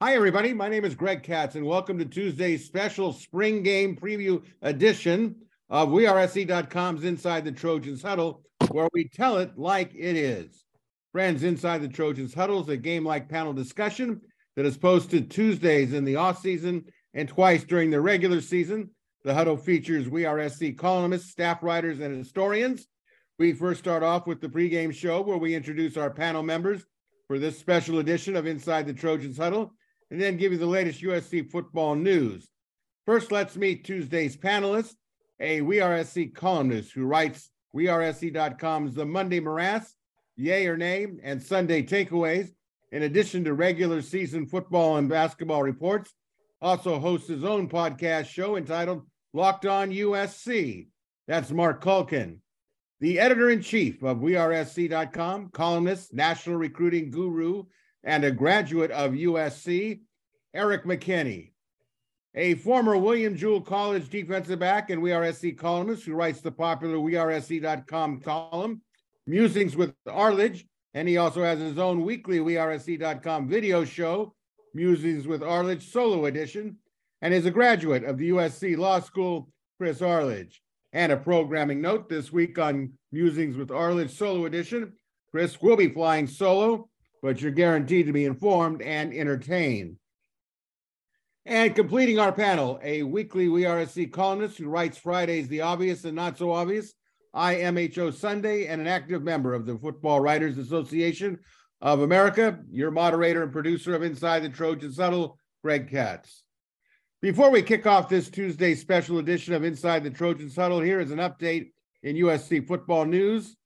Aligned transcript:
Hi, 0.00 0.14
everybody. 0.14 0.52
My 0.52 0.68
name 0.68 0.84
is 0.84 0.94
Greg 0.94 1.24
Katz, 1.24 1.56
and 1.56 1.66
welcome 1.66 1.98
to 1.98 2.04
Tuesday's 2.04 2.64
special 2.64 3.12
spring 3.12 3.64
game 3.64 3.96
preview 3.96 4.44
edition 4.62 5.34
of 5.70 5.88
WeAreSC.com's 5.88 7.02
Inside 7.02 7.44
the 7.44 7.50
Trojans 7.50 8.00
Huddle, 8.00 8.44
where 8.70 8.88
we 8.92 9.08
tell 9.08 9.38
it 9.38 9.58
like 9.58 9.92
it 9.96 10.14
is. 10.14 10.62
Friends, 11.10 11.42
Inside 11.42 11.82
the 11.82 11.88
Trojans 11.88 12.32
Huddle 12.32 12.60
is 12.60 12.68
a 12.68 12.76
game 12.76 13.04
like 13.04 13.28
panel 13.28 13.52
discussion 13.52 14.20
that 14.54 14.64
is 14.64 14.78
posted 14.78 15.32
Tuesdays 15.32 15.92
in 15.92 16.04
the 16.04 16.14
off 16.14 16.40
season 16.40 16.84
and 17.12 17.28
twice 17.28 17.64
during 17.64 17.90
the 17.90 18.00
regular 18.00 18.40
season. 18.40 18.90
The 19.24 19.34
huddle 19.34 19.56
features 19.56 20.06
WeAreSC 20.06 20.78
columnists, 20.78 21.32
staff 21.32 21.60
writers, 21.60 21.98
and 21.98 22.16
historians. 22.16 22.86
We 23.40 23.52
first 23.52 23.80
start 23.80 24.04
off 24.04 24.28
with 24.28 24.40
the 24.40 24.48
pregame 24.48 24.94
show 24.94 25.22
where 25.22 25.38
we 25.38 25.56
introduce 25.56 25.96
our 25.96 26.10
panel 26.10 26.44
members 26.44 26.84
for 27.26 27.40
this 27.40 27.58
special 27.58 27.98
edition 27.98 28.36
of 28.36 28.46
Inside 28.46 28.86
the 28.86 28.94
Trojans 28.94 29.38
Huddle 29.38 29.72
and 30.10 30.20
then 30.20 30.36
give 30.36 30.52
you 30.52 30.58
the 30.58 30.66
latest 30.66 31.02
USC 31.02 31.50
football 31.50 31.94
news. 31.94 32.48
First, 33.06 33.32
let's 33.32 33.56
meet 33.56 33.84
Tuesday's 33.84 34.36
panelist, 34.36 34.94
a 35.40 35.60
WeAreSC 35.60 36.34
columnist 36.34 36.92
who 36.92 37.04
writes 37.04 37.50
WeAreSC.com's 37.74 38.94
The 38.94 39.06
Monday 39.06 39.40
Morass, 39.40 39.94
Yay 40.36 40.66
or 40.66 40.76
Nay, 40.76 41.06
and 41.22 41.42
Sunday 41.42 41.82
Takeaways, 41.82 42.50
in 42.92 43.02
addition 43.02 43.44
to 43.44 43.54
regular 43.54 44.02
season 44.02 44.46
football 44.46 44.96
and 44.96 45.08
basketball 45.08 45.62
reports. 45.62 46.12
Also 46.60 46.98
hosts 46.98 47.28
his 47.28 47.44
own 47.44 47.68
podcast 47.68 48.26
show 48.26 48.56
entitled 48.56 49.06
Locked 49.32 49.66
On 49.66 49.90
USC. 49.90 50.88
That's 51.26 51.50
Marc 51.50 51.82
Kulkin. 51.82 52.38
The 53.00 53.20
editor 53.20 53.50
in 53.50 53.62
chief 53.62 54.02
of 54.02 54.18
WeAreSC.com, 54.18 55.50
columnist, 55.50 56.12
national 56.12 56.56
recruiting 56.56 57.10
guru, 57.10 57.64
and 58.04 58.24
a 58.24 58.30
graduate 58.30 58.90
of 58.90 59.12
USC, 59.12 60.00
Erik 60.54 60.84
McKinney. 60.84 61.52
A 62.34 62.54
former 62.54 62.96
William 62.96 63.36
Jewell 63.36 63.60
College 63.60 64.08
defensive 64.08 64.58
back 64.58 64.90
and 64.90 65.02
WeAreSC 65.02 65.58
columnist 65.58 66.04
who 66.04 66.14
writes 66.14 66.40
the 66.40 66.52
popular 66.52 66.96
WeAreSC.com 66.96 68.20
column, 68.20 68.82
Musings 69.26 69.76
with 69.76 69.94
Arledge, 70.06 70.66
and 70.94 71.08
he 71.08 71.16
also 71.16 71.42
has 71.42 71.58
his 71.58 71.78
own 71.78 72.04
weekly 72.04 72.38
WeAreSC.com 72.38 73.48
video 73.48 73.84
show, 73.84 74.34
Musings 74.74 75.26
with 75.26 75.42
Arledge 75.42 75.90
Solo 75.90 76.26
Edition, 76.26 76.76
and 77.22 77.34
is 77.34 77.46
a 77.46 77.50
graduate 77.50 78.04
of 78.04 78.18
the 78.18 78.30
USC 78.30 78.76
Law 78.76 79.00
School, 79.00 79.48
Chris 79.78 80.00
Arledge. 80.02 80.62
And 80.92 81.12
a 81.12 81.16
programming 81.16 81.80
note 81.80 82.08
this 82.08 82.32
week 82.32 82.58
on 82.58 82.92
Musings 83.12 83.56
with 83.56 83.70
Arledge 83.70 84.16
Solo 84.16 84.46
Edition, 84.46 84.92
Chris 85.30 85.60
will 85.60 85.76
be 85.76 85.88
flying 85.88 86.26
solo 86.26 86.88
but 87.22 87.40
you're 87.40 87.50
guaranteed 87.50 88.06
to 88.06 88.12
be 88.12 88.24
informed 88.24 88.82
and 88.82 89.12
entertained. 89.12 89.96
And 91.46 91.74
completing 91.74 92.18
our 92.18 92.32
panel, 92.32 92.78
a 92.82 93.02
weekly 93.02 93.48
WeAreSC 93.48 94.12
columnist 94.12 94.58
who 94.58 94.68
writes 94.68 94.98
Fridays 94.98 95.48
the 95.48 95.62
obvious 95.62 96.04
and 96.04 96.14
not 96.14 96.36
so 96.36 96.52
obvious, 96.52 96.92
IMHO 97.34 98.12
Sunday, 98.12 98.66
and 98.66 98.80
an 98.80 98.86
active 98.86 99.22
member 99.22 99.54
of 99.54 99.64
the 99.64 99.78
Football 99.78 100.20
Writers 100.20 100.58
Association 100.58 101.38
of 101.80 102.00
America, 102.00 102.58
your 102.70 102.90
moderator 102.90 103.42
and 103.42 103.52
producer 103.52 103.94
of 103.94 104.02
Inside 104.02 104.40
the 104.40 104.48
Trojans 104.48 104.98
Huddle, 104.98 105.38
Greg 105.62 105.90
Katz. 105.90 106.42
Before 107.22 107.50
we 107.50 107.62
kick 107.62 107.86
off 107.86 108.08
this 108.08 108.30
Tuesday 108.30 108.74
special 108.74 109.18
edition 109.18 109.54
of 109.54 109.64
Inside 109.64 110.04
the 110.04 110.10
Trojans 110.10 110.54
Huddle, 110.54 110.80
here 110.80 111.00
is 111.00 111.10
an 111.10 111.18
update 111.18 111.70
in 112.02 112.16
USC 112.16 112.66
football 112.66 113.04
news 113.04 113.56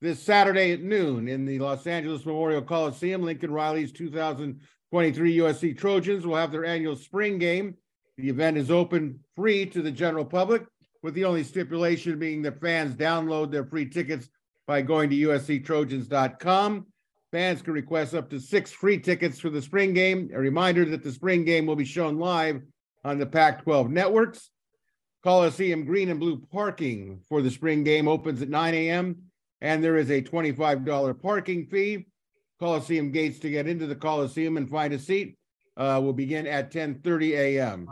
this 0.00 0.22
Saturday 0.22 0.72
at 0.72 0.82
noon 0.82 1.28
in 1.28 1.44
the 1.44 1.58
Los 1.58 1.86
Angeles 1.86 2.24
Memorial 2.24 2.62
Coliseum. 2.62 3.22
Lincoln 3.22 3.50
Riley's 3.50 3.92
2023 3.92 5.36
USC 5.38 5.76
Trojans 5.76 6.26
will 6.26 6.36
have 6.36 6.52
their 6.52 6.64
annual 6.64 6.96
spring 6.96 7.38
game. 7.38 7.74
The 8.16 8.28
event 8.28 8.56
is 8.56 8.70
open 8.70 9.20
free 9.34 9.66
to 9.66 9.82
the 9.82 9.90
general 9.90 10.24
public, 10.24 10.64
with 11.02 11.14
the 11.14 11.24
only 11.24 11.44
stipulation 11.44 12.18
being 12.18 12.42
that 12.42 12.60
fans 12.60 12.94
download 12.94 13.50
their 13.50 13.64
free 13.64 13.88
tickets 13.88 14.28
by 14.66 14.82
going 14.82 15.10
to 15.10 15.16
usctrojans.com. 15.16 16.86
Fans 17.30 17.62
can 17.62 17.72
request 17.74 18.14
up 18.14 18.30
to 18.30 18.40
six 18.40 18.72
free 18.72 18.98
tickets 18.98 19.38
for 19.38 19.50
the 19.50 19.60
spring 19.60 19.92
game. 19.92 20.30
A 20.32 20.38
reminder 20.38 20.84
that 20.86 21.02
the 21.02 21.12
spring 21.12 21.44
game 21.44 21.66
will 21.66 21.76
be 21.76 21.84
shown 21.84 22.18
live 22.18 22.62
on 23.04 23.18
the 23.18 23.26
Pac 23.26 23.62
12 23.64 23.90
networks. 23.90 24.50
Coliseum 25.22 25.84
green 25.84 26.08
and 26.08 26.20
blue 26.20 26.40
parking 26.52 27.20
for 27.28 27.42
the 27.42 27.50
spring 27.50 27.82
game 27.84 28.08
opens 28.08 28.40
at 28.40 28.48
9 28.48 28.74
a.m 28.74 29.27
and 29.60 29.82
there 29.82 29.96
is 29.96 30.10
a 30.10 30.22
$25 30.22 31.20
parking 31.20 31.66
fee. 31.66 32.06
Coliseum 32.60 33.12
gates 33.12 33.38
to 33.40 33.50
get 33.50 33.68
into 33.68 33.86
the 33.86 33.94
Coliseum 33.94 34.56
and 34.56 34.68
find 34.68 34.92
a 34.92 34.98
seat 34.98 35.38
uh, 35.76 36.00
will 36.02 36.12
begin 36.12 36.46
at 36.46 36.72
10:30 36.72 37.30
a.m. 37.38 37.88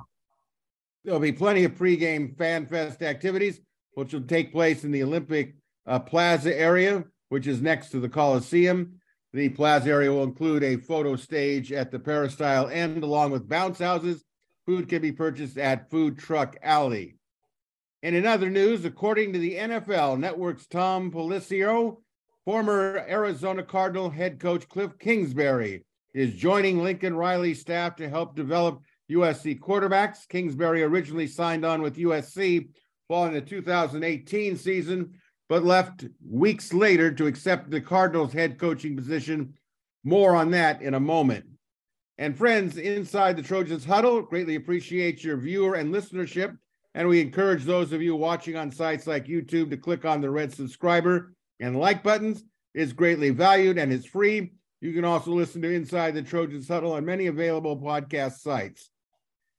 There'll 1.05 1.21
be 1.21 1.33
plenty 1.33 1.65
of 1.65 1.77
pregame 1.77 2.37
fan 2.37 2.67
fest 2.67 3.01
activities, 3.03 3.61
which 3.93 4.13
will 4.13 4.23
take 4.23 4.51
place 4.51 4.83
in 4.83 4.91
the 4.91 5.05
Olympic 5.05 5.55
uh, 5.87 6.01
Plaza 6.01 6.59
area, 6.59 7.05
which 7.29 7.47
is 7.47 7.63
next 7.63 7.91
to 7.91 8.01
the 8.01 8.09
Coliseum. 8.09 9.01
The 9.33 9.51
plaza 9.51 9.91
area 9.91 10.11
will 10.11 10.23
include 10.23 10.63
a 10.65 10.79
photo 10.79 11.15
stage 11.15 11.71
at 11.71 11.91
the 11.91 11.99
peristyle 11.99 12.69
end, 12.69 13.03
along 13.03 13.33
with 13.33 13.49
bounce 13.49 13.79
houses. 13.79 14.25
Food 14.65 14.89
can 14.89 15.03
be 15.03 15.13
purchased 15.13 15.59
at 15.59 15.91
Food 15.91 16.19
Truck 16.19 16.57
Alley. 16.63 17.16
And 18.07 18.15
in 18.15 18.25
other 18.25 18.49
news, 18.49 18.85
according 18.85 19.33
to 19.33 19.41
the 19.41 19.57
NFL 19.57 20.21
Network's 20.21 20.69
Tom 20.69 21.11
Pelissero, 21.11 21.97
former 22.45 23.05
Arizona 23.09 23.65
Cardinal 23.65 24.11
head 24.11 24.39
coach 24.39 24.69
Kliff 24.69 24.97
Kingsbury 25.01 25.85
is 26.15 26.33
joining 26.33 26.81
Lincoln 26.81 27.17
Riley's 27.17 27.61
staff 27.61 27.97
to 27.97 28.09
help 28.09 28.37
develop 28.37 28.81
USC 29.11 29.59
quarterbacks. 29.59 30.19
Kingsbury 30.29 30.85
originally 30.85 31.27
signed 31.27 31.65
on 31.65 31.83
with 31.83 31.97
USC 31.97 32.69
following 33.09 33.35
the 33.35 33.41
2018 33.41 34.57
season, 34.57 35.19
but 35.49 35.65
left 35.65 36.05
weeks 36.25 36.73
later 36.73 37.11
to 37.11 37.27
accept 37.27 37.73
the 37.73 37.81
Cardinals 37.81 38.33
head 38.33 38.57
coaching 38.57 38.97
position. 38.97 39.55
More 40.05 40.37
on 40.37 40.53
that 40.53 40.81
in 40.81 40.95
a 40.95 41.01
moment. 41.01 41.45
And 42.19 42.39
friends, 42.39 42.77
inside 42.77 43.37
the 43.37 43.43
Trojans 43.43 43.85
huddle, 43.85 44.23
greatly 44.23 44.55
appreciate 44.55 45.25
your 45.25 45.39
viewer 45.39 45.75
and 45.75 45.93
listenership. 45.93 46.57
And 46.97 47.07
we 47.09 47.21
encourage 47.21 47.65
those 47.65 47.93
of 47.93 48.01
you 48.01 48.17
watching 48.17 48.57
on 48.57 48.73
sites 48.73 49.07
like 49.07 49.27
YouTube 49.27 49.69
to 49.69 49.77
click 49.77 50.07
on 50.07 50.23
the 50.23 50.31
red 50.31 50.51
subscriber 50.51 51.35
and 51.61 51.79
like 51.79 52.03
buttons. 52.03 52.43
It's 52.75 52.95
greatly 52.95 53.29
valued 53.29 53.77
and 53.77 53.93
it's 53.93 54.07
free. 54.07 54.53
You 54.81 54.95
can 54.95 55.05
also 55.05 55.31
listen 55.31 55.61
to 55.61 55.71
Inside 55.71 56.15
the 56.15 56.23
Trojans 56.23 56.67
Huddle 56.67 56.93
on 56.93 57.05
many 57.05 57.27
available 57.27 57.77
podcast 57.77 58.39
sites. 58.39 58.89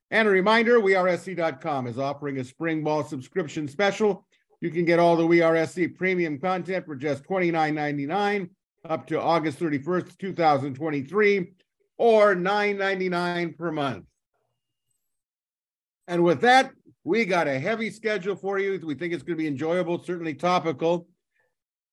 And 0.10 0.28
a 0.28 0.32
reminder, 0.32 0.80
WeAreSC.com 0.80 1.86
is 1.86 2.00
offering 2.00 2.40
a 2.40 2.44
spring 2.44 2.84
ball 2.84 3.04
subscription 3.04 3.68
special. 3.68 4.26
You 4.60 4.72
can 4.72 4.86
get 4.86 4.98
all 4.98 5.16
the 5.16 5.28
WeAreSC 5.28 5.96
premium 5.96 6.40
content 6.40 6.88
for 6.88 6.96
just 6.96 7.24
$29.99 7.26 8.50
up 8.90 9.06
to 9.08 9.22
August 9.22 9.60
31st, 9.60 10.18
2023, 10.18 11.52
or 12.00 12.36
$9.99 12.36 13.56
per 13.56 13.72
month. 13.72 14.06
And 16.08 16.24
with 16.24 16.42
that, 16.42 16.72
we 17.08 17.24
got 17.24 17.48
a 17.48 17.58
heavy 17.58 17.90
schedule 17.90 18.36
for 18.36 18.60
you. 18.60 18.78
We 18.84 18.94
think 18.94 19.14
it's 19.14 19.24
going 19.24 19.38
to 19.38 19.42
be 19.42 19.48
enjoyable, 19.48 20.04
certainly 20.04 20.34
topical. 20.34 21.08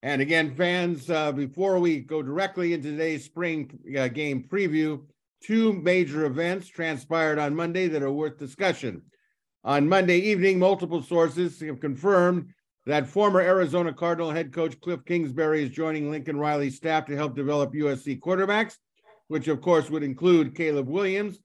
And 0.03 0.21
again, 0.21 0.57
fans, 0.57 1.09
uh, 1.09 1.31
before 1.31 1.79
we 1.79 2.01
go 2.01 2.21
directly 2.21 2.73
into 2.73 2.91
today's 2.91 3.25
spring 3.25 3.79
uh, 3.97 4.09
game 4.09 4.43
preview, 4.43 5.05
two 5.41 5.73
major 5.73 6.27
events 6.27 6.67
transpired 6.67 7.39
on 7.39 7.55
Monday 7.55 7.87
that 7.87 8.03
are 8.03 8.11
worth 8.11 8.39
discussion. 8.39 9.03
On 9.63 9.89
Monday 9.89 10.19
evening, 10.19 10.59
multiple 10.59 11.01
sources 11.01 11.61
have 11.61 11.79
confirmed 11.79 12.49
that 12.85 13.07
former 13.07 13.41
Arizona 13.41 13.93
Cardinal 13.93 14.33
head 14.33 14.53
coach 14.53 14.81
Kliff 14.81 15.07
Kingsbury 15.07 15.63
is 15.63 15.71
joining 15.71 16.11
Lincoln 16.11 16.41
Riley's 16.41 16.77
staff 16.77 17.07
to 17.07 17.15
help 17.15 17.37
develop 17.37 17.73
USC 17.73 18.19
quarterbacks, 18.19 18.79
which 19.29 19.47
of 19.47 19.61
course 19.61 19.89
would 19.91 20.03
include 20.03 20.57
Caleb 20.57 20.89
Williams, 20.89 21.39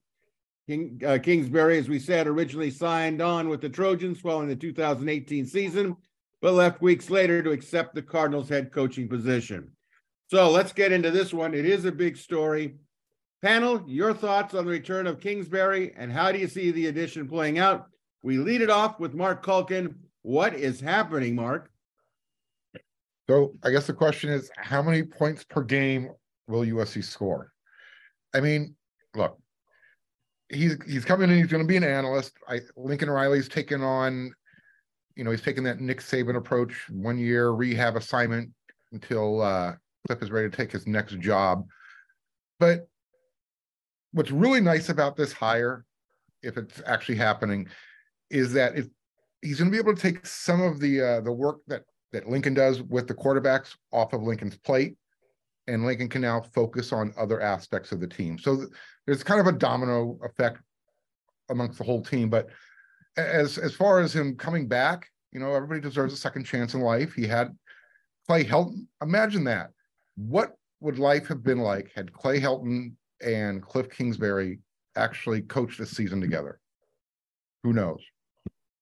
King, 0.69 1.01
uh, 1.03 1.17
Kingsbury, 1.17 1.79
as 1.79 1.89
we 1.89 1.97
said, 1.97 2.27
originally 2.27 2.69
signed 2.69 3.23
on 3.23 3.49
with 3.49 3.59
the 3.59 3.69
Trojans 3.69 4.21
following 4.21 4.47
the 4.47 4.55
2018 4.55 5.47
season, 5.47 5.97
but 6.43 6.53
left 6.53 6.79
weeks 6.79 7.09
later 7.09 7.41
to 7.41 7.49
accept 7.49 7.95
the 7.95 8.03
Cardinals 8.03 8.49
head 8.49 8.71
coaching 8.71 9.09
position. 9.09 9.71
So 10.27 10.51
let's 10.51 10.71
get 10.71 10.91
into 10.91 11.09
this 11.09 11.33
one. 11.33 11.55
It 11.55 11.65
is 11.65 11.85
a 11.85 11.91
big 11.91 12.17
story. 12.17 12.75
Panel, 13.41 13.83
your 13.87 14.13
thoughts 14.13 14.53
on 14.53 14.65
the 14.65 14.71
return 14.71 15.07
of 15.07 15.19
Kingsbury 15.19 15.91
and 15.97 16.11
how 16.11 16.31
do 16.31 16.37
you 16.37 16.47
see 16.47 16.69
the 16.69 16.85
addition 16.85 17.27
playing 17.27 17.57
out? 17.57 17.87
We 18.21 18.37
lead 18.37 18.61
it 18.61 18.69
off 18.69 18.99
with 18.99 19.15
Marc 19.15 19.43
Kulkin. 19.43 19.95
What 20.21 20.53
is 20.53 20.79
happening, 20.79 21.33
Marc? 21.33 21.71
So 23.27 23.55
I 23.63 23.71
guess 23.71 23.87
the 23.87 23.93
question 23.93 24.29
is 24.29 24.51
how 24.55 24.83
many 24.83 25.01
points 25.01 25.43
per 25.43 25.63
game 25.63 26.11
will 26.47 26.61
USC 26.61 27.03
score? 27.03 27.53
I 28.35 28.41
mean, 28.41 28.75
look, 29.15 29.38
he's 30.49 30.77
he's 30.85 31.05
coming 31.05 31.29
in. 31.29 31.37
He's 31.37 31.47
going 31.47 31.63
to 31.63 31.67
be 31.67 31.77
an 31.77 31.83
analyst. 31.83 32.33
I 32.47 32.59
Lincoln 32.75 33.09
Riley's 33.09 33.47
taken 33.47 33.81
on, 33.81 34.33
you 35.15 35.23
know, 35.23 35.31
he's 35.31 35.41
taken 35.41 35.63
that 35.65 35.79
Nick 35.79 35.99
Saban 35.99 36.35
approach, 36.35 36.73
one 36.89 37.17
year 37.17 37.51
rehab 37.51 37.95
assignment 37.95 38.51
until 38.91 39.41
uh, 39.41 39.73
Kliff 40.07 40.23
is 40.23 40.31
ready 40.31 40.49
to 40.49 40.55
take 40.55 40.71
his 40.71 40.87
next 40.87 41.19
job. 41.19 41.65
But 42.59 42.87
what's 44.11 44.31
really 44.31 44.61
nice 44.61 44.89
about 44.89 45.15
this 45.15 45.31
hire, 45.31 45.85
if 46.41 46.57
it's 46.57 46.81
actually 46.85 47.15
happening, 47.15 47.67
is 48.29 48.53
that 48.53 48.75
he's 49.41 49.59
going 49.59 49.71
to 49.71 49.75
be 49.75 49.77
able 49.77 49.95
to 49.95 50.01
take 50.01 50.25
some 50.25 50.61
of 50.61 50.79
the 50.79 51.01
uh, 51.01 51.21
the 51.21 51.31
work 51.31 51.59
that 51.67 51.83
that 52.11 52.27
Lincoln 52.27 52.55
does 52.55 52.81
with 52.81 53.07
the 53.07 53.13
quarterbacks 53.13 53.75
off 53.91 54.13
of 54.13 54.23
Lincoln's 54.23 54.57
plate, 54.57 54.97
and 55.69 55.85
Lincoln 55.85 56.09
can 56.09 56.21
now 56.21 56.41
focus 56.41 56.91
on 56.91 57.13
other 57.17 57.41
aspects 57.41 57.91
of 57.91 57.99
the 57.99 58.07
team. 58.07 58.37
So 58.37 58.57
th- 58.57 58.69
there's 59.05 59.23
kind 59.23 59.39
of 59.39 59.47
a 59.47 59.57
domino 59.57 60.19
effect 60.23 60.59
amongst 61.49 61.77
the 61.77 61.83
whole 61.83 62.03
team. 62.03 62.29
But 62.29 62.49
as 63.17 63.57
as 63.57 63.75
far 63.75 63.99
as 63.99 64.13
him 64.13 64.35
coming 64.35 64.67
back, 64.67 65.07
you 65.31 65.39
know, 65.39 65.53
everybody 65.53 65.79
deserves 65.79 66.13
a 66.13 66.17
second 66.17 66.45
chance 66.45 66.73
in 66.73 66.81
life. 66.81 67.13
He 67.13 67.27
had 67.27 67.55
Clay 68.27 68.43
Helton. 68.43 68.87
Imagine 69.01 69.43
that. 69.45 69.69
What 70.15 70.55
would 70.81 70.99
life 70.99 71.27
have 71.27 71.43
been 71.43 71.59
like 71.59 71.91
had 71.95 72.13
Clay 72.13 72.39
Helton 72.39 72.93
and 73.21 73.61
Kliff 73.61 73.91
Kingsbury 73.91 74.59
actually 74.95 75.41
coached 75.41 75.77
this 75.77 75.91
season 75.91 76.19
together? 76.19 76.59
Who 77.63 77.73
knows? 77.73 78.01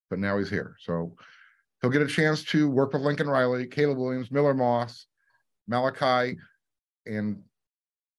But 0.09 0.19
now 0.19 0.37
he's 0.37 0.49
here. 0.49 0.77
So 0.79 1.15
he'll 1.81 1.91
get 1.91 2.01
a 2.01 2.07
chance 2.07 2.43
to 2.45 2.69
work 2.69 2.93
with 2.93 3.01
Lincoln 3.01 3.27
Riley, 3.27 3.67
Caleb 3.67 3.97
Williams, 3.97 4.31
Miller 4.31 4.53
Moss, 4.53 5.07
Malachi, 5.67 6.37
and 7.07 7.41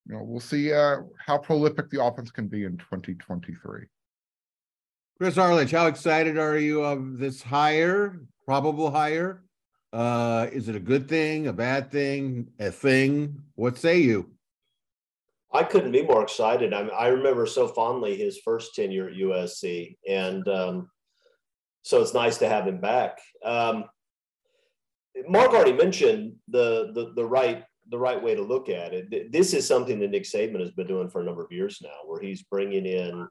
you 0.06 0.14
know, 0.14 0.22
we'll 0.22 0.40
see 0.40 0.72
uh, 0.72 0.98
how 1.24 1.36
prolific 1.36 1.90
the 1.90 2.02
offense 2.02 2.30
can 2.30 2.48
be 2.48 2.64
in 2.64 2.78
2023. 2.78 3.86
Chris 5.18 5.36
Arledge, 5.36 5.70
how 5.70 5.86
excited 5.86 6.38
are 6.38 6.56
you 6.56 6.82
of 6.82 7.18
this 7.18 7.42
hire, 7.42 8.20
probable 8.44 8.90
hire? 8.90 9.42
Uh, 9.92 10.46
is 10.52 10.68
it 10.68 10.76
a 10.76 10.80
good 10.80 11.08
thing, 11.08 11.48
a 11.48 11.52
bad 11.52 11.90
thing, 11.90 12.48
a 12.58 12.70
thing? 12.70 13.42
What 13.54 13.76
say 13.76 13.98
you? 13.98 14.30
I 15.52 15.62
couldn't 15.62 15.92
be 15.92 16.02
more 16.02 16.22
excited. 16.22 16.72
I, 16.74 16.86
I 16.88 17.08
remember 17.08 17.46
so 17.46 17.68
fondly 17.68 18.16
his 18.16 18.38
first 18.38 18.74
tenure 18.74 19.08
at 19.08 19.16
USC, 19.16 19.96
and 20.06 20.46
um, 20.46 20.90
so 21.82 22.02
it's 22.02 22.14
nice 22.14 22.36
to 22.38 22.48
have 22.48 22.66
him 22.66 22.80
back. 22.80 23.18
Um, 23.42 23.84
Marc 25.26 25.50
already 25.50 25.72
mentioned 25.72 26.36
the, 26.48 26.92
the 26.94 27.12
the 27.16 27.24
right 27.24 27.64
the 27.90 27.98
right 27.98 28.22
way 28.22 28.34
to 28.34 28.42
look 28.42 28.68
at 28.68 28.92
it. 28.92 29.32
This 29.32 29.54
is 29.54 29.66
something 29.66 29.98
that 30.00 30.10
Nick 30.10 30.24
Saban 30.24 30.60
has 30.60 30.70
been 30.70 30.86
doing 30.86 31.08
for 31.08 31.20
a 31.20 31.24
number 31.24 31.44
of 31.44 31.52
years 31.52 31.80
now, 31.82 32.00
where 32.06 32.20
he's 32.20 32.42
bringing 32.42 32.86
in 32.86 33.26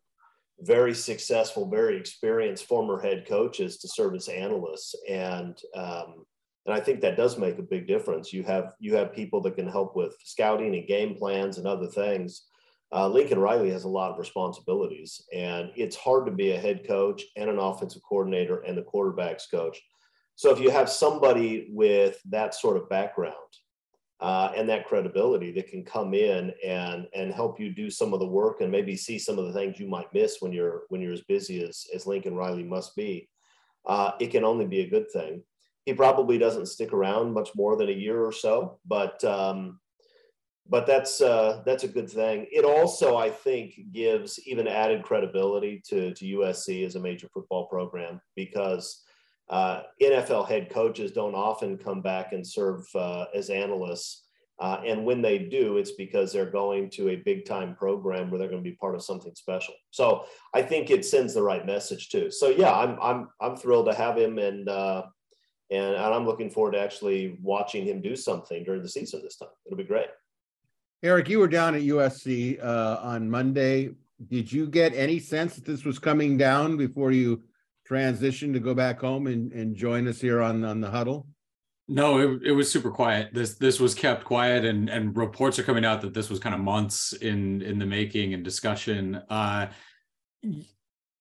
very 0.62 0.94
successful, 0.94 1.70
very 1.70 1.98
experienced 1.98 2.66
former 2.66 3.00
head 3.00 3.28
coaches 3.28 3.78
to 3.78 3.88
serve 3.88 4.16
as 4.16 4.28
analysts, 4.28 4.96
and 5.08 5.60
um, 5.76 6.26
and 6.66 6.76
I 6.76 6.80
think 6.80 7.00
that 7.02 7.16
does 7.16 7.38
make 7.38 7.60
a 7.60 7.64
big 7.64 7.88
difference. 7.88 8.34
You 8.34 8.44
have 8.44 8.74
you 8.80 8.96
have 8.96 9.14
people 9.14 9.42
that 9.42 9.56
can 9.56 9.68
help 9.68 9.96
with 9.96 10.16
scouting 10.24 10.76
and 10.76 10.88
game 10.88 11.16
plans 11.16 11.58
and 11.58 11.68
other 11.68 11.88
things. 11.88 12.44
Uh, 12.92 13.08
Lincoln 13.08 13.40
Riley 13.40 13.70
has 13.72 13.84
a 13.84 13.90
lot 13.90 14.12
of 14.12 14.18
responsibilities, 14.18 15.22
and 15.34 15.72
it's 15.76 15.96
hard 15.96 16.26
to 16.26 16.32
be 16.32 16.52
a 16.52 16.60
head 16.60 16.88
coach 16.88 17.24
and 17.36 17.50
an 17.50 17.60
offensive 17.60 18.02
coordinator 18.08 18.62
and 18.62 18.78
the 18.78 18.82
quarterbacks 18.82 19.44
coach. 19.52 19.80
So 20.36 20.52
if 20.52 20.60
you 20.60 20.70
have 20.70 20.90
somebody 20.90 21.68
with 21.72 22.20
that 22.30 22.54
sort 22.54 22.78
of 22.78 22.90
background 22.90 23.34
uh, 24.20 24.52
and 24.56 24.68
that 24.68 24.88
credibility 24.88 25.52
that 25.52 25.68
can 25.68 25.84
come 25.84 26.14
in 26.14 26.52
and 26.66 27.08
and 27.14 27.34
help 27.34 27.60
you 27.60 27.72
do 27.74 27.90
some 27.90 28.14
of 28.14 28.20
the 28.20 28.28
work 28.28 28.62
and 28.62 28.72
maybe 28.72 28.96
see 28.96 29.20
some 29.20 29.38
of 29.38 29.46
the 29.46 29.54
things 29.54 29.80
you 29.80 29.88
might 29.88 30.12
miss 30.14 30.38
when 30.40 30.52
you're 30.52 30.84
when 30.90 31.02
you're 31.02 31.14
as 31.14 31.22
busy 31.22 31.64
as 31.64 31.86
as 31.94 32.08
Lincoln 32.08 32.36
Riley 32.36 32.64
must 32.64 32.96
be, 32.96 33.30
uh, 33.86 34.12
it 34.20 34.28
can 34.28 34.44
only 34.44 34.66
be 34.66 34.82
a 34.82 34.90
good 34.90 35.12
thing. 35.12 35.44
He 35.86 35.94
probably 35.94 36.38
doesn't 36.38 36.66
stick 36.66 36.94
around 36.94 37.34
much 37.34 37.50
more 37.56 37.78
than 37.78 37.90
a 37.90 37.94
year 37.94 38.24
or 38.26 38.32
so, 38.32 38.80
but 38.86 39.24
um, 39.24 39.80
but 40.70 40.86
that's 40.86 41.22
uh, 41.22 41.62
that's 41.66 41.84
a 41.84 41.88
good 41.88 42.10
thing. 42.10 42.48
It 42.52 42.66
also, 42.66 43.18
I 43.18 43.30
think, 43.30 43.80
gives 43.92 44.40
even 44.48 44.68
added 44.68 45.04
credibility 45.04 45.82
to 45.90 46.14
to 46.16 46.26
USC 46.38 46.86
as 46.86 46.96
a 46.96 47.00
major 47.00 47.28
football 47.34 47.68
program 47.68 48.20
because 48.36 49.04
uh, 49.50 49.84
NFL 50.02 50.48
head 50.48 50.70
coaches 50.70 51.12
don't 51.12 51.36
often 51.36 51.78
come 51.78 52.02
back 52.02 52.34
and 52.34 52.46
serve 52.46 52.86
uh, 52.96 53.26
as 53.34 53.50
analysts. 53.50 54.24
Uh, 54.60 54.82
and 54.86 55.06
when 55.06 55.22
they 55.22 55.38
do, 55.38 55.78
it's 55.78 55.92
because 55.92 56.34
they're 56.34 56.50
going 56.50 56.90
to 56.90 57.10
a 57.10 57.16
big 57.18 57.46
time 57.46 57.76
program 57.76 58.30
where 58.30 58.40
they're 58.40 58.50
going 58.50 58.64
to 58.64 58.70
be 58.70 58.76
part 58.76 58.96
of 58.96 59.04
something 59.04 59.34
special. 59.36 59.76
So 59.92 60.26
I 60.54 60.64
think 60.64 60.90
it 60.90 61.06
sends 61.06 61.36
the 61.36 61.44
right 61.44 61.66
message 61.66 62.10
too. 62.10 62.32
So 62.32 62.50
yeah, 62.50 62.74
I'm 62.74 62.98
I'm 63.00 63.30
I'm 63.40 63.56
thrilled 63.56 63.86
to 63.86 63.94
have 63.94 64.18
him, 64.18 64.40
and 64.40 64.68
uh, 64.68 65.04
and, 65.70 65.94
and 65.94 66.14
I'm 66.14 66.26
looking 66.26 66.50
forward 66.50 66.72
to 66.72 66.80
actually 66.80 67.38
watching 67.42 67.86
him 67.86 68.02
do 68.02 68.16
something 68.16 68.64
during 68.64 68.82
the 68.82 68.90
season 68.90 69.22
this 69.22 69.38
time. 69.38 69.50
It'll 69.66 69.78
be 69.78 69.84
great. 69.84 70.08
Erik, 71.04 71.30
you 71.30 71.38
were 71.38 71.48
down 71.48 71.76
at 71.76 71.84
USC 71.84 72.64
uh, 72.64 73.00
on 73.04 73.30
Monday. 73.30 73.92
Did 74.28 74.52
you 74.52 74.66
get 74.66 74.96
any 74.96 75.20
sense 75.20 75.54
that 75.56 75.66
this 75.66 75.86
was 75.86 76.00
coming 76.00 76.36
down 76.36 76.76
before 76.76 77.12
you 77.12 77.44
transition 77.88 78.54
to 78.54 78.60
go 78.60 78.74
back 78.74 79.00
home 79.00 79.28
and, 79.28 79.52
and 79.54 79.76
join 79.76 80.08
us 80.08 80.20
here 80.20 80.42
on, 80.42 80.64
on 80.64 80.82
the 80.82 80.90
huddle? 80.90 81.28
No, 81.88 82.20
it, 82.20 82.42
it 82.48 82.52
was 82.52 82.70
super 82.70 82.92
quiet. 82.92 83.30
This 83.34 83.56
this 83.56 83.80
was 83.80 83.96
kept 83.96 84.26
quiet, 84.26 84.66
and 84.66 84.90
and 84.90 85.16
reports 85.16 85.58
are 85.58 85.64
coming 85.64 85.86
out 85.86 86.02
that 86.02 86.14
this 86.14 86.30
was 86.30 86.38
kind 86.38 86.54
of 86.54 86.60
months 86.60 87.14
in 87.14 87.62
in 87.62 87.80
the 87.80 87.86
making 87.86 88.34
and 88.34 88.44
discussion. 88.44 89.22
Uh, 89.30 89.68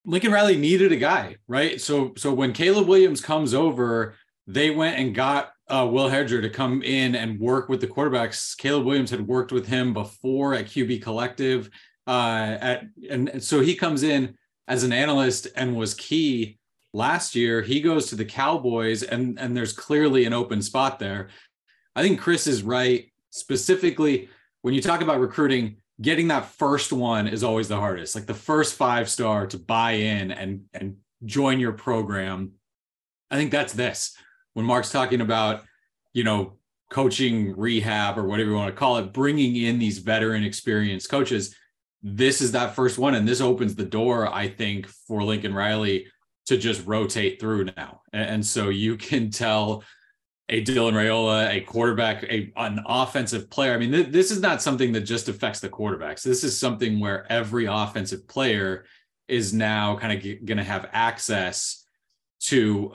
Lincoln 0.05 0.33
Riley 0.33 0.57
needed 0.57 0.91
a 0.91 0.97
guy, 0.97 1.37
right? 1.47 1.81
So 1.81 2.15
so 2.17 2.35
when 2.35 2.53
Caleb 2.53 2.89
Williams 2.89 3.21
comes 3.21 3.55
over, 3.55 4.17
they 4.49 4.71
went 4.71 4.99
and 4.99 5.15
got 5.15 5.53
uh, 5.69 5.89
Will 5.89 6.09
Hewlett 6.09 6.43
to 6.43 6.51
come 6.51 6.83
in 6.83 7.15
and 7.15 7.39
work 7.39 7.69
with 7.69 7.81
the 7.81 7.87
quarterbacks. 7.87 8.57
Caleb 8.57 8.87
Williams 8.87 9.11
had 9.11 9.25
worked 9.25 9.53
with 9.53 9.69
him 9.69 9.95
before 9.95 10.55
at 10.55 10.67
QB 10.67 11.01
Collective, 11.01 11.71
uh, 12.09 12.57
at 12.61 12.85
and, 13.09 13.29
and 13.29 13.43
so 13.43 13.61
he 13.61 13.77
comes 13.77 14.03
in 14.03 14.37
as 14.69 14.83
an 14.83 14.93
analyst 14.93 15.49
and 15.57 15.77
was 15.77 15.95
key 15.95 16.59
last 16.93 17.35
year. 17.35 17.63
He 17.63 17.81
goes 17.81 18.07
to 18.07 18.17
the 18.17 18.25
Cowboys, 18.25 19.03
and 19.03 19.39
and 19.39 19.57
there's 19.57 19.73
clearly 19.73 20.25
an 20.25 20.33
open 20.33 20.63
spot 20.63 20.99
there. 20.99 21.29
I 21.95 22.03
think 22.03 22.21
Chris 22.21 22.47
is 22.47 22.63
right. 22.63 23.11
Specifically, 23.31 24.29
when 24.63 24.75
you 24.75 24.83
talk 24.83 25.03
about 25.03 25.21
recruiting, 25.21 25.77
getting 26.01 26.29
that 26.29 26.47
first 26.47 26.93
one 26.93 27.29
is 27.29 27.45
always 27.45 27.69
the 27.69 27.77
hardest. 27.77 28.15
Like 28.15 28.27
the 28.27 28.35
first 28.35 28.75
five 28.75 29.09
star 29.09 29.47
to 29.49 29.59
buy 29.59 29.93
in 29.93 30.31
and 30.31 30.65
and 30.75 30.97
join 31.25 31.61
your 31.61 31.73
program. 31.73 32.53
I 33.31 33.37
think 33.37 33.51
that's 33.51 33.73
this. 33.73 34.17
When 34.55 34.65
Marc's 34.65 34.91
talking 34.91 35.21
about, 35.21 35.65
you 36.13 36.25
know, 36.25 36.55
coaching 36.91 37.57
rehab 37.57 38.17
or 38.17 38.25
whatever 38.25 38.51
you 38.51 38.57
want 38.57 38.75
to 38.75 38.79
call 38.79 38.99
it, 38.99 39.13
bringing 39.13 39.57
in 39.57 39.79
these 39.79 39.99
veteran 39.99 40.45
experienced 40.45 41.11
coaches 41.11 41.55
this 42.03 42.41
is 42.41 42.53
that 42.53 42.75
first 42.75 42.99
one 42.99 43.15
and 43.15 43.27
this 43.27 43.41
opens 43.41 43.75
the 43.75 43.85
door 43.85 44.33
i 44.33 44.49
think 44.49 44.87
for 44.87 45.23
lincoln 45.23 45.55
riley 45.55 46.07
to 46.47 46.57
just 46.57 46.87
rotate 46.87 47.41
through 47.41 47.69
now. 47.77 48.03
And, 48.13 48.45
so 48.47 48.69
you 48.69 48.97
can 48.97 49.31
tell 49.31 49.83
a 50.49 50.63
dylan 50.63 50.93
Raiola, 50.93 51.51
a 51.51 51.61
quarterback 51.63 52.23
a, 52.23 52.53
an 52.57 52.81
offensive 52.87 53.51
player. 53.51 53.75
I 53.75 53.79
mean 53.79 53.91
th- 53.91 54.09
this 54.09 54.31
is 54.31 54.41
not 54.41 54.63
something 54.63 54.93
that 54.93 55.01
just 55.01 55.29
affects 55.29 55.59
the 55.59 55.69
quarterbacks. 55.69 56.23
This 56.23 56.45
is 56.45 56.59
something 56.59 57.01
where 57.01 57.31
every 57.31 57.67
offensive 57.67 58.29
player 58.29 58.85
is 59.27 59.53
now 59.53 59.97
kind 59.97 60.17
of 60.17 60.23
g- 60.23 60.37
going 60.37 60.59
to 60.59 60.65
have 60.65 60.89
access 60.93 61.85
to 62.43 62.95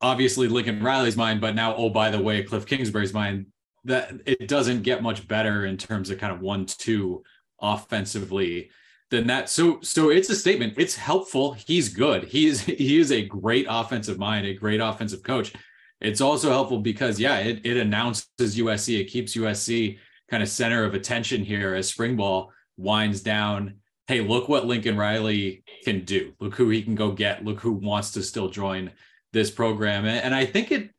obviously 0.00 0.46
lincoln 0.46 0.82
riley's 0.82 1.16
mind 1.16 1.40
but 1.40 1.54
now 1.54 1.74
oh 1.74 1.88
by 1.88 2.10
the 2.10 2.20
way 2.20 2.44
kliff 2.44 2.66
kingsbury's 2.66 3.14
mind 3.14 3.46
that 3.84 4.12
it 4.26 4.46
doesn't 4.46 4.82
get 4.82 5.02
much 5.02 5.26
better 5.26 5.64
in 5.64 5.78
terms 5.78 6.10
of 6.10 6.18
kind 6.18 6.32
of 6.32 6.40
one 6.40 6.66
two 6.66 7.24
offensively 7.60 8.70
than 9.10 9.26
that. 9.28 9.48
So 9.48 9.80
so 9.82 10.10
it's 10.10 10.30
a 10.30 10.36
statement. 10.36 10.74
It's 10.76 10.96
helpful. 10.96 11.52
He's 11.52 11.88
good. 11.88 12.24
He 12.24 12.46
is 12.46 12.60
he 12.64 12.98
is 12.98 13.12
a 13.12 13.24
great 13.24 13.66
offensive 13.68 14.18
mind, 14.18 14.46
a 14.46 14.54
great 14.54 14.80
offensive 14.80 15.22
coach. 15.22 15.52
It's 16.00 16.20
also 16.20 16.50
helpful 16.50 16.80
because 16.80 17.18
yeah, 17.18 17.38
it, 17.38 17.64
it 17.64 17.76
announces 17.76 18.26
USC. 18.38 19.00
It 19.00 19.04
keeps 19.04 19.36
USC 19.36 19.98
kind 20.30 20.42
of 20.42 20.48
center 20.48 20.84
of 20.84 20.94
attention 20.94 21.44
here 21.44 21.74
as 21.74 21.88
spring 21.88 22.16
ball 22.16 22.52
winds 22.76 23.22
down. 23.22 23.76
Hey, 24.06 24.20
look 24.20 24.48
what 24.48 24.66
Lincoln 24.66 24.96
Riley 24.96 25.64
can 25.84 26.04
do. 26.04 26.34
Look 26.38 26.54
who 26.54 26.68
he 26.68 26.82
can 26.82 26.94
go 26.94 27.12
get. 27.12 27.44
Look 27.44 27.60
who 27.60 27.72
wants 27.72 28.12
to 28.12 28.22
still 28.22 28.48
join 28.48 28.92
this 29.32 29.50
program. 29.50 30.04
And 30.04 30.34
I 30.34 30.44
think 30.44 30.70
it 30.70 30.90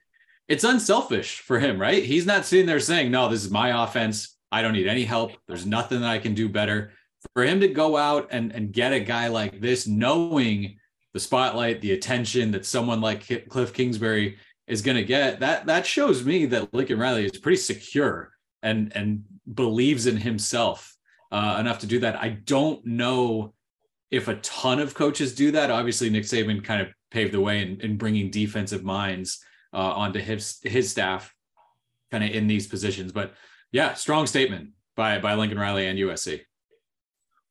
it's 0.47 0.63
unselfish 0.63 1.39
for 1.41 1.59
him, 1.59 1.79
right? 1.79 2.03
He's 2.03 2.25
not 2.25 2.45
sitting 2.45 2.65
there 2.65 2.79
saying, 2.79 3.11
"No, 3.11 3.29
this 3.29 3.43
is 3.43 3.51
my 3.51 3.83
offense. 3.83 4.36
I 4.51 4.61
don't 4.61 4.73
need 4.73 4.87
any 4.87 5.03
help. 5.03 5.33
There's 5.47 5.65
nothing 5.65 6.01
that 6.01 6.09
I 6.09 6.19
can 6.19 6.33
do 6.33 6.49
better. 6.49 6.91
For 7.33 7.43
him 7.43 7.59
to 7.61 7.67
go 7.67 7.97
out 7.97 8.29
and, 8.31 8.51
and 8.51 8.71
get 8.71 8.93
a 8.93 8.99
guy 8.99 9.27
like 9.27 9.59
this, 9.59 9.87
knowing 9.87 10.77
the 11.13 11.19
spotlight, 11.19 11.81
the 11.81 11.93
attention 11.93 12.51
that 12.51 12.65
someone 12.65 13.01
like 13.01 13.25
Kliff 13.25 13.73
Kingsbury 13.73 14.37
is 14.67 14.81
going 14.81 14.97
to 14.97 15.03
get, 15.03 15.39
that 15.39 15.65
that 15.65 15.85
shows 15.85 16.23
me 16.23 16.45
that 16.47 16.73
Lincoln 16.73 16.99
Riley 16.99 17.25
is 17.25 17.39
pretty 17.39 17.57
secure 17.57 18.31
and 18.61 18.91
and 18.95 19.23
believes 19.53 20.07
in 20.07 20.17
himself 20.17 20.95
uh, 21.31 21.57
enough 21.59 21.79
to 21.79 21.87
do 21.87 21.99
that. 21.99 22.15
I 22.15 22.29
don't 22.29 22.85
know 22.85 23.53
if 24.11 24.27
a 24.27 24.35
ton 24.35 24.79
of 24.79 24.93
coaches 24.93 25.35
do 25.35 25.51
that. 25.51 25.71
Obviously, 25.71 26.09
Nick 26.09 26.23
Saban 26.23 26.63
kind 26.63 26.81
of 26.81 26.89
paved 27.11 27.33
the 27.33 27.41
way 27.41 27.61
in, 27.61 27.81
in 27.81 27.97
bringing 27.97 28.29
defensive 28.29 28.83
minds 28.83 29.43
uh, 29.73 29.77
onto 29.77 30.19
his 30.19 30.59
his 30.63 30.91
staff, 30.91 31.33
kind 32.11 32.23
of 32.23 32.31
in 32.31 32.47
these 32.47 32.67
positions. 32.67 33.11
But 33.11 33.33
yeah, 33.77 33.93
strong 33.93 34.25
statement 34.25 34.71
by 34.95 35.19
by 35.19 35.35
Lincoln 35.35 35.59
Riley 35.59 35.85
and 35.85 35.99
USC. 35.99 36.41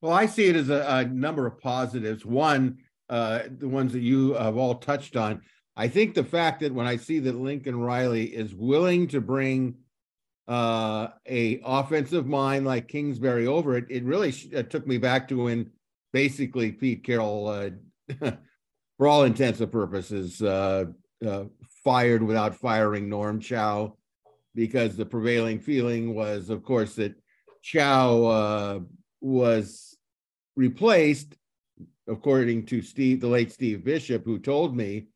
Well, 0.01 0.13
I 0.13 0.27
see 0.27 0.47
it 0.47 0.57
as 0.57 0.71
a, 0.71 0.85
a 0.89 1.05
number 1.05 1.47
of 1.47 1.61
positives. 1.61 2.27
One, 2.27 2.79
uh, 3.09 3.43
the 3.59 3.69
ones 3.69 3.93
that 3.93 4.01
you 4.01 4.35
have 4.35 4.57
all 4.57 4.75
touched 4.75 5.17
on. 5.17 5.43
I 5.77 5.87
think 5.87 6.15
the 6.15 6.25
fact 6.25 6.61
that 6.61 6.75
when 6.75 6.85
I 6.85 6.97
see 6.97 7.21
that 7.21 7.37
Lincoln 7.37 7.79
Riley 7.79 8.25
is 8.25 8.53
willing 8.53 9.07
to 9.09 9.21
bring 9.21 9.77
uh, 10.49 11.09
a 11.29 11.61
offensive 11.65 12.27
mind 12.27 12.67
like 12.67 12.89
Kingsbury 12.89 13.47
over 13.47 13.77
it, 13.77 13.85
it 13.89 14.03
really 14.03 14.31
it 14.51 14.69
took 14.69 14.85
me 14.85 14.99
back 14.99 15.29
to 15.29 15.45
when 15.45 15.71
basically 16.13 16.73
Pete 16.73 17.05
Carroll, 17.05 17.47
uh, 17.47 17.71
for 18.99 19.07
all 19.07 19.23
intents 19.23 19.61
and 19.61 19.71
purposes, 19.71 20.43
uh, 20.43 20.87
uh, 21.25 21.45
fired 21.85 22.25
without 22.25 22.57
firing 22.57 23.09
Norm 23.09 23.39
Chow 23.39 23.97
because 24.57 24.97
the 24.97 25.07
prevailing 25.07 25.61
feeling 25.61 26.15
was, 26.15 26.51
of 26.51 26.65
course, 26.65 26.95
that 26.95 27.15
Chow 27.63 28.25
uh, 28.25 28.81
was 29.21 29.97
replaced, 30.57 31.37
according 32.09 32.65
to 32.67 32.81
Steve, 32.81 33.21
the 33.21 33.29
late 33.29 33.53
Steve 33.53 33.81
Bisheff, 33.85 34.25
who 34.25 34.39
told 34.39 34.75
me 34.75 35.09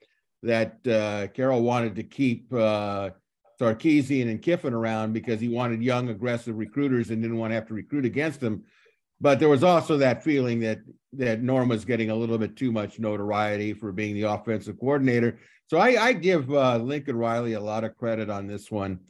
that 0.42 0.86
uh, 0.86 1.26
Carroll 1.28 1.62
wanted 1.62 1.96
to 1.96 2.02
keep 2.02 2.52
uh, 2.52 3.10
Sarkisian 3.58 4.30
and 4.30 4.42
Kiffin 4.42 4.74
around 4.74 5.14
because 5.14 5.40
he 5.40 5.48
wanted 5.48 5.82
young, 5.82 6.10
aggressive 6.10 6.56
recruiters 6.56 7.10
and 7.10 7.22
didn't 7.22 7.38
want 7.38 7.50
to 7.50 7.54
have 7.54 7.66
to 7.68 7.74
recruit 7.74 8.04
against 8.04 8.40
them. 8.40 8.64
But 9.22 9.38
there 9.38 9.48
was 9.48 9.64
also 9.64 9.98
that 9.98 10.22
feeling 10.22 10.60
that 10.60 10.80
that 11.14 11.42
Norm 11.42 11.68
was 11.68 11.84
getting 11.84 12.10
a 12.10 12.14
little 12.14 12.38
bit 12.38 12.56
too 12.56 12.70
much 12.70 13.00
notoriety 13.00 13.72
for 13.72 13.90
being 13.90 14.14
the 14.14 14.22
offensive 14.22 14.78
coordinator. 14.78 15.38
So 15.66 15.78
I, 15.78 16.02
I 16.02 16.12
give 16.12 16.50
uh, 16.52 16.76
Lincoln 16.78 17.16
Riley 17.16 17.54
a 17.54 17.60
lot 17.60 17.84
of 17.84 17.96
credit 17.96 18.30
on 18.30 18.46
this 18.46 18.70
one. 18.70 19.00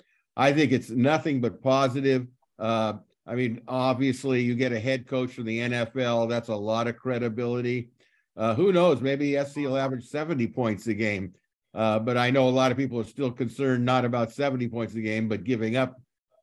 I 0.40 0.54
think 0.54 0.72
it's 0.72 0.88
nothing 0.88 1.42
but 1.42 1.62
positive. 1.62 2.26
Uh, 2.58 2.94
I 3.26 3.34
mean, 3.34 3.60
obviously, 3.68 4.40
you 4.40 4.54
get 4.54 4.72
a 4.72 4.80
head 4.80 5.06
coach 5.06 5.32
from 5.32 5.44
the 5.44 5.58
NFL. 5.58 6.30
That's 6.30 6.48
a 6.48 6.56
lot 6.56 6.88
of 6.88 6.96
credibility. 6.96 7.90
Uh, 8.38 8.54
who 8.54 8.72
knows? 8.72 9.02
Maybe 9.02 9.36
SC 9.44 9.58
will 9.58 9.76
average 9.76 10.06
70 10.06 10.46
points 10.46 10.86
a 10.86 10.94
game. 10.94 11.34
Uh, 11.74 11.98
but 11.98 12.16
I 12.16 12.30
know 12.30 12.48
a 12.48 12.50
lot 12.50 12.72
of 12.72 12.78
people 12.78 12.98
are 12.98 13.04
still 13.04 13.30
concerned 13.30 13.84
not 13.84 14.06
about 14.06 14.32
70 14.32 14.66
points 14.68 14.94
a 14.94 15.02
game, 15.02 15.28
but 15.28 15.44
giving 15.44 15.76
up 15.76 16.00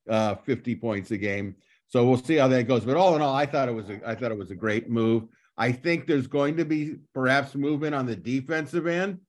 uh, 0.07 0.35
50 0.35 0.75
points 0.75 1.09
a 1.09 1.17
game. 1.17 1.55
So 1.87 2.07
we'll 2.07 2.17
see 2.17 2.35
how 2.35 2.49
that 2.49 2.67
goes. 2.67 2.85
But 2.85 2.97
all 2.97 3.15
in 3.15 3.23
all, 3.23 3.33
I 3.33 3.47
thought 3.47 3.67
it 3.67 3.73
was 3.73 3.89
a, 3.89 3.99
I 4.07 4.13
thought 4.13 4.31
it 4.31 4.37
was 4.37 4.51
a 4.51 4.55
great 4.55 4.91
move. 4.91 5.23
I 5.57 5.71
think 5.71 6.05
there's 6.05 6.27
going 6.27 6.55
to 6.57 6.65
be 6.65 6.97
perhaps 7.15 7.55
movement 7.55 7.95
on 7.95 8.05
the 8.05 8.15
defensive 8.15 8.85
end, 8.85 9.21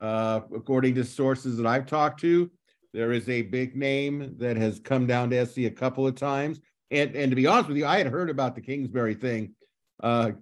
uh, 0.00 0.42
according 0.54 0.94
to 0.94 1.04
sources 1.04 1.56
that 1.56 1.66
I've 1.66 1.86
talked 1.86 2.20
to. 2.20 2.52
There 2.92 3.12
is 3.12 3.28
a 3.28 3.42
big 3.42 3.74
name 3.74 4.34
that 4.38 4.56
has 4.56 4.78
come 4.78 5.06
down 5.06 5.30
to 5.30 5.46
SC 5.46 5.58
a 5.58 5.70
couple 5.70 6.06
of 6.06 6.14
times. 6.14 6.60
And, 6.90 7.16
and 7.16 7.30
to 7.30 7.36
be 7.36 7.46
honest 7.46 7.68
with 7.68 7.78
you, 7.78 7.86
I 7.86 7.98
had 7.98 8.06
heard 8.06 8.28
about 8.28 8.54
the 8.54 8.60
Kingsbury 8.60 9.14
thing 9.14 9.54
uh, 10.02 10.32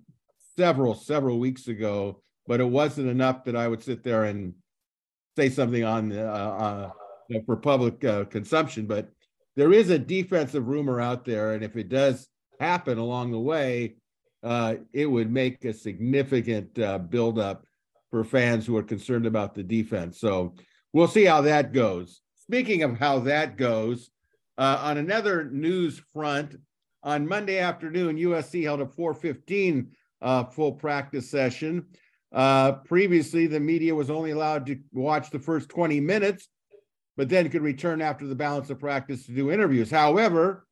several, 0.56 0.94
several 0.94 1.38
weeks 1.38 1.68
ago, 1.68 2.22
but 2.46 2.60
it 2.60 2.68
wasn't 2.68 3.08
enough 3.08 3.44
that 3.44 3.54
I 3.54 3.68
would 3.68 3.82
sit 3.82 4.02
there 4.02 4.24
and 4.24 4.54
say 5.36 5.48
something 5.48 5.84
on 5.84 6.12
uh, 6.12 6.90
uh, 7.30 7.38
for 7.46 7.56
public 7.56 8.04
uh, 8.04 8.24
consumption. 8.24 8.86
But 8.86 9.10
there 9.54 9.72
is 9.72 9.90
a 9.90 9.98
defensive 9.98 10.66
rumor 10.66 11.00
out 11.00 11.24
there, 11.24 11.52
and 11.52 11.62
if 11.62 11.76
it 11.76 11.88
does 11.88 12.28
happen 12.58 12.98
along 12.98 13.30
the 13.30 13.38
way, 13.38 13.94
uh, 14.42 14.76
it 14.92 15.06
would 15.06 15.30
make 15.30 15.64
a 15.64 15.72
significant 15.72 16.78
uh, 16.78 16.98
buildup 16.98 17.64
for 18.10 18.24
fans 18.24 18.66
who 18.66 18.76
are 18.76 18.82
concerned 18.82 19.26
about 19.26 19.54
the 19.54 19.62
defense. 19.62 20.18
So 20.18 20.54
we'll 20.92 21.08
see 21.08 21.24
how 21.24 21.42
that 21.42 21.72
goes. 21.72 22.20
Speaking 22.50 22.82
of 22.82 22.98
how 22.98 23.20
that 23.20 23.56
goes, 23.56 24.10
uh, 24.58 24.80
on 24.82 24.98
another 24.98 25.44
news 25.44 26.02
front, 26.12 26.56
on 27.04 27.28
Monday 27.28 27.60
afternoon, 27.60 28.16
USC 28.16 28.64
held 28.64 28.80
a 28.80 28.86
415 28.86 29.92
uh, 30.20 30.44
full 30.46 30.72
practice 30.72 31.30
session. 31.30 31.86
Uh, 32.32 32.72
previously, 32.72 33.46
the 33.46 33.60
media 33.60 33.94
was 33.94 34.10
only 34.10 34.32
allowed 34.32 34.66
to 34.66 34.80
watch 34.92 35.30
the 35.30 35.38
first 35.38 35.68
20 35.68 36.00
minutes, 36.00 36.48
but 37.16 37.28
then 37.28 37.48
could 37.50 37.62
return 37.62 38.02
after 38.02 38.26
the 38.26 38.34
balance 38.34 38.68
of 38.68 38.80
practice 38.80 39.26
to 39.26 39.32
do 39.32 39.52
interviews. 39.52 39.88
However, 39.88 40.66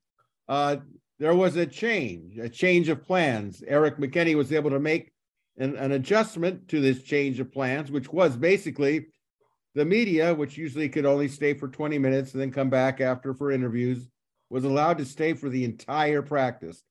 uh, 0.49 0.75
there 1.17 1.33
was 1.33 1.55
a 1.55 1.65
change, 1.65 2.37
a 2.39 2.49
change 2.49 2.89
of 2.89 3.07
plans. 3.07 3.63
Erik 3.65 3.95
McKinney 3.99 4.35
was 4.35 4.51
able 4.51 4.71
to 4.71 4.81
make 4.81 5.13
an, 5.57 5.77
an 5.77 5.93
adjustment 5.93 6.67
to 6.67 6.81
this 6.81 7.03
change 7.03 7.39
of 7.39 7.53
plans, 7.53 7.89
which 7.89 8.11
was 8.11 8.35
basically 8.35 9.05
the 9.75 9.85
media, 9.85 10.33
which 10.33 10.57
usually 10.57 10.89
could 10.89 11.05
only 11.05 11.27
stay 11.27 11.53
for 11.53 11.67
20 11.67 11.97
minutes 11.99 12.33
and 12.33 12.41
then 12.41 12.51
come 12.51 12.69
back 12.69 13.01
after 13.01 13.33
for 13.33 13.51
interviews, 13.51 14.07
was 14.49 14.63
allowed 14.63 14.97
to 14.97 15.05
stay 15.05 15.33
for 15.33 15.49
the 15.49 15.63
entire 15.63 16.21
practice. 16.21 16.83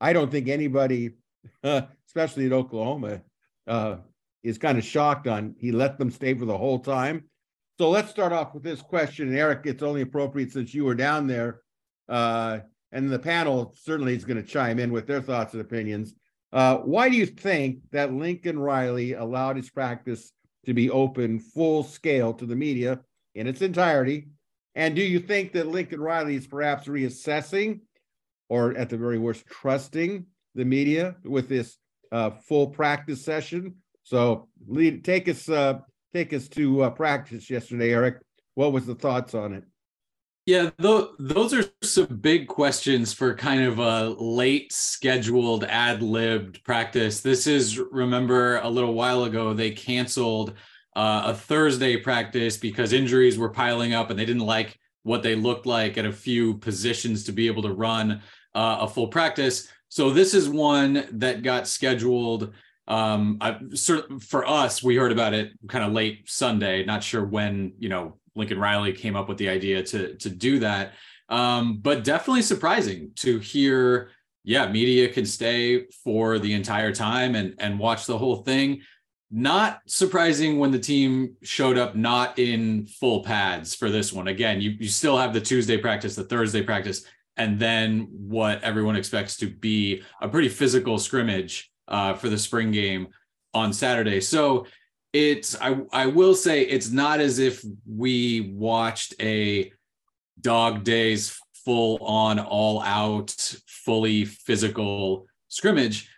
I 0.00 0.12
don't 0.12 0.30
think 0.30 0.48
anybody, 0.48 1.12
especially 1.62 2.46
at 2.46 2.52
Oklahoma, 2.52 3.22
uh, 3.66 3.96
is 4.42 4.58
kind 4.58 4.78
of 4.78 4.84
shocked 4.84 5.26
on 5.26 5.54
he 5.58 5.72
let 5.72 5.98
them 5.98 6.10
stay 6.10 6.34
for 6.34 6.46
the 6.46 6.56
whole 6.56 6.78
time. 6.78 7.24
So 7.78 7.90
let's 7.90 8.10
start 8.10 8.32
off 8.32 8.54
with 8.54 8.62
this 8.62 8.80
question. 8.80 9.34
Erik, 9.36 9.62
it's 9.64 9.82
only 9.82 10.02
appropriate 10.02 10.52
since 10.52 10.72
you 10.72 10.84
were 10.84 10.94
down 10.94 11.26
there. 11.26 11.62
Uh, 12.08 12.60
and 12.92 13.10
the 13.10 13.18
panel 13.18 13.74
certainly 13.80 14.14
is 14.14 14.24
going 14.24 14.36
to 14.36 14.48
chime 14.48 14.78
in 14.78 14.92
with 14.92 15.06
their 15.06 15.22
thoughts 15.22 15.52
and 15.52 15.60
opinions. 15.60 16.14
Uh, 16.52 16.78
why 16.78 17.08
do 17.08 17.16
you 17.16 17.26
think 17.26 17.78
that 17.92 18.12
Lincoln 18.12 18.58
Riley 18.58 19.12
allowed 19.12 19.56
his 19.56 19.70
practice 19.70 20.32
to 20.66 20.74
be 20.74 20.90
open 20.90 21.38
full 21.38 21.82
scale 21.82 22.32
to 22.34 22.46
the 22.46 22.56
media 22.56 23.00
in 23.34 23.46
its 23.46 23.62
entirety? 23.62 24.28
And 24.74 24.94
do 24.94 25.02
you 25.02 25.18
think 25.18 25.52
that 25.52 25.66
Lincoln 25.66 26.00
Riley 26.00 26.36
is 26.36 26.46
perhaps 26.46 26.86
reassessing 26.86 27.80
or 28.48 28.76
at 28.76 28.88
the 28.88 28.96
very 28.96 29.18
worst, 29.18 29.46
trusting 29.46 30.26
the 30.54 30.64
media 30.64 31.16
with 31.24 31.48
this 31.48 31.76
uh, 32.12 32.30
full 32.30 32.68
practice 32.68 33.24
session? 33.24 33.76
So 34.04 34.48
lead, 34.66 35.04
take 35.04 35.28
us 35.28 35.48
uh, 35.48 35.80
take 36.12 36.32
us 36.32 36.48
to 36.50 36.82
uh, 36.82 36.90
practice 36.90 37.50
yesterday, 37.50 37.92
Erik. 37.92 38.16
What 38.54 38.72
was 38.72 38.86
the 38.86 38.94
thoughts 38.94 39.34
on 39.34 39.54
it? 39.54 39.64
Yeah, 40.46 40.70
th- 40.80 41.04
those 41.18 41.54
are 41.54 41.64
some 41.82 42.06
big 42.06 42.48
questions 42.48 43.12
for 43.12 43.34
kind 43.34 43.62
of 43.62 43.78
a 43.78 44.08
late 44.18 44.72
scheduled 44.72 45.64
ad 45.64 46.02
libbed 46.02 46.64
practice. 46.64 47.20
This 47.20 47.46
is, 47.46 47.78
remember, 47.78 48.58
a 48.58 48.68
little 48.68 48.94
while 48.94 49.24
ago, 49.24 49.52
they 49.54 49.70
canceled 49.70 50.54
uh, 50.96 51.22
a 51.26 51.34
Thursday 51.34 51.96
practice 51.96 52.56
because 52.56 52.92
injuries 52.92 53.38
were 53.38 53.50
piling 53.50 53.94
up 53.94 54.10
and 54.10 54.18
they 54.18 54.24
didn't 54.24 54.46
like 54.46 54.78
what 55.02 55.22
they 55.22 55.34
looked 55.34 55.66
like 55.66 55.98
at 55.98 56.06
a 56.06 56.12
few 56.12 56.54
positions 56.58 57.24
to 57.24 57.32
be 57.32 57.46
able 57.46 57.62
to 57.62 57.72
run 57.72 58.22
uh, 58.54 58.78
a 58.80 58.88
full 58.88 59.08
practice. 59.08 59.68
So 59.88 60.10
this 60.10 60.34
is 60.34 60.48
one 60.48 61.06
that 61.12 61.42
got 61.42 61.68
scheduled. 61.68 62.52
Um, 62.88 63.38
I, 63.40 63.58
for 64.20 64.46
us, 64.48 64.82
we 64.82 64.96
heard 64.96 65.12
about 65.12 65.32
it 65.32 65.52
kind 65.68 65.84
of 65.84 65.92
late 65.92 66.28
Sunday. 66.28 66.84
Not 66.84 67.04
sure 67.04 67.24
when 67.24 67.74
you 67.78 67.88
know 67.88 68.18
Lincoln 68.36 68.58
Riley 68.58 68.92
came 68.92 69.16
up 69.16 69.28
with 69.28 69.38
the 69.38 69.48
idea 69.48 69.82
to 69.82 70.14
to 70.16 70.30
do 70.30 70.58
that. 70.60 70.92
Um, 71.28 71.78
but 71.78 72.04
definitely 72.04 72.42
surprising 72.42 73.12
to 73.16 73.38
hear. 73.38 74.10
Yeah, 74.42 74.70
media 74.72 75.08
can 75.12 75.26
stay 75.26 75.84
for 76.02 76.38
the 76.38 76.54
entire 76.54 76.92
time 76.92 77.34
and 77.34 77.54
and 77.58 77.78
watch 77.78 78.06
the 78.06 78.18
whole 78.18 78.36
thing. 78.36 78.82
Not 79.30 79.80
surprising 79.86 80.58
when 80.58 80.70
the 80.72 80.78
team 80.78 81.36
showed 81.42 81.78
up 81.78 81.94
not 81.94 82.38
in 82.38 82.86
full 82.86 83.22
pads 83.22 83.74
for 83.74 83.90
this 83.90 84.12
one. 84.12 84.28
Again, 84.28 84.60
you 84.60 84.70
you 84.70 84.88
still 84.88 85.18
have 85.18 85.32
the 85.32 85.40
Tuesday 85.40 85.76
practice, 85.76 86.16
the 86.16 86.24
Thursday 86.24 86.62
practice, 86.62 87.04
and 87.36 87.60
then 87.60 88.08
what 88.10 88.62
everyone 88.62 88.96
expects 88.96 89.36
to 89.36 89.46
be 89.46 90.02
a 90.20 90.28
pretty 90.28 90.48
physical 90.48 90.98
scrimmage 90.98 91.70
uh, 91.86 92.14
for 92.14 92.28
the 92.28 92.38
spring 92.38 92.70
game 92.72 93.08
on 93.54 93.72
Saturday. 93.72 94.20
So 94.20 94.66
it's 95.12 95.60
I 95.60 95.80
I 95.92 96.06
will 96.06 96.34
say 96.34 96.62
it's 96.62 96.90
not 96.90 97.20
as 97.20 97.38
if 97.38 97.64
we 97.86 98.52
watched 98.54 99.14
a 99.20 99.72
dog 100.40 100.84
days 100.84 101.36
full 101.64 101.98
on 102.02 102.38
all 102.38 102.80
out 102.82 103.30
fully 103.66 104.24
physical 104.24 105.26
scrimmage. 105.48 106.08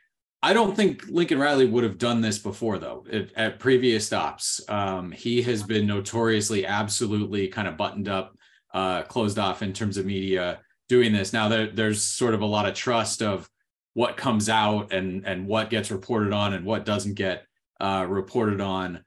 I 0.45 0.53
don't 0.53 0.75
think 0.75 1.07
Lincoln 1.09 1.39
Riley 1.39 1.67
would 1.67 1.85
have 1.85 1.99
done 1.99 2.21
this 2.21 2.39
before 2.39 2.79
though 2.79 3.05
at, 3.13 3.33
at 3.35 3.59
previous 3.59 4.07
stops. 4.07 4.61
Um, 4.69 5.13
he 5.13 5.41
has 5.43 5.63
been 5.63 5.87
notoriously 5.87 6.67
absolutely 6.67 7.47
kind 7.49 7.69
of 7.69 7.77
buttoned 7.77 8.09
up, 8.09 8.37
uh, 8.75 9.03
closed 9.03 9.39
off 9.39 9.63
in 9.63 9.73
terms 9.73 9.97
of 9.97 10.05
media 10.05 10.61
doing 10.89 11.13
this. 11.13 11.33
Now 11.33 11.49
there, 11.49 11.69
there's 11.69 12.03
sort 12.03 12.35
of 12.35 12.43
a 12.43 12.47
lot 12.47 12.67
of 12.67 12.75
trust 12.75 13.23
of 13.23 13.49
what 13.95 14.17
comes 14.17 14.49
out 14.49 14.93
and 14.93 15.27
and 15.27 15.47
what 15.47 15.71
gets 15.71 15.91
reported 15.91 16.33
on 16.33 16.55
and 16.55 16.65
what 16.65 16.85
doesn't 16.85 17.15
get 17.15 17.47
uh, 17.83 18.07
reported 18.09 18.63
on 18.63 19.05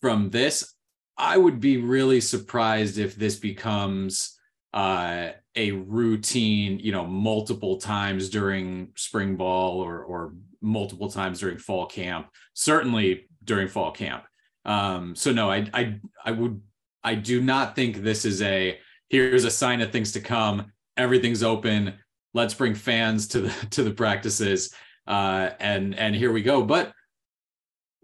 from 0.00 0.30
this. 0.30 0.74
I 1.16 1.38
would 1.38 1.60
be 1.60 1.76
really 1.76 2.20
surprised 2.20 2.98
if 2.98 3.14
this 3.14 3.36
becomes 3.36 4.36
uh, 4.72 5.28
a 5.54 5.70
routine, 5.70 6.80
you 6.80 6.90
know, 6.90 7.06
multiple 7.06 7.76
times 7.76 8.28
during 8.28 8.88
spring 8.96 9.36
ball 9.36 9.80
or 9.80 10.02
or 10.02 10.34
multiple 10.60 11.08
times 11.08 11.38
during 11.38 11.58
fall 11.58 11.86
camp. 11.86 12.28
Certainly 12.54 13.28
during 13.44 13.68
fall 13.68 13.92
camp. 13.92 14.24
Um, 14.64 15.14
so 15.14 15.30
no, 15.30 15.50
I 15.50 15.68
I 15.72 16.00
I 16.24 16.32
would 16.32 16.60
I 17.04 17.14
do 17.14 17.40
not 17.40 17.76
think 17.76 17.98
this 17.98 18.24
is 18.24 18.42
a 18.42 18.78
here's 19.08 19.44
a 19.44 19.50
sign 19.50 19.80
of 19.82 19.92
things 19.92 20.12
to 20.12 20.20
come. 20.20 20.72
Everything's 20.96 21.42
open. 21.44 21.94
let's 22.34 22.54
bring 22.54 22.74
fans 22.74 23.28
to 23.28 23.42
the 23.42 23.66
to 23.70 23.82
the 23.82 23.92
practices 23.92 24.74
uh, 25.06 25.50
and 25.60 25.94
and 25.94 26.14
here 26.14 26.32
we 26.32 26.42
go 26.42 26.62
but 26.62 26.92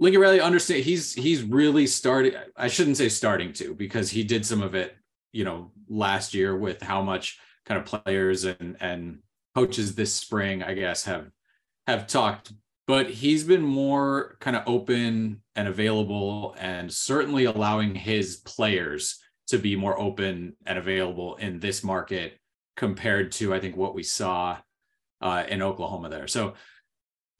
Riley 0.00 0.40
understand 0.40 0.84
he's 0.84 1.12
he's 1.12 1.42
really 1.42 1.86
starting 1.86 2.34
I 2.56 2.68
shouldn't 2.68 2.96
say 2.96 3.08
starting 3.08 3.52
to 3.54 3.74
because 3.74 4.10
he 4.10 4.24
did 4.24 4.44
some 4.46 4.62
of 4.62 4.74
it 4.74 4.96
you 5.32 5.44
know 5.44 5.72
last 5.88 6.34
year 6.34 6.56
with 6.56 6.82
how 6.82 7.02
much 7.02 7.38
kind 7.66 7.78
of 7.78 8.02
players 8.04 8.44
and 8.44 8.76
and 8.80 9.18
coaches 9.54 9.94
this 9.94 10.14
spring 10.14 10.62
I 10.62 10.74
guess 10.74 11.04
have 11.04 11.30
have 11.86 12.06
talked 12.06 12.52
but 12.86 13.08
he's 13.08 13.44
been 13.44 13.62
more 13.62 14.36
kind 14.40 14.56
of 14.56 14.64
open 14.66 15.42
and 15.54 15.68
available 15.68 16.56
and 16.58 16.92
certainly 16.92 17.44
allowing 17.44 17.94
his 17.94 18.36
players 18.36 19.20
to 19.48 19.58
be 19.58 19.76
more 19.76 19.98
open 19.98 20.56
and 20.66 20.78
available 20.78 21.36
in 21.36 21.60
this 21.60 21.84
market 21.84 22.38
compared 22.76 23.32
to 23.32 23.52
I 23.52 23.60
think 23.60 23.76
what 23.76 23.94
we 23.94 24.02
saw 24.02 24.56
uh, 25.20 25.44
in 25.48 25.60
Oklahoma 25.62 26.08
there. 26.08 26.26
So 26.26 26.54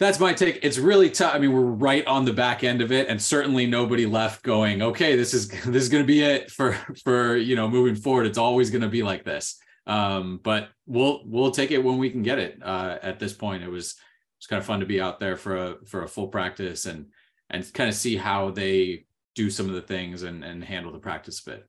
that's 0.00 0.19
my 0.19 0.33
take. 0.33 0.61
It's 0.62 0.78
really 0.78 1.11
tough. 1.11 1.35
I 1.35 1.38
mean, 1.38 1.52
we're 1.52 1.61
right 1.61 2.04
on 2.07 2.25
the 2.25 2.33
back 2.33 2.64
end 2.64 2.80
of 2.80 2.90
it, 2.90 3.09
and 3.09 3.21
certainly 3.21 3.66
nobody 3.66 4.07
left 4.07 4.42
going, 4.42 4.80
okay, 4.80 5.14
this 5.14 5.35
is 5.35 5.49
this 5.66 5.83
is 5.83 5.88
going 5.90 6.02
to 6.02 6.07
be 6.07 6.23
it 6.23 6.50
for 6.50 6.73
for 7.04 7.37
you 7.37 7.54
know 7.54 7.69
moving 7.69 7.95
forward. 7.95 8.26
It's 8.26 8.38
always 8.38 8.71
going 8.71 8.83
to 8.83 8.88
be 8.88 9.02
like 9.02 9.25
this. 9.25 9.61
Um, 9.87 10.40
but 10.42 10.71
we'll 10.87 11.23
we'll 11.26 11.50
take 11.50 11.71
it 11.71 11.85
when 11.85 11.99
we 11.99 12.11
can 12.11 12.23
get 12.23 12.38
it. 12.38 12.59
Uh, 12.62 12.99
at 13.02 13.19
this 13.19 13.35
point, 13.35 13.62
it 13.62 13.71
was 13.71 13.95
it's 14.38 14.47
kind 14.47 14.59
of 14.59 14.66
fun 14.66 14.80
to 14.80 14.87
be 14.87 15.02
out 15.02 15.21
there 15.21 15.37
for 15.37 15.57
a 15.57 15.76
for 15.85 16.02
a 16.02 16.09
full 16.09 16.28
practice 16.28 16.87
and 16.87 17.07
and 17.50 17.71
kind 17.75 17.90
of 17.90 17.95
see 17.95 18.16
how 18.16 18.50
they 18.50 19.04
do 19.35 19.50
some 19.50 19.69
of 19.69 19.75
the 19.75 19.83
things 19.83 20.23
and 20.23 20.42
and 20.42 20.64
handle 20.64 20.92
the 20.92 20.99
practice 20.99 21.40
fit. 21.40 21.69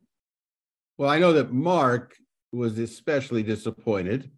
Well, 0.97 1.09
I 1.09 1.19
know 1.19 1.33
that 1.33 1.51
Marc 1.51 2.15
was 2.53 2.79
especially 2.79 3.43
disappointed 3.43 4.31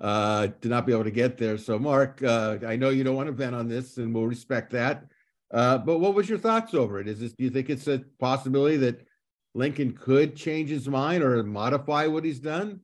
uh, 0.00 0.48
to 0.60 0.68
not 0.68 0.86
be 0.86 0.92
able 0.92 1.04
to 1.04 1.10
get 1.10 1.38
there. 1.38 1.58
So, 1.58 1.78
Marc, 1.78 2.22
uh, 2.22 2.58
I 2.66 2.76
know 2.76 2.90
you 2.90 3.04
don't 3.04 3.16
want 3.16 3.28
to 3.28 3.32
vent 3.32 3.54
on 3.54 3.68
this, 3.68 3.96
and 3.96 4.14
we'll 4.14 4.26
respect 4.26 4.72
that. 4.72 5.04
Uh, 5.52 5.78
but 5.78 5.98
what 5.98 6.14
was 6.14 6.28
your 6.28 6.38
thoughts 6.38 6.74
over 6.74 7.00
it? 7.00 7.08
Is 7.08 7.20
this? 7.20 7.32
Do 7.32 7.44
you 7.44 7.50
think 7.50 7.70
it's 7.70 7.86
a 7.86 8.02
possibility 8.18 8.76
that 8.78 9.06
Lincoln 9.54 9.92
could 9.92 10.34
change 10.34 10.70
his 10.70 10.88
mind 10.88 11.22
or 11.22 11.42
modify 11.44 12.06
what 12.06 12.24
he's 12.24 12.40
done? 12.40 12.80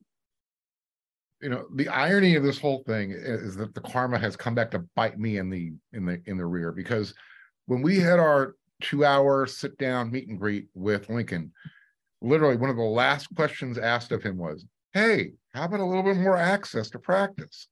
you 1.41 1.49
know 1.49 1.65
the 1.75 1.87
irony 1.89 2.35
of 2.35 2.43
this 2.43 2.59
whole 2.59 2.83
thing 2.85 3.11
is 3.11 3.55
that 3.55 3.73
the 3.73 3.81
karma 3.81 4.17
has 4.17 4.35
come 4.35 4.55
back 4.55 4.71
to 4.71 4.85
bite 4.95 5.19
me 5.19 5.37
in 5.37 5.49
the 5.49 5.73
in 5.93 6.05
the 6.05 6.21
in 6.25 6.37
the 6.37 6.45
rear 6.45 6.71
because 6.71 7.13
when 7.65 7.81
we 7.81 7.99
had 7.99 8.19
our 8.19 8.55
two 8.81 9.03
hour 9.03 9.45
sit 9.45 9.77
down 9.77 10.11
meet 10.11 10.27
and 10.27 10.39
greet 10.39 10.67
with 10.73 11.09
lincoln 11.09 11.51
literally 12.21 12.55
one 12.55 12.69
of 12.69 12.75
the 12.75 12.81
last 12.81 13.27
questions 13.35 13.77
asked 13.77 14.11
of 14.11 14.23
him 14.23 14.37
was 14.37 14.65
hey 14.93 15.31
how 15.53 15.65
about 15.65 15.79
a 15.79 15.85
little 15.85 16.03
bit 16.03 16.17
more 16.17 16.37
access 16.37 16.89
to 16.91 16.99
practice? 16.99 17.67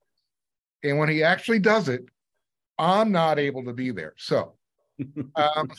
And 0.84 0.98
when 0.98 1.10
he 1.10 1.24
actually 1.24 1.60
does 1.60 1.90
it 1.90 2.04
i'm 2.80 3.12
not 3.12 3.38
able 3.38 3.64
to 3.66 3.74
be 3.74 3.92
there. 3.92 4.14
So 4.18 4.56
um, 5.36 5.70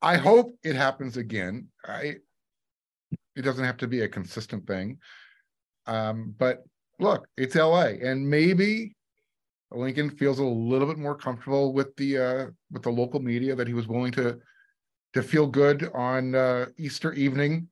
i 0.00 0.16
hope 0.16 0.56
it 0.62 0.76
happens 0.76 1.16
again. 1.18 1.68
I 1.84 2.16
it 3.34 3.42
doesn't 3.42 3.64
have 3.64 3.76
to 3.78 3.86
be 3.86 4.00
a 4.00 4.08
consistent 4.08 4.66
thing. 4.66 4.98
Um, 5.86 6.34
but 6.38 6.64
look, 6.98 7.28
it's 7.36 7.54
LA, 7.54 7.92
and 8.02 8.28
maybe 8.28 8.96
Lincoln 9.70 10.10
feels 10.10 10.38
a 10.38 10.44
little 10.44 10.88
bit 10.88 10.98
more 10.98 11.16
comfortable 11.16 11.72
with 11.74 11.94
the 11.96 12.18
uh, 12.18 12.46
with 12.70 12.82
the 12.82 12.90
local 12.90 13.20
media 13.20 13.54
that 13.54 13.68
he 13.68 13.74
was 13.74 13.88
willing 13.88 14.12
to 14.12 14.38
to 15.12 15.22
feel 15.22 15.46
good 15.46 15.90
on 15.94 16.34
uh, 16.34 16.66
Easter 16.78 17.12
evening 17.12 17.68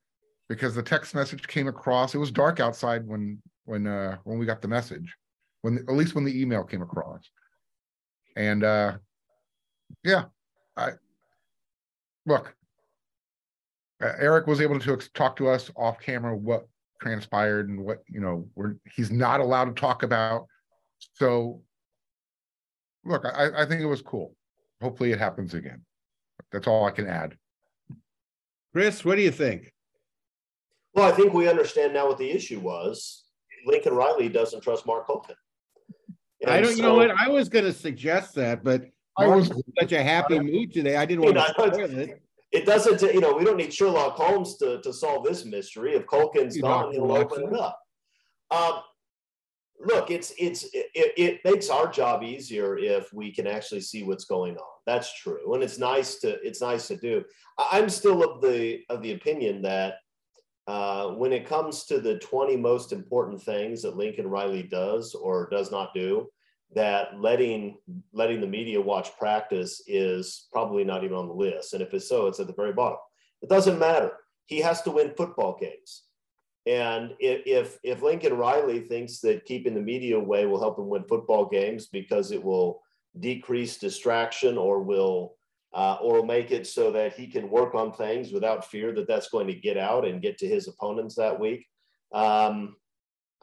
because 0.49 0.75
the 0.75 0.83
text 0.83 1.15
message 1.15 1.47
came 1.47 1.69
across. 1.69 2.15
It 2.15 2.19
was 2.19 2.31
dark 2.31 2.61
outside 2.61 3.07
when 3.07 3.41
when 3.65 3.87
uh, 3.87 4.19
when 4.25 4.39
we 4.39 4.47
got 4.47 4.63
the 4.63 4.69
message, 4.69 5.15
when 5.63 5.79
at 5.79 5.95
least 5.95 6.15
when 6.15 6.25
the 6.25 6.41
email 6.41 6.65
came 6.65 6.83
across, 6.83 7.23
and 8.37 8.65
uh, 8.65 8.93
yeah, 10.03 10.25
I 10.77 10.91
look. 12.27 12.55
Uh, 14.03 14.13
Erik 14.19 14.47
was 14.47 14.61
able 14.61 14.79
to 14.79 14.97
talk 15.15 15.37
to 15.37 15.49
us 15.49 15.71
off 15.77 16.01
camera 16.01 16.37
what 16.37 16.67
transpired 17.01 17.69
and 17.69 17.85
what 17.85 17.99
you 18.09 18.21
know 18.21 18.47
we're, 18.55 18.75
he's 18.95 19.11
not 19.11 19.41
allowed 19.41 19.67
to 19.67 19.81
talk 19.81 20.03
about. 20.03 20.47
So, 21.15 21.61
look, 23.05 23.25
I, 23.25 23.63
I 23.63 23.67
think 23.67 23.81
it 23.81 23.87
was 23.87 24.03
cool. 24.03 24.35
Hopefully, 24.83 25.13
it 25.13 25.19
happens 25.19 25.55
again. 25.55 25.83
That's 26.51 26.67
all 26.67 26.85
I 26.85 26.91
can 26.91 27.07
add. 27.07 27.37
Chris, 28.73 29.05
what 29.05 29.17
do 29.17 29.23
you 29.23 29.31
think? 29.31 29.73
Well, 30.95 31.11
I 31.11 31.13
think 31.13 31.33
we 31.33 31.49
understand 31.49 31.93
now 31.95 32.09
what 32.09 32.19
the 32.19 32.31
issue 32.31 32.61
was. 32.61 33.25
Lincoln 33.67 33.95
Riley 33.95 34.29
doesn't 34.29 34.63
trust 34.63 34.87
Mark 34.87 35.07
Holton. 35.07 35.37
I 36.47 36.61
don't. 36.61 36.71
So, 36.71 36.77
you 36.77 36.83
know 36.83 36.95
what? 36.95 37.11
I 37.11 37.29
was 37.29 37.49
going 37.49 37.65
to 37.65 37.73
suggest 37.73 38.35
that, 38.35 38.63
but 38.63 38.85
I 39.17 39.27
was 39.27 39.51
such 39.81 39.93
a 39.93 40.03
happy 40.03 40.39
mood 40.39 40.73
today. 40.73 40.97
I 40.97 41.07
didn't 41.07 41.25
want 41.25 41.37
to 41.37 41.49
spoil 41.49 41.99
it 41.99 42.21
it 42.55 42.67
doesn't, 42.67 43.03
you 43.13 43.21
know, 43.21 43.35
we 43.35 43.45
don't 43.45 43.57
need 43.57 43.75
Sherlock 43.75 44.15
Holmes 44.15 44.57
to, 44.59 44.81
to 44.83 44.93
solve 44.93 45.25
this 45.25 45.45
mystery. 45.45 45.95
If 45.95 46.07
Kulkin's 46.07 46.57
gone, 46.57 46.93
he'll 46.93 47.11
open 47.11 47.49
it 47.49 47.53
up. 47.53 47.81
Um, 48.53 48.75
look, 49.81 50.13
it's 50.13 50.33
it's 50.39 50.63
it, 50.73 50.87
it, 50.95 51.41
makes 51.45 51.69
our 51.69 51.89
job 51.89 52.23
easier 52.23 52.79
if 52.79 53.13
we 53.13 53.33
can 53.33 53.49
actually 53.49 53.81
see 53.81 54.05
what's 54.05 54.25
going 54.25 54.57
on. 54.57 54.69
That's 54.87 55.21
true, 55.21 55.53
and 55.53 55.65
it's 55.65 55.79
nice 55.79 56.21
to 56.21 56.41
it's 56.47 56.61
nice 56.61 56.87
to 56.89 56.97
do. 56.97 57.25
I'm 57.59 57.89
still 57.89 58.23
of 58.23 58.41
the 58.41 58.83
of 58.89 59.03
the 59.03 59.13
opinion 59.13 59.61
that 59.63 59.95
uh, 60.67 61.09
when 61.09 61.33
it 61.33 61.47
comes 61.47 61.85
to 61.85 62.01
the 62.01 62.19
20 62.19 62.57
most 62.57 62.93
important 62.93 63.43
things 63.43 63.83
that 63.83 63.97
Lincoln 63.97 64.27
Riley 64.27 64.63
does 64.63 65.15
or 65.15 65.49
does 65.51 65.71
not 65.71 65.93
do, 65.95 66.29
that 66.75 67.21
letting 67.21 67.77
letting 68.13 68.41
the 68.41 68.47
media 68.47 68.81
watch 68.81 69.17
practice 69.17 69.83
is 69.87 70.49
probably 70.53 70.85
not 70.85 71.05
even 71.05 71.17
on 71.17 71.29
the 71.29 71.35
list. 71.35 71.75
And 71.75 71.83
if 71.83 71.93
it's 71.95 72.09
so, 72.09 72.27
it's 72.27 72.41
at 72.41 72.47
the 72.47 72.55
very 72.55 72.73
bottom. 72.73 72.99
It 73.43 73.49
doesn't 73.49 73.79
matter. 73.79 74.13
He 74.47 74.61
has 74.61 74.83
to 74.83 74.91
win 74.91 75.13
football 75.17 75.57
games. 75.61 76.05
And 76.67 77.15
if 77.21 77.79
if 77.83 78.03
Lincoln 78.03 78.35
Riley 78.35 78.81
thinks 78.81 79.21
that 79.21 79.45
keeping 79.45 79.75
the 79.75 79.83
media 79.83 80.17
away 80.17 80.47
will 80.47 80.61
help 80.61 80.79
him 80.79 80.89
win 80.89 81.05
football 81.05 81.47
games 81.47 81.87
because 81.87 82.33
it 82.33 82.43
will 82.43 82.81
decrease 83.21 83.77
distraction 83.77 84.57
or 84.57 84.83
will 84.83 85.35
uh, 85.75 85.99
or 86.01 86.25
make 86.25 86.53
it 86.53 86.67
so 86.67 86.93
that 86.93 87.15
he 87.15 87.27
can 87.27 87.51
work 87.51 87.75
on 87.75 87.93
things 87.93 88.33
without 88.33 88.65
fear 88.65 88.93
that 88.93 89.09
that's 89.09 89.29
going 89.29 89.49
to 89.49 89.55
get 89.55 89.77
out 89.77 90.07
and 90.07 90.23
get 90.23 90.39
to 90.39 90.47
his 90.47 90.69
opponents 90.69 91.17
that 91.17 91.39
week, 91.39 91.67
um, 92.15 92.77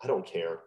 I 0.02 0.08
don't 0.08 0.26
care. 0.26 0.60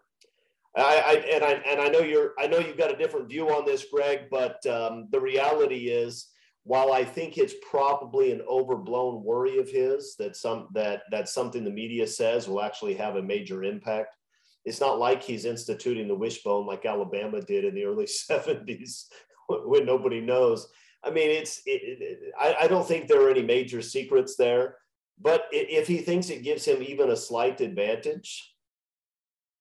I, 0.76 0.82
I, 1.06 1.12
and 1.34 1.44
I 1.44 1.52
and 1.52 1.80
I 1.80 1.88
know 1.88 2.00
you're 2.00 2.32
I 2.38 2.46
know 2.48 2.58
you've 2.58 2.76
got 2.76 2.92
a 2.92 2.96
different 2.96 3.28
view 3.28 3.48
on 3.50 3.64
this, 3.64 3.86
Greg, 3.92 4.22
but 4.30 4.64
um, 4.66 5.08
the 5.12 5.20
reality 5.20 5.88
is, 5.88 6.30
while 6.64 6.92
I 6.92 7.04
think 7.04 7.38
it's 7.38 7.54
probably 7.70 8.32
an 8.32 8.42
overblown 8.48 9.22
worry 9.22 9.58
of 9.58 9.70
his 9.70 10.16
that 10.18 10.36
some 10.36 10.68
that 10.74 11.02
that 11.12 11.28
something 11.28 11.64
the 11.64 11.70
media 11.70 12.06
says 12.06 12.48
will 12.48 12.60
actually 12.60 12.94
have 12.94 13.16
a 13.16 13.22
major 13.22 13.62
impact. 13.62 14.16
It's 14.64 14.80
not 14.80 14.98
like 14.98 15.22
he's 15.22 15.44
instituting 15.44 16.08
the 16.08 16.14
wishbone 16.14 16.66
like 16.66 16.86
Alabama 16.86 17.40
did 17.40 17.64
in 17.64 17.74
the 17.74 17.84
early 17.84 18.06
'70s 18.30 19.04
when 19.48 19.86
nobody 19.86 20.20
knows. 20.20 20.68
I 21.04 21.10
mean, 21.10 21.30
it's 21.30 21.60
it, 21.66 22.00
it, 22.00 22.32
I, 22.40 22.56
I 22.62 22.68
don't 22.68 22.86
think 22.86 23.08
there 23.08 23.22
are 23.26 23.30
any 23.30 23.42
major 23.42 23.82
secrets 23.82 24.36
there. 24.36 24.76
But 25.20 25.44
if 25.52 25.86
he 25.86 25.98
thinks 25.98 26.28
it 26.28 26.42
gives 26.42 26.64
him 26.64 26.82
even 26.82 27.10
a 27.10 27.16
slight 27.16 27.60
advantage, 27.60 28.54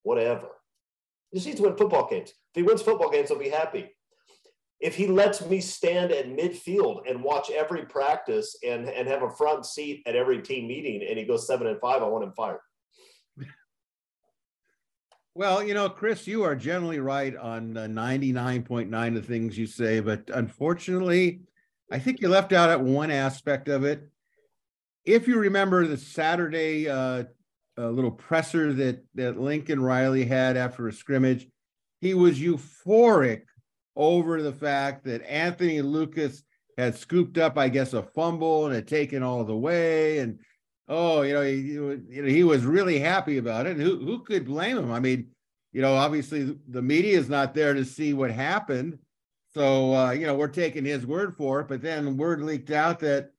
whatever 0.01 0.49
he 1.33 1.39
just 1.39 1.47
needs 1.47 1.59
to 1.59 1.63
win 1.63 1.75
football 1.75 2.07
games. 2.07 2.29
If 2.29 2.55
he 2.55 2.61
wins 2.61 2.83
football 2.83 3.09
games, 3.09 3.29
he'll 3.29 3.39
be 3.39 3.49
happy. 3.49 3.89
If 4.79 4.95
he 4.95 5.07
lets 5.07 5.43
me 5.43 5.61
stand 5.61 6.11
at 6.11 6.27
midfield 6.27 7.09
and 7.09 7.23
watch 7.23 7.49
every 7.49 7.85
practice 7.85 8.55
and, 8.63 8.87
and 8.87 9.07
have 9.07 9.23
a 9.23 9.29
front 9.31 9.65
seat 9.65 10.03
at 10.05 10.15
every 10.15 10.41
team 10.41 10.67
meeting 10.67 11.07
and 11.07 11.17
he 11.17 11.25
goes 11.25 11.47
seven 11.47 11.67
and 11.67 11.79
five, 11.79 12.03
I 12.03 12.07
want 12.07 12.23
him 12.23 12.33
fired. 12.37 12.59
Well, 15.35 15.63
you 15.63 15.73
know, 15.73 15.89
Chris, 15.89 16.27
you 16.27 16.43
are 16.43 16.55
generally 16.55 16.99
right 16.99 17.35
on 17.35 17.73
99.9 17.73 19.17
of 19.17 19.25
things 19.25 19.57
you 19.57 19.65
say, 19.65 19.99
but 19.99 20.29
unfortunately, 20.33 21.41
I 21.91 21.99
think 21.99 22.21
you 22.21 22.29
left 22.29 22.53
out 22.53 22.69
at 22.69 22.81
one 22.81 23.09
aspect 23.09 23.67
of 23.67 23.83
it. 23.83 24.07
If 25.05 25.27
you 25.27 25.39
remember 25.39 25.87
the 25.87 25.97
Saturday 25.97 26.87
uh, 26.87 27.23
a 27.77 27.87
little 27.87 28.11
presser 28.11 28.73
that 28.73 29.03
that 29.15 29.39
Lincoln 29.39 29.81
Riley 29.81 30.25
had 30.25 30.57
after 30.57 30.87
a 30.87 30.93
scrimmage. 30.93 31.47
He 32.01 32.13
was 32.13 32.39
euphoric 32.39 33.43
over 33.95 34.41
the 34.41 34.51
fact 34.51 35.05
that 35.05 35.27
Anthony 35.27 35.81
Lucas 35.81 36.43
had 36.77 36.95
scooped 36.95 37.37
up, 37.37 37.57
I 37.57 37.69
guess, 37.69 37.93
a 37.93 38.03
fumble 38.03 38.65
and 38.65 38.75
had 38.75 38.87
taken 38.87 39.23
all 39.23 39.43
the 39.43 39.55
way. 39.55 40.19
And 40.19 40.39
oh, 40.87 41.21
you 41.21 41.33
know, 41.33 41.99
he, 42.09 42.33
he 42.33 42.43
was 42.43 42.65
really 42.65 42.99
happy 42.99 43.37
about 43.37 43.65
it. 43.65 43.73
And 43.73 43.81
who 43.81 43.97
who 43.97 44.19
could 44.19 44.45
blame 44.45 44.77
him? 44.77 44.91
I 44.91 44.99
mean, 44.99 45.29
you 45.71 45.81
know, 45.81 45.95
obviously 45.95 46.57
the 46.67 46.81
media 46.81 47.17
is 47.17 47.29
not 47.29 47.53
there 47.53 47.73
to 47.73 47.85
see 47.85 48.13
what 48.13 48.31
happened. 48.31 48.99
So 49.53 49.95
uh, 49.95 50.11
you 50.11 50.25
know, 50.27 50.35
we're 50.35 50.47
taking 50.47 50.85
his 50.85 51.05
word 51.05 51.35
for 51.35 51.61
it. 51.61 51.67
But 51.67 51.81
then 51.81 52.17
word 52.17 52.41
leaked 52.41 52.71
out 52.71 52.99
that 52.99 53.31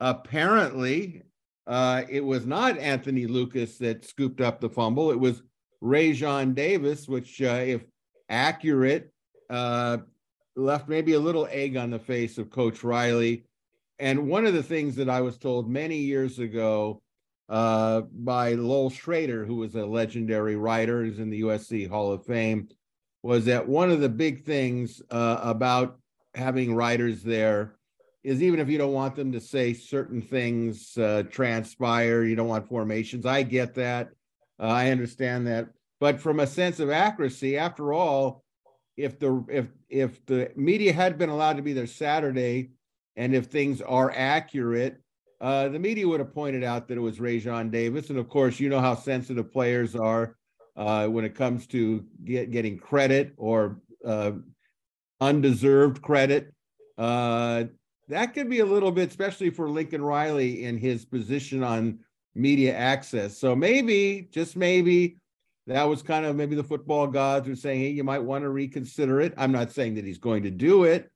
apparently 0.00 1.22
uh, 1.66 2.02
it 2.08 2.24
was 2.24 2.46
not 2.46 2.78
Anthony 2.78 3.26
Lucas 3.26 3.78
that 3.78 4.04
scooped 4.04 4.40
up 4.40 4.60
the 4.60 4.68
fumble. 4.68 5.10
It 5.10 5.18
was 5.18 5.42
Raesjon 5.82 6.54
Davis, 6.54 7.08
which, 7.08 7.40
uh, 7.42 7.62
if 7.64 7.84
accurate, 8.28 9.12
uh, 9.50 9.98
left 10.56 10.88
maybe 10.88 11.14
a 11.14 11.20
little 11.20 11.48
egg 11.50 11.76
on 11.76 11.90
the 11.90 11.98
face 11.98 12.38
of 12.38 12.50
Coach 12.50 12.84
Riley. 12.84 13.44
And 13.98 14.28
one 14.28 14.46
of 14.46 14.54
the 14.54 14.62
things 14.62 14.96
that 14.96 15.08
I 15.08 15.20
was 15.20 15.38
told 15.38 15.70
many 15.70 15.98
years 15.98 16.38
ago 16.38 17.02
uh, 17.48 18.02
by 18.12 18.54
Loel 18.54 18.90
Schrader, 18.90 19.44
who 19.44 19.56
was 19.56 19.74
a 19.74 19.86
legendary 19.86 20.56
writer, 20.56 21.04
who's 21.04 21.18
in 21.18 21.30
the 21.30 21.42
USC 21.42 21.88
Hall 21.88 22.12
of 22.12 22.24
Fame, 22.24 22.68
was 23.22 23.44
that 23.46 23.68
one 23.68 23.90
of 23.90 24.00
the 24.00 24.08
big 24.08 24.44
things 24.44 25.00
uh, 25.10 25.38
about 25.42 25.98
having 26.34 26.74
writers 26.74 27.22
there 27.22 27.76
is 28.22 28.42
even 28.42 28.58
if 28.58 28.68
you 28.68 28.78
don't 28.78 28.92
want 28.92 29.14
them 29.14 29.32
to 29.32 29.40
say 29.40 29.74
certain 29.74 30.20
things 30.20 30.96
uh, 30.96 31.22
transpire, 31.30 32.24
you 32.24 32.34
don't 32.34 32.48
want 32.48 32.68
formations. 32.68 33.26
I 33.26 33.42
get 33.42 33.74
that. 33.74 34.08
Uh, 34.58 34.66
I 34.66 34.90
understand 34.90 35.46
that. 35.46 35.68
But 36.00 36.20
from 36.20 36.40
a 36.40 36.46
sense 36.46 36.80
of 36.80 36.90
accuracy, 36.90 37.58
after 37.58 37.92
all, 37.92 38.42
if 38.96 39.18
the 39.18 39.44
if 39.48 39.66
if 39.88 40.24
the 40.26 40.50
media 40.56 40.92
had 40.92 41.18
been 41.18 41.28
allowed 41.28 41.56
to 41.56 41.62
be 41.62 41.72
there 41.72 41.86
Saturday, 41.86 42.70
and 43.16 43.34
if 43.34 43.46
things 43.46 43.80
are 43.80 44.12
accurate, 44.14 45.00
uh, 45.40 45.68
the 45.68 45.78
media 45.78 46.06
would 46.08 46.20
have 46.20 46.32
pointed 46.32 46.64
out 46.64 46.88
that 46.88 46.96
it 46.96 47.00
was 47.00 47.18
Raesjon 47.18 47.70
Davis, 47.70 48.10
and 48.10 48.18
of 48.18 48.28
course, 48.28 48.58
you 48.60 48.68
know 48.68 48.80
how 48.80 48.94
sensitive 48.94 49.52
players 49.52 49.94
are 49.94 50.36
uh, 50.76 51.06
when 51.06 51.24
it 51.24 51.34
comes 51.34 51.66
to 51.68 52.04
get, 52.24 52.50
getting 52.50 52.78
credit 52.78 53.34
or 53.36 53.80
uh, 54.04 54.32
undeserved 55.20 56.02
credit. 56.02 56.52
Uh, 56.96 57.64
that 58.08 58.34
could 58.34 58.50
be 58.50 58.60
a 58.60 58.66
little 58.66 58.92
bit, 58.92 59.08
especially 59.08 59.50
for 59.50 59.68
Lincoln 59.68 60.02
Riley 60.02 60.64
in 60.64 60.78
his 60.78 61.04
position 61.04 61.62
on 61.62 61.98
media 62.34 62.76
access. 62.76 63.38
So 63.38 63.56
maybe, 63.56 64.28
just 64.30 64.56
maybe, 64.56 65.16
that 65.66 65.84
was 65.84 66.02
kind 66.02 66.26
of 66.26 66.36
maybe 66.36 66.56
the 66.56 66.64
football 66.64 67.06
gods 67.06 67.48
were 67.48 67.56
saying, 67.56 67.80
hey, 67.80 67.88
you 67.88 68.04
might 68.04 68.22
want 68.22 68.42
to 68.42 68.50
reconsider 68.50 69.20
it. 69.20 69.32
I'm 69.38 69.52
not 69.52 69.72
saying 69.72 69.94
that 69.94 70.04
he's 70.04 70.18
going 70.18 70.42
to 70.42 70.50
do 70.50 70.84
it, 70.84 71.10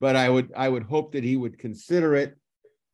but 0.00 0.16
I 0.16 0.28
would 0.28 0.52
I 0.56 0.68
would 0.68 0.84
hope 0.84 1.12
that 1.12 1.24
he 1.24 1.36
would 1.36 1.58
consider 1.58 2.14
it. 2.14 2.36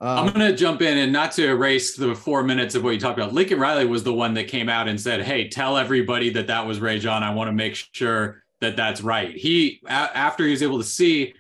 I'm 0.00 0.32
going 0.32 0.50
to 0.50 0.56
jump 0.56 0.82
in 0.82 0.98
and 0.98 1.12
not 1.12 1.32
to 1.32 1.46
erase 1.48 1.96
the 1.96 2.14
four 2.14 2.42
minutes 2.42 2.74
of 2.74 2.84
what 2.84 2.90
you 2.90 3.00
talked 3.00 3.18
about. 3.18 3.32
Lincoln 3.32 3.58
Riley 3.58 3.86
was 3.86 4.04
the 4.04 4.12
one 4.12 4.34
that 4.34 4.48
came 4.48 4.68
out 4.68 4.88
and 4.88 5.00
said, 5.00 5.22
"Hey, 5.22 5.48
tell 5.48 5.78
everybody 5.78 6.30
that 6.30 6.48
that 6.48 6.66
was 6.66 6.78
Raesjon. 6.80 7.22
I 7.22 7.32
want 7.32 7.48
to 7.48 7.52
make 7.52 7.74
sure 7.74 8.42
that 8.60 8.76
that's 8.76 9.00
right." 9.00 9.34
He 9.34 9.80
a- 9.86 9.90
after 9.90 10.44
he 10.44 10.50
was 10.50 10.62
able 10.62 10.78
to 10.78 10.84
see 10.84 11.34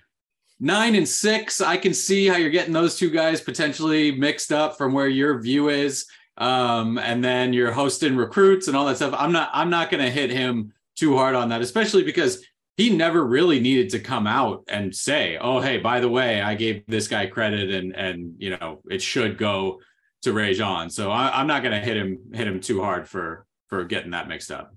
nine 0.60 0.94
and 0.94 1.08
six, 1.08 1.60
I 1.60 1.76
can 1.76 1.92
see 1.92 2.26
how 2.26 2.36
you're 2.36 2.50
getting 2.50 2.72
those 2.72 2.96
two 2.96 3.10
guys 3.10 3.40
potentially 3.40 4.12
mixed 4.12 4.52
up 4.52 4.78
from 4.78 4.92
where 4.92 5.08
your 5.08 5.40
view 5.40 5.68
is. 5.68 6.06
Um, 6.36 6.98
and 6.98 7.22
then 7.22 7.52
you're 7.52 7.70
hosting 7.70 8.16
recruits 8.16 8.66
and 8.66 8.76
all 8.76 8.86
that 8.86 8.96
stuff. 8.96 9.14
I'm 9.16 9.32
not 9.32 9.50
I'm 9.52 9.70
not 9.70 9.90
going 9.90 10.02
to 10.02 10.10
hit 10.10 10.30
him 10.30 10.72
too 10.96 11.16
hard 11.16 11.34
on 11.34 11.48
that, 11.50 11.60
especially 11.60 12.02
because 12.02 12.42
he 12.76 12.90
never 12.94 13.24
really 13.24 13.60
needed 13.60 13.90
to 13.90 14.00
come 14.00 14.26
out 14.26 14.64
and 14.68 14.94
say, 14.94 15.38
"Oh, 15.40 15.60
hey, 15.60 15.78
by 15.78 16.00
the 16.00 16.08
way, 16.08 16.40
I 16.40 16.54
gave 16.54 16.84
this 16.86 17.08
guy 17.08 17.26
credit, 17.26 17.70
and 17.70 17.94
and 17.94 18.34
you 18.38 18.50
know 18.50 18.80
it 18.90 19.00
should 19.00 19.38
go 19.38 19.80
to 20.22 20.32
Raesjon." 20.32 20.90
So 20.90 21.10
I, 21.10 21.40
am 21.40 21.46
not 21.46 21.62
going 21.62 21.78
to 21.78 21.84
hit 21.84 21.96
him 21.96 22.18
hit 22.32 22.48
him 22.48 22.60
too 22.60 22.82
hard 22.82 23.08
for 23.08 23.46
for 23.68 23.84
getting 23.84 24.10
that 24.10 24.28
mixed 24.28 24.50
up. 24.50 24.74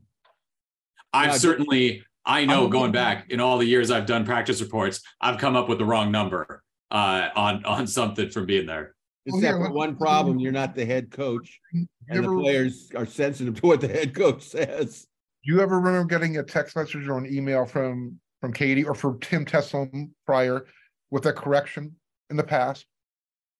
I've 1.11 1.31
Yeah, 1.31 1.37
certainly, 1.37 2.03
I 2.25 2.45
know, 2.45 2.63
I'm- 2.63 2.69
going 2.69 2.91
back 2.91 3.31
in 3.31 3.39
all 3.39 3.57
the 3.57 3.65
years 3.65 3.89
I've 3.89 4.05
done 4.05 4.25
practice 4.25 4.61
reports, 4.61 5.01
I've 5.19 5.39
come 5.39 5.55
up 5.55 5.67
with 5.67 5.79
the 5.79 5.85
wrong 5.85 6.11
number 6.11 6.63
uh, 6.91 7.29
on 7.35 7.65
on 7.65 7.87
something 7.87 8.29
from 8.29 8.45
being 8.45 8.67
there. 8.67 8.93
Oh, 9.29 9.37
Except 9.37 9.57
for 9.57 9.71
one 9.71 9.95
problem, 9.95 10.39
you're 10.39 10.51
not 10.51 10.75
the 10.75 10.85
head 10.85 11.09
coach, 11.09 11.59
and 11.73 12.23
the 12.23 12.29
players 12.29 12.91
are 12.95 13.07
sensitive 13.07 13.59
to 13.59 13.67
what 13.67 13.81
the 13.81 13.87
head 13.87 14.13
coach 14.13 14.43
says. 14.47 15.07
Do 15.47 15.53
you 15.53 15.61
ever 15.61 15.79
remember 15.79 16.03
getting 16.03 16.37
a 16.37 16.43
text 16.43 16.75
message 16.75 17.07
or 17.07 17.17
an 17.17 17.25
email 17.25 17.65
from 17.65 18.19
from 18.41 18.51
Katie 18.51 18.83
or 18.83 18.93
from 18.93 19.17
Tim 19.21 19.45
Tessalone 19.45 20.09
prior 20.25 20.65
with 21.09 21.25
a 21.25 21.31
correction 21.31 21.95
in 22.29 22.35
the 22.35 22.43
past 22.43 22.85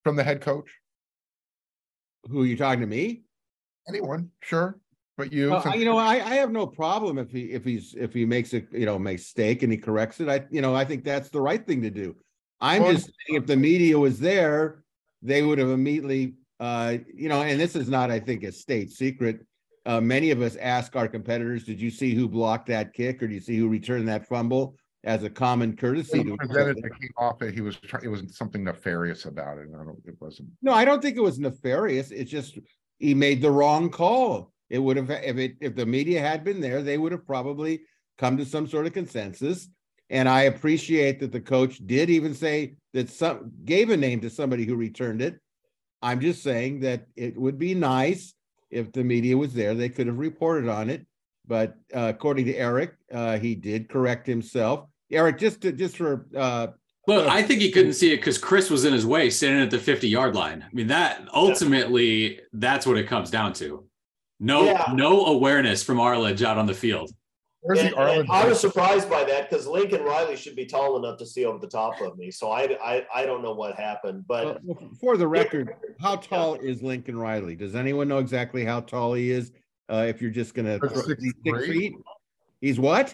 from 0.04 0.18
the 0.18 0.24
head 0.24 0.42
coach? 0.42 0.70
Who 2.30 2.42
are 2.42 2.46
you 2.46 2.58
talking 2.58 2.82
to 2.82 2.88
me? 2.88 3.22
Anyone, 3.88 4.32
sure, 4.44 4.82
but 5.18 5.32
you. 5.32 5.52
Well, 5.52 5.78
you 5.78 5.86
know, 5.86 5.98
I, 5.98 6.16
I 6.16 6.34
have 6.36 6.52
no 6.52 6.68
problem 6.68 7.18
if 7.18 7.32
he 7.32 7.54
if 7.54 7.64
he's 7.64 7.96
if 7.98 8.14
he 8.14 8.26
makes 8.26 8.54
a 8.54 8.64
you 8.74 8.86
know 8.86 9.00
mistake 9.00 9.64
and 9.64 9.72
he 9.72 9.78
corrects 9.78 10.20
it. 10.20 10.28
I 10.28 10.44
you 10.52 10.62
know 10.62 10.76
I 10.76 10.84
think 10.84 11.06
that's 11.06 11.30
the 11.30 11.40
right 11.40 11.66
thing 11.66 11.82
to 11.84 11.90
do. 11.90 12.18
I'm 12.60 12.84
Well- 12.84 12.92
just 12.92 13.06
saying 13.06 13.42
if 13.42 13.46
the 13.46 13.56
media 13.56 13.98
was 13.98 14.20
there, 14.20 14.84
they 15.22 15.42
would 15.42 15.58
have 15.58 15.70
immediately 15.70 16.34
uh 16.60 16.98
you 17.16 17.30
know, 17.30 17.44
and 17.44 17.58
this 17.58 17.78
is 17.78 17.88
not 17.88 18.12
I 18.12 18.20
think 18.20 18.44
a 18.44 18.52
state 18.52 18.92
secret. 18.92 19.40
Uh, 19.88 20.02
many 20.02 20.32
of 20.32 20.42
us 20.42 20.58
ask 20.58 20.98
our 20.98 21.08
competitors, 21.08 21.64
"Did 21.64 21.80
you 21.80 21.90
see 21.90 22.14
who 22.14 22.28
blocked 22.28 22.68
that 22.68 22.94
kick, 22.94 23.24
or 23.24 23.28
do 23.28 23.34
you 23.34 23.40
see 23.40 23.58
who 23.58 23.70
returned 23.70 24.08
that 24.10 24.28
fumble?" 24.28 24.76
As 25.04 25.24
a 25.24 25.30
common 25.30 25.78
courtesy 25.78 26.20
It 26.20 26.24
to 26.26 26.32
was 26.32 26.38
presented 26.40 26.84
that 26.84 27.00
came 27.00 27.12
off 27.18 27.42
it. 27.42 27.54
He 27.54 27.62
was 27.62 27.78
trying, 27.78 28.04
it 28.04 28.10
wasn't 28.10 28.34
something 28.34 28.64
nefarious 28.66 29.24
about 29.24 29.58
it. 29.58 29.70
I 29.74 29.86
don't, 29.86 29.98
it 30.06 30.16
wasn't. 30.20 30.50
No, 30.62 30.74
I 30.74 30.84
don't 30.84 31.02
think 31.02 31.16
it 31.16 31.22
was 31.22 31.40
nefarious. 31.40 32.12
It's 32.12 32.30
just 32.30 32.60
he 32.98 33.14
made 33.14 33.42
the 33.42 33.52
wrong 33.52 33.90
call. 33.90 34.52
It 34.70 34.80
would 34.80 34.98
have 34.98 35.10
if 35.10 35.38
it 35.38 35.56
if 35.62 35.76
the 35.76 35.86
media 35.86 36.20
had 36.20 36.44
been 36.44 36.60
there, 36.60 36.82
they 36.82 36.98
would 36.98 37.14
have 37.14 37.26
probably 37.26 37.82
come 38.18 38.36
to 38.38 38.46
some 38.46 38.68
sort 38.68 38.88
of 38.88 38.94
consensus. 38.94 39.70
And 40.10 40.28
I 40.28 40.44
appreciate 40.44 41.22
that 41.22 41.32
the 41.32 41.40
coach 41.40 41.80
did 41.86 42.10
even 42.10 42.34
say 42.34 42.76
that 42.94 43.10
some 43.10 43.52
gave 43.64 43.90
a 43.90 43.96
name 43.98 44.20
to 44.22 44.30
somebody 44.30 44.66
who 44.66 44.76
returned 44.76 45.22
it. 45.22 45.40
I'm 46.02 46.20
just 46.20 46.44
saying 46.44 46.82
that 46.82 47.08
it 47.16 47.38
would 47.38 47.58
be 47.58 47.76
nice 47.76 48.34
if 48.70 48.92
the 48.92 49.04
media 49.04 49.38
was 49.38 49.54
there, 49.54 49.74
they 49.74 49.90
could 49.90 50.08
have 50.08 50.18
reported 50.20 50.70
on 50.70 50.90
it. 50.90 51.06
But 51.48 51.76
uh, 51.96 52.12
according 52.14 52.46
to 52.46 52.56
Erik, 52.56 52.94
uh, 53.14 53.38
he 53.38 53.56
did 53.56 53.90
correct 53.90 54.28
himself. 54.28 54.88
Erik, 55.12 55.38
just 55.40 55.62
to, 55.62 55.72
just 55.72 55.96
for 55.98 56.28
uh, 56.36 56.68
Look, 57.08 57.26
I 57.26 57.42
think 57.42 57.62
he 57.62 57.72
couldn't 57.72 57.94
see 57.94 58.12
it 58.12 58.18
because 58.18 58.38
Chris 58.38 58.70
was 58.70 58.84
in 58.84 58.92
his 58.92 59.06
way, 59.06 59.30
standing 59.30 59.64
at 59.64 59.72
the 59.72 59.80
50 59.80 60.10
yard 60.10 60.36
line. 60.36 60.62
I 60.62 60.68
mean, 60.74 60.88
that 60.88 61.22
ultimately, 61.34 62.42
that's 62.52 62.86
what 62.86 62.98
it 62.98 63.08
comes 63.08 63.32
down 63.32 63.54
to. 63.54 63.86
No, 64.42 64.66
Yeah. 64.66 64.92
no 64.94 65.26
awareness 65.28 65.82
from 65.84 66.02
Arledge 66.02 66.44
out 66.44 66.58
on 66.58 66.66
the 66.66 66.74
field. 66.74 67.10
Where's 67.68 67.80
And, 67.80 67.90
the 67.90 67.98
Arlen? 67.98 68.28
I 68.30 68.48
was 68.48 68.62
surprised 68.62 69.10
by 69.10 69.26
that 69.26 69.50
because 69.50 69.68
Lincoln 69.68 70.02
Riley 70.02 70.38
should 70.38 70.56
be 70.56 70.66
tall 70.66 70.98
enough 70.98 71.18
to 71.20 71.26
see 71.26 71.44
over 71.44 71.60
the 71.60 71.68
top 71.68 72.00
of 72.00 72.18
me. 72.18 72.32
So 72.32 72.50
I, 72.50 72.78
I, 72.82 73.06
I 73.14 73.26
don't 73.26 73.44
know 73.44 73.54
what 73.54 73.76
happened, 73.76 74.24
but 74.26 74.64
Well, 74.64 74.78
For 75.02 75.18
the 75.18 75.28
record, 75.28 75.76
how 76.00 76.16
tall 76.16 76.56
is 76.56 76.82
Lincoln 76.82 77.20
Riley? 77.20 77.56
Does 77.56 77.76
anyone 77.76 78.08
know 78.08 78.20
exactly 78.20 78.64
how 78.64 78.80
tall 78.80 79.14
he 79.16 79.32
is? 79.32 79.52
Uh, 79.90 80.06
if 80.08 80.22
you're 80.22 80.32
just 80.32 80.54
gonna, 80.54 80.80
six 80.80 81.06
six 81.06 81.34
three? 81.46 81.68
feet? 81.68 81.94
He's 82.62 82.80
what? 82.80 83.14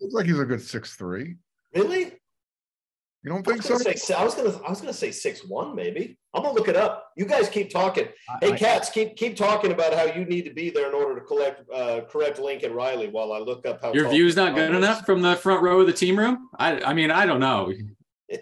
Looks 0.00 0.14
like 0.14 0.26
he's 0.26 0.38
a 0.38 0.44
good 0.46 0.62
six 0.62 0.94
three. 0.94 1.36
really, 1.74 2.12
You 3.22 3.30
don't 3.30 3.40
I 3.40 3.42
think 3.42 3.56
was, 3.58 3.66
so? 3.66 3.84
gonna 3.84 3.96
say, 3.98 4.14
I 4.14 4.24
was 4.24 4.34
gonna, 4.34 4.56
I 4.66 4.70
was 4.70 4.80
gonna 4.80 4.94
say 4.94 5.10
six 5.10 5.44
one 5.44 5.74
maybe. 5.74 6.18
I'm 6.32 6.42
gonna 6.42 6.54
look 6.54 6.68
it 6.68 6.76
up. 6.76 7.10
You 7.18 7.26
guys 7.26 7.50
keep 7.50 7.68
talking. 7.70 8.08
Hey, 8.40 8.52
I- 8.52 8.56
Katz, 8.56 8.88
keep 8.88 9.14
keep 9.16 9.36
talking 9.36 9.72
about 9.72 9.92
how 9.92 10.04
you 10.04 10.24
need 10.24 10.46
to 10.46 10.54
be 10.54 10.70
there 10.70 10.88
in 10.88 10.94
order 10.94 11.14
to 11.20 11.26
collect 11.26 11.70
uh, 11.70 12.00
correct 12.08 12.38
Lincoln 12.38 12.72
Riley 12.72 13.08
while 13.08 13.32
I 13.32 13.38
look 13.38 13.66
up 13.66 13.82
how 13.82 13.92
Your 13.92 14.04
tall 14.04 14.12
view's 14.12 14.36
not 14.36 14.54
good 14.54 14.74
enough 14.74 15.04
from 15.04 15.20
the 15.20 15.36
front 15.36 15.62
row 15.62 15.80
of 15.80 15.86
the 15.86 15.92
team 15.92 16.18
room. 16.18 16.48
I, 16.58 16.80
I 16.80 16.94
mean, 16.94 17.10
I 17.10 17.26
don't 17.26 17.40
know. 17.40 17.70
He 18.28 18.38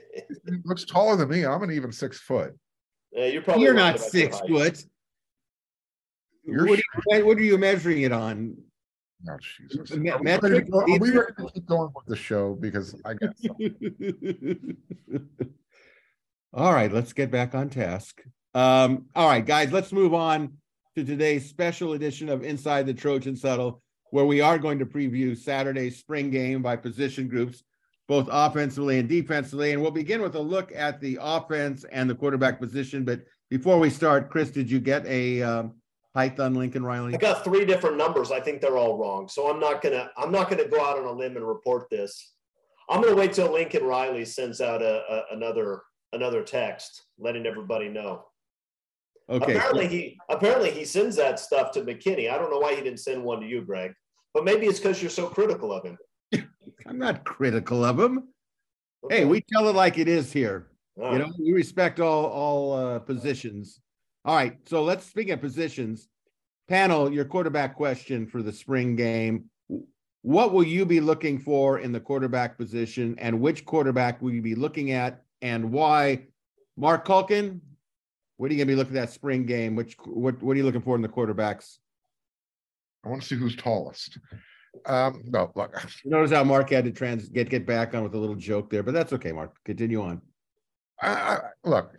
looks 0.64 0.85
taller 0.85 1.17
than 1.17 1.29
me. 1.29 1.45
I'm 1.45 1.62
an 1.62 1.73
even 1.73 1.91
six 1.91 2.21
foot. 2.21 2.57
Yeah, 3.11 3.27
you're 3.27 3.43
probably 3.43 3.64
You're 3.64 3.75
not 3.75 3.99
six 3.99 4.38
foot. 4.41 4.85
You're 6.45 6.67
What, 6.67 6.79
are 6.79 7.17
you- 7.19 7.27
what 7.27 7.37
are 7.37 7.43
you 7.43 7.59
measuring 7.59 8.03
it 8.03 8.12
on? 8.12 8.57
Oh, 9.28 9.37
Jesus. 9.40 9.90
Me- 9.96 10.11
Are 10.11 10.18
we 10.22 10.31
ready 10.31 10.48
to 10.54 10.61
go, 10.62 10.81
are 10.81 10.87
we 10.87 10.98
meter? 10.98 11.35
ready 11.37 11.48
to 11.48 11.52
keep 11.54 11.66
going 11.66 11.90
with 11.94 12.07
the 12.07 12.16
show? 12.16 12.54
Because 12.54 12.94
I 13.04 13.14
got. 13.14 13.35
All 16.54 16.72
right, 16.72 16.92
let's 16.92 17.12
get 17.12 17.31
back 17.31 17.54
on 17.54 17.68
task. 17.68 18.22
Um, 18.54 19.04
all 19.14 19.28
right, 19.28 19.44
guys, 19.44 19.70
let's 19.70 19.92
move 19.92 20.14
on 20.14 20.54
to 20.96 21.04
today's 21.04 21.48
special 21.48 21.92
edition 21.92 22.28
of 22.31 22.42
Inside 22.42 22.87
the 22.87 22.94
Trojans 22.94 23.42
Huddle, 23.42 23.83
where 24.11 24.24
we 24.24 24.40
are 24.40 24.59
going 24.59 24.78
to 24.78 24.87
preview 24.87 25.37
Saturday's 25.37 25.98
spring 25.98 26.31
game 26.31 26.62
by 26.62 26.74
position 26.76 27.28
groups, 27.28 27.62
both 28.09 28.28
offensively 28.33 28.98
and 28.98 29.09
defensively. 29.09 29.72
And 29.72 29.83
we'll 29.83 29.90
begin 29.90 30.22
with 30.22 30.35
a 30.37 30.40
look 30.40 30.72
at 30.74 31.00
the 31.00 31.18
offense 31.20 31.85
and 31.92 32.09
the 32.09 32.14
quarterback 32.14 32.59
position. 32.59 33.04
But 33.04 33.20
before 33.50 33.78
we 33.78 33.90
start, 33.90 34.31
Chris, 34.31 34.50
did 34.50 34.70
you 34.70 34.81
get 34.81 35.04
a 35.07 35.42
um, 35.42 35.74
height 36.18 36.40
on 36.40 36.54
Lincoln 36.54 36.85
Riley? 36.85 37.14
I 37.14 37.16
got 37.16 37.44
three 37.44 37.64
different 37.64 37.96
numbers. 37.96 38.33
I 38.33 38.40
think 38.40 38.61
they're 38.61 38.76
all 38.76 38.98
wrong. 38.98 39.28
So 39.28 39.48
I'm 39.50 39.61
not 39.61 39.81
gonna 39.83 40.11
I'm 40.16 40.33
not 40.33 40.50
gonna 40.50 40.66
go 40.66 40.85
out 40.85 40.98
on 40.98 41.04
a 41.04 41.12
limb 41.12 41.37
and 41.37 41.46
report 41.46 41.88
this. 41.90 42.35
I'm 42.90 43.00
gonna 43.00 43.14
wait 43.14 43.33
till 43.33 43.52
Lincoln 43.52 43.85
Riley 43.85 44.24
sends 44.24 44.61
out 44.61 44.83
a, 44.83 45.02
a 45.09 45.37
another 45.37 45.83
another 46.12 46.42
text 46.42 47.04
letting 47.18 47.46
everybody 47.46 47.88
know. 47.88 48.24
Okay. 49.31 49.54
Apparently 49.54 49.87
he 49.87 50.18
apparently 50.28 50.70
he 50.72 50.85
sends 50.85 51.14
that 51.16 51.38
stuff 51.38 51.70
to 51.72 51.83
McKinney. 51.83 52.31
I 52.31 52.37
don't 52.37 52.50
know 52.50 52.59
why 52.59 52.74
he 52.74 52.83
didn't 52.83 53.00
send 53.00 53.22
one 53.22 53.40
to 53.40 53.46
you, 53.46 53.62
Greg. 53.62 53.92
But 54.35 54.44
maybe 54.44 54.66
it's 54.66 54.81
because 54.81 55.00
you're 55.00 55.11
so 55.11 55.28
critical 55.28 55.72
of 55.72 55.85
him. 55.85 55.98
I'm 56.87 56.98
not 56.98 57.24
critical 57.24 57.85
of 57.85 57.98
him. 58.00 58.24
Okay. 59.04 59.18
Hey, 59.18 59.24
we 59.24 59.40
tell 59.40 59.68
it 59.68 59.76
like 59.76 59.98
it 59.98 60.09
is 60.09 60.33
here. 60.33 60.66
All 61.00 61.12
You 61.12 61.18
right. 61.20 61.28
know, 61.28 61.35
we 61.38 61.52
respect 61.52 62.00
all 62.00 62.24
all 62.26 62.72
uh, 62.72 62.98
positions. 62.98 63.81
All 64.24 64.35
right, 64.35 64.57
so 64.66 64.83
let's 64.83 65.07
speak 65.07 65.31
of 65.31 65.40
positions. 65.40 66.09
panel, 66.68 67.12
your 67.12 67.24
quarterback 67.24 67.76
question 67.76 68.26
for 68.26 68.42
the 68.42 68.52
spring 68.52 68.96
game. 68.96 69.44
What 70.22 70.52
will 70.52 70.64
you 70.64 70.85
be 70.85 71.00
looking 71.00 71.38
for 71.38 71.78
in 71.78 71.92
the 71.92 72.00
quarterback 72.00 72.59
position, 72.59 73.14
and 73.18 73.40
which 73.40 73.64
quarterback 73.64 74.20
will 74.20 74.33
you 74.33 74.42
be 74.42 74.54
looking 74.54 74.90
at, 74.92 75.22
and 75.40 75.70
why? 75.72 76.26
Marc 76.76 77.07
Kulkin, 77.07 77.61
what 78.37 78.50
are 78.50 78.54
you 78.54 78.59
going 78.59 78.68
to 78.68 78.72
be 78.72 78.76
looking 78.76 78.96
at 78.96 79.07
that 79.07 79.12
spring 79.12 79.46
game? 79.46 79.74
Which 79.74 79.96
what 80.04 80.42
what 80.42 80.52
are 80.52 80.57
you 80.57 80.64
looking 80.64 80.83
for 80.83 80.96
in 80.96 81.02
the 81.02 81.09
quarterbacks? 81.09 81.78
I 83.04 83.09
want 83.09 83.22
to 83.22 83.28
see 83.28 83.37
who's 83.37 83.57
tallest. 83.57 84.18
Um, 84.87 85.22
no, 85.24 85.50
look. 85.54 85.74
You 86.04 86.11
notice 86.11 86.31
how 86.31 86.44
Marc 86.44 86.70
had 86.70 86.85
to 86.85 86.92
trans 86.92 87.28
get 87.28 87.48
get 87.48 87.66
back 87.66 87.94
on 87.94 88.02
with 88.02 88.14
a 88.14 88.18
little 88.18 88.37
joke 88.37 88.70
there, 88.70 88.83
but 88.83 88.94
that's 88.94 89.12
okay, 89.12 89.33
Marc. 89.33 89.57
Continue 89.64 90.02
on. 90.02 90.22
I, 91.00 91.09
I, 91.09 91.38
look, 91.64 91.96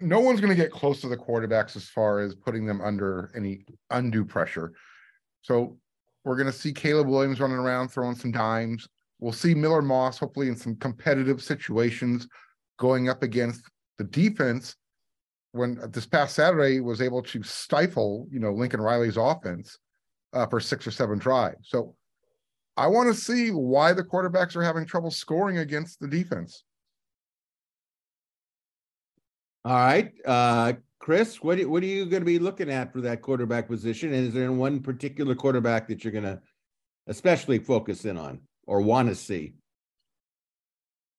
no 0.00 0.20
one's 0.20 0.40
going 0.40 0.54
to 0.54 0.60
get 0.60 0.70
close 0.70 1.00
to 1.00 1.08
the 1.08 1.16
quarterbacks 1.16 1.76
as 1.76 1.88
far 1.88 2.20
as 2.20 2.34
putting 2.34 2.66
them 2.66 2.80
under 2.80 3.30
any 3.34 3.64
undue 3.90 4.24
pressure. 4.24 4.72
So 5.42 5.78
we're 6.24 6.36
going 6.36 6.46
to 6.46 6.52
see 6.52 6.72
Caleb 6.72 7.08
Williams 7.08 7.40
running 7.40 7.56
around 7.56 7.88
throwing 7.88 8.14
some 8.14 8.32
dimes. 8.32 8.88
We'll 9.18 9.32
see 9.32 9.54
Miller 9.54 9.82
Moss 9.82 10.18
hopefully 10.18 10.48
in 10.48 10.56
some 10.56 10.76
competitive 10.76 11.42
situations 11.42 12.26
going 12.78 13.08
up 13.08 13.22
against 13.22 13.62
the 13.98 14.04
defense 14.04 14.76
when 15.52 15.78
this 15.90 16.06
past 16.06 16.34
Saturday 16.34 16.80
was 16.80 17.00
able 17.00 17.22
to 17.22 17.42
stifle, 17.42 18.26
you 18.30 18.38
know, 18.38 18.52
Lincoln 18.52 18.80
Riley's 18.80 19.16
offense 19.16 19.78
uh, 20.32 20.46
for 20.46 20.60
six 20.60 20.86
or 20.86 20.90
seven 20.90 21.18
drives. 21.18 21.68
So 21.68 21.94
I 22.76 22.86
want 22.86 23.12
to 23.12 23.20
see 23.20 23.50
why 23.50 23.92
the 23.92 24.04
quarterbacks 24.04 24.56
are 24.56 24.62
having 24.62 24.86
trouble 24.86 25.10
scoring 25.10 25.58
against 25.58 26.00
the 26.00 26.08
defense. 26.08 26.64
All 29.64 29.76
right, 29.76 30.12
uh, 30.24 30.72
Chris, 31.00 31.42
what 31.42 31.60
what 31.66 31.82
are 31.82 31.86
you 31.86 32.06
going 32.06 32.22
to 32.22 32.26
be 32.26 32.38
looking 32.38 32.70
at 32.70 32.92
for 32.92 33.00
that 33.02 33.20
quarterback 33.20 33.68
position? 33.68 34.14
And 34.14 34.28
is 34.28 34.34
there 34.34 34.50
one 34.52 34.80
particular 34.80 35.34
quarterback 35.34 35.88
that 35.88 36.02
you're 36.02 36.12
going 36.12 36.24
to 36.24 36.40
especially 37.06 37.58
focus 37.58 38.04
in 38.04 38.16
on 38.16 38.40
or 38.66 38.80
want 38.80 39.08
to 39.08 39.14
see? 39.14 39.54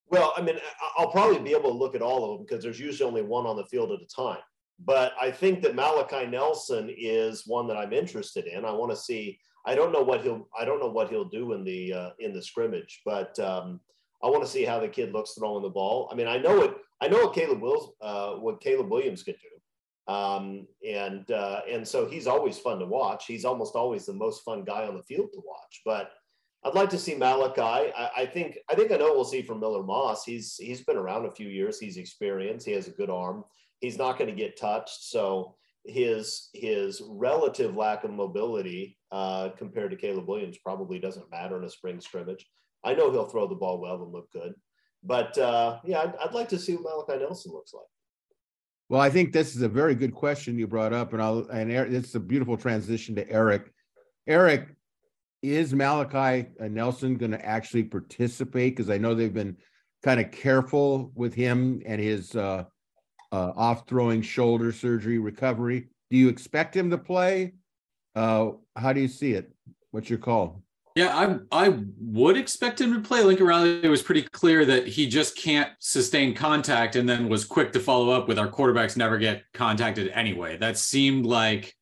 Well, 0.09 0.33
I 0.35 0.41
mean, 0.41 0.57
I'll 0.97 1.11
probably 1.11 1.39
be 1.39 1.51
able 1.51 1.71
to 1.71 1.77
look 1.77 1.95
at 1.95 2.01
all 2.01 2.25
of 2.25 2.37
them 2.37 2.45
because 2.45 2.63
there's 2.63 2.79
usually 2.79 3.07
only 3.07 3.21
one 3.21 3.45
on 3.45 3.55
the 3.55 3.65
field 3.65 3.91
at 3.91 4.01
a 4.01 4.07
time. 4.07 4.41
But 4.83 5.13
I 5.21 5.31
think 5.31 5.61
that 5.61 5.75
Malachi 5.75 6.25
Nelson 6.25 6.93
is 6.97 7.43
one 7.45 7.67
that 7.67 7.77
I'm 7.77 7.93
interested 7.93 8.45
in. 8.45 8.65
I 8.65 8.71
want 8.71 8.91
to 8.91 8.97
see. 8.97 9.39
I 9.65 9.75
don't 9.75 9.91
know 9.91 10.01
what 10.01 10.21
he'll. 10.21 10.49
I 10.59 10.65
don't 10.65 10.79
know 10.79 10.89
what 10.89 11.09
he'll 11.09 11.29
do 11.29 11.53
in 11.53 11.63
the 11.63 11.93
uh, 11.93 12.09
in 12.19 12.33
the 12.33 12.41
scrimmage, 12.41 13.01
but 13.05 13.37
um, 13.39 13.79
I 14.23 14.29
want 14.29 14.43
to 14.43 14.49
see 14.49 14.63
how 14.63 14.79
the 14.79 14.87
kid 14.87 15.13
looks 15.13 15.33
throwing 15.33 15.63
the 15.63 15.69
ball. 15.69 16.09
I 16.11 16.15
mean, 16.15 16.27
I 16.27 16.37
know 16.37 16.61
it. 16.61 16.75
I 17.01 17.07
know 17.07 17.25
what 17.25 17.33
Caleb 17.33 17.61
Wills, 17.61 17.93
uh, 18.01 18.33
what 18.33 18.61
Caleb 18.61 18.89
Williams 18.91 19.23
could 19.23 19.37
do, 19.41 20.13
um, 20.13 20.67
and 20.87 21.29
uh, 21.31 21.61
and 21.69 21.87
so 21.87 22.07
he's 22.07 22.27
always 22.27 22.59
fun 22.59 22.79
to 22.79 22.85
watch. 22.85 23.25
He's 23.25 23.45
almost 23.45 23.75
always 23.75 24.05
the 24.05 24.13
most 24.13 24.43
fun 24.43 24.63
guy 24.63 24.87
on 24.87 24.95
the 24.95 25.03
field 25.03 25.29
to 25.33 25.41
watch. 25.43 25.81
But 25.83 26.11
I'd 26.63 26.75
like 26.75 26.89
to 26.91 26.99
see 26.99 27.15
Malachi. 27.15 27.91
I, 27.97 28.09
I 28.17 28.25
think 28.27 28.57
I 28.69 28.75
think 28.75 28.91
I 28.91 28.97
know 28.97 29.07
what 29.07 29.15
we'll 29.15 29.25
see 29.25 29.41
from 29.41 29.59
Miller 29.59 29.83
Moss. 29.83 30.23
He's 30.23 30.55
he's 30.57 30.81
been 30.81 30.97
around 30.97 31.25
a 31.25 31.31
few 31.31 31.47
years. 31.47 31.79
He's 31.79 31.97
experienced. 31.97 32.67
He 32.67 32.73
has 32.73 32.87
a 32.87 32.91
good 32.91 33.09
arm 33.09 33.43
he's 33.81 33.97
not 33.97 34.17
going 34.17 34.29
to 34.29 34.35
get 34.35 34.57
touched. 34.57 35.03
So 35.03 35.55
his 35.85 36.49
his 36.53 37.01
relative 37.09 37.75
lack 37.75 38.03
of 38.03 38.11
mobility 38.11 38.97
uh, 39.11 39.49
compared 39.57 39.91
to 39.91 39.97
Caleb 39.97 40.27
Williams 40.27 40.57
probably 40.59 40.99
doesn't 40.99 41.29
matter 41.31 41.57
in 41.57 41.65
a 41.65 41.69
spring 41.69 41.99
scrimmage. 41.99 42.45
I 42.83 42.93
know 42.93 43.11
he'll 43.11 43.27
throw 43.27 43.47
the 43.47 43.55
ball 43.55 43.79
well 43.79 44.01
and 44.01 44.11
look 44.11 44.31
good, 44.31 44.53
but 45.03 45.37
uh, 45.37 45.79
yeah, 45.83 46.01
I'd, 46.01 46.15
I'd, 46.23 46.33
like 46.33 46.49
to 46.49 46.59
see 46.59 46.75
what 46.75 47.07
Malachi 47.07 47.23
Nelson 47.23 47.51
looks 47.51 47.73
like. 47.73 47.85
Well, 48.89 49.01
I 49.01 49.09
think 49.09 49.31
this 49.31 49.55
is 49.55 49.61
a 49.61 49.69
very 49.69 49.95
good 49.95 50.13
question 50.13 50.57
you 50.57 50.67
brought 50.67 50.93
up, 50.93 51.13
and 51.13 51.21
I'll 51.21 51.47
and 51.49 51.71
it's 51.71 52.15
a 52.15 52.19
beautiful 52.19 52.57
transition 52.57 53.15
to 53.15 53.29
Erik. 53.29 53.71
Erik, 54.27 54.67
is 55.41 55.73
Malachi 55.73 56.49
Nelson 56.59 57.15
going 57.15 57.31
to 57.31 57.45
actually 57.45 57.83
participate? 57.83 58.75
Because 58.75 58.89
I 58.89 58.97
know 58.97 59.15
they've 59.15 59.33
been 59.33 59.57
kind 60.03 60.19
of 60.19 60.31
careful 60.31 61.11
with 61.15 61.33
him 61.33 61.81
and 61.85 62.01
his 62.01 62.35
uh, 62.35 62.65
uh, 63.31 63.51
off 63.55 63.87
throwing 63.87 64.21
shoulder 64.21 64.71
surgery 64.71 65.19
recovery. 65.19 65.87
Do 66.09 66.17
you 66.17 66.29
expect 66.29 66.75
him 66.75 66.89
to 66.89 66.97
play? 66.97 67.53
Uh, 68.15 68.51
how 68.75 68.93
do 68.93 68.99
you 68.99 69.07
see 69.07 69.33
it? 69.33 69.51
What's 69.91 70.09
your 70.09 70.19
call? 70.19 70.63
Yeah, 70.95 71.39
I 71.51 71.67
I 71.67 71.79
would 71.99 72.37
expect 72.37 72.81
him 72.81 72.93
to 72.93 72.99
play. 72.99 73.23
Lincoln 73.23 73.45
Riley 73.45 73.87
was 73.87 74.01
pretty 74.01 74.23
clear 74.23 74.65
that 74.65 74.87
he 74.87 75.07
just 75.07 75.37
can't 75.37 75.69
sustain 75.79 76.33
contact, 76.33 76.95
and 76.95 77.07
then 77.07 77.29
was 77.29 77.45
quick 77.45 77.71
to 77.73 77.79
follow 77.79 78.09
up 78.09 78.27
with 78.27 78.37
our 78.37 78.49
quarterbacks 78.49 78.97
never 78.97 79.17
get 79.17 79.43
contacted 79.53 80.09
anyway. 80.09 80.57
That 80.57 80.77
seemed 80.77 81.25
like 81.25 81.75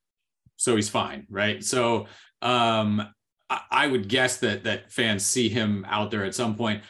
so 0.57 0.75
he's 0.75 0.89
fine, 0.89 1.25
right? 1.29 1.63
So 1.63 2.07
um, 2.41 3.01
I, 3.49 3.61
I 3.71 3.87
would 3.87 4.07
guess 4.07 4.37
that 4.37 4.65
that 4.65 4.91
fans 4.91 5.25
see 5.25 5.49
him 5.49 5.85
out 5.89 6.11
there 6.11 6.23
at 6.25 6.35
some 6.35 6.55
point 6.55 6.83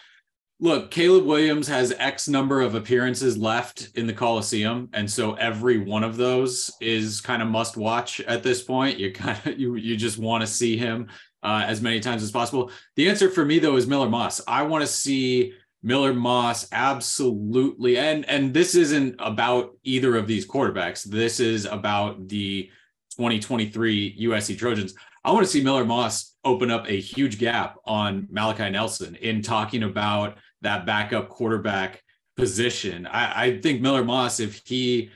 look, 0.60 0.91
Caleb 0.91 1.25
Williams 1.25 1.67
has 1.67 1.93
X 1.97 2.27
number 2.27 2.62
of 2.62 2.75
appearances 2.75 3.38
left 3.38 3.89
in 3.95 4.08
the 4.08 4.13
Coliseum, 4.13 4.89
and 4.93 5.10
so 5.10 5.34
every 5.36 5.77
one 5.77 6.03
of 6.03 6.17
those 6.17 6.71
is 6.82 7.21
kind 7.21 7.41
of 7.41 7.47
must 7.47 7.77
watch 7.77 8.19
at 8.21 8.43
this 8.43 8.62
point. 8.62 8.99
You 8.99 9.12
kind 9.13 9.39
of 9.45 9.60
you 9.60 9.75
you 9.75 9.95
just 9.95 10.17
want 10.17 10.41
to 10.41 10.47
see 10.47 10.77
him 10.77 11.08
uh, 11.43 11.63
as 11.65 11.82
many 11.82 11.99
times 11.99 12.23
as 12.23 12.32
possible. 12.32 12.71
The 12.95 13.10
answer 13.10 13.30
for 13.30 13.45
me 13.45 13.60
though 13.60 13.75
is 13.75 13.88
Miller 13.88 14.10
Moss. 14.10 14.41
I 14.47 14.63
want 14.63 14.82
to 14.82 14.88
see 14.88 15.54
Miller 15.82 16.13
Moss 16.13 16.67
absolutely, 16.71 17.97
and 17.97 18.28
and 18.28 18.54
this 18.54 18.75
isn't 18.75 19.15
about 19.19 19.78
either 19.84 20.15
of 20.17 20.28
these 20.28 20.45
quarterbacks. 20.45 21.04
This 21.04 21.39
is 21.39 21.65
about 21.65 22.28
the 22.28 22.69
2023 23.12 24.17
USC 24.21 24.58
Trojans. 24.58 24.93
I 25.23 25.32
want 25.32 25.45
to 25.45 25.52
see 25.52 25.63
Miller 25.63 25.86
Moss 25.86 26.36
open 26.43 26.71
up 26.71 26.88
a 26.88 26.99
huge 26.99 27.38
gap 27.39 27.78
on 27.86 28.28
Malachi 28.30 28.69
Nelson 28.69 29.15
in 29.15 29.41
talking 29.41 29.84
about 29.84 30.38
that 30.62 30.86
backup 30.86 31.30
quarterback 31.30 32.04
position. 32.38 33.06
I, 33.06 33.43
I 33.43 33.60
think 33.60 33.82
Miller 33.82 34.04
Moss, 34.04 34.39
if 34.39 34.62
he 34.65 35.12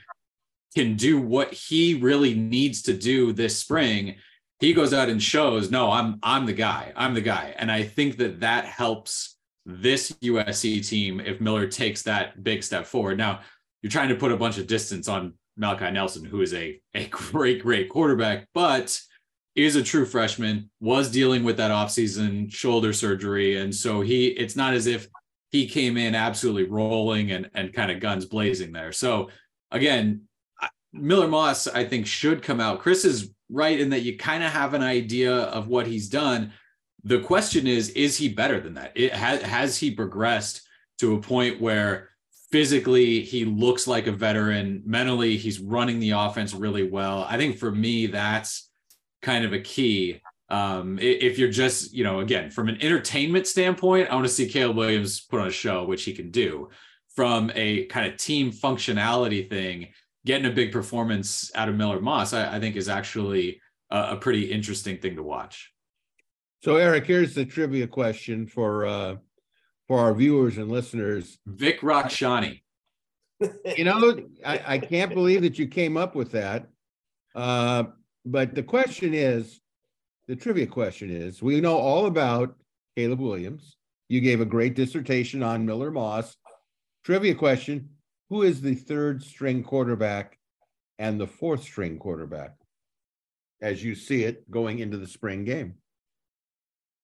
can 0.74 0.96
do 0.96 1.20
what 1.20 1.52
he 1.52 1.94
really 1.94 2.34
needs 2.34 2.82
to 2.82 2.92
do 2.92 3.32
this 3.32 3.56
spring, 3.56 4.16
he 4.64 4.72
goes 4.72 4.94
out 4.94 5.10
and 5.10 5.22
shows, 5.22 5.70
no, 5.70 5.90
I'm 5.90 6.18
I'm 6.22 6.46
the 6.46 6.52
guy. 6.52 6.92
I'm 6.96 7.14
the 7.14 7.20
guy. 7.20 7.54
And 7.58 7.70
I 7.70 7.82
think 7.82 8.16
that 8.16 8.40
that 8.40 8.64
helps 8.64 9.36
this 9.66 10.10
USC 10.22 10.86
team 10.86 11.20
if 11.20 11.40
Miller 11.40 11.66
takes 11.66 12.02
that 12.02 12.42
big 12.42 12.62
step 12.62 12.86
forward. 12.86 13.18
Now, 13.18 13.40
you're 13.82 13.90
trying 13.90 14.08
to 14.08 14.14
put 14.14 14.32
a 14.32 14.36
bunch 14.36 14.56
of 14.58 14.66
distance 14.66 15.06
on 15.06 15.34
Malachi 15.56 15.90
Nelson, 15.90 16.24
who 16.24 16.40
is 16.40 16.54
a, 16.54 16.80
a 16.94 17.06
great, 17.08 17.62
great 17.62 17.90
quarterback, 17.90 18.48
but 18.54 18.98
is 19.54 19.76
a 19.76 19.82
true 19.82 20.06
freshman, 20.06 20.70
was 20.80 21.10
dealing 21.10 21.44
with 21.44 21.58
that 21.58 21.70
offseason 21.70 22.50
shoulder 22.50 22.92
surgery. 22.92 23.58
And 23.58 23.72
so 23.72 24.00
he, 24.00 24.28
it's 24.28 24.56
not 24.56 24.74
as 24.74 24.86
if 24.86 25.06
he 25.50 25.68
came 25.68 25.96
in 25.96 26.14
absolutely 26.14 26.64
rolling 26.64 27.30
and, 27.30 27.50
and 27.54 27.72
kind 27.72 27.90
of 27.90 28.00
guns 28.00 28.24
blazing 28.24 28.72
there. 28.72 28.92
So 28.92 29.28
again, 29.70 30.22
Miller 30.92 31.28
Moss, 31.28 31.66
I 31.66 31.84
think, 31.84 32.06
should 32.06 32.42
come 32.42 32.60
out. 32.60 32.80
Chris 32.80 33.04
is 33.04 33.30
right 33.50 33.78
in 33.78 33.90
that 33.90 34.02
you 34.02 34.16
kind 34.16 34.42
of 34.42 34.50
have 34.50 34.74
an 34.74 34.82
idea 34.82 35.34
of 35.34 35.68
what 35.68 35.86
he's 35.86 36.08
done. 36.08 36.52
The 37.04 37.20
question 37.20 37.66
is, 37.66 37.90
is 37.90 38.16
he 38.16 38.28
better 38.28 38.60
than 38.60 38.74
that? 38.74 38.92
It 38.94 39.12
has, 39.12 39.42
has 39.42 39.78
he 39.78 39.90
progressed 39.90 40.62
to 40.98 41.14
a 41.14 41.20
point 41.20 41.60
where 41.60 42.10
physically 42.50 43.20
he 43.20 43.44
looks 43.44 43.86
like 43.86 44.06
a 44.06 44.12
veteran, 44.12 44.82
mentally 44.86 45.36
he's 45.36 45.60
running 45.60 46.00
the 46.00 46.10
offense 46.10 46.54
really 46.54 46.88
well. 46.88 47.26
I 47.28 47.36
think 47.36 47.58
for 47.58 47.70
me, 47.70 48.06
that's 48.06 48.70
kind 49.22 49.44
of 49.44 49.52
a 49.52 49.60
key 49.60 50.20
um, 50.48 50.98
if 51.00 51.38
you're 51.38 51.50
just, 51.50 51.92
you 51.92 52.04
know, 52.04 52.20
again, 52.20 52.50
from 52.50 52.68
an 52.68 52.80
entertainment 52.80 53.46
standpoint, 53.46 54.10
I 54.10 54.14
want 54.14 54.26
to 54.26 54.32
see 54.32 54.48
Caleb 54.48 54.76
Williams 54.76 55.20
put 55.20 55.40
on 55.40 55.48
a 55.48 55.52
show, 55.52 55.84
which 55.84 56.04
he 56.04 56.12
can 56.12 56.30
do. 56.30 56.68
From 57.16 57.50
a 57.54 57.86
kind 57.86 58.10
of 58.10 58.18
team 58.18 58.50
functionality 58.52 59.48
thing, 59.48 59.88
getting 60.26 60.46
a 60.46 60.54
big 60.54 60.72
performance 60.72 61.50
out 61.54 61.68
of 61.68 61.74
Miller 61.74 62.00
Moss, 62.00 62.32
I, 62.32 62.56
I 62.56 62.60
think 62.60 62.76
is 62.76 62.88
actually 62.88 63.60
a, 63.90 64.12
a, 64.12 64.16
pretty 64.16 64.50
interesting 64.50 64.98
thing 64.98 65.16
to 65.16 65.22
watch. 65.22 65.72
So, 66.62 66.76
Erik, 66.76 67.06
here's 67.06 67.34
the 67.34 67.44
trivia 67.44 67.86
question 67.86 68.46
for 68.46 68.86
uh, 68.86 69.16
for 69.86 70.00
our 70.00 70.14
viewers 70.14 70.56
and 70.56 70.70
listeners. 70.70 71.38
Vic 71.46 71.80
Rakhshani. 71.80 72.62
you 73.76 73.84
know, 73.84 74.18
I, 74.44 74.60
I 74.66 74.78
can't 74.78 75.12
believe 75.12 75.42
that 75.42 75.58
you 75.58 75.66
came 75.66 75.96
up 75.96 76.14
with 76.14 76.32
that. 76.32 76.68
Uh, 77.34 77.84
but 78.24 78.54
the 78.54 78.62
question 78.62 79.12
is 79.12 79.60
the 80.28 80.36
trivia 80.36 80.66
question 80.66 81.10
is 81.10 81.42
we 81.42 81.60
know 81.60 81.76
all 81.76 82.06
about 82.06 82.56
Caleb 82.96 83.20
Williams. 83.20 83.76
You 84.08 84.20
gave 84.20 84.40
a 84.40 84.46
great 84.46 84.74
dissertation 84.74 85.42
on 85.42 85.66
Miller 85.66 85.90
Moss. 85.90 86.36
Trivia 87.04 87.34
question 87.34 87.90
Who 88.30 88.42
is 88.42 88.60
the 88.60 88.74
third 88.74 89.22
string 89.22 89.62
quarterback 89.62 90.38
and 90.98 91.20
the 91.20 91.26
fourth 91.26 91.62
string 91.62 91.98
quarterback 91.98 92.54
as 93.60 93.82
you 93.82 93.94
see 93.94 94.24
it 94.24 94.50
going 94.50 94.78
into 94.78 94.96
the 94.96 95.06
spring 95.06 95.44
game? 95.44 95.74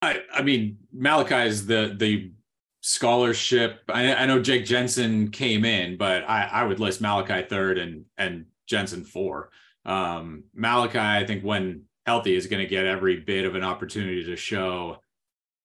I, 0.03 0.23
I 0.33 0.43
mean, 0.43 0.79
Malachi 0.93 1.49
is 1.49 1.67
the 1.67 1.95
the 1.99 2.33
scholarship. 2.81 3.81
I, 3.89 4.15
I 4.15 4.27
know 4.27 4.41
Jake 4.41 4.65
Jensen 4.65 5.31
came 5.31 5.65
in, 5.65 5.99
but 5.99 6.25
I, 6.29 6.45
I 6.45 6.65
would 6.65 6.81
list 6.81 7.01
Malachi 7.01 7.47
third 7.49 7.79
and 7.79 8.05
and 8.17 8.47
Jensen 8.67 9.05
four. 9.05 9.51
Um, 9.85 10.45
Malachi, 10.55 10.99
I 10.99 11.27
think 11.27 11.45
when 11.45 11.83
healthy, 12.07 12.35
is 12.35 12.47
going 12.47 12.63
to 12.63 12.69
get 12.69 12.87
every 12.87 13.21
bit 13.21 13.45
of 13.45 13.55
an 13.55 13.63
opportunity 13.63 14.25
to 14.25 14.37
show, 14.37 14.99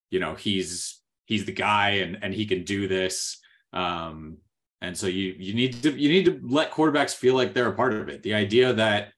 you 0.09 0.19
know, 0.19 0.35
he's 0.35 1.01
he's 1.25 1.45
the 1.45 1.53
guy 1.53 1.91
and 1.91 2.17
and 2.21 2.33
he 2.33 2.45
can 2.45 2.63
do 2.63 2.87
this. 2.87 3.39
Um, 3.71 4.37
and 4.81 4.97
so 4.97 5.07
you 5.07 5.35
you 5.37 5.53
need 5.53 5.81
to 5.83 5.91
you 5.91 6.09
need 6.09 6.25
to 6.25 6.39
let 6.43 6.71
quarterbacks 6.71 7.15
feel 7.15 7.35
like 7.35 7.53
they're 7.53 7.69
a 7.69 7.75
part 7.75 7.93
of 7.93 8.09
it. 8.09 8.23
The 8.23 8.33
idea 8.33 8.73
that 8.73 9.13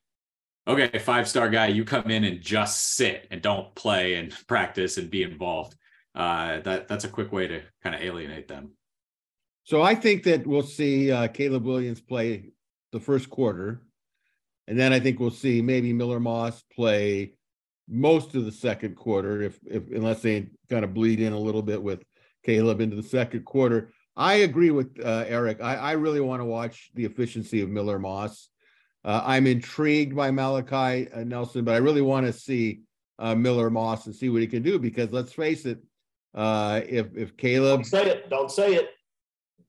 okay, 0.67 0.99
five 0.99 1.27
star 1.27 1.49
guy, 1.49 1.67
you 1.67 1.85
come 1.85 2.11
in 2.11 2.23
and 2.23 2.41
just 2.41 2.95
sit 2.95 3.27
and 3.31 3.41
don't 3.41 3.73
play 3.75 4.15
and 4.15 4.33
practice 4.47 4.97
and 4.97 5.09
be 5.09 5.23
involved. 5.23 5.75
Uh, 6.13 6.59
that 6.61 6.87
that's 6.87 7.03
a 7.03 7.09
quick 7.09 7.31
way 7.31 7.47
to 7.47 7.61
kind 7.83 7.95
of 7.95 8.01
alienate 8.01 8.47
them. 8.47 8.71
So 9.63 9.81
I 9.81 9.95
think 9.95 10.23
that 10.23 10.47
we'll 10.47 10.63
see 10.63 11.11
uh, 11.11 11.27
Caleb 11.27 11.65
Williams 11.65 12.01
play 12.01 12.51
the 12.91 12.99
first 12.99 13.29
quarter, 13.29 13.81
and 14.67 14.79
then 14.79 14.93
I 14.93 14.99
think 14.99 15.19
we'll 15.19 15.29
see 15.29 15.61
maybe 15.61 15.93
Miller 15.93 16.19
Moss 16.19 16.63
play 16.73 17.33
most 17.87 18.35
of 18.35 18.45
the 18.45 18.51
second 18.51 18.95
quarter, 18.95 19.41
if 19.41 19.59
if 19.65 19.89
unless 19.91 20.21
they 20.21 20.47
kind 20.69 20.83
of 20.83 20.93
bleed 20.93 21.19
in 21.19 21.33
a 21.33 21.39
little 21.39 21.61
bit 21.61 21.81
with 21.81 22.03
Caleb 22.43 22.81
into 22.81 22.95
the 22.95 23.03
second 23.03 23.45
quarter. 23.45 23.91
I 24.17 24.35
agree 24.35 24.71
with 24.71 24.99
uh, 24.99 25.25
Erik. 25.27 25.61
I, 25.61 25.75
I 25.75 25.91
really 25.93 26.21
want 26.21 26.41
to 26.41 26.45
watch 26.45 26.89
the 26.95 27.05
efficiency 27.05 27.61
of 27.61 27.69
Miller 27.69 27.99
Moss. 27.99 28.49
Uh, 29.05 29.21
I'm 29.23 29.45
intrigued 29.45 30.15
by 30.15 30.31
Malachi 30.31 31.09
uh, 31.11 31.23
Nelson, 31.23 31.63
but 31.63 31.75
I 31.75 31.77
really 31.77 32.01
want 32.01 32.25
to 32.25 32.33
see 32.33 32.81
uh, 33.19 33.35
Miller 33.35 33.69
Moss 33.69 34.07
and 34.07 34.15
see 34.15 34.29
what 34.29 34.41
he 34.41 34.47
can 34.47 34.63
do 34.63 34.79
because 34.79 35.13
let's 35.13 35.31
face 35.33 35.65
it, 35.65 35.79
uh, 36.33 36.81
if 36.87 37.15
if 37.15 37.37
Caleb 37.37 37.77
Don't 37.79 37.85
say 37.85 38.09
it. 38.09 38.29
Don't 38.29 38.51
say 38.51 38.73
it. 38.73 38.89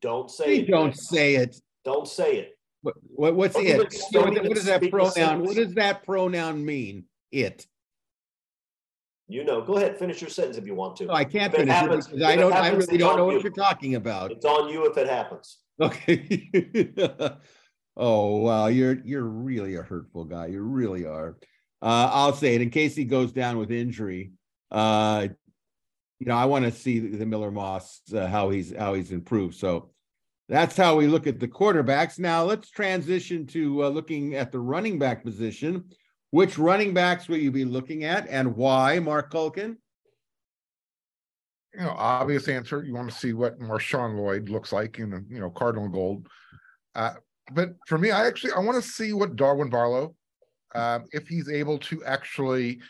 Don't 0.01 0.31
say 0.31 0.59
it. 0.59 0.71
don't 0.71 0.97
say 0.97 1.35
it. 1.37 1.57
Don't 1.85 2.09
say 2.09 2.37
it. 2.39 2.59
What, 2.83 2.95
what 3.03 3.35
what's 3.35 3.55
Don't 3.55 3.67
it? 3.67 3.69
even- 3.69 3.87
What, 4.13 4.45
what 4.45 4.55
does 4.55 4.65
that 4.65 4.91
pronoun? 4.91 5.45
What 5.45 5.57
does 5.57 5.75
that 5.75 6.05
pronoun 6.05 6.65
mean? 6.65 7.05
It. 7.31 7.67
You 9.29 9.45
know. 9.45 9.61
Go 9.61 9.77
ahead. 9.77 9.99
Finish 9.99 10.21
your 10.21 10.31
sentence 10.31 10.57
if 10.57 10.67
you 10.67 10.75
want 10.75 10.97
to. 10.97 11.05
No, 11.07 11.13
I 11.15 11.25
can't 11.25 11.53
If 11.53 11.61
it 11.61 11.63
finish 11.63 11.75
happens- 11.75 12.07
it 12.07 12.11
because 12.13 12.27
I 12.27 12.33
it 12.33 12.37
don't. 12.37 12.53
I 12.53 12.65
happens, 12.65 12.87
really 12.87 12.99
don't 12.99 13.11
on 13.13 13.17
know 13.19 13.25
what 13.27 13.35
you. 13.37 13.41
you're 13.43 13.53
talking 13.53 13.95
about. 13.95 14.33
It's 14.33 14.45
on 14.45 14.69
you 14.71 14.91
if 14.91 14.97
it 14.97 15.09
happens. 15.09 15.59
Okay. 15.81 16.51
oh 17.97 18.37
wow, 18.39 18.67
you're 18.67 18.99
you're 19.05 19.23
really 19.23 19.77
a 19.77 19.83
hurtful 19.83 20.25
guy. 20.25 20.47
You 20.47 20.63
really 20.63 21.07
are. 21.07 21.37
Uh, 21.81 22.11
I'll 22.13 22.33
say 22.33 22.55
it 22.57 22.61
in 22.63 22.71
case 22.71 22.97
he 22.97 23.05
goes 23.05 23.31
down 23.33 23.59
with 23.59 23.71
injury. 23.71 24.33
Uh, 24.71 25.29
you 26.19 26.27
know, 26.27 26.35
I 26.35 26.47
want 26.47 26.65
to 26.65 26.73
see 26.73 26.99
the, 26.99 27.19
the 27.19 27.27
Miller 27.27 27.51
Moss 27.53 28.01
uh, 28.13 28.27
how 28.27 28.51
he's 28.51 28.75
how 28.77 28.95
he's 28.95 29.13
improved. 29.13 29.55
So 29.55 29.91
that's 30.49 30.77
how 30.77 30.97
we 30.97 31.07
look 31.07 31.27
at 31.27 31.39
the 31.39 31.47
quarterbacks. 31.47 32.19
Now 32.19 32.43
let's 32.45 32.71
transition 32.71 33.47
to 33.49 33.85
uh, 33.85 33.89
looking 33.91 34.35
at 34.35 34.51
the 34.51 34.59
running 34.59 34.99
back 34.99 35.23
position. 35.23 35.85
Which 36.31 36.59
running 36.59 36.93
backs 36.93 37.29
will 37.29 37.39
you 37.39 37.51
be 37.51 37.65
looking 37.65 38.05
at, 38.05 38.29
and 38.29 38.57
why, 38.57 38.99
Marc 38.99 39.33
Kulkin? 39.33 39.77
you 41.75 41.81
know, 41.81 41.95
obvious 41.97 42.49
answer. 42.49 42.83
You 42.83 42.95
want 42.95 43.11
to 43.11 43.17
see 43.17 43.33
what 43.33 43.61
Marshawn 43.61 44.17
Lloyd 44.17 44.49
looks 44.49 44.73
like 44.73 44.99
in 44.99 45.27
you 45.31 45.41
know, 45.41 45.51
Cardinal 45.51 45.89
gold. 45.89 46.27
Uh, 46.95 47.15
but 47.53 47.71
for 47.87 47.99
me, 47.99 48.11
I 48.11 48.27
actually 48.27 48.53
I 48.53 48.59
want 48.59 48.83
to 48.83 48.89
see 48.89 49.13
what 49.13 49.37
Darwin 49.37 49.71
Barlow, 49.71 50.15
um, 50.75 51.05
if 51.13 51.29
he's 51.29 51.49
able 51.49 51.79
to 51.79 52.05
actually, 52.05 52.81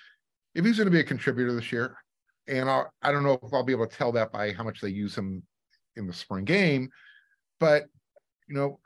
if 0.54 0.64
he's 0.64 0.76
going 0.76 0.86
to 0.86 0.92
be 0.92 1.00
a 1.00 1.04
contributor 1.04 1.52
this 1.52 1.72
year. 1.72 1.96
And 2.46 2.70
I 2.70 2.84
I 3.02 3.12
don't 3.12 3.24
know 3.24 3.38
if 3.42 3.52
I'll 3.52 3.62
be 3.62 3.72
able 3.72 3.86
to 3.86 3.96
tell 3.96 4.12
that 4.12 4.32
by 4.32 4.52
how 4.52 4.64
much 4.64 4.80
they 4.80 4.88
use 4.88 5.16
him 5.16 5.42
in 5.96 6.06
the 6.06 6.12
spring 6.12 6.44
game, 6.44 6.88
but 7.60 7.84
you 8.48 8.54
know, 8.54 8.80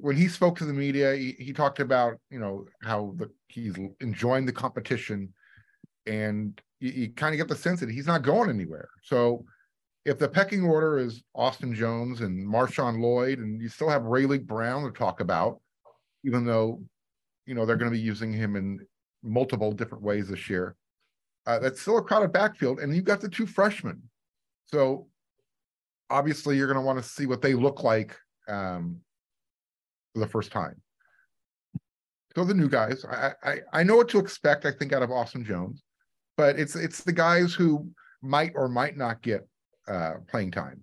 when 0.00 0.16
he 0.16 0.28
spoke 0.28 0.58
to 0.58 0.64
the 0.64 0.72
media, 0.72 1.14
he, 1.14 1.32
he 1.38 1.52
talked 1.52 1.80
about 1.80 2.14
you 2.30 2.38
know 2.38 2.66
how 2.82 3.14
the 3.16 3.30
he's 3.48 3.74
enjoying 4.00 4.46
the 4.46 4.52
competition, 4.52 5.32
and 6.06 6.60
you, 6.80 6.90
you 6.90 7.10
kind 7.10 7.34
of 7.34 7.38
get 7.38 7.48
the 7.48 7.56
sense 7.56 7.80
that 7.80 7.90
he's 7.90 8.06
not 8.06 8.22
going 8.22 8.50
anywhere. 8.50 8.88
So 9.02 9.44
if 10.04 10.18
the 10.18 10.28
pecking 10.28 10.62
order 10.62 10.98
is 10.98 11.22
Austin 11.34 11.74
Jones 11.74 12.20
and 12.20 12.46
Marshawn 12.46 13.00
Lloyd, 13.00 13.38
and 13.38 13.60
you 13.60 13.68
still 13.68 13.88
have 13.88 14.02
Raleek 14.02 14.46
Brown 14.46 14.84
to 14.84 14.90
talk 14.90 15.20
about, 15.20 15.60
even 16.24 16.44
though 16.44 16.80
you 17.46 17.54
know 17.54 17.66
they're 17.66 17.76
going 17.76 17.90
to 17.90 17.96
be 17.96 18.02
using 18.02 18.32
him 18.32 18.56
in 18.56 18.80
multiple 19.22 19.72
different 19.72 20.04
ways 20.04 20.28
this 20.28 20.48
year, 20.48 20.76
uh, 21.46 21.58
that's 21.58 21.80
still 21.80 21.98
a 21.98 22.02
crowded 22.02 22.32
backfield, 22.32 22.80
and 22.80 22.94
you've 22.94 23.04
got 23.04 23.20
the 23.20 23.28
two 23.28 23.46
freshmen. 23.46 24.02
So 24.66 25.06
obviously, 26.10 26.56
you're 26.56 26.66
going 26.66 26.78
to 26.78 26.86
want 26.86 27.02
to 27.02 27.08
see 27.08 27.26
what 27.26 27.42
they 27.42 27.54
look 27.54 27.82
like 27.82 28.16
um, 28.48 29.00
for 30.16 30.20
the 30.20 30.32
first 30.32 30.50
time. 30.50 30.80
So 32.34 32.44
the 32.44 32.54
new 32.54 32.68
guys, 32.70 33.04
I, 33.04 33.32
I 33.42 33.58
I 33.72 33.82
know 33.82 33.96
what 33.96 34.08
to 34.10 34.18
expect. 34.18 34.64
I 34.64 34.72
think 34.72 34.92
out 34.94 35.02
of 35.02 35.10
Austin 35.10 35.44
Jones, 35.44 35.82
but 36.38 36.58
it's 36.58 36.74
it's 36.74 37.04
the 37.04 37.12
guys 37.12 37.52
who 37.52 37.90
might 38.22 38.52
or 38.54 38.68
might 38.68 38.96
not 38.96 39.22
get 39.22 39.46
uh, 39.86 40.14
playing 40.28 40.52
time. 40.52 40.80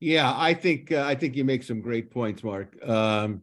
Yeah, 0.00 0.34
I 0.36 0.52
think 0.54 0.90
uh, 0.90 1.04
I 1.04 1.14
think 1.14 1.36
you 1.36 1.44
make 1.44 1.62
some 1.62 1.80
great 1.80 2.10
points, 2.10 2.42
Marc. 2.42 2.68
Um, 2.86 3.42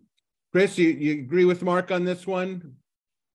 Chris, 0.52 0.78
you, 0.78 0.90
you 0.90 1.14
agree 1.22 1.46
with 1.46 1.64
Marc 1.64 1.90
on 1.92 2.04
this 2.04 2.28
one? 2.28 2.74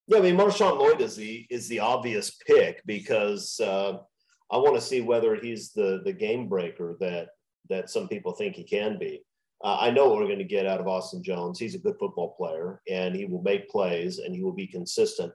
Yeah, 0.09 0.19
I 0.19 0.21
mean, 0.21 0.37
Marshawn 0.37 0.79
Lloyd 0.79 1.01
is 1.01 1.17
the 1.17 1.47
is 1.49 1.69
the 1.69 1.81
obvious 1.81 2.31
pick 2.47 2.83
because 2.85 3.59
uh, 3.61 3.95
I 4.51 4.59
want 4.59 4.75
to 4.75 4.81
see 4.81 5.01
whether 5.01 5.35
he's 5.37 5.73
the 5.73 6.03
the 6.05 6.13
game 6.13 6.49
breaker 6.49 6.97
that 7.01 7.29
that 7.71 7.89
some 7.89 8.09
people 8.09 8.33
think 8.33 8.57
he 8.57 8.65
can 8.65 8.99
be. 8.99 9.26
Uh, 9.67 9.79
I 9.81 9.91
know 9.91 10.09
what 10.09 10.19
we're 10.19 10.27
going 10.27 10.39
to 10.39 10.45
get 10.45 10.65
out 10.65 10.79
of 10.79 10.87
Austin 10.87 11.25
Jones. 11.25 11.59
He's 11.59 11.75
a 11.75 11.81
good 11.81 11.97
football 11.99 12.37
player, 12.37 12.81
and 12.89 13.17
he 13.17 13.25
will 13.25 13.43
make 13.43 13.69
plays, 13.69 14.19
and 14.19 14.33
he 14.33 14.41
will 14.41 14.53
be 14.53 14.69
consistent. 14.69 15.33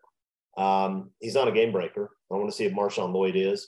Um, 0.58 1.12
he's 1.20 1.36
not 1.36 1.50
a 1.50 1.52
game 1.52 1.74
breaker. 1.74 2.12
I 2.32 2.36
want 2.36 2.50
to 2.50 2.56
see 2.56 2.64
if 2.64 2.72
Marshawn 2.72 3.14
Lloyd 3.14 3.36
is. 3.36 3.68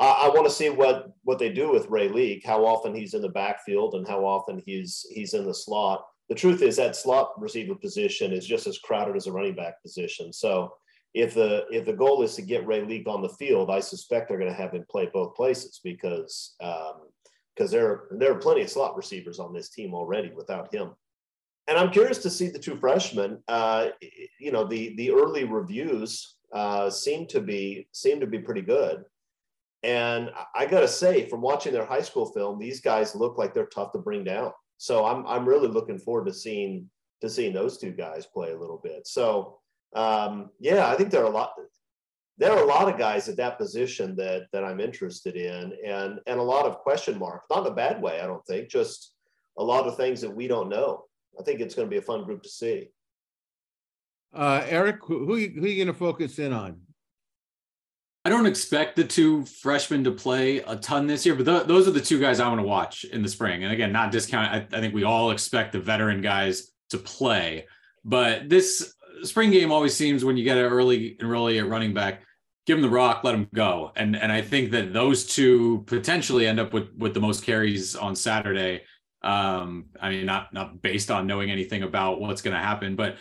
I 0.00 0.30
want 0.32 0.46
to 0.46 0.52
see 0.52 0.70
what 0.70 1.12
what 1.24 1.38
they 1.38 1.52
do 1.52 1.70
with 1.70 1.90
Raleek, 1.90 2.46
how 2.46 2.64
often 2.64 2.94
he's 2.94 3.12
in 3.14 3.20
the 3.20 3.28
backfield, 3.28 3.96
and 3.96 4.08
how 4.08 4.24
often 4.24 4.62
he's 4.64 5.04
he's 5.10 5.34
in 5.34 5.44
the 5.44 5.52
slot. 5.52 6.06
The 6.30 6.36
truth 6.36 6.62
is 6.62 6.76
that 6.76 6.96
slot 6.96 7.32
receiver 7.38 7.74
position 7.74 8.32
is 8.32 8.46
just 8.46 8.66
as 8.66 8.78
crowded 8.78 9.16
as 9.16 9.26
a 9.26 9.32
running 9.32 9.56
back 9.56 9.82
position. 9.82 10.32
So 10.32 10.72
if 11.14 11.34
the 11.34 11.64
if 11.70 11.84
the 11.84 11.92
goal 11.92 12.22
is 12.22 12.34
to 12.36 12.42
get 12.42 12.66
Raleek 12.66 13.08
on 13.08 13.22
the 13.22 13.28
field, 13.28 13.70
I 13.70 13.80
suspect 13.80 14.28
they're 14.28 14.38
going 14.38 14.50
to 14.50 14.56
have 14.56 14.72
him 14.72 14.86
play 14.88 15.10
both 15.12 15.34
places 15.34 15.80
because 15.82 16.54
because 17.58 17.70
there 17.70 18.04
there 18.12 18.32
are 18.32 18.38
plenty 18.38 18.62
of 18.62 18.70
slot 18.70 18.96
receivers 18.96 19.40
on 19.40 19.52
this 19.52 19.68
team 19.68 19.94
already 19.94 20.30
without 20.30 20.72
him. 20.72 20.92
And 21.66 21.76
I'm 21.76 21.90
curious 21.90 22.18
to 22.18 22.30
see 22.30 22.48
the 22.48 22.58
two 22.58 22.76
freshmen. 22.76 23.42
Uh, 23.48 23.88
you 24.38 24.52
know, 24.52 24.64
the 24.64 24.94
the 24.96 25.10
early 25.10 25.44
reviews 25.44 26.36
uh, 26.52 26.88
seem 26.88 27.26
to 27.28 27.40
be 27.40 27.88
seem 27.92 28.20
to 28.20 28.26
be 28.26 28.38
pretty 28.38 28.62
good. 28.62 29.04
And 29.82 30.30
I 30.54 30.66
got 30.66 30.80
to 30.80 30.88
say, 30.88 31.28
from 31.28 31.40
watching 31.40 31.72
their 31.72 31.84
high 31.84 32.00
school 32.00 32.26
film, 32.32 32.58
these 32.58 32.80
guys 32.80 33.14
look 33.14 33.38
like 33.38 33.54
they're 33.54 33.66
tough 33.66 33.92
to 33.92 33.98
bring 33.98 34.24
down. 34.24 34.52
So 34.76 35.04
I'm 35.04 35.26
I'm 35.26 35.48
really 35.48 35.68
looking 35.68 35.98
forward 35.98 36.26
to 36.26 36.32
seeing 36.32 36.88
to 37.20 37.28
seeing 37.28 37.52
those 37.52 37.78
two 37.78 37.90
guys 37.90 38.26
play 38.26 38.52
a 38.52 38.58
little 38.58 38.80
bit. 38.82 39.06
So 39.06 39.58
um, 39.94 40.50
yeah, 40.60 40.88
I 40.88 40.94
think 40.94 41.10
there 41.10 41.22
are 41.22 41.26
a 41.26 41.30
lot 41.30 41.52
there 42.38 42.52
are 42.52 42.62
a 42.62 42.66
lot 42.66 42.88
of 42.88 42.96
guys 42.96 43.28
at 43.28 43.36
that 43.36 43.58
position 43.58 44.14
that 44.16 44.46
that 44.52 44.64
I'm 44.64 44.80
interested 44.80 45.36
in, 45.36 45.72
and 45.84 46.20
and 46.26 46.40
a 46.40 46.42
lot 46.42 46.66
of 46.66 46.78
question 46.78 47.18
marks. 47.18 47.46
Not 47.50 47.66
in 47.66 47.72
a 47.72 47.74
bad 47.74 48.00
way, 48.00 48.20
I 48.20 48.26
don't 48.26 48.44
think. 48.46 48.68
Just 48.68 49.14
a 49.58 49.64
lot 49.64 49.86
of 49.86 49.96
things 49.96 50.20
that 50.20 50.34
we 50.34 50.46
don't 50.46 50.68
know. 50.68 51.04
I 51.38 51.42
think 51.42 51.60
it's 51.60 51.74
going 51.74 51.86
to 51.86 51.90
be 51.90 51.98
a 51.98 52.02
fun 52.02 52.24
group 52.24 52.42
to 52.44 52.48
see. 52.48 52.88
Uh, 54.32 54.64
Erik, 54.68 54.98
who 55.02 55.26
who, 55.26 55.36
you, 55.36 55.50
who 55.50 55.64
are 55.64 55.68
you 55.68 55.84
going 55.84 55.94
to 55.94 55.98
focus 55.98 56.38
in 56.38 56.52
on? 56.52 56.80
I 58.24 58.30
don't 58.30 58.46
expect 58.46 58.96
the 58.96 59.04
two 59.04 59.44
freshmen 59.44 60.04
to 60.04 60.10
play 60.10 60.58
a 60.58 60.76
ton 60.76 61.06
this 61.06 61.24
year, 61.24 61.34
but 61.34 61.46
th- 61.46 61.66
those 61.66 61.88
are 61.88 61.92
the 61.92 62.00
two 62.00 62.20
guys 62.20 62.40
I 62.40 62.48
want 62.48 62.60
to 62.60 62.66
watch 62.66 63.04
in 63.04 63.22
the 63.22 63.28
spring. 63.28 63.64
And 63.64 63.72
again, 63.72 63.90
not 63.90 64.12
discount. 64.12 64.52
I, 64.52 64.76
I 64.76 64.80
think 64.80 64.94
we 64.94 65.04
all 65.04 65.30
expect 65.30 65.72
the 65.72 65.80
veteran 65.80 66.20
guys 66.20 66.70
to 66.90 66.98
play, 66.98 67.66
but 68.04 68.48
this 68.48 68.94
spring 69.22 69.50
game 69.50 69.72
always 69.72 69.94
seems 69.94 70.24
when 70.24 70.36
you 70.36 70.44
get 70.44 70.58
an 70.58 70.64
early 70.64 71.16
enrollee 71.20 71.58
at 71.58 71.68
running 71.68 71.94
back, 71.94 72.22
give 72.68 72.76
him 72.76 72.82
the 72.82 72.90
rock, 72.90 73.24
let 73.24 73.34
him 73.34 73.48
go. 73.54 73.92
And 73.96 74.14
and 74.14 74.30
I 74.30 74.42
think 74.42 74.72
that 74.72 74.92
those 74.92 75.26
two 75.26 75.84
potentially 75.86 76.46
end 76.46 76.60
up 76.60 76.74
with 76.74 76.94
with 76.96 77.14
the 77.14 77.20
most 77.20 77.42
carries 77.42 77.96
on 77.96 78.14
Saturday. 78.14 78.82
Um, 79.22 79.86
I 80.00 80.10
mean, 80.10 80.26
not 80.26 80.52
not 80.52 80.82
based 80.82 81.10
on 81.10 81.26
knowing 81.26 81.50
anything 81.50 81.82
about 81.82 82.20
what's 82.20 82.42
going 82.42 82.54
to 82.54 82.62
happen, 82.62 82.94
but 82.94 83.16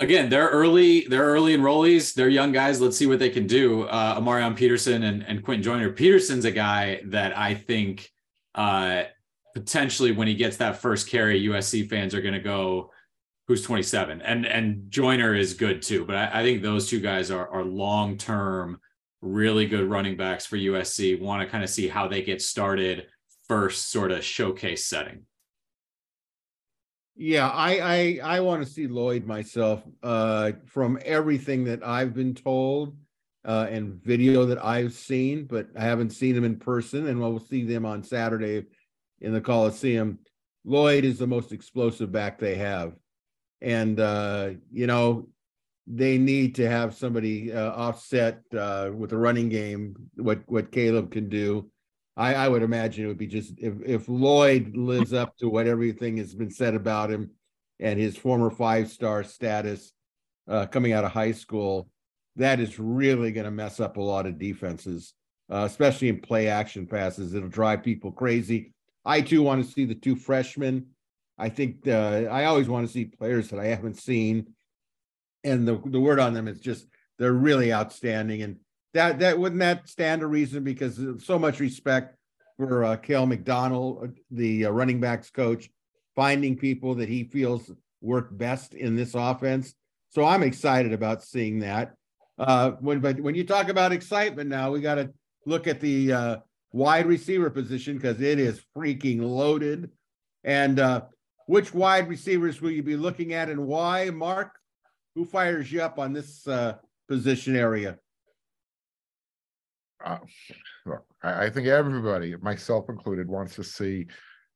again, 0.00 0.28
they're 0.28 0.48
early, 0.48 1.06
they're 1.08 1.24
early 1.24 1.56
enrollees, 1.56 2.12
they're 2.12 2.28
young 2.28 2.50
guys. 2.50 2.80
Let's 2.80 2.96
see 2.96 3.06
what 3.06 3.20
they 3.20 3.30
can 3.30 3.46
do. 3.46 3.84
Uh, 3.84 4.20
A'Marion 4.20 4.56
Peterson 4.56 5.04
and, 5.04 5.24
and 5.28 5.44
Quinten 5.44 5.62
Joyner. 5.62 5.92
Peterson's 5.92 6.44
a 6.44 6.50
guy 6.50 7.02
that 7.06 7.38
I 7.38 7.54
think 7.54 8.10
uh, 8.56 9.04
potentially 9.54 10.10
when 10.10 10.26
he 10.26 10.34
gets 10.34 10.56
that 10.56 10.78
first 10.78 11.08
carry, 11.08 11.44
USC 11.44 11.88
fans 11.88 12.16
are 12.16 12.20
going 12.20 12.34
to 12.34 12.40
go, 12.40 12.90
who's 13.48 13.62
27 13.62 14.22
and, 14.22 14.46
and 14.46 14.90
Joyner 14.90 15.34
is 15.34 15.54
good 15.54 15.82
too. 15.82 16.04
But 16.04 16.16
I, 16.16 16.40
I 16.40 16.42
think 16.42 16.62
those 16.62 16.88
two 16.88 17.00
guys 17.00 17.30
are, 17.30 17.48
are 17.48 17.64
long-term, 17.64 18.80
really 19.20 19.66
good 19.66 19.88
running 19.88 20.16
backs 20.16 20.46
for 20.46 20.56
USC. 20.56 21.20
Want 21.20 21.42
to 21.42 21.48
kind 21.48 21.64
of 21.64 21.70
see 21.70 21.88
how 21.88 22.08
they 22.08 22.22
get 22.22 22.42
started 22.42 23.06
first 23.48 23.90
sort 23.90 24.12
of 24.12 24.24
showcase 24.24 24.86
setting. 24.86 25.22
Yeah, 27.14 27.48
I 27.50 28.20
I 28.22 28.36
I 28.36 28.40
want 28.40 28.64
to 28.64 28.70
see 28.70 28.86
Lloyd 28.86 29.26
myself. 29.26 29.82
Uh, 30.02 30.52
from 30.66 30.98
everything 31.04 31.64
that 31.64 31.86
I've 31.86 32.14
been 32.14 32.34
told, 32.34 32.96
uh, 33.44 33.66
and 33.70 34.02
video 34.02 34.46
that 34.46 34.64
I've 34.64 34.92
seen, 34.92 35.44
but 35.44 35.68
I 35.76 35.82
haven't 35.82 36.10
seen 36.10 36.36
him 36.36 36.44
in 36.44 36.56
person, 36.56 37.08
and 37.08 37.20
we'll 37.20 37.38
see 37.38 37.64
them 37.64 37.84
on 37.84 38.02
Saturday 38.02 38.64
in 39.20 39.32
the 39.32 39.40
Coliseum. 39.40 40.18
Lloyd 40.64 41.04
is 41.04 41.18
the 41.18 41.26
most 41.26 41.52
explosive 41.52 42.12
back 42.12 42.38
they 42.38 42.54
have, 42.54 42.94
and 43.62 44.00
uh, 44.00 44.50
you 44.70 44.86
know 44.86 45.28
they 45.86 46.18
need 46.18 46.54
to 46.56 46.68
have 46.68 46.94
somebody 46.94 47.52
uh, 47.52 47.70
offset 47.72 48.40
uh, 48.56 48.90
with 48.94 49.12
a 49.12 49.16
running 49.16 49.48
game. 49.48 49.94
What 50.16 50.42
what 50.46 50.72
Caleb 50.72 51.10
can 51.12 51.28
do, 51.28 51.70
I, 52.16 52.34
I 52.34 52.48
would 52.48 52.62
imagine 52.62 53.04
it 53.04 53.08
would 53.08 53.18
be 53.18 53.26
just 53.26 53.54
if 53.58 53.74
if 53.84 54.08
Lloyd 54.08 54.76
lives 54.76 55.12
up 55.12 55.36
to 55.38 55.48
what 55.48 55.66
everything 55.66 56.18
has 56.18 56.34
been 56.34 56.50
said 56.50 56.74
about 56.74 57.10
him 57.10 57.30
and 57.80 57.98
his 57.98 58.16
former 58.16 58.50
five 58.50 58.90
star 58.90 59.24
status 59.24 59.92
uh, 60.48 60.66
coming 60.66 60.92
out 60.92 61.04
of 61.04 61.12
high 61.12 61.32
school, 61.32 61.88
that 62.36 62.60
is 62.60 62.78
really 62.78 63.32
going 63.32 63.44
to 63.44 63.50
mess 63.50 63.80
up 63.80 63.96
a 63.96 64.02
lot 64.02 64.26
of 64.26 64.38
defenses, 64.38 65.14
uh, 65.50 65.64
especially 65.64 66.08
in 66.08 66.20
play 66.20 66.48
action 66.48 66.86
passes. 66.86 67.34
It'll 67.34 67.48
drive 67.48 67.82
people 67.82 68.12
crazy. 68.12 68.72
I 69.04 69.20
too 69.20 69.42
want 69.42 69.64
to 69.64 69.70
see 69.70 69.84
the 69.84 69.94
two 69.94 70.16
freshmen. 70.16 70.86
I 71.38 71.48
think 71.48 71.88
uh, 71.88 72.26
I 72.30 72.44
always 72.44 72.68
want 72.68 72.86
to 72.86 72.92
see 72.92 73.06
players 73.06 73.48
that 73.48 73.58
I 73.58 73.66
haven't 73.66 73.98
seen 73.98 74.54
and 75.44 75.66
the 75.66 75.80
the 75.86 76.00
word 76.00 76.20
on 76.20 76.34
them 76.34 76.48
is 76.48 76.60
just 76.60 76.86
they're 77.18 77.32
really 77.32 77.72
outstanding. 77.72 78.42
And 78.42 78.56
that 78.94 79.18
that 79.20 79.38
wouldn't 79.38 79.60
that 79.60 79.88
stand 79.88 80.22
a 80.22 80.26
reason 80.26 80.64
because 80.64 81.00
so 81.24 81.38
much 81.38 81.60
respect 81.60 82.16
for 82.56 82.84
uh, 82.84 82.96
Kiel 82.96 83.26
McDonald, 83.26 84.04
uh, 84.04 84.06
the 84.30 84.66
uh, 84.66 84.70
running 84.70 85.00
backs 85.00 85.30
coach, 85.30 85.70
finding 86.14 86.56
people 86.56 86.94
that 86.96 87.08
he 87.08 87.24
feels 87.24 87.70
work 88.00 88.28
best 88.36 88.74
in 88.74 88.96
this 88.96 89.14
offense. 89.14 89.74
So 90.10 90.24
I'm 90.24 90.42
excited 90.42 90.92
about 90.92 91.22
seeing 91.22 91.60
that. 91.60 91.94
Uh, 92.38 92.72
when 92.80 93.00
but 93.00 93.20
when 93.20 93.34
you 93.34 93.44
talk 93.44 93.68
about 93.68 93.92
excitement 93.92 94.48
now, 94.48 94.70
we 94.70 94.80
got 94.80 94.96
to 94.96 95.12
look 95.46 95.66
at 95.66 95.80
the 95.80 96.12
uh, 96.12 96.36
wide 96.72 97.06
receiver 97.06 97.50
position 97.50 97.96
because 97.96 98.20
it 98.20 98.38
is 98.38 98.60
freaking 98.76 99.22
loaded. 99.22 99.90
And 100.44 100.80
uh, 100.80 101.02
which 101.46 101.74
wide 101.74 102.08
receivers 102.08 102.60
will 102.60 102.70
you 102.70 102.82
be 102.82 102.96
looking 102.96 103.32
at 103.32 103.48
and 103.50 103.66
why, 103.66 104.10
Marc? 104.10 104.58
who 105.14 105.24
fires 105.24 105.70
you 105.70 105.82
up 105.82 105.98
on 105.98 106.12
this 106.12 106.46
uh, 106.46 106.74
position 107.08 107.56
area? 107.56 107.98
Uh, 110.04 110.18
look, 110.86 111.04
I, 111.22 111.44
I, 111.44 111.50
think 111.50 111.68
everybody, 111.68 112.34
myself 112.36 112.88
included, 112.88 113.28
wants 113.28 113.54
to 113.56 113.64
see 113.64 114.06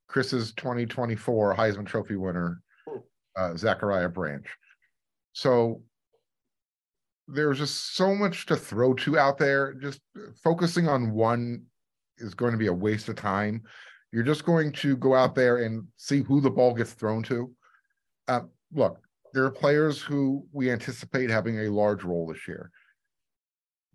Chris's 0.08 0.52
2024 0.54 1.54
Heisman 1.54 1.86
Trophy 1.86 2.16
winner, 2.16 2.62
uh, 3.36 3.56
Zachariah 3.56 4.08
Branch. 4.08 4.46
So 5.34 5.82
there's 7.28 7.58
just 7.58 7.94
so 7.94 8.14
much 8.14 8.46
to 8.46 8.56
throw 8.56 8.94
to 8.94 9.18
out 9.18 9.38
there. 9.38 9.74
Just 9.74 10.00
focusing 10.42 10.88
on 10.88 11.12
one 11.12 11.62
is 12.18 12.34
going 12.34 12.52
to 12.52 12.58
be 12.58 12.68
a 12.68 12.72
waste 12.72 13.08
of 13.08 13.16
time. 13.16 13.62
You're 14.16 14.24
just 14.24 14.46
going 14.46 14.72
to 14.72 14.96
go 14.96 15.14
out 15.14 15.34
there 15.34 15.58
and 15.58 15.86
see 15.96 16.22
who 16.22 16.40
the 16.40 16.48
ball 16.48 16.72
gets 16.72 16.94
thrown 16.94 17.22
to. 17.24 17.52
Uh, 18.26 18.40
look, 18.72 18.98
there 19.34 19.44
are 19.44 19.50
players 19.50 20.00
who 20.00 20.46
we 20.52 20.70
anticipate 20.70 21.28
having 21.28 21.58
a 21.58 21.68
large 21.68 22.02
role 22.02 22.26
this 22.26 22.48
year. 22.48 22.70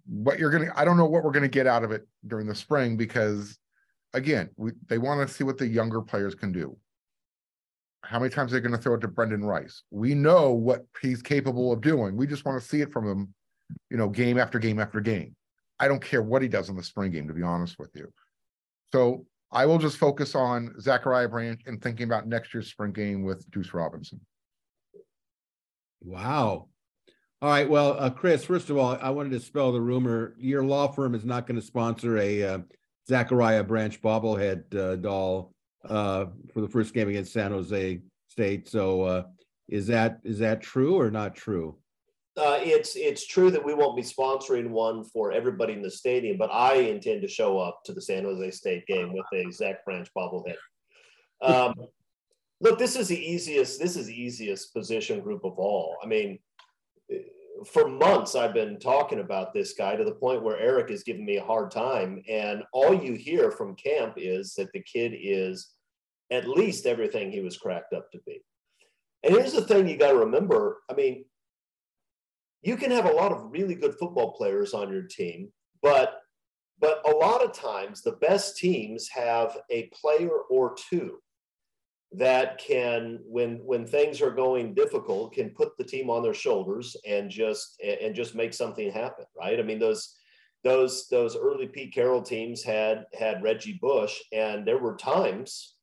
What 0.05 0.37
you're 0.37 0.51
going 0.51 0.67
to, 0.67 0.79
I 0.79 0.85
don't 0.85 0.97
know 0.97 1.07
what 1.07 1.23
we're 1.23 1.31
going 1.31 1.41
to 1.41 1.49
get 1.49 1.65
out 1.65 1.83
of 1.83 1.91
it 1.91 2.07
during 2.27 2.45
the 2.45 2.53
spring 2.53 2.97
because, 2.97 3.57
again, 4.13 4.51
we, 4.57 4.73
they 4.85 4.99
want 4.99 5.27
to 5.27 5.33
see 5.33 5.43
what 5.43 5.57
the 5.57 5.65
younger 5.65 6.01
players 6.01 6.35
can 6.35 6.51
do. 6.51 6.77
How 8.03 8.19
many 8.19 8.29
times 8.29 8.53
are 8.53 8.57
they 8.57 8.61
going 8.61 8.77
to 8.77 8.77
throw 8.77 8.93
it 8.93 9.01
to 9.01 9.07
Brendan 9.07 9.43
Rice? 9.43 9.81
We 9.89 10.13
know 10.13 10.51
what 10.51 10.85
he's 11.01 11.23
capable 11.23 11.71
of 11.71 11.81
doing. 11.81 12.15
We 12.15 12.27
just 12.27 12.45
want 12.45 12.61
to 12.61 12.67
see 12.67 12.81
it 12.81 12.93
from 12.93 13.07
him, 13.07 13.33
you 13.89 13.97
know, 13.97 14.07
game 14.07 14.37
after 14.37 14.59
game 14.59 14.79
after 14.79 15.01
game. 15.01 15.35
I 15.79 15.87
don't 15.87 15.99
care 15.99 16.21
what 16.21 16.43
he 16.43 16.47
does 16.47 16.69
in 16.69 16.75
the 16.75 16.83
spring 16.83 17.09
game, 17.09 17.27
to 17.27 17.33
be 17.33 17.41
honest 17.41 17.79
with 17.79 17.89
you. 17.95 18.13
So 18.93 19.25
I 19.51 19.65
will 19.65 19.77
just 19.77 19.97
focus 19.97 20.33
on 20.33 20.79
Zachariah 20.79 21.27
Branch 21.27 21.61
and 21.65 21.81
thinking 21.81 22.05
about 22.05 22.27
next 22.27 22.53
year's 22.53 22.69
spring 22.69 22.93
game 22.93 23.23
with 23.23 23.49
Deuce 23.51 23.73
Robinson. 23.73 24.21
Wow. 26.01 26.67
All 27.41 27.49
right. 27.49 27.69
Well, 27.69 27.95
uh, 27.99 28.09
Chris, 28.09 28.45
first 28.45 28.69
of 28.69 28.77
all, 28.77 28.97
I 29.01 29.09
wanted 29.09 29.31
to 29.31 29.39
spell 29.39 29.71
the 29.71 29.81
rumor. 29.81 30.35
Your 30.37 30.63
law 30.63 30.87
firm 30.87 31.15
is 31.15 31.25
not 31.25 31.47
going 31.47 31.59
to 31.59 31.65
sponsor 31.65 32.17
a 32.17 32.43
uh, 32.43 32.59
Zachariah 33.09 33.63
Branch 33.63 33.99
bobblehead 34.01 34.75
uh, 34.75 34.95
doll 34.95 35.51
uh, 35.83 36.25
for 36.53 36.61
the 36.61 36.67
first 36.67 36.93
game 36.93 37.09
against 37.09 37.33
San 37.33 37.51
Jose 37.51 37.99
State. 38.27 38.69
So, 38.69 39.01
uh, 39.01 39.23
is 39.67 39.87
that 39.87 40.19
is 40.23 40.39
that 40.39 40.61
true 40.61 40.99
or 40.99 41.09
not 41.09 41.33
true? 41.33 41.77
Uh, 42.37 42.59
it's 42.61 42.95
it's 42.95 43.27
true 43.27 43.51
that 43.51 43.63
we 43.63 43.73
won't 43.73 43.97
be 43.97 44.01
sponsoring 44.01 44.69
one 44.69 45.03
for 45.03 45.33
everybody 45.33 45.73
in 45.73 45.81
the 45.81 45.91
stadium, 45.91 46.37
but 46.37 46.49
I 46.51 46.75
intend 46.75 47.21
to 47.23 47.27
show 47.27 47.59
up 47.59 47.81
to 47.85 47.93
the 47.93 48.01
San 48.01 48.23
Jose 48.23 48.51
State 48.51 48.87
game 48.87 49.13
with 49.13 49.25
a 49.33 49.51
Zach 49.51 49.83
Branch 49.83 50.07
bobblehead. 50.17 50.55
Um, 51.41 51.73
look, 52.61 52.79
this 52.79 52.95
is 52.95 53.09
the 53.09 53.19
easiest. 53.19 53.81
This 53.81 53.97
is 53.97 54.07
the 54.07 54.21
easiest 54.21 54.73
position 54.73 55.19
group 55.19 55.43
of 55.43 55.59
all. 55.59 55.97
I 56.01 56.07
mean, 56.07 56.39
for 57.65 57.87
months 57.87 58.35
I've 58.35 58.53
been 58.53 58.79
talking 58.79 59.19
about 59.19 59.53
this 59.53 59.73
guy 59.73 59.95
to 59.95 60.03
the 60.03 60.15
point 60.15 60.43
where 60.43 60.57
Erik 60.57 60.89
is 60.89 61.03
giving 61.03 61.25
me 61.25 61.37
a 61.37 61.43
hard 61.43 61.69
time, 61.69 62.23
and 62.29 62.63
all 62.71 62.93
you 62.93 63.13
hear 63.13 63.51
from 63.51 63.75
camp 63.75 64.13
is 64.15 64.53
that 64.55 64.71
the 64.73 64.81
kid 64.81 65.13
is 65.19 65.71
at 66.31 66.47
least 66.47 66.85
everything 66.85 67.29
he 67.29 67.41
was 67.41 67.57
cracked 67.57 67.93
up 67.93 68.09
to 68.11 68.19
be. 68.25 68.41
And 69.23 69.35
here's 69.35 69.53
the 69.53 69.61
thing 69.61 69.87
you 69.87 69.97
got 69.97 70.11
to 70.11 70.17
remember. 70.17 70.77
I 70.89 70.95
mean, 70.95 71.25
you 72.61 72.77
can 72.77 72.91
have 72.91 73.05
a 73.05 73.13
lot 73.13 73.31
of 73.31 73.51
really 73.51 73.75
good 73.75 73.95
football 73.95 74.33
players 74.33 74.73
on 74.73 74.91
your 74.91 75.03
team, 75.03 75.51
but 75.81 76.17
but 76.79 77.01
a 77.05 77.15
lot 77.15 77.43
of 77.43 77.53
times 77.53 78.01
the 78.01 78.13
best 78.13 78.57
teams 78.57 79.07
have 79.09 79.57
a 79.69 79.89
player 79.93 80.31
or 80.49 80.75
two 80.89 81.19
that 82.11 82.57
can 82.57 83.19
when 83.25 83.57
when 83.65 83.85
things 83.85 84.21
are 84.21 84.31
going 84.31 84.73
difficult 84.73 85.33
can 85.33 85.49
put 85.51 85.77
the 85.77 85.83
team 85.83 86.09
on 86.09 86.21
their 86.21 86.33
shoulders 86.33 86.97
and 87.07 87.29
just 87.29 87.81
and 87.81 88.13
just 88.13 88.35
make 88.35 88.53
something 88.53 88.91
happen 88.91 89.25
right? 89.37 89.59
I 89.59 89.63
mean 89.63 89.79
those 89.79 90.17
those 90.63 91.07
those 91.09 91.37
early 91.37 91.67
pete 91.67 91.93
carroll 91.93 92.21
teams 92.21 92.63
had 92.63 93.05
had 93.17 93.41
reggie 93.41 93.79
bush 93.81 94.19
and 94.33 94.67
there 94.67 94.77
were 94.77 94.95
times 94.95 95.77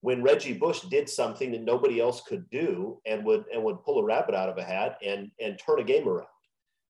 when 0.00 0.22
reggie 0.22 0.54
bush 0.54 0.80
did 0.82 1.08
something 1.08 1.52
that 1.52 1.62
nobody 1.62 2.00
else 2.00 2.22
could 2.22 2.48
do 2.50 3.00
and 3.06 3.24
would 3.24 3.44
and 3.52 3.62
would 3.62 3.82
pull 3.82 3.98
a 3.98 4.04
rabbit 4.04 4.34
out 4.34 4.48
of 4.48 4.58
a 4.58 4.64
hat 4.64 4.96
and 5.04 5.30
and 5.40 5.58
turn 5.58 5.80
a 5.80 5.84
game 5.84 6.08
around 6.08 6.26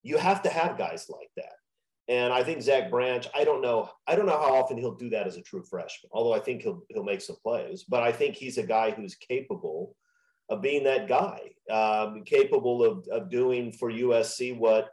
you 0.02 0.16
have 0.16 0.42
to 0.42 0.48
have 0.48 0.78
guys 0.78 1.06
like 1.08 1.30
that 1.36 1.54
and 2.10 2.32
I 2.32 2.42
think 2.42 2.60
Zach 2.60 2.90
Branch, 2.90 3.24
I 3.36 3.44
don't 3.44 3.62
know, 3.62 3.88
I 4.08 4.16
don't 4.16 4.26
know 4.26 4.32
how 4.32 4.56
often 4.56 4.76
he'll 4.76 4.96
do 4.96 5.10
that 5.10 5.28
as 5.28 5.36
a 5.36 5.42
true 5.42 5.62
freshman, 5.62 6.10
although 6.12 6.34
I 6.34 6.40
think 6.40 6.60
he'll 6.60 6.82
he'll 6.88 7.04
make 7.04 7.20
some 7.20 7.36
plays. 7.40 7.84
But 7.88 8.02
I 8.02 8.10
think 8.10 8.34
he's 8.34 8.58
a 8.58 8.66
guy 8.66 8.90
who's 8.90 9.14
capable 9.14 9.94
of 10.48 10.60
being 10.60 10.82
that 10.84 11.06
guy, 11.06 11.52
um, 11.70 12.24
capable 12.24 12.84
of, 12.84 13.06
of 13.12 13.30
doing 13.30 13.70
for 13.70 13.92
USC 13.92 14.58
what 14.58 14.88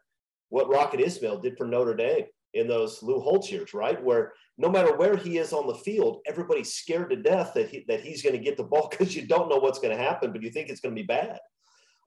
what 0.49 0.69
Rocket 0.69 0.99
Ismail 0.99 1.39
did 1.39 1.57
for 1.57 1.65
Notre 1.65 1.95
Dame 1.95 2.25
in 2.53 2.67
those 2.67 3.01
Lou 3.03 3.19
Holtz 3.19 3.51
years, 3.51 3.73
right? 3.73 4.01
Where 4.03 4.33
no 4.57 4.69
matter 4.69 4.95
where 4.95 5.15
he 5.15 5.37
is 5.37 5.53
on 5.53 5.67
the 5.67 5.75
field, 5.75 6.21
everybody's 6.25 6.73
scared 6.73 7.09
to 7.11 7.15
death 7.15 7.53
that 7.53 7.69
he, 7.69 7.85
that 7.87 8.01
he's 8.01 8.23
going 8.23 8.35
to 8.35 8.43
get 8.43 8.57
the 8.57 8.63
ball 8.63 8.87
because 8.91 9.15
you 9.15 9.27
don't 9.27 9.49
know 9.49 9.57
what's 9.57 9.79
going 9.79 9.95
to 9.95 10.03
happen, 10.03 10.31
but 10.31 10.41
you 10.41 10.49
think 10.49 10.69
it's 10.69 10.81
going 10.81 10.95
to 10.95 11.01
be 11.01 11.05
bad. 11.05 11.39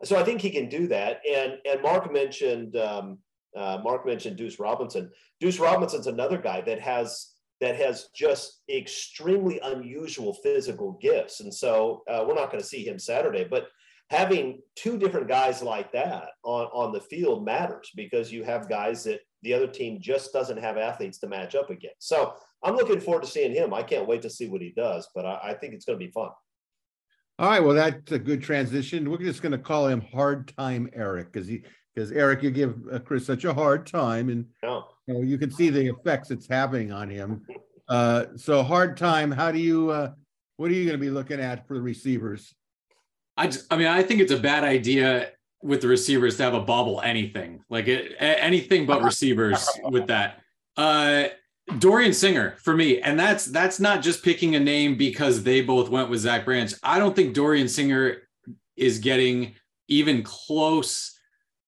So 0.02 0.18
I 0.18 0.24
think 0.24 0.40
he 0.40 0.50
can 0.50 0.68
do 0.68 0.88
that. 0.88 1.20
And 1.28 1.54
and 1.70 1.82
Marc 1.82 2.10
mentioned 2.12 2.76
um, 2.76 3.18
uh, 3.56 3.78
Marc 3.82 4.06
mentioned 4.06 4.36
Deuce 4.36 4.58
Robinson. 4.58 5.10
Deuce 5.40 5.58
Robinson's 5.58 6.06
another 6.06 6.38
guy 6.38 6.60
that 6.62 6.80
has 6.80 7.34
that 7.60 7.76
has 7.76 8.08
just 8.14 8.62
extremely 8.70 9.60
unusual 9.62 10.34
physical 10.42 10.98
gifts, 11.02 11.40
and 11.40 11.52
so 11.52 12.02
uh, 12.08 12.24
we're 12.26 12.34
not 12.34 12.50
going 12.50 12.62
to 12.62 12.68
see 12.68 12.86
him 12.86 12.98
Saturday. 12.98 13.44
But 13.44 13.68
having 14.08 14.60
two 14.76 14.98
different 14.98 15.28
guys 15.28 15.62
like 15.62 15.92
that 15.92 16.30
on 16.44 16.66
on 16.72 16.92
the 16.92 17.00
field 17.00 17.44
matters 17.44 17.90
because 17.94 18.32
you 18.32 18.42
have 18.44 18.68
guys 18.68 19.04
that 19.04 19.20
the 19.42 19.54
other 19.54 19.66
team 19.66 20.00
just 20.00 20.32
doesn't 20.32 20.58
have 20.58 20.76
athletes 20.76 21.18
to 21.18 21.28
match 21.28 21.54
up 21.54 21.70
against. 21.70 22.08
So 22.08 22.34
I'm 22.62 22.76
looking 22.76 23.00
forward 23.00 23.22
to 23.22 23.28
seeing 23.28 23.52
him. 23.52 23.72
I 23.72 23.82
can't 23.82 24.06
wait 24.06 24.22
to 24.22 24.30
see 24.30 24.48
what 24.48 24.60
he 24.60 24.70
does, 24.70 25.08
but 25.14 25.24
I, 25.24 25.40
I 25.42 25.54
think 25.54 25.74
it's 25.74 25.84
going 25.84 25.98
to 25.98 26.04
be 26.04 26.10
fun. 26.10 26.30
All 27.38 27.48
right, 27.48 27.60
well, 27.60 27.74
that's 27.74 28.12
a 28.12 28.18
good 28.18 28.42
transition. 28.42 29.10
We're 29.10 29.18
just 29.18 29.40
going 29.40 29.52
to 29.52 29.58
call 29.58 29.86
him 29.86 30.02
Hard 30.12 30.52
Time 30.56 30.90
Erik 30.92 31.32
because 31.32 31.48
he 31.48 31.62
because 31.94 32.12
Erik, 32.12 32.42
you 32.42 32.50
give 32.50 32.76
uh, 32.92 32.98
Chris 32.98 33.26
such 33.26 33.44
a 33.44 33.54
hard 33.54 33.86
time, 33.86 34.28
and 34.28 34.44
no. 34.62 34.84
you, 35.06 35.14
know, 35.14 35.20
you 35.22 35.38
can 35.38 35.50
see 35.50 35.70
the 35.70 35.86
effects 35.88 36.30
it's 36.30 36.46
having 36.46 36.92
on 36.92 37.10
him. 37.10 37.46
Uh, 37.88 38.26
so 38.36 38.62
hard 38.62 38.96
time. 38.96 39.32
How 39.32 39.50
do 39.50 39.58
you? 39.58 39.90
Uh, 39.90 40.12
what 40.58 40.70
are 40.70 40.74
you 40.74 40.84
going 40.84 40.96
to 40.96 41.04
be 41.04 41.10
looking 41.10 41.40
at 41.40 41.66
for 41.66 41.74
the 41.74 41.82
receivers? 41.82 42.54
I 43.36 43.48
just, 43.48 43.66
I 43.68 43.76
mean, 43.76 43.88
I 43.88 44.04
think 44.04 44.20
it's 44.20 44.30
a 44.30 44.38
bad 44.38 44.62
idea 44.62 45.32
with 45.62 45.82
the 45.82 45.88
receivers 45.88 46.36
to 46.36 46.42
have 46.42 46.54
a 46.54 46.60
bobble 46.60 47.00
anything 47.02 47.62
like 47.68 47.86
it, 47.88 48.14
anything 48.18 48.86
but 48.86 49.02
receivers 49.02 49.68
with 49.84 50.06
that. 50.06 50.40
Uh, 50.76 51.24
Dorian 51.78 52.12
Singer 52.12 52.56
for 52.62 52.74
me, 52.74 53.00
and 53.00 53.18
that's 53.18 53.44
that's 53.46 53.78
not 53.78 54.02
just 54.02 54.24
picking 54.24 54.56
a 54.56 54.60
name 54.60 54.96
because 54.96 55.42
they 55.42 55.60
both 55.60 55.88
went 55.88 56.10
with 56.10 56.20
Zach 56.20 56.44
Branch. 56.44 56.72
I 56.82 56.98
don't 56.98 57.14
think 57.14 57.34
Dorian 57.34 57.68
Singer 57.68 58.22
is 58.76 58.98
getting 58.98 59.54
even 59.88 60.22
close 60.22 61.16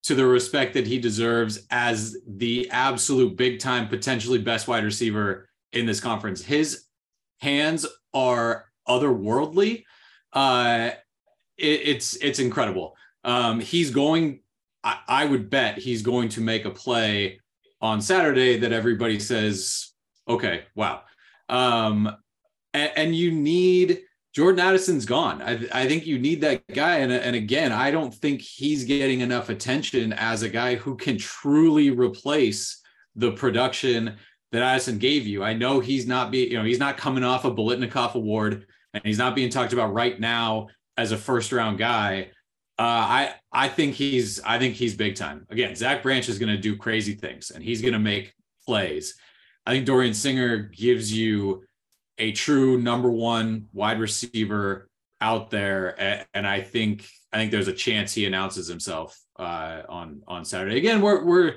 to 0.04 0.14
the 0.14 0.26
respect 0.26 0.74
that 0.74 0.86
he 0.86 0.98
deserves 0.98 1.66
as 1.70 2.16
the 2.26 2.68
absolute 2.70 3.36
big 3.36 3.60
time, 3.60 3.88
potentially 3.88 4.38
best 4.38 4.66
wide 4.66 4.84
receiver 4.84 5.48
in 5.72 5.86
this 5.86 6.00
conference. 6.00 6.42
His 6.42 6.86
hands 7.40 7.86
are 8.12 8.66
otherworldly. 8.88 9.84
Uh, 10.32 10.90
it, 11.58 11.80
it's 11.84 12.16
it's 12.16 12.38
incredible. 12.40 12.96
Um, 13.24 13.60
he's 13.60 13.90
going. 13.90 14.40
I, 14.84 14.98
I 15.06 15.24
would 15.26 15.48
bet 15.48 15.78
he's 15.78 16.02
going 16.02 16.28
to 16.30 16.40
make 16.40 16.64
a 16.64 16.70
play 16.70 17.40
on 17.80 18.00
Saturday 18.00 18.58
that 18.58 18.72
everybody 18.72 19.20
says 19.20 19.92
Okay. 20.28 20.64
Wow. 20.74 21.02
Um, 21.48 22.16
and, 22.74 22.92
and 22.96 23.16
you 23.16 23.32
need 23.32 24.02
Jordan 24.34 24.60
Addison's 24.60 25.04
gone. 25.04 25.42
I, 25.42 25.66
I 25.72 25.88
think 25.88 26.06
you 26.06 26.18
need 26.18 26.40
that 26.40 26.66
guy. 26.68 26.98
And, 26.98 27.12
and 27.12 27.36
again, 27.36 27.72
I 27.72 27.90
don't 27.90 28.14
think 28.14 28.40
he's 28.40 28.84
getting 28.84 29.20
enough 29.20 29.48
attention 29.48 30.12
as 30.14 30.42
a 30.42 30.48
guy 30.48 30.76
who 30.76 30.96
can 30.96 31.18
truly 31.18 31.90
replace 31.90 32.80
the 33.14 33.32
production 33.32 34.16
that 34.52 34.62
Addison 34.62 34.98
gave 34.98 35.26
you. 35.26 35.42
I 35.42 35.52
know 35.54 35.80
he's 35.80 36.06
not 36.06 36.30
being, 36.30 36.50
you 36.50 36.58
know, 36.58 36.64
he's 36.64 36.78
not 36.78 36.96
coming 36.96 37.24
off 37.24 37.44
a 37.44 37.50
Biletnikoff 37.50 38.14
award 38.14 38.66
and 38.94 39.02
he's 39.04 39.18
not 39.18 39.34
being 39.34 39.50
talked 39.50 39.72
about 39.72 39.92
right 39.92 40.18
now 40.18 40.68
as 40.96 41.12
a 41.12 41.16
first 41.16 41.52
round 41.52 41.78
guy. 41.78 42.30
Uh, 42.82 42.84
I 42.84 43.34
I 43.52 43.68
think 43.68 43.94
he's 43.94 44.40
I 44.40 44.58
think 44.58 44.74
he's 44.74 44.96
big 44.96 45.14
time. 45.14 45.46
Again, 45.50 45.76
Zach 45.76 46.02
Branch 46.02 46.28
is 46.28 46.40
going 46.40 46.50
to 46.50 46.60
do 46.60 46.76
crazy 46.76 47.14
things 47.14 47.52
and 47.52 47.62
he's 47.62 47.80
going 47.80 47.92
to 47.92 48.00
make 48.00 48.34
plays. 48.66 49.14
I 49.64 49.70
think 49.70 49.86
Dorian 49.86 50.14
Singer 50.14 50.56
gives 50.56 51.16
you 51.16 51.62
a 52.18 52.32
true 52.32 52.80
number 52.80 53.08
one 53.08 53.68
wide 53.72 54.00
receiver 54.00 54.88
out 55.20 55.48
there, 55.50 56.26
and 56.34 56.44
I 56.44 56.60
think 56.60 57.08
I 57.32 57.36
think 57.36 57.52
there's 57.52 57.68
a 57.68 57.72
chance 57.72 58.14
he 58.14 58.26
announces 58.26 58.66
himself 58.66 59.16
uh, 59.38 59.82
on 59.88 60.22
on 60.26 60.44
Saturday. 60.44 60.76
Again, 60.76 61.02
we're 61.02 61.24
we're 61.24 61.54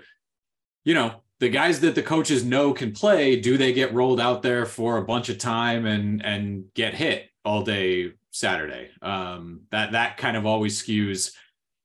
you 0.83 0.93
know 0.93 1.23
the 1.39 1.49
guys 1.49 1.79
that 1.79 1.95
the 1.95 2.03
coaches 2.03 2.45
know 2.45 2.71
can 2.71 2.91
play. 2.91 3.35
Do 3.41 3.57
they 3.57 3.73
get 3.73 3.95
rolled 3.95 4.19
out 4.19 4.43
there 4.43 4.67
for 4.67 4.97
a 4.97 5.05
bunch 5.05 5.29
of 5.29 5.39
time 5.39 5.87
and 5.87 6.23
and 6.23 6.65
get 6.75 6.93
hit 6.93 7.31
all 7.43 7.63
day 7.63 8.13
Saturday? 8.35 8.89
Um, 9.01 9.61
that 9.71 9.93
that 9.93 10.17
kind 10.17 10.35
of 10.35 10.45
always 10.45 10.81
skews 10.81 11.31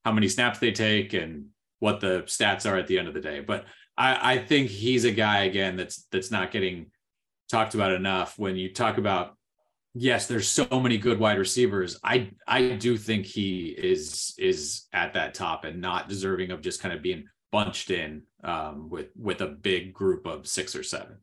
how 0.03 0.11
many 0.11 0.27
snaps 0.27 0.59
they 0.59 0.71
take 0.71 1.13
and 1.13 1.45
what 1.79 2.01
the 2.01 2.23
stats 2.23 2.69
are 2.69 2.77
at 2.77 2.87
the 2.87 2.99
end 2.99 3.07
of 3.07 3.13
the 3.13 3.21
day. 3.21 3.39
But 3.39 3.65
I, 3.97 4.33
I 4.33 4.37
think 4.39 4.69
he's 4.69 5.05
a 5.05 5.11
guy 5.11 5.43
again 5.43 5.77
that's 5.77 6.05
that's 6.11 6.29
not 6.29 6.51
getting 6.51 6.87
talked 7.49 7.73
about 7.73 7.93
enough. 7.93 8.37
When 8.37 8.55
you 8.57 8.73
talk 8.73 8.97
about 8.97 9.37
yes, 9.93 10.27
there's 10.27 10.49
so 10.49 10.67
many 10.71 10.97
good 10.97 11.19
wide 11.19 11.39
receivers. 11.39 11.97
I 12.03 12.31
I 12.45 12.69
do 12.71 12.97
think 12.97 13.25
he 13.25 13.67
is 13.67 14.35
is 14.37 14.87
at 14.91 15.13
that 15.13 15.33
top 15.33 15.63
and 15.63 15.79
not 15.79 16.09
deserving 16.09 16.51
of 16.51 16.61
just 16.61 16.81
kind 16.81 16.93
of 16.93 17.01
being 17.01 17.25
bunched 17.51 17.91
in 17.91 18.23
um, 18.43 18.89
with 18.89 19.07
with 19.15 19.39
a 19.39 19.47
big 19.47 19.93
group 19.93 20.25
of 20.25 20.47
six 20.47 20.75
or 20.75 20.83
seven. 20.83 21.17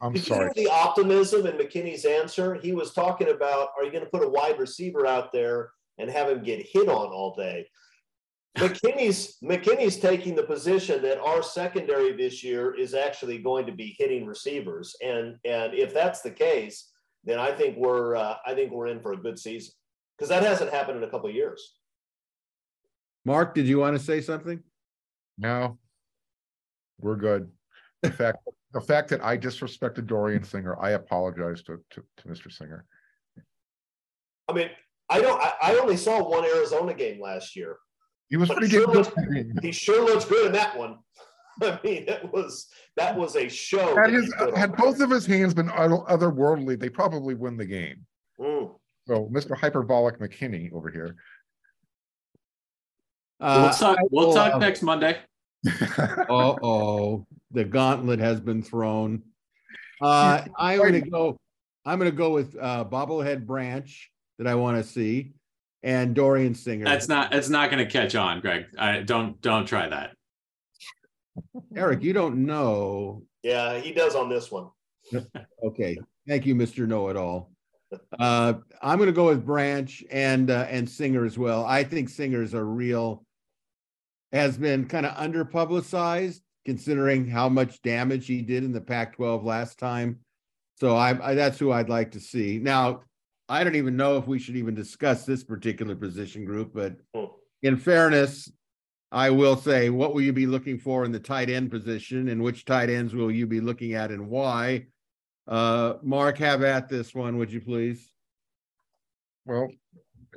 I'm 0.00 0.12
Did 0.12 0.24
sorry. 0.24 0.50
the 0.56 0.68
optimism 0.68 1.46
in 1.46 1.56
McKinney's 1.56 2.04
answer? 2.04 2.54
He 2.54 2.72
was 2.72 2.92
talking 2.92 3.28
about, 3.28 3.68
are 3.76 3.84
you 3.84 3.92
going 3.92 4.04
to 4.04 4.10
put 4.10 4.24
a 4.24 4.28
wide 4.28 4.58
receiver 4.58 5.06
out 5.06 5.30
there 5.30 5.70
and 5.98 6.10
have 6.10 6.30
him 6.30 6.42
get 6.42 6.66
hit 6.66 6.88
on 6.88 7.12
all 7.12 7.34
day? 7.36 7.66
McKinney's 8.58 9.36
McKinney's 9.44 9.98
taking 9.98 10.34
the 10.34 10.42
position 10.42 11.02
that 11.02 11.20
our 11.20 11.42
secondary 11.42 12.12
this 12.12 12.42
year 12.42 12.74
is 12.74 12.94
actually 12.94 13.38
going 13.38 13.64
to 13.66 13.72
be 13.72 13.94
hitting 13.96 14.26
receivers, 14.26 14.96
and 15.04 15.36
and 15.44 15.72
if 15.72 15.94
that's 15.94 16.20
the 16.20 16.32
case, 16.32 16.90
then 17.22 17.38
I 17.38 17.52
think 17.52 17.76
we're 17.76 18.16
uh, 18.16 18.36
I 18.44 18.54
think 18.54 18.72
we're 18.72 18.88
in 18.88 19.00
for 19.00 19.12
a 19.12 19.16
good 19.16 19.38
season 19.38 19.72
because 20.18 20.28
that 20.30 20.42
hasn't 20.42 20.72
happened 20.72 20.98
in 20.98 21.04
a 21.04 21.10
couple 21.10 21.28
of 21.28 21.34
years. 21.34 21.76
Marc, 23.24 23.54
did 23.54 23.68
you 23.68 23.78
want 23.78 23.96
to 23.96 24.02
say 24.02 24.20
something? 24.20 24.60
No, 25.38 25.78
we're 26.98 27.16
good. 27.16 27.52
The 28.02 28.10
fact 28.10 28.38
the 28.72 28.80
fact 28.80 29.08
that 29.10 29.24
I 29.24 29.36
disrespected 29.36 30.06
Dorian 30.06 30.44
Singer, 30.44 30.76
I 30.80 30.90
apologize 30.90 31.62
to, 31.64 31.78
to, 31.90 32.02
to 32.18 32.28
Mr. 32.28 32.52
Singer. 32.52 32.84
I 34.48 34.52
mean, 34.52 34.70
I 35.08 35.20
don't. 35.20 35.40
I, 35.40 35.52
I 35.62 35.74
only 35.76 35.96
saw 35.96 36.28
one 36.28 36.44
Arizona 36.44 36.94
game 36.94 37.20
last 37.20 37.56
year. 37.56 37.76
He 38.28 38.36
was 38.36 38.48
pretty 38.48 38.68
sure 38.68 38.86
good. 38.86 38.96
Looks, 38.96 39.12
he 39.62 39.72
sure 39.72 40.04
looks 40.04 40.24
good 40.24 40.46
in 40.46 40.52
that 40.52 40.76
one. 40.76 40.98
I 41.62 41.78
mean, 41.82 42.04
it 42.08 42.32
was 42.32 42.68
that 42.96 43.16
was 43.16 43.36
a 43.36 43.48
show. 43.48 43.96
Had, 43.96 44.12
his, 44.12 44.32
had 44.56 44.76
both 44.76 45.00
of 45.00 45.10
his 45.10 45.26
hands 45.26 45.52
been 45.52 45.68
otherworldly, 45.68 46.78
they 46.78 46.88
probably 46.88 47.34
win 47.34 47.56
the 47.56 47.66
game. 47.66 48.06
Mm. 48.40 48.74
So, 49.06 49.28
Mr. 49.32 49.56
Hyperbolic 49.56 50.20
McKinney 50.20 50.72
over 50.72 50.90
here. 50.90 51.16
Uh, 53.40 53.62
we'll 53.62 53.78
talk, 53.78 53.98
we'll 54.10 54.34
talk 54.34 54.54
uh, 54.54 54.58
next 54.58 54.82
Monday. 54.82 55.18
oh, 56.28 56.58
oh, 56.62 57.26
the 57.50 57.64
gauntlet 57.64 58.20
has 58.20 58.40
been 58.40 58.62
thrown. 58.62 59.22
Uh, 60.02 60.42
I'm 60.56 60.78
going 60.78 60.94
to 60.94 61.02
go. 61.02 61.36
I'm 61.84 61.98
going 61.98 62.10
to 62.10 62.16
go 62.16 62.30
with 62.30 62.56
uh, 62.58 62.86
bobblehead 62.86 63.44
branch 63.44 64.10
that 64.38 64.46
I 64.46 64.54
want 64.54 64.78
to 64.78 64.82
see 64.82 65.32
and 65.82 66.14
Dorian 66.14 66.54
Singer. 66.54 66.84
That's 66.84 67.08
not 67.08 67.30
that's 67.30 67.48
not 67.48 67.70
going 67.70 67.84
to 67.84 67.90
catch 67.90 68.14
on, 68.14 68.40
Greg. 68.40 68.66
I 68.78 69.00
don't 69.00 69.40
don't 69.40 69.66
try 69.66 69.88
that. 69.88 70.12
Erik, 71.76 72.02
you 72.02 72.12
don't 72.12 72.46
know. 72.46 73.22
Yeah, 73.42 73.78
he 73.78 73.92
does 73.92 74.14
on 74.14 74.28
this 74.28 74.50
one. 74.50 74.68
okay, 75.64 75.98
thank 76.28 76.46
you, 76.46 76.54
Mister 76.54 76.86
Know 76.86 77.08
It 77.08 77.16
All. 77.16 77.50
Uh, 78.18 78.54
I'm 78.80 78.98
going 78.98 79.08
to 79.08 79.12
go 79.12 79.26
with 79.26 79.44
Branch 79.44 80.04
and 80.10 80.50
uh, 80.50 80.66
and 80.68 80.88
Singer 80.88 81.24
as 81.24 81.38
well. 81.38 81.64
I 81.64 81.84
think 81.84 82.08
Singer's 82.08 82.54
a 82.54 82.62
real 82.62 83.24
has 84.32 84.56
been 84.56 84.86
kind 84.86 85.06
of 85.06 85.14
under 85.16 85.44
publicized 85.44 86.42
considering 86.70 87.26
how 87.26 87.48
much 87.48 87.82
damage 87.82 88.28
he 88.28 88.42
did 88.42 88.62
in 88.62 88.70
the 88.70 88.80
Pac-12 88.80 89.42
last 89.42 89.76
time. 89.76 90.20
So 90.76 90.94
I, 90.94 91.30
I 91.30 91.34
that's 91.34 91.58
who 91.58 91.72
I'd 91.72 91.88
like 91.88 92.12
to 92.12 92.20
see. 92.20 92.60
Now 92.62 93.00
I 93.48 93.64
don't 93.64 93.74
even 93.74 93.96
know 93.96 94.18
if 94.18 94.28
we 94.28 94.38
should 94.38 94.54
even 94.54 94.76
discuss 94.76 95.24
this 95.24 95.42
particular 95.42 95.96
position 95.96 96.44
group, 96.44 96.70
but 96.72 96.94
hmm. 97.12 97.24
in 97.64 97.76
fairness, 97.76 98.52
I 99.10 99.30
will 99.30 99.56
say, 99.56 99.90
what 99.90 100.14
will 100.14 100.20
you 100.20 100.32
be 100.32 100.46
looking 100.46 100.78
for 100.78 101.04
in 101.04 101.10
the 101.10 101.18
tight 101.18 101.50
end 101.50 101.72
position, 101.72 102.28
and 102.28 102.40
which 102.40 102.64
tight 102.64 102.88
ends 102.88 103.16
will 103.16 103.32
you 103.32 103.48
be 103.48 103.60
looking 103.60 103.94
at, 103.94 104.12
and 104.12 104.28
why? 104.28 104.86
Uh, 105.48 105.94
Marc, 106.04 106.38
have 106.38 106.62
at 106.62 106.88
this 106.88 107.12
one, 107.12 107.36
would 107.36 107.52
you 107.52 107.60
please? 107.60 108.12
Well, 109.44 109.70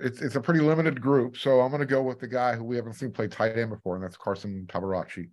it's 0.01 0.19
it's 0.19 0.35
a 0.35 0.41
pretty 0.41 0.61
limited 0.61 0.99
group, 0.99 1.37
so 1.37 1.61
I'm 1.61 1.69
going 1.69 1.81
to 1.81 1.85
go 1.85 2.01
with 2.01 2.19
the 2.19 2.27
guy 2.27 2.55
who 2.55 2.63
we 2.63 2.75
haven't 2.75 2.93
seen 2.93 3.11
play 3.11 3.27
tight 3.27 3.55
end 3.55 3.69
before, 3.69 3.93
and 3.93 4.03
that's 4.03 4.17
Carson 4.17 4.65
Tabaracci. 4.67 5.29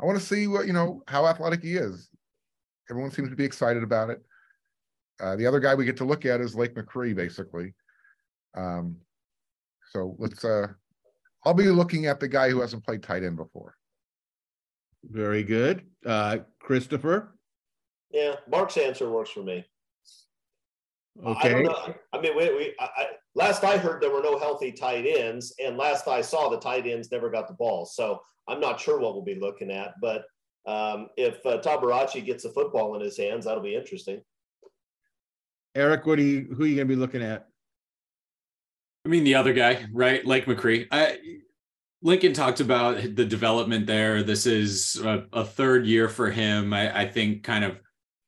I 0.00 0.04
want 0.04 0.18
to 0.18 0.24
see 0.24 0.46
what 0.46 0.66
you 0.66 0.72
know 0.72 1.02
how 1.08 1.26
athletic 1.26 1.62
he 1.62 1.76
is. 1.76 2.08
Everyone 2.90 3.10
seems 3.10 3.30
to 3.30 3.36
be 3.36 3.44
excited 3.44 3.82
about 3.82 4.10
it. 4.10 4.22
Uh, 5.20 5.36
the 5.36 5.46
other 5.46 5.60
guy 5.60 5.74
we 5.74 5.84
get 5.84 5.96
to 5.96 6.04
look 6.04 6.26
at 6.26 6.40
is 6.40 6.54
Lake 6.54 6.74
McRee, 6.74 7.14
basically. 7.14 7.74
Um, 8.56 8.96
so 9.92 10.14
let's. 10.18 10.44
Uh, 10.44 10.68
I'll 11.44 11.54
be 11.54 11.64
looking 11.64 12.06
at 12.06 12.20
the 12.20 12.28
guy 12.28 12.50
who 12.50 12.60
hasn't 12.60 12.84
played 12.84 13.02
tight 13.02 13.22
end 13.22 13.36
before. 13.36 13.76
Very 15.04 15.44
good, 15.44 15.86
uh, 16.04 16.38
Christopher. 16.58 17.38
Yeah, 18.10 18.34
Marc's 18.48 18.76
answer 18.76 19.08
works 19.08 19.30
for 19.30 19.42
me. 19.42 19.64
Okay. 21.24 21.66
I, 21.66 21.94
I 22.12 22.20
mean, 22.20 22.36
we, 22.36 22.54
we 22.54 22.74
I, 22.78 23.06
last 23.36 23.62
I 23.62 23.76
heard 23.76 24.00
there 24.00 24.10
were 24.10 24.22
no 24.22 24.38
healthy 24.38 24.72
tight 24.72 25.06
ends, 25.06 25.54
and 25.62 25.76
last 25.76 26.08
I 26.08 26.22
saw 26.22 26.48
the 26.48 26.58
tight 26.58 26.86
ends 26.86 27.12
never 27.12 27.30
got 27.30 27.46
the 27.46 27.54
ball. 27.54 27.86
So 27.86 28.20
I'm 28.48 28.60
not 28.60 28.80
sure 28.80 28.98
what 28.98 29.14
we'll 29.14 29.22
be 29.22 29.36
looking 29.36 29.70
at, 29.70 29.94
but 30.00 30.24
um, 30.66 31.08
if 31.16 31.44
uh, 31.46 31.58
Tabaracci 31.58 32.24
gets 32.24 32.44
a 32.44 32.52
football 32.52 32.96
in 32.96 33.02
his 33.02 33.16
hands, 33.16 33.44
that'll 33.44 33.62
be 33.62 33.76
interesting. 33.76 34.20
Erik, 35.76 36.06
what 36.06 36.18
are 36.18 36.22
you 36.22 36.54
who 36.56 36.64
are 36.64 36.66
you 36.66 36.74
gonna 36.74 36.86
be 36.86 36.96
looking 36.96 37.22
at? 37.22 37.46
I 39.04 39.08
mean, 39.08 39.22
the 39.22 39.36
other 39.36 39.52
guy, 39.52 39.84
right? 39.92 40.26
Lake 40.26 40.46
McRee. 40.46 40.88
I, 40.90 41.18
Lincoln 42.02 42.32
talked 42.32 42.60
about 42.60 42.96
the 43.14 43.24
development 43.24 43.86
there. 43.86 44.22
This 44.22 44.46
is 44.46 45.00
a, 45.04 45.26
a 45.32 45.44
third 45.44 45.86
year 45.86 46.08
for 46.08 46.30
him. 46.30 46.72
I, 46.72 47.02
I, 47.02 47.08
think 47.08 47.42
kind 47.42 47.64
of 47.64 47.78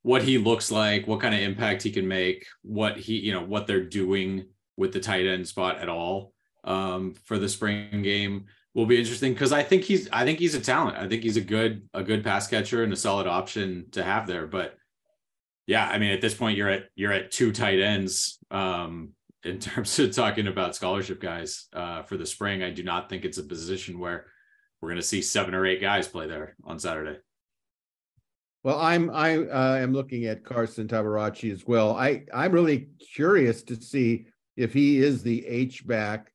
what 0.03 0.23
he 0.23 0.39
looks 0.39 0.71
like, 0.71 1.07
what 1.07 1.21
kind 1.21 1.35
of 1.35 1.41
impact 1.41 1.83
he 1.83 1.91
can 1.91 2.09
make, 2.09 2.47
what 2.63 2.97
he, 2.97 3.19
you 3.19 3.33
know, 3.33 3.43
what 3.45 3.67
they're 3.67 3.85
doing 3.85 4.47
with 4.79 4.93
the 4.93 5.01
tight 5.01 5.27
end 5.27 5.47
spot 5.47 5.79
at 5.79 5.89
all 5.89 6.33
um, 6.65 7.15
for 7.25 7.39
the 7.39 7.49
spring 7.49 8.03
game 8.03 8.47
will 8.75 8.87
be 8.87 8.99
interesting 8.99 9.33
because 9.33 9.53
I 9.53 9.63
think 9.63 9.83
he's, 9.83 10.09
I 10.13 10.25
think 10.25 10.39
he's 10.39 10.55
a 10.55 10.61
talent. 10.61 10.97
I 10.97 11.09
think 11.09 11.23
he's 11.23 11.37
a 11.37 11.43
good, 11.43 11.89
a 11.93 12.03
good 12.03 12.23
pass 12.23 12.47
catcher 12.47 12.85
and 12.85 12.93
a 12.93 12.97
solid 12.97 13.27
option 13.27 13.87
to 13.93 14.03
have 14.05 14.27
there. 14.27 14.47
But 14.47 14.79
yeah, 15.67 15.87
I 15.87 15.99
mean, 15.99 16.13
at 16.13 16.23
this 16.23 16.35
point, 16.35 16.57
you're 16.57 16.71
at 16.71 16.85
you're 16.95 17.13
at 17.13 17.31
two 17.31 17.53
tight 17.53 17.79
ends 17.79 18.39
um, 18.51 19.11
in 19.45 19.59
terms 19.61 19.99
of 19.99 20.13
talking 20.13 20.47
about 20.47 20.75
scholarship 20.75 21.21
guys 21.21 21.67
uh, 21.75 22.03
for 22.05 22.17
the 22.17 22.25
spring. 22.25 22.63
I 22.63 22.71
do 22.71 22.83
not 22.83 23.11
think 23.11 23.25
it's 23.25 23.39
a 23.39 23.43
position 23.43 23.99
where 23.99 24.27
we're 24.81 24.89
going 24.89 25.01
to 25.01 25.07
see 25.07 25.21
seven 25.21 25.55
or 25.55 25.67
eight 25.67 25.81
guys 25.81 26.09
play 26.09 26.27
there 26.27 26.57
on 26.65 26.79
Saturday. 26.79 27.19
Well, 28.65 28.79
I'm 28.79 29.11
I 29.11 29.37
uh, 29.37 29.77
am 29.77 29.93
looking 29.93 30.25
at 30.25 30.43
Carson 30.43 30.89
Tabaracci 30.89 31.53
as 31.53 31.67
well. 31.67 31.95
I 31.95 32.25
I'm 32.33 32.53
really 32.53 32.89
curious 33.15 33.63
to 33.65 33.77
see 33.77 34.27
if 34.59 34.73
he 34.73 34.99
is 34.99 35.23
the 35.23 35.47
H 35.47 35.87
back 35.87 36.33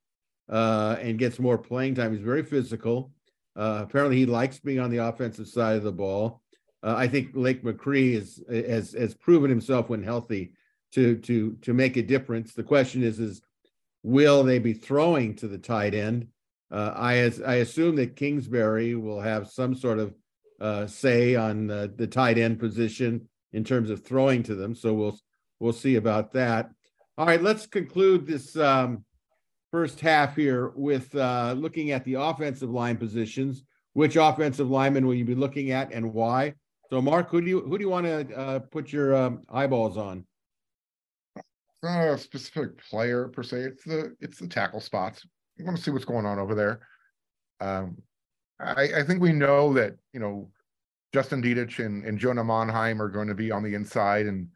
uh, 0.50 0.96
and 1.02 1.20
gets 1.20 1.40
more 1.40 1.58
playing 1.58 1.96
time. 1.96 2.14
He's 2.14 2.24
very 2.24 2.44
physical. 2.44 3.12
Uh, 3.56 3.82
apparently, 3.84 4.18
he 4.18 4.26
likes 4.26 4.60
being 4.60 4.80
on 4.80 4.90
the 4.90 5.06
offensive 5.06 5.48
side 5.48 5.76
of 5.76 5.84
the 5.84 5.92
ball. 5.92 6.42
Uh, 6.82 6.96
I 6.98 7.08
think 7.08 7.32
Lake 7.34 7.64
McRee 7.64 8.14
is 8.14 8.44
has 8.50 8.94
has 8.94 9.14
proven 9.14 9.50
himself 9.50 9.90
when 9.90 10.04
healthy 10.04 10.54
to 10.94 11.18
to 11.18 11.58
to 11.62 11.74
make 11.74 11.98
a 11.98 12.02
difference. 12.02 12.54
The 12.54 12.64
question 12.64 13.04
is 13.04 13.20
is 13.20 13.42
will 14.04 14.44
they 14.44 14.60
be 14.60 14.74
throwing 14.74 15.36
to 15.36 15.48
the 15.48 15.58
tight 15.58 15.94
end? 15.94 16.28
Uh, 16.72 16.94
I 16.96 17.18
as 17.18 17.42
I 17.42 17.56
assume 17.56 17.96
that 17.98 18.16
Kingsbury 18.16 18.96
will 18.96 19.22
have 19.22 19.50
some 19.50 19.76
sort 19.76 20.00
of 20.00 20.16
uh, 20.60 20.88
say 20.88 21.36
on 21.36 21.68
the, 21.68 21.94
the 21.96 22.08
tight 22.08 22.38
end 22.38 22.60
position 22.60 23.28
in 23.52 23.64
terms 23.64 23.90
of 23.90 24.04
throwing 24.04 24.44
to 24.44 24.56
them. 24.56 24.76
So 24.76 24.94
we'll 24.94 25.20
we'll 25.60 25.74
see 25.74 25.96
about 25.96 26.34
that. 26.34 26.70
All 27.18 27.28
right, 27.28 27.42
let's 27.42 27.68
conclude 27.68 28.26
this 28.26 28.56
um, 28.58 29.06
first 29.72 30.00
half 30.00 30.36
here 30.36 30.72
with 30.76 31.14
uh, 31.16 31.54
looking 31.56 31.92
at 31.92 32.04
the 32.06 32.16
offensive 32.16 32.70
line 32.70 32.98
positions. 32.98 33.64
Which 33.94 34.16
offensive 34.16 34.72
lineman 34.72 35.06
will 35.06 35.14
you 35.14 35.24
be 35.24 35.36
looking 35.36 35.70
at, 35.70 35.94
and 35.94 36.14
why? 36.14 36.56
So, 36.90 37.00
Marc, 37.00 37.30
who 37.30 37.42
do 37.42 37.48
you 37.48 37.62
who 37.62 37.78
do 37.78 37.84
you 37.84 37.90
want 37.90 38.08
to 38.08 38.36
uh, 38.36 38.60
put 38.60 38.92
your 38.92 39.16
um, 39.16 39.44
eyeballs 39.50 39.98
on? 39.98 40.26
Not 41.84 42.08
a 42.08 42.18
specific 42.18 42.78
player 42.90 43.28
per 43.28 43.44
se. 43.44 43.58
It's 43.58 43.84
the 43.84 44.16
it's 44.20 44.40
the 44.40 44.48
tackle 44.48 44.80
spots. 44.80 45.24
You 45.58 45.66
want 45.66 45.78
to 45.78 45.84
see 45.84 45.92
what's 45.92 46.06
going 46.06 46.26
on 46.26 46.40
over 46.40 46.56
there. 46.56 46.88
Um, 47.62 48.02
I, 48.60 48.90
I 48.98 49.04
think 49.04 49.22
we 49.22 49.32
know 49.32 49.74
that 49.74 49.96
you 50.12 50.20
know 50.20 50.50
Justin 51.14 51.44
Dedich 51.44 51.86
and, 51.86 52.04
and 52.04 52.18
Jonah 52.18 52.44
Monheim 52.44 53.00
are 53.00 53.10
going 53.10 53.28
to 53.28 53.36
be 53.36 53.52
on 53.52 53.62
the 53.62 53.76
inside, 53.76 54.26
and 54.26 54.48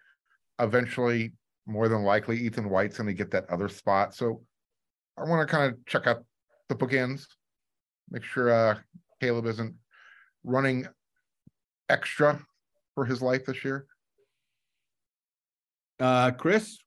eventually, 0.60 1.34
more 1.68 1.90
than 1.90 2.04
likely, 2.04 2.38
Ethan 2.38 2.70
White's 2.70 2.98
going 2.98 3.08
to 3.08 3.14
get 3.14 3.30
that 3.32 3.50
other 3.50 3.68
spot. 3.68 4.16
So 4.16 4.42
I 5.18 5.24
want 5.24 5.48
to 5.48 5.52
kind 5.54 5.72
of 5.72 5.86
check 5.86 6.08
out 6.08 6.24
the 6.70 6.76
bookends, 6.76 7.26
make 8.10 8.24
sure 8.24 8.50
uh, 8.50 8.78
Caleb 9.22 9.46
isn't 9.46 9.76
running 10.44 10.88
extra 11.90 12.40
for 12.96 13.06
his 13.06 13.22
life 13.22 13.46
this 13.46 13.64
year. 13.64 13.86
Uh, 16.00 16.32
Chris, 16.32 16.78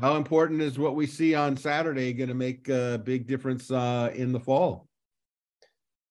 how 0.00 0.16
important 0.16 0.62
is 0.62 0.78
what 0.78 0.94
we 0.94 1.06
see 1.06 1.34
on 1.34 1.56
Saturday 1.56 2.12
going 2.12 2.28
to 2.28 2.34
make 2.34 2.68
a 2.68 3.00
big 3.04 3.26
difference 3.26 3.70
uh, 3.70 4.10
in 4.14 4.32
the 4.32 4.40
fall? 4.40 4.86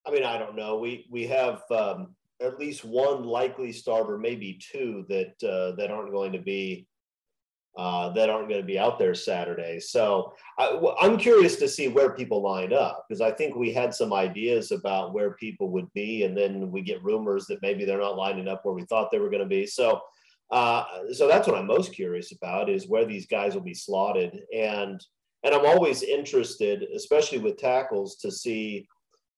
I 0.05 0.11
mean, 0.11 0.24
I 0.24 0.38
don't 0.38 0.55
know. 0.55 0.78
We 0.78 1.07
we 1.09 1.28
have 1.28 1.61
um, 1.72 2.15
at 2.41 2.59
least 2.59 2.84
one 2.84 3.24
likely 3.24 3.72
starter, 3.72 4.17
maybe 4.17 4.59
two 4.72 5.05
that 5.09 5.34
uh, 5.43 5.76
that 5.76 5.91
aren't 5.91 6.11
going 6.11 6.34
to 6.34 6.39
be 6.39 6.88
uh, 7.78 8.09
that 8.09 8.30
aren't 8.30 8.49
going 8.49 8.59
to 8.59 8.67
be 8.67 8.78
out 8.78 8.99
there 8.99 9.15
Saturday. 9.15 9.80
So 9.80 10.34
I, 10.59 10.78
am 11.01 11.17
curious 11.17 11.55
to 11.57 11.67
see 11.67 11.88
where 11.88 12.11
people 12.11 12.41
line 12.41 12.74
up 12.74 13.05
because 13.07 13.22
I 13.22 13.32
think 13.32 13.55
we 13.55 13.72
had 13.72 13.93
some 13.93 14.11
ideas 14.13 14.72
about 14.72 15.13
where 15.13 15.34
people 15.36 15.69
would 15.72 15.91
be, 15.93 16.24
and 16.24 16.38
then 16.38 16.69
we 16.69 16.82
get 16.82 17.03
rumors 17.03 17.45
that 17.47 17.61
maybe 17.61 17.86
they're 17.86 17.99
not 17.99 18.17
lining 18.17 18.47
up 18.47 18.61
where 18.63 18.74
we 18.74 18.84
thought 18.84 19.09
they 19.11 19.19
were 19.19 19.30
going 19.30 19.43
to 19.43 19.49
be. 19.49 19.65
So. 19.65 20.01
Uh, 20.49 20.84
so 21.13 21.30
that's 21.30 21.47
what 21.47 21.55
I'm 21.57 21.65
most 21.65 21.93
curious 21.93 22.34
about 22.34 22.69
is 22.69 22.89
where 22.89 23.05
these 23.05 23.26
guys 23.26 23.53
will 23.53 23.61
be 23.61 23.74
slotted, 23.74 24.38
and 24.53 25.01
and 25.43 25.55
I'm 25.55 25.65
always 25.65 26.03
interested, 26.03 26.84
especially 26.93 27.38
with 27.38 27.55
tackles, 27.55 28.17
to 28.17 28.30
see 28.30 28.86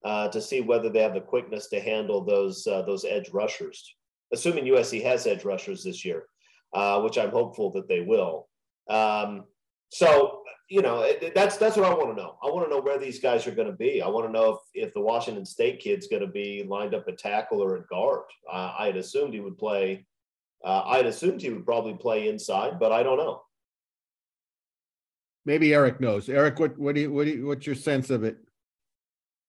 uh, 0.04 0.28
to 0.30 0.42
see 0.42 0.62
whether 0.62 0.90
they 0.90 1.02
have 1.02 1.14
the 1.14 1.22
quickness 1.22 1.68
to 1.70 1.80
handle 1.80 2.24
those 2.24 2.66
uh, 2.68 2.82
those 2.82 3.06
edge 3.06 3.30
rushers. 3.32 3.96
Assuming 4.34 4.66
USC 4.66 5.04
has 5.04 5.28
edge 5.28 5.46
rushers 5.46 5.84
this 5.84 6.04
year, 6.04 6.26
uh, 6.74 7.02
which 7.02 7.18
I'm 7.18 7.32
hopeful 7.32 7.72
that 7.72 7.88
they 7.88 8.02
will. 8.02 8.48
Um, 8.90 9.46
so 9.90 10.42
you 10.70 10.82
know 10.82 11.02
it, 11.02 11.34
that's 11.36 11.58
that's 11.58 11.78
what 11.78 11.86
I 11.86 11.94
want 11.94 12.16
to 12.16 12.22
know. 12.22 12.38
I 12.44 12.48
want 12.48 12.68
to 12.68 12.74
know 12.74 12.82
where 12.82 12.98
these 12.98 13.20
guys 13.20 13.46
are 13.46 13.52
going 13.52 13.68
to 13.68 13.78
be. 13.78 14.02
I 14.02 14.08
want 14.08 14.26
to 14.26 14.32
know 14.32 14.54
if 14.54 14.88
if 14.88 14.94
the 14.94 15.02
Washington 15.02 15.46
State 15.46 15.80
kid's 15.80 16.08
going 16.08 16.22
to 16.22 16.28
be 16.28 16.66
lined 16.68 16.96
up 16.96 17.08
at 17.08 17.18
tackle 17.18 17.62
or 17.62 17.78
at 17.78 17.88
guard. 17.88 18.24
I 18.52 18.88
had 18.88 18.98
assumed 18.98 19.34
he 19.34 19.40
would 19.40 19.58
play. 19.58 20.06
Uh, 20.64 20.84
I 20.86 20.98
had 20.98 21.06
assumed 21.06 21.42
he 21.42 21.50
would 21.50 21.66
probably 21.66 21.94
play 21.94 22.30
inside, 22.30 22.80
but 22.80 22.92
I 22.92 23.04
don't 23.04 23.18
know. 23.18 23.42
Maybe 25.46 25.74
Erik 25.74 26.00
knows. 26.00 26.30
Erik, 26.30 26.60
what 26.60 26.78
what 26.78 26.96
do 26.96 27.02
you, 27.02 27.12
what 27.12 27.26
do 27.26 27.32
you, 27.32 27.46
what's 27.46 27.66
your 27.66 27.76
sense 27.76 28.10
of 28.10 28.24
it? 28.24 28.38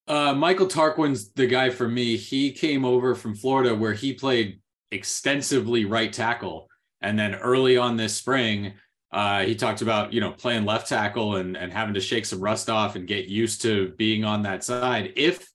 Uh, 0.06 0.34
Michael 0.34 0.66
Tarquin's 0.66 1.32
the 1.32 1.46
guy 1.46 1.70
for 1.70 1.88
me. 1.88 2.16
He 2.16 2.52
came 2.52 2.84
over 2.84 3.14
from 3.14 3.34
Florida 3.34 3.74
where 3.74 3.94
he 3.94 4.12
played 4.12 4.60
extensively 4.90 5.84
right 5.84 6.12
tackle. 6.12 6.68
And 7.04 7.18
then 7.18 7.34
early 7.34 7.76
on 7.76 7.98
this 7.98 8.16
spring, 8.16 8.72
uh, 9.12 9.42
he 9.42 9.54
talked 9.54 9.82
about, 9.82 10.12
you 10.14 10.20
know, 10.20 10.32
playing 10.32 10.64
left 10.64 10.88
tackle 10.88 11.36
and, 11.36 11.54
and 11.54 11.70
having 11.70 11.94
to 11.94 12.00
shake 12.00 12.24
some 12.24 12.40
rust 12.40 12.70
off 12.70 12.96
and 12.96 13.06
get 13.06 13.26
used 13.26 13.60
to 13.62 13.90
being 13.98 14.24
on 14.24 14.42
that 14.42 14.64
side. 14.64 15.12
If, 15.14 15.46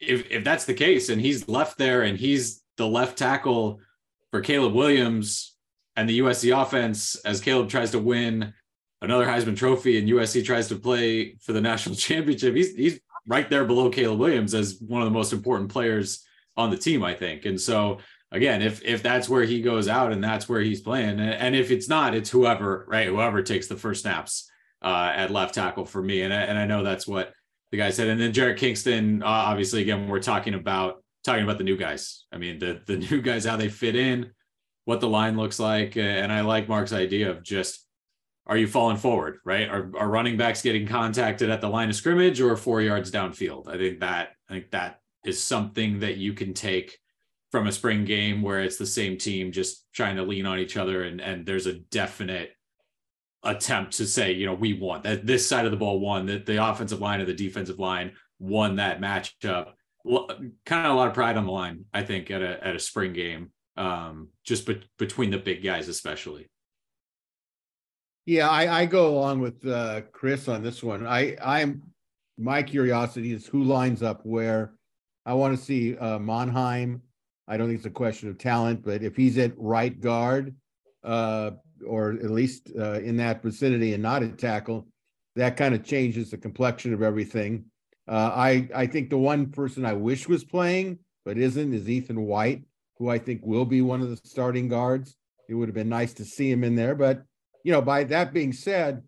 if, 0.00 0.28
if 0.30 0.42
that's 0.42 0.64
the 0.64 0.74
case 0.74 1.10
and 1.10 1.20
he's 1.20 1.46
left 1.46 1.76
there 1.76 2.02
and 2.02 2.18
he's 2.18 2.62
the 2.78 2.88
left 2.88 3.18
tackle 3.18 3.80
for 4.30 4.40
Caleb 4.40 4.72
Williams 4.72 5.54
and 5.94 6.08
the 6.08 6.20
USC 6.20 6.58
offense 6.60 7.16
as 7.16 7.42
Caleb 7.42 7.68
tries 7.68 7.90
to 7.90 7.98
win 7.98 8.54
another 9.02 9.26
Heisman 9.26 9.56
trophy 9.56 9.98
and 9.98 10.08
USC 10.08 10.42
tries 10.42 10.68
to 10.68 10.76
play 10.76 11.36
for 11.42 11.52
the 11.52 11.60
national 11.60 11.94
championship, 12.06 12.56
he's, 12.56 12.74
he's 12.74 12.98
right 13.26 13.48
there 13.50 13.66
below 13.66 13.90
Caleb 13.90 14.20
Williams 14.20 14.54
as 14.54 14.80
one 14.80 15.02
of 15.02 15.06
the 15.06 15.12
most 15.12 15.34
important 15.34 15.70
players 15.70 16.24
on 16.56 16.70
the 16.70 16.78
team, 16.78 17.04
I 17.04 17.12
think. 17.12 17.44
And 17.44 17.60
so 17.60 17.98
again, 18.32 18.62
if 18.62 18.82
if 18.82 19.02
that's 19.02 19.28
where 19.28 19.44
he 19.44 19.60
goes 19.60 19.86
out 19.86 20.12
and 20.12 20.24
that's 20.24 20.48
where 20.48 20.60
he's 20.60 20.80
playing, 20.80 21.20
and 21.20 21.54
if 21.54 21.70
it's 21.70 21.88
not, 21.88 22.14
it's 22.14 22.30
whoever, 22.30 22.84
right? 22.88 23.06
Whoever 23.06 23.42
takes 23.42 23.68
the 23.68 23.76
first 23.76 24.02
snaps 24.02 24.50
uh, 24.82 25.12
at 25.14 25.30
left 25.30 25.54
tackle 25.54 25.84
for 25.84 26.02
me. 26.02 26.22
And 26.22 26.32
I, 26.32 26.42
and 26.42 26.58
I 26.58 26.66
know 26.66 26.82
that's 26.82 27.06
what 27.06 27.32
the 27.70 27.76
guy 27.76 27.90
said. 27.90 28.08
And 28.08 28.20
then 28.20 28.32
Jarrett 28.32 28.58
Kingston, 28.58 29.22
uh, 29.22 29.26
obviously, 29.26 29.82
again, 29.82 30.08
we're 30.08 30.20
talking 30.20 30.54
about 30.54 31.04
talking 31.24 31.44
about 31.44 31.58
the 31.58 31.64
new 31.64 31.76
guys. 31.76 32.24
I 32.32 32.38
mean, 32.38 32.58
the 32.58 32.80
the 32.86 32.96
new 33.10 33.20
guys, 33.20 33.44
how 33.44 33.56
they 33.56 33.68
fit 33.68 33.94
in, 33.94 34.30
what 34.86 35.00
the 35.00 35.08
line 35.08 35.36
looks 35.36 35.60
like, 35.60 35.96
and 35.96 36.32
I 36.32 36.40
like 36.40 36.68
Marc's 36.68 36.92
idea 36.92 37.30
of 37.30 37.42
just 37.42 37.86
are 38.46 38.56
you 38.56 38.66
falling 38.66 38.96
forward, 38.96 39.38
right? 39.44 39.68
Are, 39.68 39.92
are 39.96 40.10
running 40.10 40.36
backs 40.36 40.62
getting 40.62 40.84
contacted 40.84 41.48
at 41.48 41.60
the 41.60 41.68
line 41.68 41.88
of 41.88 41.94
scrimmage 41.94 42.40
or 42.40 42.56
four 42.56 42.82
yards 42.82 43.10
downfield? 43.10 43.68
I 43.68 43.76
think 43.76 44.00
that 44.00 44.30
I 44.48 44.54
think 44.54 44.70
that 44.72 45.00
is 45.24 45.40
something 45.40 46.00
that 46.00 46.16
you 46.16 46.32
can 46.32 46.52
take 46.52 46.98
from 47.52 47.66
a 47.66 47.72
spring 47.72 48.04
game 48.04 48.42
where 48.42 48.60
it's 48.60 48.78
the 48.78 48.86
same 48.86 49.16
team 49.16 49.52
just 49.52 49.86
trying 49.92 50.16
to 50.16 50.22
lean 50.22 50.46
on 50.46 50.58
each 50.58 50.76
other 50.76 51.04
and 51.04 51.20
and 51.20 51.46
there's 51.46 51.66
a 51.66 51.74
definite 51.74 52.50
attempt 53.44 53.96
to 53.96 54.06
say, 54.06 54.32
you 54.32 54.46
know, 54.46 54.54
we 54.54 54.72
won 54.72 55.02
that 55.02 55.26
this 55.26 55.46
side 55.46 55.64
of 55.64 55.70
the 55.70 55.76
ball 55.76 56.00
won, 56.00 56.26
that 56.26 56.46
the 56.46 56.64
offensive 56.64 57.00
line 57.00 57.20
or 57.20 57.24
the 57.24 57.34
defensive 57.34 57.78
line 57.78 58.12
won 58.38 58.76
that 58.76 59.00
matchup. 59.00 59.72
Kind 60.66 60.86
of 60.86 60.92
a 60.92 60.96
lot 60.96 61.08
of 61.08 61.14
pride 61.14 61.36
on 61.36 61.44
the 61.44 61.52
line, 61.52 61.84
I 61.92 62.02
think, 62.02 62.30
at 62.30 62.42
a 62.42 62.66
at 62.66 62.74
a 62.74 62.80
spring 62.80 63.12
game, 63.12 63.52
um, 63.76 64.28
just 64.44 64.66
be- 64.66 64.82
between 64.98 65.30
the 65.30 65.38
big 65.38 65.62
guys, 65.62 65.88
especially. 65.88 66.48
Yeah, 68.26 68.48
I, 68.48 68.82
I 68.82 68.86
go 68.86 69.08
along 69.08 69.40
with 69.40 69.64
uh, 69.66 70.02
Chris 70.12 70.48
on 70.48 70.62
this 70.62 70.82
one. 70.82 71.06
I 71.06 71.36
I'm 71.42 71.82
my 72.38 72.62
curiosity 72.62 73.32
is 73.32 73.46
who 73.46 73.62
lines 73.62 74.02
up 74.02 74.24
where. 74.24 74.72
I 75.24 75.34
want 75.34 75.56
to 75.56 75.64
see 75.64 75.96
uh, 75.96 76.18
Monheim. 76.18 77.00
I 77.48 77.56
don't 77.56 77.68
think 77.68 77.78
it's 77.78 77.86
a 77.86 77.90
question 77.90 78.28
of 78.28 78.38
talent, 78.38 78.84
but 78.84 79.02
if 79.02 79.16
he's 79.16 79.38
at 79.38 79.52
right 79.56 79.98
guard, 80.00 80.54
uh, 81.02 81.52
or 81.86 82.12
at 82.12 82.30
least 82.30 82.70
uh, 82.78 83.00
in 83.00 83.16
that 83.16 83.42
vicinity 83.42 83.94
and 83.94 84.02
not 84.02 84.22
at 84.22 84.38
tackle, 84.38 84.86
that 85.34 85.56
kind 85.56 85.74
of 85.74 85.84
changes 85.84 86.30
the 86.30 86.38
complexion 86.38 86.94
of 86.94 87.02
everything. 87.02 87.64
Uh, 88.06 88.30
I 88.34 88.68
I 88.74 88.86
think 88.86 89.10
the 89.10 89.18
one 89.18 89.50
person 89.50 89.84
I 89.84 89.94
wish 89.94 90.28
was 90.28 90.44
playing 90.44 90.98
but 91.24 91.38
isn't 91.38 91.74
is 91.74 91.88
Ethan 91.88 92.20
White, 92.26 92.62
who 92.98 93.08
I 93.08 93.18
think 93.18 93.42
will 93.44 93.64
be 93.64 93.80
one 93.80 94.00
of 94.00 94.10
the 94.10 94.16
starting 94.28 94.68
guards. 94.68 95.16
It 95.48 95.54
would 95.54 95.68
have 95.68 95.74
been 95.74 95.88
nice 95.88 96.12
to 96.14 96.24
see 96.24 96.50
him 96.50 96.64
in 96.64 96.74
there, 96.74 96.94
but 96.94 97.22
you 97.64 97.72
know, 97.72 97.82
by 97.82 98.04
that 98.04 98.32
being 98.32 98.52
said, 98.52 99.02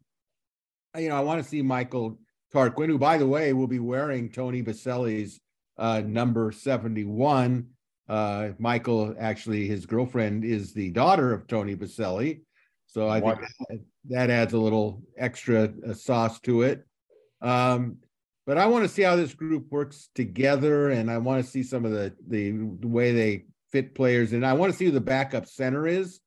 you 0.96 1.08
know, 1.08 1.16
I 1.16 1.20
want 1.20 1.42
to 1.42 1.48
see 1.48 1.62
Michael 1.62 2.18
Tarquin, 2.52 2.86
who, 2.86 2.98
by 2.98 3.18
the 3.18 3.26
way, 3.26 3.52
will 3.52 3.66
be 3.66 3.80
wearing 3.80 4.30
Tony 4.30 4.62
Boselli's 4.62 5.40
uh, 5.76 6.02
number 6.06 6.52
71. 6.52 7.66
Uh, 8.08 8.50
Michael, 8.58 9.14
actually, 9.18 9.66
his 9.66 9.86
girlfriend 9.86 10.44
is 10.44 10.72
the 10.72 10.90
daughter 10.90 11.32
of 11.32 11.46
Tony 11.46 11.74
Boselli. 11.74 12.42
So 12.86 13.08
I 13.08 13.20
think 13.20 13.40
that, 13.68 13.80
that, 14.10 14.30
adds 14.30 14.52
a 14.52 14.58
little 14.58 15.02
extra 15.16 15.72
uh, 15.88 15.94
sauce 15.94 16.38
to 16.40 16.62
it. 16.62 16.84
Um, 17.40 17.96
but 18.46 18.58
I 18.58 18.66
want 18.66 18.84
to 18.84 18.88
see 18.88 19.02
how 19.02 19.16
this 19.16 19.34
group 19.34 19.66
works 19.70 20.10
together, 20.14 20.90
and 20.90 21.10
I 21.10 21.18
want 21.18 21.44
to 21.44 21.50
see 21.50 21.62
some 21.62 21.84
of 21.84 21.92
the, 21.92 22.14
the, 22.28 22.50
the 22.50 22.88
way 22.88 23.12
they 23.12 23.46
fit 23.72 23.94
players. 23.94 24.32
And 24.32 24.46
I 24.46 24.52
want 24.52 24.70
to 24.70 24.78
see 24.78 24.84
who 24.84 24.90
the 24.90 25.00
backup 25.00 25.46
center 25.46 25.86
is 25.86 26.20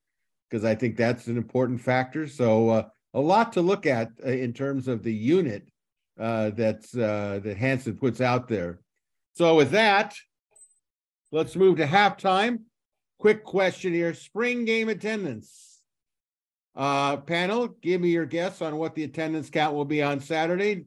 because 0.50 0.66
I 0.66 0.76
think 0.76 0.98
that's 0.98 1.28
an 1.28 1.38
important 1.38 1.80
factor. 1.80 2.28
So 2.28 2.70
uh, 2.70 2.84
a 3.14 3.22
lot 3.22 3.54
to 3.54 3.62
look 3.62 3.86
at 3.86 4.10
uh, 4.26 4.30
in 4.30 4.54
terms 4.54 4.88
of 4.88 5.04
the 5.04 5.14
unit 5.14 5.68
uh, 6.20 6.52
that's 6.52 6.96
uh, 6.96 7.40
that 7.44 7.58
Henson 7.58 7.98
puts 7.98 8.22
out 8.22 8.48
there. 8.48 8.80
So 9.36 9.56
with 9.56 9.72
that, 9.72 10.16
let's 11.32 11.56
move 11.56 11.78
to 11.78 11.86
halftime. 11.86 12.60
quick 13.20 13.44
question 13.44 13.94
here: 13.94 14.14
spring 14.14 14.66
game 14.66 14.90
attendance. 14.90 15.82
Uh, 16.76 17.18
panel, 17.18 17.70
give 17.82 18.00
me 18.02 18.10
your 18.10 18.26
guess 18.26 18.62
on 18.62 18.78
what 18.78 18.94
the 18.94 19.04
attendance 19.04 19.50
count 19.50 19.74
will 19.74 19.86
be 19.86 20.04
on 20.04 20.20
Saturday. 20.20 20.86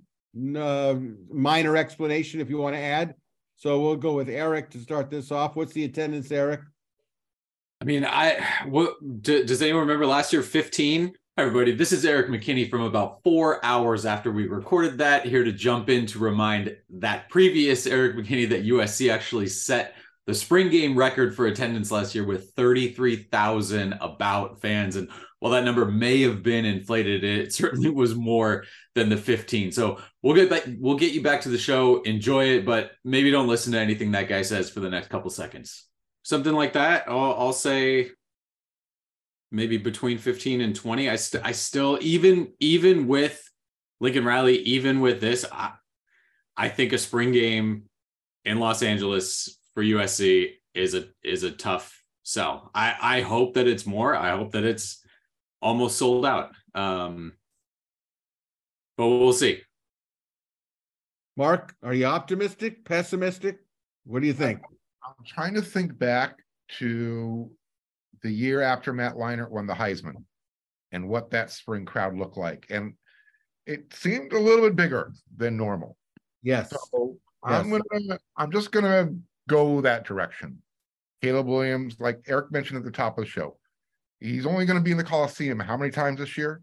Uh, 0.57 0.95
minor 1.29 1.77
explanation 1.77 2.41
if 2.41 2.49
you 2.49 2.59
want 2.59 2.77
to 2.77 2.81
add. 2.81 3.15
So 3.57 3.81
we'll 3.81 3.97
go 3.97 4.15
with 4.15 4.29
Erik 4.29 4.71
to 4.71 4.79
start 4.79 5.11
this 5.11 5.33
off. 5.33 5.57
What's 5.57 5.73
the 5.73 5.85
attendance, 5.85 6.31
Erik? 6.31 6.61
I 7.83 7.85
mean, 7.85 8.05
I 8.05 8.39
what 8.67 8.95
do, 9.23 9.45
does 9.45 9.61
anyone 9.63 9.83
remember 9.83 10.07
last 10.07 10.33
year? 10.33 10.43
Fifteen. 10.43 11.13
Everybody, 11.37 11.73
this 11.73 11.93
is 11.93 12.05
Erik 12.05 12.29
McKinney 12.29 12.69
from 12.69 12.83
about 12.83 13.23
four 13.25 13.65
hours 13.65 14.05
after 14.05 14.31
we 14.31 14.47
recorded 14.47 14.99
that. 14.99 15.25
Here 15.25 15.43
to 15.43 15.53
jump 15.53 15.89
in 15.89 16.05
to 16.07 16.19
remind 16.19 16.77
that 16.91 17.31
previous 17.31 17.87
Erik 17.87 18.15
McKinney 18.15 18.49
that 18.51 18.67
USC 18.67 19.11
actually 19.11 19.47
set 19.47 19.95
the 20.27 20.35
spring 20.35 20.71
game 20.71 20.97
record 20.97 21.35
for 21.35 21.47
attendance 21.47 21.91
last 21.91 22.15
year 22.15 22.25
with 22.25 22.53
33,000 22.53 23.95
about 23.95 24.61
fans. 24.61 24.97
And 24.97 25.09
while 25.39 25.53
that 25.53 25.65
number 25.65 25.87
may 25.87 26.21
have 26.23 26.43
been 26.43 26.65
inflated, 26.65 27.25
it 27.25 27.53
certainly 27.53 27.91
was 27.91 28.15
more 28.15 28.65
than 28.95 29.09
the 29.09 29.17
15. 29.17 29.73
So 29.73 29.99
we'll 30.23 30.35
get 30.35 30.51
back, 30.51 30.65
we'll 30.79 30.97
get 30.97 31.13
you 31.13 31.23
back 31.23 31.41
to 31.43 31.49
the 31.49 31.59
show. 31.59 32.03
Enjoy 32.03 32.45
it, 32.45 32.67
but 32.67 32.93
maybe 33.05 33.31
don't 33.31 33.49
listen 33.49 33.73
to 33.73 33.79
anything 33.79 34.13
that 34.13 34.29
guy 34.29 34.43
says 34.43 34.71
for 34.71 34.81
the 34.81 34.91
next 34.91 35.09
couple 35.09 35.31
seconds. 35.31 35.87
Something 36.23 36.53
like 36.53 36.75
that. 36.75 37.05
I'll, 37.09 37.35
I'll 37.39 37.53
say 37.53 38.11
maybe 39.51 39.79
between 39.79 40.19
15 40.19 40.61
and 40.61 40.77
20. 40.77 41.09
I, 41.09 41.17
st- 41.17 41.45
I 41.45 41.53
still, 41.53 41.99
even, 42.03 42.53
even 42.61 43.09
with 43.09 43.43
Lincoln 44.01 44.25
Riley, 44.25 44.59
even 44.59 45.01
with 45.01 45.21
this, 45.21 45.45
I, 45.51 45.73
I 46.57 46.69
think 46.69 46.93
a 46.93 46.99
spring 46.99 47.33
game 47.33 47.85
in 48.45 48.59
Los 48.59 48.83
Angeles 48.83 49.60
for 49.75 49.83
USC 49.83 50.53
is 50.75 50.95
a, 50.95 51.09
is 51.23 51.43
a 51.43 51.51
tough 51.51 52.03
sell. 52.23 52.71
I, 52.75 52.95
I 53.01 53.21
hope 53.23 53.55
that 53.55 53.67
it's 53.67 53.87
more. 53.87 54.15
I 54.15 54.37
hope 54.37 54.53
that 54.53 54.65
it's 54.65 55.05
almost 55.63 55.99
sold 55.99 56.27
out. 56.27 56.53
Um, 56.75 57.33
but 58.97 59.09
we'll 59.09 59.33
see. 59.33 59.61
Marc, 61.37 61.75
are 61.83 61.95
you 61.95 62.05
optimistic, 62.05 62.85
pessimistic? 62.85 63.59
What 64.05 64.21
do 64.21 64.27
you 64.27 64.35
think? 64.35 64.61
I'm 65.05 65.25
trying 65.27 65.55
to 65.55 65.63
think 65.63 65.99
back 65.99 66.37
to 66.79 67.51
the 68.23 68.31
year 68.31 68.61
after 68.61 68.93
Matt 68.93 69.15
Leinart 69.15 69.51
won 69.51 69.67
the 69.67 69.75
Heisman 69.75 70.25
and 70.93 71.09
what 71.09 71.31
that 71.31 71.51
spring 71.51 71.85
crowd 71.85 72.17
looked 72.17 72.37
like. 72.37 72.67
And 72.71 72.95
it 73.67 73.93
seemed 73.95 74.33
a 74.33 74.39
little 74.39 74.67
bit 74.67 74.77
bigger 74.77 75.13
than 75.37 75.57
normal. 75.57 75.97
Yes. 76.43 76.73
So 76.93 77.17
I'm 77.43 77.71
gonna 77.71 78.19
I'm 78.37 78.51
just 78.51 78.73
gonna 78.73 79.15
go 79.51 79.81
that 79.81 80.05
direction. 80.05 80.63
Caleb 81.21 81.49
Williams, 81.49 81.97
like 81.99 82.23
Erik 82.29 82.53
mentioned 82.53 82.79
at 82.79 82.85
the 82.85 82.91
top 82.91 83.19
of 83.19 83.25
the 83.25 83.31
show, 83.31 83.59
he's 84.21 84.47
only 84.47 84.65
going 84.65 84.79
to 84.79 84.83
be 84.83 84.93
in 84.93 84.97
the 84.97 85.05
Coliseum 85.05 85.59
how 85.59 85.77
many 85.77 85.91
times 85.91 86.21
this 86.21 86.39
year? 86.39 86.63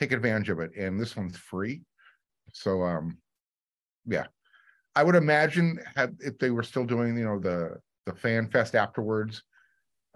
Take 0.00 0.12
advantage 0.12 0.48
of 0.48 0.60
it. 0.60 0.74
And 0.76 0.98
this 0.98 1.14
one's 1.14 1.36
free. 1.36 1.82
So 2.52 2.82
um 2.82 3.18
yeah. 4.06 4.26
I 4.96 5.04
would 5.04 5.14
imagine 5.14 5.78
had 5.94 6.16
if 6.20 6.38
they 6.38 6.50
were 6.50 6.62
still 6.62 6.84
doing, 6.84 7.16
you 7.16 7.24
know, 7.24 7.38
the 7.38 7.76
the 8.06 8.14
fan 8.14 8.48
fest 8.48 8.74
afterwards, 8.74 9.42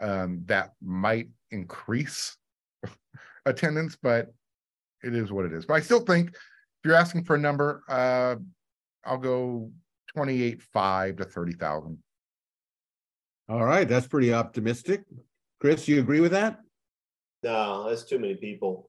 um, 0.00 0.42
that 0.46 0.72
might 0.80 1.28
increase 1.50 2.36
attendance, 3.46 3.96
but 4.02 4.32
it 5.04 5.14
is 5.14 5.30
what 5.30 5.44
it 5.44 5.52
is. 5.52 5.66
But 5.66 5.74
I 5.74 5.80
still 5.80 6.00
think 6.00 6.30
if 6.30 6.36
you're 6.84 6.94
asking 6.94 7.24
for 7.24 7.36
a 7.36 7.38
number, 7.38 7.82
uh, 7.88 8.36
I'll 9.04 9.18
go 9.18 9.70
28.5 10.16 11.18
to 11.18 11.24
30,000. 11.24 11.98
All 13.48 13.64
right, 13.64 13.88
that's 13.88 14.06
pretty 14.06 14.32
optimistic. 14.32 15.02
Chris, 15.60 15.88
you 15.88 16.00
agree 16.00 16.20
with 16.20 16.32
that? 16.32 16.60
No, 17.42 17.88
that's 17.88 18.04
too 18.04 18.18
many 18.18 18.34
people. 18.34 18.88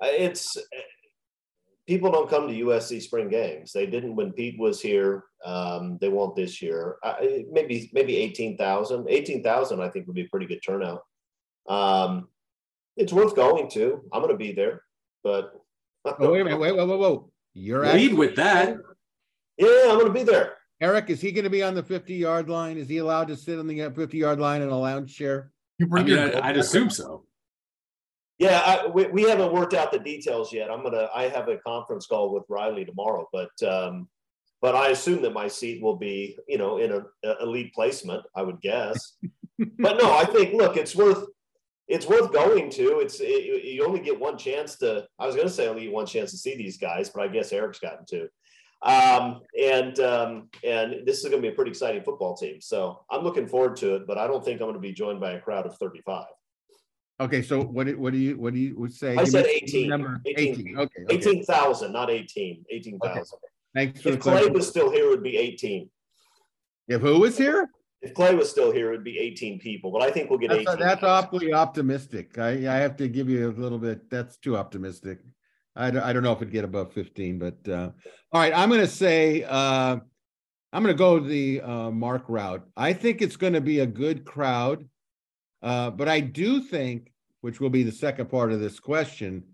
It's 0.00 0.56
people 1.86 2.10
don't 2.10 2.30
come 2.30 2.48
to 2.48 2.54
USC 2.54 3.02
spring 3.02 3.28
games. 3.28 3.72
They 3.72 3.86
didn't 3.86 4.16
when 4.16 4.32
Pete 4.32 4.58
was 4.58 4.80
here. 4.80 5.24
Um, 5.44 5.98
they 6.00 6.08
won't 6.08 6.36
this 6.36 6.62
year. 6.62 6.96
maybe 7.50 7.90
maybe 7.92 8.16
18,000. 8.16 9.06
18,000 9.08 9.80
I 9.80 9.88
think 9.88 10.06
would 10.06 10.16
be 10.16 10.22
a 10.22 10.28
pretty 10.28 10.46
good 10.46 10.60
turnout. 10.64 11.02
Um, 11.68 12.28
it's 12.96 13.12
worth 13.12 13.34
going 13.34 13.70
to. 13.70 14.02
I'm 14.12 14.22
going 14.22 14.32
to 14.32 14.38
be 14.38 14.52
there, 14.52 14.82
but 15.24 15.52
oh, 16.04 16.30
wait 16.32 16.40
a 16.40 16.44
minute. 16.44 16.60
Wait, 16.60 16.76
whoa, 16.76 16.86
whoa, 16.86 16.98
whoa. 16.98 17.30
You're 17.54 17.82
lead 17.82 17.88
actually, 17.88 18.14
with 18.14 18.36
that. 18.36 18.76
Yeah, 19.58 19.84
I'm 19.88 19.98
going 19.98 20.06
to 20.06 20.12
be 20.12 20.22
there. 20.22 20.54
Erik, 20.80 21.10
is 21.10 21.20
he 21.20 21.30
going 21.30 21.44
to 21.44 21.50
be 21.50 21.62
on 21.62 21.74
the 21.74 21.82
50 21.82 22.14
yard 22.14 22.48
line? 22.48 22.76
Is 22.76 22.88
he 22.88 22.98
allowed 22.98 23.28
to 23.28 23.36
sit 23.36 23.58
on 23.58 23.66
the 23.66 23.90
50 23.90 24.18
yard 24.18 24.40
line 24.40 24.62
in 24.62 24.68
a 24.68 24.78
lounge 24.78 25.14
chair? 25.14 25.52
You 25.78 25.86
bring 25.86 26.04
I 26.04 26.08
mean, 26.08 26.18
I'd, 26.18 26.34
I'd 26.34 26.56
assume 26.56 26.90
so. 26.90 27.24
Yeah, 28.38 28.60
I, 28.64 28.86
we, 28.88 29.06
we 29.06 29.22
haven't 29.22 29.52
worked 29.52 29.74
out 29.74 29.92
the 29.92 29.98
details 30.00 30.52
yet. 30.52 30.70
I'm 30.70 30.82
gonna. 30.82 31.08
I 31.14 31.28
have 31.28 31.48
a 31.48 31.58
conference 31.58 32.06
call 32.06 32.32
with 32.32 32.42
Riley 32.48 32.84
tomorrow, 32.84 33.28
but 33.32 33.50
um, 33.64 34.08
but 34.60 34.74
I 34.74 34.88
assume 34.88 35.22
that 35.22 35.32
my 35.32 35.46
seat 35.46 35.80
will 35.80 35.96
be, 35.96 36.36
you 36.48 36.58
know, 36.58 36.78
in 36.78 36.90
an 36.90 37.04
elite 37.40 37.72
placement. 37.72 38.24
I 38.34 38.42
would 38.42 38.60
guess. 38.60 39.16
but 39.78 39.96
no, 39.96 40.16
I 40.16 40.24
think 40.24 40.54
look, 40.54 40.76
it's 40.76 40.96
worth 40.96 41.24
it's 41.88 42.06
worth 42.06 42.32
going 42.32 42.70
to. 42.70 43.00
It's 43.00 43.20
it, 43.20 43.64
you 43.64 43.84
only 43.86 44.00
get 44.00 44.18
one 44.18 44.38
chance 44.38 44.76
to. 44.78 45.06
I 45.18 45.26
was 45.26 45.36
going 45.36 45.46
to 45.46 45.52
say 45.52 45.68
only 45.68 45.84
get 45.84 45.92
one 45.92 46.06
chance 46.06 46.30
to 46.30 46.36
see 46.38 46.56
these 46.56 46.78
guys, 46.78 47.10
but 47.10 47.22
I 47.22 47.28
guess 47.28 47.52
Erik's 47.52 47.78
gotten 47.78 48.04
two. 48.08 48.28
Um, 48.82 49.40
and 49.60 49.98
um, 50.00 50.48
and 50.64 51.06
this 51.06 51.18
is 51.18 51.24
going 51.24 51.40
to 51.40 51.42
be 51.42 51.52
a 51.52 51.56
pretty 51.56 51.70
exciting 51.70 52.02
football 52.02 52.36
team. 52.36 52.60
So 52.60 53.04
I'm 53.10 53.22
looking 53.22 53.46
forward 53.46 53.76
to 53.76 53.96
it. 53.96 54.06
But 54.06 54.18
I 54.18 54.26
don't 54.26 54.44
think 54.44 54.60
I'm 54.60 54.66
going 54.66 54.74
to 54.74 54.80
be 54.80 54.92
joined 54.92 55.20
by 55.20 55.32
a 55.32 55.40
crowd 55.40 55.66
of 55.66 55.76
35. 55.78 56.24
Okay, 57.20 57.42
so 57.42 57.62
what 57.62 57.86
do, 57.86 57.96
what 57.98 58.12
do 58.12 58.18
you 58.18 58.36
what 58.36 58.52
do 58.52 58.58
you 58.58 58.76
would 58.76 58.92
say? 58.92 59.16
I 59.16 59.24
said 59.24 59.46
18. 59.46 59.88
Number 59.88 60.20
18. 60.26 60.52
18. 60.54 60.78
Okay. 60.78 61.02
okay. 61.04 61.14
18,000, 61.14 61.92
not 61.92 62.10
18. 62.10 62.64
18,000. 62.70 63.18
Okay. 63.18 63.22
Thanks 63.74 64.04
if 64.04 64.18
Clay 64.18 64.48
was 64.48 64.68
still 64.68 64.90
here, 64.90 65.06
it 65.06 65.10
would 65.10 65.22
be 65.22 65.36
18. 65.36 65.88
If 66.88 67.00
who 67.00 67.20
was 67.20 67.38
here? 67.38 67.70
If 68.02 68.14
Clay 68.14 68.34
was 68.34 68.50
still 68.50 68.72
here, 68.72 68.88
it 68.88 68.96
would 68.96 69.04
be 69.04 69.18
18 69.18 69.60
people, 69.60 69.92
but 69.92 70.02
I 70.02 70.10
think 70.10 70.28
we'll 70.28 70.38
get 70.40 70.50
that's, 70.50 70.68
18. 70.68 70.78
That's 70.80 71.02
awfully 71.04 71.52
optimistic. 71.52 72.36
I, 72.36 72.50
I 72.50 72.78
have 72.78 72.96
to 72.96 73.08
give 73.08 73.30
you 73.30 73.48
a 73.48 73.52
little 73.52 73.78
bit. 73.78 74.10
That's 74.10 74.36
too 74.36 74.56
optimistic. 74.56 75.20
I, 75.74 75.88
I 75.88 76.12
don't 76.12 76.22
know 76.22 76.32
if 76.32 76.38
it'd 76.38 76.52
get 76.52 76.64
above 76.64 76.92
15, 76.92 77.38
but 77.38 77.68
uh, 77.68 77.90
all 78.32 78.40
right. 78.40 78.52
I'm 78.54 78.68
going 78.68 78.80
to 78.80 78.86
say, 78.86 79.44
uh, 79.44 79.96
I'm 80.72 80.82
going 80.82 80.94
to 80.94 80.98
go 80.98 81.18
the 81.18 81.60
uh, 81.60 81.90
Marc 81.90 82.24
route. 82.28 82.66
I 82.76 82.92
think 82.92 83.22
it's 83.22 83.36
going 83.36 83.52
to 83.54 83.60
be 83.60 83.80
a 83.80 83.86
good 83.86 84.24
crowd. 84.24 84.88
Uh, 85.62 85.90
but 85.90 86.08
I 86.08 86.20
do 86.20 86.60
think, 86.60 87.12
which 87.40 87.60
will 87.60 87.70
be 87.70 87.82
the 87.82 87.92
second 87.92 88.30
part 88.30 88.52
of 88.52 88.60
this 88.60 88.80
question, 88.80 89.44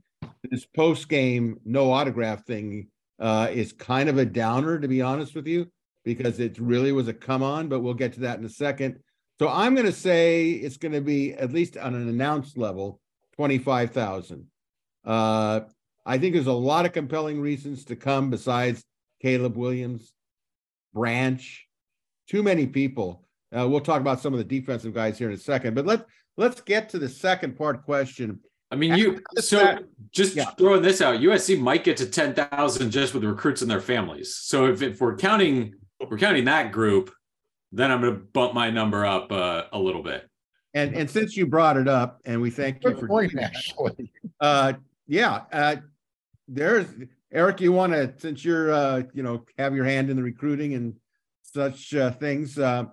this 0.50 0.64
post 0.64 1.08
game 1.08 1.60
no 1.64 1.92
autograph 1.92 2.44
thing 2.44 2.88
uh, 3.18 3.48
is 3.50 3.72
kind 3.72 4.08
of 4.08 4.18
a 4.18 4.24
downer, 4.24 4.78
to 4.78 4.88
be 4.88 5.02
honest 5.02 5.34
with 5.34 5.46
you, 5.46 5.66
because 6.04 6.40
it 6.40 6.58
really 6.58 6.92
was 6.92 7.08
a 7.08 7.12
come 7.12 7.42
on. 7.42 7.68
But 7.68 7.80
we'll 7.80 7.94
get 7.94 8.14
to 8.14 8.20
that 8.20 8.38
in 8.38 8.44
a 8.44 8.50
second. 8.50 8.98
So 9.38 9.48
I'm 9.48 9.74
going 9.74 9.86
to 9.86 9.92
say 9.92 10.50
it's 10.50 10.76
going 10.76 10.92
to 10.92 11.00
be 11.00 11.34
at 11.34 11.52
least 11.52 11.76
on 11.76 11.94
an 11.94 12.08
announced 12.08 12.56
level, 12.56 13.00
twenty 13.36 13.58
five 13.58 13.90
thousand. 13.90 14.46
Uh, 15.04 15.60
I 16.06 16.18
think 16.18 16.34
there's 16.34 16.46
a 16.46 16.52
lot 16.52 16.86
of 16.86 16.92
compelling 16.92 17.40
reasons 17.40 17.84
to 17.86 17.96
come 17.96 18.30
besides 18.30 18.84
Caleb 19.20 19.56
Williams, 19.56 20.12
Branch, 20.94 21.66
too 22.28 22.42
many 22.42 22.66
people. 22.66 23.26
Uh, 23.56 23.68
we'll 23.68 23.80
talk 23.80 24.00
about 24.00 24.20
some 24.20 24.32
of 24.32 24.38
the 24.38 24.44
defensive 24.44 24.94
guys 24.94 25.18
here 25.18 25.28
in 25.28 25.34
a 25.34 25.38
second, 25.38 25.74
but 25.74 25.86
let's 25.86 26.04
let's 26.36 26.60
get 26.60 26.88
to 26.90 26.98
the 26.98 27.08
second 27.08 27.56
part 27.56 27.84
question. 27.84 28.40
I 28.70 28.76
mean, 28.76 28.94
you 28.94 29.20
so 29.36 29.78
just 30.10 30.36
yeah. 30.36 30.50
throwing 30.50 30.82
this 30.82 31.00
out, 31.00 31.20
USC 31.20 31.58
might 31.58 31.84
get 31.84 31.96
to 31.98 32.06
ten 32.06 32.34
thousand 32.34 32.90
just 32.90 33.14
with 33.14 33.24
recruits 33.24 33.62
and 33.62 33.70
their 33.70 33.80
families. 33.80 34.36
So 34.36 34.66
if, 34.66 34.82
if 34.82 35.00
we're 35.00 35.16
counting 35.16 35.74
we're 36.08 36.18
counting 36.18 36.44
that 36.44 36.72
group, 36.72 37.10
then 37.72 37.90
I'm 37.90 38.00
going 38.00 38.14
to 38.14 38.20
bump 38.20 38.54
my 38.54 38.70
number 38.70 39.04
up 39.04 39.32
uh, 39.32 39.64
a 39.72 39.78
little 39.78 40.02
bit. 40.02 40.28
And 40.74 40.94
and 40.94 41.10
since 41.10 41.36
you 41.36 41.46
brought 41.46 41.78
it 41.78 41.88
up, 41.88 42.20
and 42.26 42.40
we 42.40 42.50
thank 42.50 42.84
you 42.84 42.94
for 42.94 43.08
point, 43.08 43.32
actually. 43.38 44.12
Uh, 44.40 44.74
yeah, 45.08 45.42
uh, 45.52 45.76
there's 46.46 46.86
Erik. 47.32 47.60
You 47.60 47.72
want 47.72 47.94
to 47.94 48.14
since 48.18 48.44
you're 48.44 48.70
uh, 48.70 49.02
you 49.12 49.22
know 49.22 49.44
have 49.58 49.74
your 49.74 49.84
hand 49.84 50.10
in 50.10 50.16
the 50.16 50.22
recruiting 50.22 50.74
and 50.74 50.94
such 51.42 51.94
uh, 51.94 52.10
things. 52.12 52.58
Uh, 52.58 52.84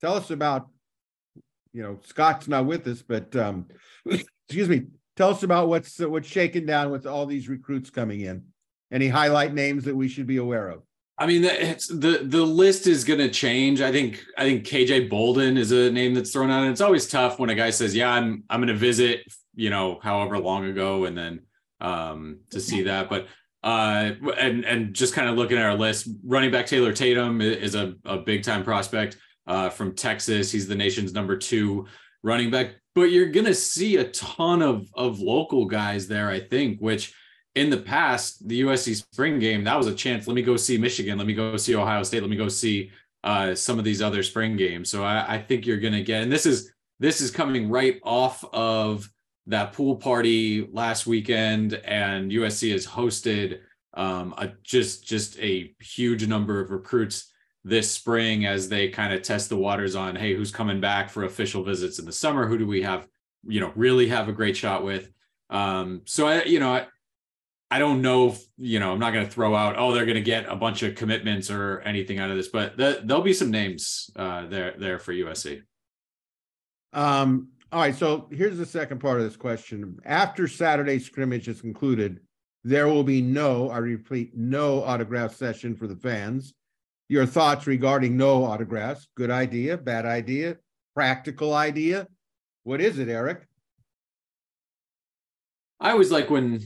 tell 0.00 0.14
us 0.14 0.30
about, 0.30 0.68
you 1.72 1.82
know, 1.82 1.98
Scott's 2.04 2.46
not 2.46 2.66
with 2.66 2.86
us, 2.86 3.02
but 3.02 3.34
um, 3.36 3.66
excuse 4.06 4.68
me, 4.68 4.82
tell 5.16 5.30
us 5.30 5.42
about 5.42 5.68
what's 5.68 5.98
what's 5.98 6.28
shaking 6.28 6.66
down 6.66 6.90
with 6.90 7.06
all 7.06 7.26
these 7.26 7.48
recruits 7.48 7.90
coming 7.90 8.20
in. 8.20 8.44
Any 8.92 9.08
highlight 9.08 9.54
names 9.54 9.84
that 9.84 9.96
we 9.96 10.08
should 10.08 10.26
be 10.26 10.38
aware 10.38 10.68
of? 10.68 10.82
I 11.16 11.26
mean, 11.26 11.42
the 11.42 12.22
the 12.24 12.42
list 12.42 12.86
is 12.86 13.04
going 13.04 13.20
to 13.20 13.30
change. 13.30 13.80
I 13.80 13.92
think 13.92 14.24
I 14.38 14.44
think 14.44 14.64
KJ 14.64 15.10
Bolden 15.10 15.56
is 15.56 15.70
a 15.70 15.90
name 15.90 16.14
that's 16.14 16.32
thrown 16.32 16.50
out. 16.50 16.62
And 16.62 16.72
it's 16.72 16.80
always 16.80 17.06
tough 17.06 17.38
when 17.38 17.50
a 17.50 17.54
guy 17.54 17.70
says, 17.70 17.94
"Yeah, 17.94 18.10
I'm 18.10 18.42
I'm 18.48 18.60
going 18.60 18.68
to 18.68 18.74
visit," 18.74 19.20
you 19.54 19.70
know, 19.70 19.98
however 20.02 20.38
long 20.38 20.64
ago, 20.66 21.04
and 21.04 21.16
then 21.16 21.40
um, 21.80 22.40
to 22.50 22.60
see 22.60 22.82
that. 22.82 23.08
But 23.08 23.26
uh, 23.62 24.12
and 24.38 24.64
and 24.64 24.94
just 24.94 25.14
kind 25.14 25.28
of 25.28 25.36
looking 25.36 25.58
at 25.58 25.64
our 25.64 25.74
list, 25.76 26.08
running 26.24 26.50
back 26.50 26.66
Taylor 26.66 26.92
Tatum 26.92 27.40
is 27.40 27.74
a, 27.74 27.94
a 28.04 28.18
big 28.18 28.42
time 28.42 28.64
prospect. 28.64 29.16
uh, 29.46 29.68
from 29.70 29.94
Texas. 29.94 30.50
He's 30.52 30.68
the 30.68 30.74
nation's 30.74 31.12
number 31.12 31.36
two 31.36 31.86
running 32.22 32.50
back. 32.50 32.76
But 32.94 33.10
you're 33.10 33.30
gonna 33.30 33.54
see 33.54 33.96
a 33.96 34.10
ton 34.10 34.62
of 34.62 34.88
of 34.94 35.20
local 35.20 35.64
guys 35.66 36.08
there, 36.08 36.28
I 36.28 36.40
think, 36.40 36.80
which 36.80 37.14
in 37.54 37.70
the 37.70 37.78
past, 37.78 38.46
the 38.48 38.62
USC 38.62 38.94
spring 38.96 39.38
game, 39.38 39.64
that 39.64 39.76
was 39.76 39.86
a 39.88 39.94
chance. 39.94 40.26
Let 40.26 40.34
me 40.34 40.42
go 40.42 40.56
see 40.56 40.78
Michigan. 40.78 41.18
Let 41.18 41.26
me 41.26 41.34
go 41.34 41.56
see 41.56 41.74
Ohio 41.74 42.02
State. 42.04 42.20
Let 42.22 42.30
me 42.30 42.36
go 42.36 42.48
see 42.48 42.90
uh, 43.24 43.54
some 43.54 43.78
of 43.78 43.84
these 43.84 44.00
other 44.02 44.22
spring 44.22 44.56
games. 44.56 44.90
So 44.90 45.02
I, 45.04 45.34
I 45.34 45.38
think 45.42 45.66
you're 45.66 45.80
gonna 45.80 46.02
get, 46.02 46.22
and 46.22 46.32
this 46.32 46.46
is 46.46 46.72
this 47.00 47.20
is 47.20 47.30
coming 47.30 47.68
right 47.70 47.98
off 48.04 48.44
of 48.52 49.08
that 49.50 49.72
pool 49.72 49.96
party 49.96 50.68
last 50.72 51.06
weekend, 51.06 51.74
and 51.74 52.30
USC 52.30 52.72
has 52.72 52.86
hosted 52.86 53.60
um, 53.94 54.34
a 54.38 54.52
just 54.62 55.04
just 55.04 55.38
a 55.40 55.74
huge 55.80 56.26
number 56.26 56.60
of 56.60 56.70
recruits 56.70 57.32
this 57.64 57.90
spring 57.90 58.46
as 58.46 58.68
they 58.68 58.88
kind 58.88 59.12
of 59.12 59.22
test 59.22 59.50
the 59.50 59.56
waters 59.56 59.94
on 59.94 60.16
hey 60.16 60.34
who's 60.34 60.50
coming 60.50 60.80
back 60.80 61.10
for 61.10 61.24
official 61.24 61.62
visits 61.62 61.98
in 61.98 62.06
the 62.06 62.12
summer? 62.12 62.46
Who 62.46 62.56
do 62.56 62.66
we 62.66 62.82
have 62.82 63.06
you 63.46 63.60
know 63.60 63.72
really 63.74 64.08
have 64.08 64.28
a 64.28 64.32
great 64.32 64.56
shot 64.56 64.84
with? 64.84 65.10
Um 65.50 66.02
so 66.04 66.28
i 66.28 66.44
you 66.44 66.60
know 66.60 66.72
i, 66.72 66.86
I 67.72 67.80
don't 67.80 68.02
know 68.02 68.28
if 68.28 68.42
you 68.56 68.78
know 68.78 68.92
i'm 68.92 69.00
not 69.00 69.12
going 69.12 69.26
to 69.26 69.30
throw 69.30 69.54
out 69.56 69.74
oh 69.76 69.92
they're 69.92 70.06
going 70.06 70.14
to 70.14 70.22
get 70.22 70.48
a 70.48 70.54
bunch 70.54 70.84
of 70.84 70.94
commitments 70.94 71.50
or 71.50 71.80
anything 71.80 72.20
out 72.20 72.30
of 72.30 72.36
this 72.36 72.48
but 72.48 72.76
the, 72.76 73.00
there'll 73.04 73.22
be 73.22 73.32
some 73.32 73.50
names 73.50 74.10
uh 74.14 74.46
there 74.46 74.74
there 74.78 75.00
for 75.00 75.12
usc 75.12 75.60
um 76.92 77.48
all 77.72 77.80
right 77.80 77.94
so 77.94 78.28
here's 78.30 78.58
the 78.58 78.66
second 78.66 79.00
part 79.00 79.18
of 79.18 79.24
this 79.24 79.36
question 79.36 79.98
after 80.04 80.48
saturday 80.48 80.98
scrimmage 80.98 81.48
is 81.48 81.60
concluded 81.60 82.20
there 82.64 82.88
will 82.88 83.04
be 83.04 83.22
no 83.22 83.70
i 83.70 83.78
repeat 83.78 84.36
no 84.36 84.82
autograph 84.82 85.34
session 85.34 85.74
for 85.74 85.86
the 85.86 85.96
fans 85.96 86.54
your 87.10 87.26
thoughts 87.26 87.66
regarding 87.66 88.16
no 88.16 88.44
autographs. 88.44 89.08
Good 89.16 89.32
idea, 89.32 89.76
bad 89.76 90.06
idea, 90.06 90.58
practical 90.94 91.54
idea. 91.54 92.06
What 92.62 92.80
is 92.80 93.00
it, 93.00 93.08
Erik? 93.08 93.48
I 95.80 95.90
always 95.90 96.12
like 96.12 96.30
when 96.30 96.60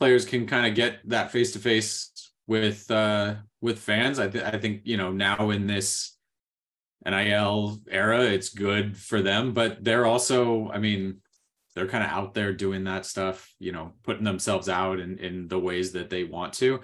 players 0.00 0.24
can 0.24 0.48
kind 0.48 0.66
of 0.66 0.74
get 0.74 1.08
that 1.08 1.30
face 1.30 1.52
to 1.52 1.60
face 1.60 2.32
with 2.48 2.90
uh 2.90 3.36
with 3.60 3.78
fans. 3.78 4.18
I, 4.18 4.26
th- 4.26 4.42
I 4.42 4.58
think 4.58 4.80
you 4.82 4.96
know 4.96 5.12
now 5.12 5.50
in 5.50 5.68
this 5.68 6.15
NIL 7.04 7.80
era, 7.90 8.22
it's 8.22 8.48
good 8.48 8.96
for 8.96 9.22
them, 9.22 9.52
but 9.52 9.84
they're 9.84 10.06
also, 10.06 10.70
I 10.70 10.78
mean, 10.78 11.18
they're 11.74 11.86
kind 11.86 12.02
of 12.02 12.10
out 12.10 12.34
there 12.34 12.52
doing 12.52 12.84
that 12.84 13.04
stuff, 13.04 13.52
you 13.58 13.70
know, 13.70 13.92
putting 14.02 14.24
themselves 14.24 14.68
out 14.68 14.98
in 14.98 15.18
in 15.18 15.46
the 15.46 15.58
ways 15.58 15.92
that 15.92 16.08
they 16.08 16.24
want 16.24 16.54
to. 16.54 16.80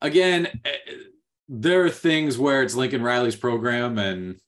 Again, 0.00 0.46
eh, 0.64 0.76
there 1.48 1.84
are 1.84 1.90
things 1.90 2.38
where 2.38 2.62
it's 2.62 2.74
Lincoln 2.74 3.02
Riley's 3.02 3.36
program 3.36 3.98
and 3.98 4.38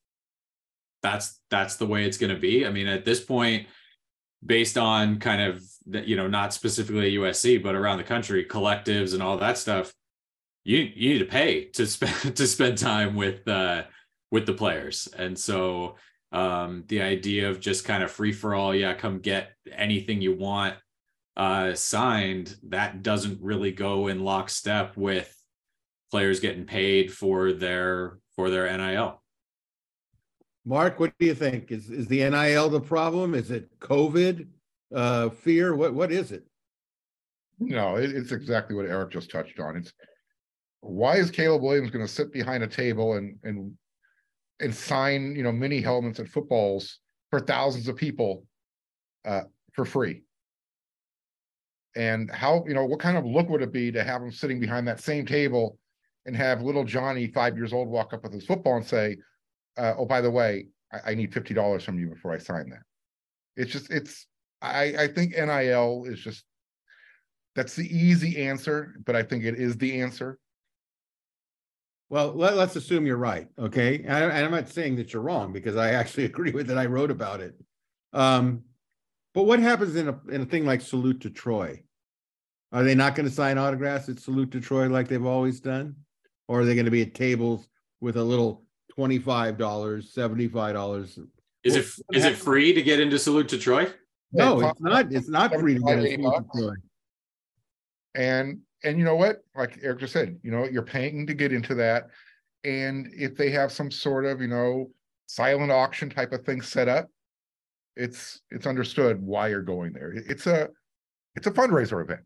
that's 1.02 1.40
that's 1.50 1.76
the 1.76 1.86
way 1.86 2.04
it's 2.04 2.18
going 2.18 2.34
to 2.34 2.40
be. 2.40 2.66
I 2.66 2.70
mean, 2.70 2.86
at 2.86 3.04
this 3.04 3.20
point, 3.20 3.66
based 4.44 4.78
on 4.78 5.18
kind 5.18 5.42
of 5.42 5.62
you 6.06 6.16
know 6.16 6.28
not 6.28 6.54
specifically 6.54 7.14
USC 7.14 7.62
but 7.62 7.74
around 7.74 7.98
the 7.98 8.04
country, 8.04 8.44
collectives 8.44 9.14
and 9.14 9.22
all 9.22 9.36
that 9.38 9.58
stuff, 9.58 9.92
you 10.64 10.78
you 10.78 11.14
need 11.14 11.18
to 11.20 11.24
pay 11.24 11.64
to 11.70 11.86
spend 11.86 12.36
to 12.36 12.46
spend 12.46 12.78
time 12.78 13.14
with 13.14 13.46
uh, 13.48 13.84
with 14.31 14.47
the 14.47 14.55
players, 14.55 15.09
and 15.16 15.39
so 15.39 15.97
um, 16.33 16.85
the 16.89 17.01
idea 17.01 17.49
of 17.49 17.61
just 17.61 17.85
kind 17.85 18.03
of 18.03 18.11
free 18.11 18.33
for 18.33 18.55
all, 18.55 18.74
yeah, 18.74 18.95
come 18.95 19.18
get 19.20 19.53
anything 19.72 20.20
you 20.20 20.35
want 20.35 20.74
uh, 21.37 21.72
signed, 21.74 22.57
that 22.68 23.03
doesn't 23.03 23.41
really 23.41 23.70
go 23.70 24.09
in 24.09 24.24
lockstep 24.24 24.97
with 24.97 25.35
players 26.11 26.41
getting 26.41 26.64
paid 26.64 27.12
for 27.12 27.53
their 27.53 28.18
for 28.35 28.51
their 28.51 28.76
NIL. 28.76 29.22
Marc, 30.64 31.01
what 31.01 31.12
do 31.18 31.26
you 31.26 31.35
think? 31.35 31.70
Is 31.70 31.89
is 31.91 32.09
the 32.09 32.29
NIL 32.29 32.68
the 32.68 32.81
problem? 32.81 33.35
Is 33.35 33.51
it 33.51 33.70
COVID 33.79 34.49
uh, 34.95 35.31
fear? 35.31 35.74
What 35.74 35.95
what 35.95 36.12
is 36.12 36.33
it? 36.33 36.45
No, 37.61 37.97
it, 37.97 38.11
it's 38.11 38.33
exactly 38.33 38.76
what 38.76 38.87
Erik 38.87 39.11
just 39.11 39.31
touched 39.31 39.61
on. 39.61 39.76
It's 39.76 39.93
why 40.81 41.16
is 41.16 41.31
Caleb 41.31 41.62
Williams 41.62 41.91
going 41.91 42.07
to 42.07 42.12
sit 42.12 42.33
behind 42.33 42.62
a 42.64 42.68
table 42.68 43.14
and 43.14 43.39
and 43.45 43.72
and 44.61 44.74
sign 44.74 45.34
you 45.36 45.42
know 45.42 45.52
mini 45.52 45.80
helmets 45.80 46.18
and 46.18 46.28
footballs 46.28 46.98
for 47.30 47.40
thousands 47.40 47.88
of 47.88 47.96
people 47.96 48.44
uh, 49.24 49.42
for 49.72 49.84
free? 49.84 50.22
And 51.96 52.30
how 52.30 52.64
you 52.66 52.74
know 52.74 52.84
what 52.84 53.00
kind 53.00 53.16
of 53.16 53.24
look 53.24 53.48
would 53.48 53.62
it 53.62 53.72
be 53.72 53.90
to 53.92 54.04
have 54.04 54.22
him 54.22 54.30
sitting 54.30 54.61
behind 54.61 54.86
that 54.88 55.00
same 55.00 55.26
table 55.26 55.78
and 56.26 56.36
have 56.36 56.62
little 56.62 56.84
Johnny, 56.84 57.26
five 57.28 57.56
years 57.56 57.72
old, 57.72 57.88
walk 57.88 58.12
up 58.12 58.22
with 58.22 58.32
his 58.32 58.44
football 58.44 58.76
and 58.76 58.84
say, 58.84 59.16
uh, 59.76 59.94
"Oh, 59.96 60.04
by 60.04 60.20
the 60.20 60.30
way, 60.30 60.68
I, 60.92 61.12
I 61.12 61.14
need 61.14 61.32
fifty 61.32 61.54
dollars 61.54 61.84
from 61.84 61.98
you 61.98 62.09
before 62.09 62.32
I 62.32 62.38
sign 62.38 62.68
that." 62.70 62.82
It's 63.56 63.72
just, 63.72 63.90
it's. 63.90 64.26
I 64.61 64.94
I 64.98 65.09
think 65.09 65.32
NIL 65.32 66.04
is 66.06 66.20
just 66.20 66.44
that's 67.54 67.74
the 67.74 67.86
easy 67.96 68.36
answer, 68.46 68.94
but 69.04 69.16
I 69.16 69.22
think 69.22 69.44
it 69.44 69.56
is 69.56 69.76
the 69.76 70.00
answer. 70.00 70.38
Well, 72.11 72.32
let, 72.32 72.54
us 72.54 72.74
assume 72.76 73.06
you're 73.06 73.16
right. 73.16 73.48
Okay. 73.59 74.02
And, 74.04 74.12
I, 74.12 74.40
am 74.40 74.50
not 74.50 74.68
saying 74.68 74.96
that 74.96 75.12
you're 75.12 75.22
wrong 75.22 75.52
because 75.52 75.76
I 75.76 75.90
actually 75.90 76.24
agree 76.32 76.52
with 76.52 76.70
it. 76.70 76.78
I 76.78 76.86
wrote 76.86 77.11
about 77.11 77.40
it. 77.40 77.54
Um, 78.12 78.62
but 79.34 79.42
what 79.42 79.61
happens 79.61 79.94
in 79.94 80.09
a, 80.09 80.20
in 80.30 80.42
a 80.42 80.46
thing 80.46 80.64
like 80.64 80.80
Salute 80.80 81.20
to 81.22 81.30
Troy? 81.30 81.82
Are 82.72 82.82
they 82.82 82.94
not 82.94 83.14
going 83.14 83.28
to 83.28 83.34
sign 83.34 83.59
autographs 83.59 84.09
at 84.09 84.20
Salute 84.20 84.50
to 84.52 84.61
Troy 84.61 84.88
like 84.88 85.09
they've 85.09 85.24
always 85.24 85.61
done? 85.61 85.96
or 86.48 86.61
are 86.61 86.64
they 86.64 86.74
going 86.74 86.86
to 86.86 86.90
be 86.90 87.02
at 87.02 87.14
tables 87.14 87.68
with 88.00 88.16
a 88.16 88.24
little 88.24 88.64
$25, 88.98 89.56
$75? 89.56 91.26
Is 91.64 91.76
it 91.76 91.86
is 92.12 92.24
it 92.24 92.36
free 92.36 92.72
to 92.72 92.82
get 92.82 93.00
into 93.00 93.18
Salute 93.18 93.48
to 93.50 93.59
Troy? 93.59 93.92
No, 94.32 94.61
it's 94.61 94.80
not. 94.80 95.12
It's 95.12 95.28
not 95.28 95.54
free 95.54 95.74
to 95.74 95.80
get 95.80 95.98
into 95.98 96.22
Salute 96.22 96.44
to 96.52 96.59
Troy. 96.59 96.74
And 98.14 98.61
and 98.85 98.99
you 98.99 99.05
know 99.05 99.16
what? 99.16 99.39
Like 99.57 99.79
Erik 99.83 100.01
just 100.01 100.12
said, 100.12 100.39
you 100.43 100.51
know, 100.51 100.64
you're 100.64 100.83
paying 100.83 101.26
to 101.26 101.35
get 101.35 101.53
into 101.53 101.74
that. 101.76 102.09
And 102.64 103.09
if 103.12 103.37
they 103.37 103.51
have 103.51 103.72
some 103.72 103.91
sort 103.91 104.24
of, 104.24 104.41
you 104.41 104.49
know, 104.49 104.91
silent 105.26 105.72
auction 105.72 106.11
type 106.11 106.33
of 106.33 106.45
thing 106.45 106.61
set 106.61 106.89
up, 106.89 107.09
it's 107.97 108.41
it's 108.51 108.66
understood 108.66 109.20
why 109.20 109.49
you're 109.49 109.62
going 109.62 109.93
there. 109.93 110.12
It's 110.12 110.47
a 110.47 110.68
it's 111.35 111.47
a 111.47 111.51
fundraiser 111.51 112.03
event. 112.03 112.22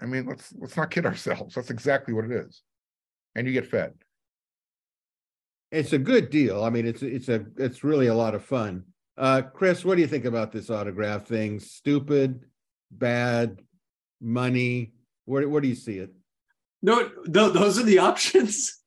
I 0.00 0.06
mean, 0.06 0.26
let's 0.26 0.52
let's 0.58 0.76
not 0.76 0.90
kid 0.90 1.06
ourselves. 1.12 1.54
That's 1.54 1.70
exactly 1.70 2.14
what 2.14 2.24
it 2.24 2.32
is 2.32 2.62
and 3.34 3.46
you 3.46 3.52
get 3.52 3.66
fed. 3.66 3.94
It's 5.70 5.92
a 5.92 5.98
good 5.98 6.30
deal. 6.30 6.64
I 6.64 6.70
mean, 6.70 6.86
it's 6.86 7.02
it's 7.02 7.28
a 7.28 7.44
it's 7.56 7.84
really 7.84 8.08
a 8.08 8.14
lot 8.14 8.34
of 8.34 8.44
fun. 8.44 8.84
Uh, 9.16 9.42
Chris, 9.42 9.84
what 9.84 9.96
do 9.96 10.00
you 10.00 10.08
think 10.08 10.24
about 10.24 10.50
this 10.50 10.70
autograph 10.70 11.26
thing? 11.26 11.60
Stupid, 11.60 12.44
bad, 12.90 13.60
money. 14.20 14.92
Where 15.30 15.48
where 15.48 15.60
do 15.60 15.68
you 15.68 15.76
see 15.76 15.98
it? 15.98 16.10
No, 16.82 17.08
no 17.26 17.50
those 17.50 17.78
are 17.78 17.84
the 17.84 18.00
options. 18.00 18.78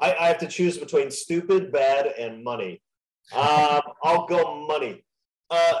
I, 0.00 0.14
I 0.14 0.28
have 0.28 0.38
to 0.38 0.46
choose 0.46 0.78
between 0.78 1.10
stupid, 1.10 1.72
bad, 1.72 2.06
and 2.06 2.44
money. 2.44 2.80
Um, 3.34 3.80
I'll 4.04 4.26
go 4.26 4.64
money. 4.66 5.04
Uh, 5.50 5.80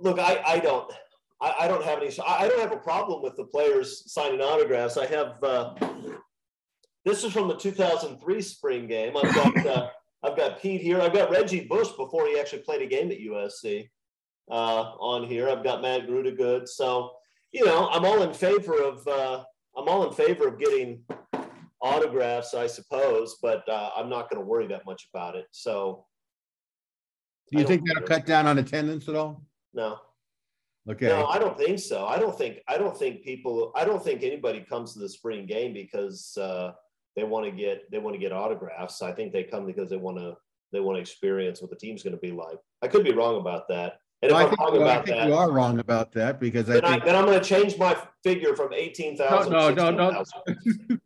look, 0.00 0.20
I, 0.20 0.40
I 0.46 0.58
don't 0.60 0.92
I, 1.40 1.54
I 1.60 1.68
don't 1.68 1.84
have 1.84 1.98
any 1.98 2.10
I 2.24 2.46
don't 2.46 2.60
have 2.60 2.72
a 2.72 2.76
problem 2.76 3.20
with 3.20 3.36
the 3.36 3.44
players 3.44 4.12
signing 4.12 4.40
autographs. 4.40 4.96
I 4.96 5.06
have 5.06 5.42
uh, 5.42 5.74
this 7.04 7.24
is 7.24 7.32
from 7.32 7.48
the 7.48 7.56
2003 7.56 8.42
spring 8.42 8.86
game. 8.86 9.16
I've 9.16 9.34
got 9.34 9.66
uh, 9.66 9.88
I've 10.22 10.36
got 10.36 10.62
Pete 10.62 10.82
here. 10.82 11.00
I've 11.00 11.12
got 11.12 11.32
Reggie 11.32 11.66
Bush 11.66 11.88
before 11.98 12.28
he 12.28 12.38
actually 12.38 12.62
played 12.62 12.82
a 12.82 12.86
game 12.86 13.10
at 13.10 13.18
USC 13.18 13.88
uh, 14.48 14.82
on 15.00 15.26
here. 15.26 15.48
I've 15.48 15.64
got 15.64 15.82
Matt 15.82 16.06
Good. 16.06 16.68
So 16.68 17.10
you 17.52 17.64
know, 17.64 17.88
I'm 17.90 18.04
all 18.04 18.22
in 18.22 18.32
favor 18.32 18.82
of 18.82 19.06
uh, 19.06 19.44
I'm 19.76 19.88
all 19.88 20.06
in 20.06 20.12
favor 20.12 20.48
of 20.48 20.58
getting 20.58 21.04
autographs, 21.80 22.54
I 22.54 22.66
suppose, 22.66 23.36
but 23.42 23.68
uh, 23.68 23.90
I'm 23.96 24.08
not 24.08 24.30
going 24.30 24.40
to 24.40 24.46
worry 24.46 24.66
that 24.68 24.86
much 24.86 25.08
about 25.12 25.36
it. 25.36 25.46
So, 25.50 26.06
do 27.50 27.58
you 27.58 27.66
think 27.66 27.86
that'll 27.86 28.06
cut 28.06 28.24
down 28.24 28.46
on 28.46 28.58
attendance 28.58 29.08
at 29.08 29.14
all? 29.14 29.44
No. 29.74 29.98
Okay. 30.88 31.06
No, 31.06 31.26
I 31.26 31.38
don't 31.38 31.56
think 31.56 31.78
so. 31.78 32.06
I 32.06 32.18
don't 32.18 32.36
think 32.36 32.58
I 32.66 32.76
don't 32.76 32.96
think 32.96 33.22
people 33.22 33.72
I 33.76 33.84
don't 33.84 34.02
think 34.02 34.22
anybody 34.22 34.60
comes 34.60 34.94
to 34.94 34.98
the 34.98 35.08
spring 35.08 35.46
game 35.46 35.72
because 35.72 36.36
uh, 36.36 36.72
they 37.14 37.24
want 37.24 37.44
to 37.44 37.52
get 37.52 37.90
they 37.90 37.98
want 37.98 38.14
to 38.14 38.20
get 38.20 38.32
autographs. 38.32 39.02
I 39.02 39.12
think 39.12 39.32
they 39.32 39.44
come 39.44 39.66
because 39.66 39.90
they 39.90 39.96
want 39.96 40.18
to 40.18 40.36
they 40.72 40.80
want 40.80 40.96
to 40.96 41.00
experience 41.00 41.60
what 41.60 41.70
the 41.70 41.76
team's 41.76 42.02
going 42.02 42.14
to 42.14 42.20
be 42.20 42.32
like. 42.32 42.58
I 42.80 42.88
could 42.88 43.04
be 43.04 43.12
wrong 43.12 43.38
about 43.38 43.68
that. 43.68 43.98
And 44.22 44.30
if 44.30 44.36
I 44.36 44.44
am 44.44 44.54
wrong 44.54 44.76
about 44.76 45.06
that, 45.06 45.26
you 45.26 45.34
are 45.34 45.50
wrong 45.50 45.78
about 45.80 46.12
that 46.12 46.38
because 46.38 46.70
I 46.70 46.74
then, 46.74 46.82
think, 46.82 47.02
I, 47.02 47.06
then 47.06 47.16
I'm 47.16 47.26
going 47.26 47.40
to 47.40 47.44
change 47.44 47.76
my 47.76 47.96
figure 48.22 48.54
from 48.54 48.72
eighteen 48.72 49.16
thousand. 49.16 49.52
No, 49.52 49.70
no, 49.70 49.90
no, 49.90 50.10
no. 50.10 50.96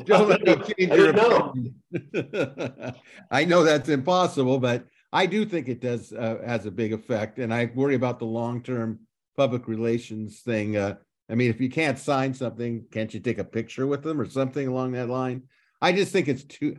Don't 0.04 0.28
let 0.28 0.42
me 0.42 0.56
change 0.56 0.92
your 0.92 1.10
opinion. 1.10 2.94
I 3.30 3.44
know 3.44 3.62
that's 3.62 3.88
impossible, 3.88 4.58
but 4.58 4.86
I 5.12 5.26
do 5.26 5.44
think 5.44 5.68
it 5.68 5.80
does 5.80 6.12
uh, 6.12 6.38
has 6.44 6.66
a 6.66 6.70
big 6.70 6.92
effect, 6.92 7.38
and 7.38 7.54
I 7.54 7.70
worry 7.74 7.94
about 7.94 8.18
the 8.18 8.24
long 8.24 8.62
term 8.62 9.00
public 9.36 9.68
relations 9.68 10.40
thing. 10.40 10.76
Uh, 10.76 10.96
I 11.30 11.34
mean, 11.34 11.50
if 11.50 11.60
you 11.60 11.70
can't 11.70 11.98
sign 11.98 12.34
something, 12.34 12.86
can't 12.90 13.12
you 13.14 13.20
take 13.20 13.38
a 13.38 13.44
picture 13.44 13.86
with 13.86 14.02
them 14.02 14.20
or 14.20 14.28
something 14.28 14.66
along 14.66 14.92
that 14.92 15.08
line? 15.08 15.44
I 15.80 15.92
just 15.92 16.12
think 16.12 16.28
it's 16.28 16.44
too. 16.44 16.78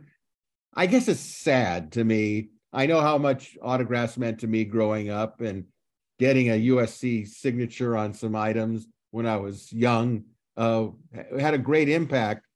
I 0.74 0.86
guess 0.86 1.08
it's 1.08 1.20
sad 1.20 1.92
to 1.92 2.04
me. 2.04 2.48
I 2.74 2.86
know 2.86 3.00
how 3.00 3.16
much 3.18 3.56
autographs 3.62 4.18
meant 4.18 4.40
to 4.40 4.46
me 4.46 4.64
growing 4.64 5.08
up 5.08 5.40
and 5.40 5.64
getting 6.18 6.50
a 6.50 6.66
USC 6.66 7.26
signature 7.26 7.96
on 7.96 8.12
some 8.12 8.34
items 8.34 8.86
when 9.10 9.26
I 9.26 9.36
was 9.36 9.72
young 9.72 10.24
uh, 10.56 10.88
had 11.38 11.54
a 11.54 11.58
great 11.58 11.88
impact. 11.88 12.46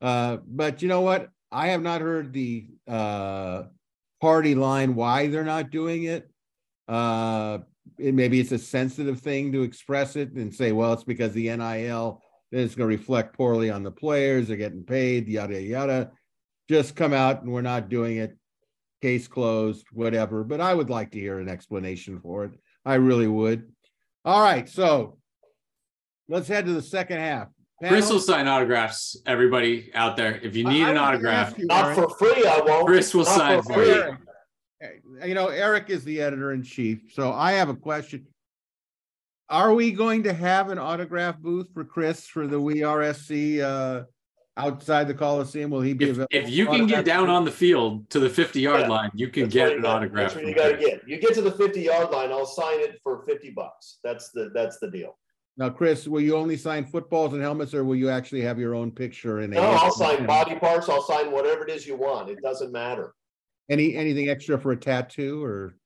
Uh, 0.00 0.38
but 0.46 0.82
you 0.82 0.88
know 0.88 1.00
what? 1.00 1.30
I 1.50 1.68
have 1.68 1.82
not 1.82 2.00
heard 2.00 2.32
the 2.32 2.66
uh, 2.88 3.64
party 4.20 4.54
line 4.54 4.94
why 4.94 5.28
they're 5.28 5.44
not 5.44 5.70
doing 5.70 6.04
it. 6.04 6.28
Uh, 6.88 7.58
it 7.98 8.14
maybe 8.14 8.40
it's 8.40 8.52
a 8.52 8.58
sensitive 8.58 9.20
thing 9.20 9.52
to 9.52 9.62
express 9.62 10.16
it 10.16 10.32
and 10.32 10.54
say, 10.54 10.72
well, 10.72 10.92
it's 10.92 11.04
because 11.04 11.32
the 11.32 11.54
NIL 11.56 12.22
is 12.52 12.74
going 12.74 12.90
to 12.90 12.96
reflect 12.96 13.36
poorly 13.36 13.70
on 13.70 13.82
the 13.82 13.90
players. 13.90 14.48
They're 14.48 14.56
getting 14.56 14.84
paid, 14.84 15.28
yada 15.28 15.60
yada. 15.60 16.10
Just 16.68 16.96
come 16.96 17.12
out 17.12 17.42
and 17.42 17.52
we're 17.52 17.62
not 17.62 17.88
doing 17.88 18.16
it. 18.16 18.36
Case 19.06 19.28
closed, 19.28 19.86
whatever. 19.92 20.42
But 20.42 20.60
I 20.60 20.74
would 20.74 20.90
like 20.90 21.12
to 21.12 21.20
hear 21.20 21.38
an 21.38 21.48
explanation 21.48 22.18
for 22.18 22.44
it. 22.44 22.50
I 22.84 22.96
really 22.96 23.28
would. 23.28 23.70
All 24.24 24.42
right, 24.42 24.68
so 24.68 25.18
let's 26.28 26.48
head 26.48 26.66
to 26.66 26.72
the 26.72 26.82
second 26.82 27.18
half. 27.18 27.46
Chris 27.78 28.10
will 28.10 28.18
sign 28.18 28.48
autographs. 28.48 29.16
Everybody 29.24 29.94
out 29.94 30.16
there, 30.16 30.40
if 30.42 30.56
you 30.56 30.64
need 30.64 30.82
I, 30.82 30.90
an 30.90 30.96
autograph, 30.96 31.56
you, 31.56 31.66
not 31.66 31.94
for 31.94 32.08
free, 32.16 32.48
I 32.48 32.60
won't. 32.66 32.88
Chris 32.88 33.14
will 33.14 33.22
not 33.22 33.38
sign 33.38 33.62
for, 33.62 33.74
for 33.74 33.84
you. 33.84 34.16
You 35.24 35.34
know, 35.34 35.50
Erik 35.50 35.88
is 35.88 36.02
the 36.02 36.20
editor 36.20 36.50
in 36.50 36.64
chief, 36.64 37.12
so 37.12 37.32
I 37.32 37.52
have 37.52 37.68
a 37.68 37.76
question. 37.76 38.26
Are 39.48 39.72
we 39.72 39.92
going 39.92 40.24
to 40.24 40.32
have 40.32 40.68
an 40.70 40.80
autograph 40.80 41.38
booth 41.38 41.68
for 41.72 41.84
Chris 41.84 42.26
for 42.26 42.48
the 42.48 42.60
We 42.60 42.82
Are 42.82 43.04
uh, 43.04 44.02
outside 44.56 45.08
the 45.08 45.14
Coliseum? 45.14 45.70
Will 45.70 45.80
he 45.80 45.92
be 45.92 46.06
if, 46.06 46.10
available? 46.12 46.28
If 46.30 46.50
you 46.50 46.66
can 46.66 46.86
get 46.86 47.04
down 47.04 47.28
on 47.28 47.44
the 47.44 47.50
field 47.50 48.08
to 48.10 48.20
the 48.20 48.30
50 48.30 48.60
yard 48.60 48.82
yeah, 48.82 48.88
line, 48.88 49.10
you 49.14 49.28
can 49.28 49.48
get 49.48 49.72
an 49.72 49.82
got. 49.82 49.96
autograph. 49.96 50.32
That's 50.32 50.34
what 50.36 50.46
you 50.46 50.54
got 50.54 50.68
to 50.68 50.76
get. 50.78 51.06
You 51.06 51.18
get 51.18 51.34
to 51.34 51.42
the 51.42 51.52
50 51.52 51.80
yard 51.80 52.10
line, 52.10 52.30
I'll 52.30 52.46
sign 52.46 52.80
it 52.80 53.00
for 53.02 53.24
50 53.24 53.50
bucks. 53.50 53.98
That's 54.02 54.30
the 54.30 54.50
that's 54.54 54.78
the 54.78 54.90
deal. 54.90 55.16
Now, 55.58 55.70
Chris, 55.70 56.06
will 56.06 56.20
you 56.20 56.36
only 56.36 56.56
sign 56.56 56.84
footballs 56.84 57.32
and 57.32 57.40
helmets, 57.40 57.72
or 57.72 57.82
will 57.82 57.96
you 57.96 58.10
actually 58.10 58.42
have 58.42 58.58
your 58.58 58.74
own 58.74 58.90
picture 58.90 59.40
in? 59.40 59.50
No, 59.50 59.62
I'll 59.62 59.90
sign 59.90 60.26
body 60.26 60.54
parts. 60.56 60.88
I'll 60.88 61.02
sign 61.02 61.32
whatever 61.32 61.66
it 61.66 61.70
is 61.70 61.86
you 61.86 61.96
want. 61.96 62.28
It 62.28 62.42
doesn't 62.42 62.72
matter. 62.72 63.14
Any 63.70 63.96
anything 63.96 64.28
extra 64.28 64.58
for 64.58 64.72
a 64.72 64.76
tattoo 64.76 65.42
or? 65.42 65.76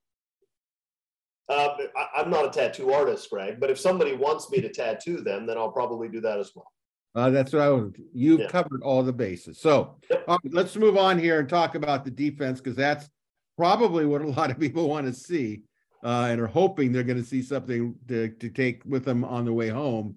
Uh, 1.48 1.76
I, 1.96 2.20
am 2.20 2.30
not 2.30 2.46
a 2.46 2.50
tattoo 2.50 2.92
artist, 2.92 3.28
Greg, 3.28 3.58
but 3.58 3.70
if 3.70 3.78
somebody 3.78 4.14
wants 4.14 4.50
me 4.50 4.60
to 4.60 4.68
tattoo 4.68 5.20
them, 5.20 5.46
then 5.46 5.58
I'll 5.58 5.72
probably 5.72 6.08
do 6.08 6.20
that 6.20 6.38
as 6.38 6.52
well. 6.54 6.70
Uh, 7.14 7.30
that's 7.30 7.52
what 7.52 7.62
I 7.62 7.68
was. 7.70 7.92
You've 8.12 8.40
yeah. 8.40 8.48
covered 8.48 8.82
all 8.82 9.02
the 9.02 9.12
bases. 9.12 9.61
So 9.61 9.96
uh, 10.28 10.38
let's 10.44 10.76
move 10.76 10.96
on 10.96 11.18
here 11.18 11.40
and 11.40 11.48
talk 11.48 11.74
about 11.74 12.04
the 12.04 12.11
defense 12.11 12.61
because 12.61 12.76
that's 12.76 13.08
probably 13.56 14.06
what 14.06 14.22
a 14.22 14.28
lot 14.28 14.50
of 14.50 14.58
people 14.61 14.88
want 14.88 15.06
to 15.06 15.12
see 15.12 15.62
uh, 16.04 16.28
and 16.30 16.40
are 16.40 16.46
hoping 16.46 16.92
they're 16.92 17.02
going 17.02 17.20
to 17.20 17.28
see 17.28 17.42
something 17.42 17.94
to, 18.08 18.28
to 18.28 18.48
take 18.48 18.82
with 18.84 19.04
them 19.04 19.24
on 19.24 19.44
the 19.44 19.52
way 19.52 19.68
home 19.68 20.16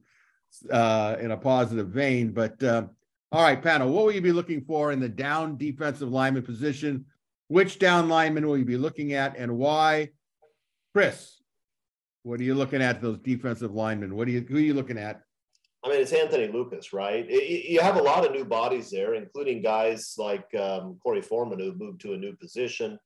uh, 0.71 1.15
in 1.19 1.31
a 1.31 1.37
positive 1.37 1.89
vein. 1.89 2.31
But 2.31 2.61
uh, 2.63 2.83
all 3.31 3.41
right, 3.41 3.61
panel, 3.61 3.91
what 3.91 4.05
will 4.05 4.11
you 4.11 4.21
be 4.21 4.31
looking 4.31 4.61
for 4.61 4.91
in 4.91 4.99
the 4.99 5.09
down 5.09 5.57
defensive 5.57 6.09
lineman 6.09 6.43
position? 6.43 7.05
Which 7.47 7.79
down 7.79 8.07
lineman 8.07 8.47
will 8.47 8.57
you 8.57 8.65
be 8.65 8.77
looking 8.77 9.13
at 9.13 9.35
and 9.37 9.57
why? 9.57 10.09
Chris, 10.93 11.41
what 12.21 12.39
are 12.39 12.43
you 12.43 12.55
looking 12.55 12.81
at 12.81 13.01
those 13.01 13.17
defensive 13.19 13.73
linemen? 13.73 14.15
What 14.15 14.27
are 14.27 14.31
you 14.31 14.45
who 14.47 14.57
are 14.57 14.59
you 14.59 14.73
looking 14.73 14.97
at? 14.97 15.21
I 15.83 15.89
mean, 15.89 15.99
it's 15.99 16.13
Anthony 16.13 16.47
Lucas, 16.47 16.93
right? 16.93 17.25
It, 17.27 17.65
you 17.65 17.81
have 17.81 17.97
a 17.97 18.01
lot 18.01 18.25
of 18.25 18.31
new 18.31 18.45
bodies 18.45 18.89
there, 18.89 19.15
including 19.15 19.61
guys 19.61 20.15
like 20.17 20.47
um, 20.55 20.97
Korey 21.05 21.23
Foreman 21.23 21.59
who 21.59 21.73
moved 21.73 21.99
to 22.01 22.13
a 22.13 22.17
new 22.17 22.35
position. 22.35 22.97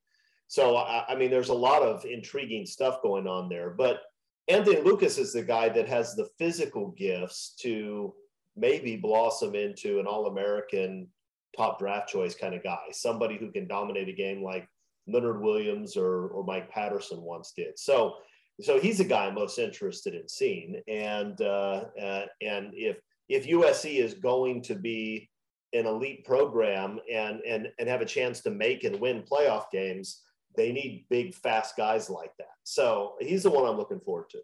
So, 0.47 0.78
I, 0.78 1.05
I 1.09 1.15
mean, 1.15 1.32
there's 1.32 1.49
a 1.49 1.53
lot 1.53 1.82
of 1.82 2.05
intriguing 2.05 2.65
stuff 2.65 3.01
going 3.01 3.28
on 3.28 3.49
there. 3.49 3.71
But 3.71 4.01
Anthony 4.47 4.82
Lucas 4.82 5.17
is 5.17 5.34
the 5.34 5.41
guy 5.43 5.69
that 5.69 5.88
has 5.89 6.15
the 6.15 6.30
physical 6.38 6.91
gifts 6.91 7.55
to 7.61 8.13
maybe 8.55 8.95
blossom 8.95 9.55
into 9.55 9.99
an 9.99 10.05
All 10.05 10.28
American 10.28 11.07
top 11.55 11.80
draft 11.80 12.09
choice 12.09 12.36
kind 12.36 12.53
of 12.53 12.63
guy, 12.63 12.80
somebody 12.91 13.38
who 13.38 13.51
can 13.51 13.67
dominate 13.67 14.07
a 14.07 14.13
game 14.13 14.43
like 14.43 14.67
Leonard 15.07 15.41
Williams 15.41 15.97
or, 15.97 16.28
or 16.28 16.43
Mike 16.43 16.69
Patterson 16.69 17.21
once 17.21 17.53
did. 17.55 17.78
So, 17.80 18.15
so 18.61 18.79
he's 18.79 18.99
a 18.99 19.05
guy 19.05 19.25
I'm 19.25 19.35
most 19.35 19.59
interested 19.59 20.15
in 20.15 20.27
seeing. 20.27 20.81
And 20.87 21.39
uh, 21.41 21.85
uh, 22.01 22.25
and 22.41 22.71
if 22.73 22.97
if 23.29 23.45
USC 23.45 23.99
is 23.99 24.13
going 24.13 24.61
to 24.63 24.75
be 24.75 25.29
an 25.73 25.85
elite 25.85 26.25
program 26.25 26.99
and 27.11 27.41
and 27.41 27.67
and 27.79 27.89
have 27.89 28.01
a 28.01 28.05
chance 28.05 28.41
to 28.41 28.49
make 28.49 28.83
and 28.83 28.99
win 28.99 29.23
playoff 29.23 29.69
games, 29.71 30.23
they 30.55 30.71
need 30.71 31.05
big, 31.09 31.35
fast 31.35 31.77
guys 31.77 32.09
like 32.09 32.31
that. 32.39 32.55
So 32.63 33.15
he's 33.19 33.43
the 33.43 33.51
one 33.51 33.65
I'm 33.65 33.77
looking 33.77 33.99
forward 33.99 34.29
to. 34.31 34.39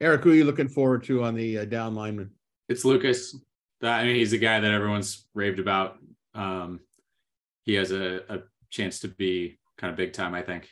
Erik, 0.00 0.22
who 0.22 0.32
are 0.32 0.34
you 0.34 0.44
looking 0.44 0.68
forward 0.68 1.04
to 1.04 1.24
on 1.24 1.34
the 1.34 1.60
uh, 1.60 1.64
down 1.64 1.94
lineman? 1.94 2.30
It's 2.68 2.84
Lucas. 2.84 3.34
I 3.82 4.04
mean, 4.04 4.16
he's 4.16 4.34
a 4.34 4.38
guy 4.38 4.60
that 4.60 4.70
everyone's 4.70 5.26
raved 5.34 5.58
about. 5.58 5.96
Um, 6.34 6.80
he 7.64 7.74
has 7.74 7.92
a, 7.92 8.20
a 8.28 8.42
chance 8.70 9.00
to 9.00 9.08
be 9.08 9.58
kind 9.78 9.90
of 9.90 9.96
big 9.96 10.12
time, 10.12 10.34
I 10.34 10.42
think. 10.42 10.68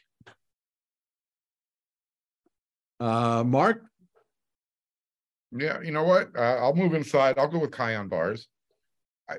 Uh, 3.04 3.44
Marc? 3.44 3.82
Yeah, 5.52 5.80
you 5.82 5.92
know 5.92 6.04
what? 6.04 6.30
Uh, 6.34 6.56
I'll 6.56 6.74
move 6.74 6.94
inside. 6.94 7.38
I'll 7.38 7.48
go 7.48 7.58
with 7.58 7.70
Kyon 7.70 8.08
Barrs. 8.08 8.48
I, 9.28 9.36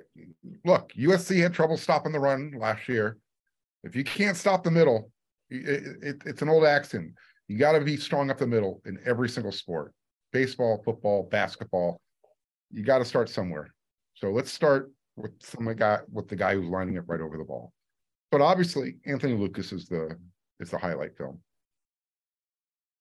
look, 0.63 0.91
USC 0.93 1.41
had 1.41 1.53
trouble 1.53 1.75
stopping 1.75 2.11
the 2.11 2.19
run 2.19 2.53
last 2.59 2.87
year. 2.87 3.17
If 3.83 3.95
you 3.95 4.03
can't 4.03 4.37
stop 4.37 4.63
the 4.63 4.69
middle, 4.69 5.11
it, 5.49 5.97
it, 6.01 6.21
it's 6.25 6.43
an 6.43 6.49
old 6.49 6.63
accent. 6.63 7.11
You 7.47 7.57
got 7.57 7.71
to 7.71 7.81
be 7.81 7.97
strong 7.97 8.29
up 8.29 8.37
the 8.37 8.45
middle 8.45 8.81
in 8.85 8.99
every 9.03 9.29
single 9.29 9.51
sport 9.51 9.93
baseball, 10.31 10.81
football, 10.85 11.27
basketball. 11.31 11.99
You 12.71 12.83
got 12.83 12.99
to 12.99 13.05
start 13.05 13.29
somewhere. 13.29 13.73
So 14.13 14.29
let's 14.29 14.51
start 14.51 14.91
with 15.15 15.31
some 15.39 15.73
guy 15.75 15.99
with 16.11 16.27
the 16.27 16.35
guy 16.35 16.53
who's 16.53 16.69
lining 16.69 16.99
up 16.99 17.05
right 17.07 17.21
over 17.21 17.37
the 17.37 17.43
ball. 17.43 17.73
But 18.31 18.41
obviously, 18.41 18.97
Anthony 19.07 19.33
Lucas 19.33 19.71
is 19.71 19.87
the 19.87 20.15
is 20.59 20.69
the 20.69 20.77
highlight 20.77 21.17
film. 21.17 21.39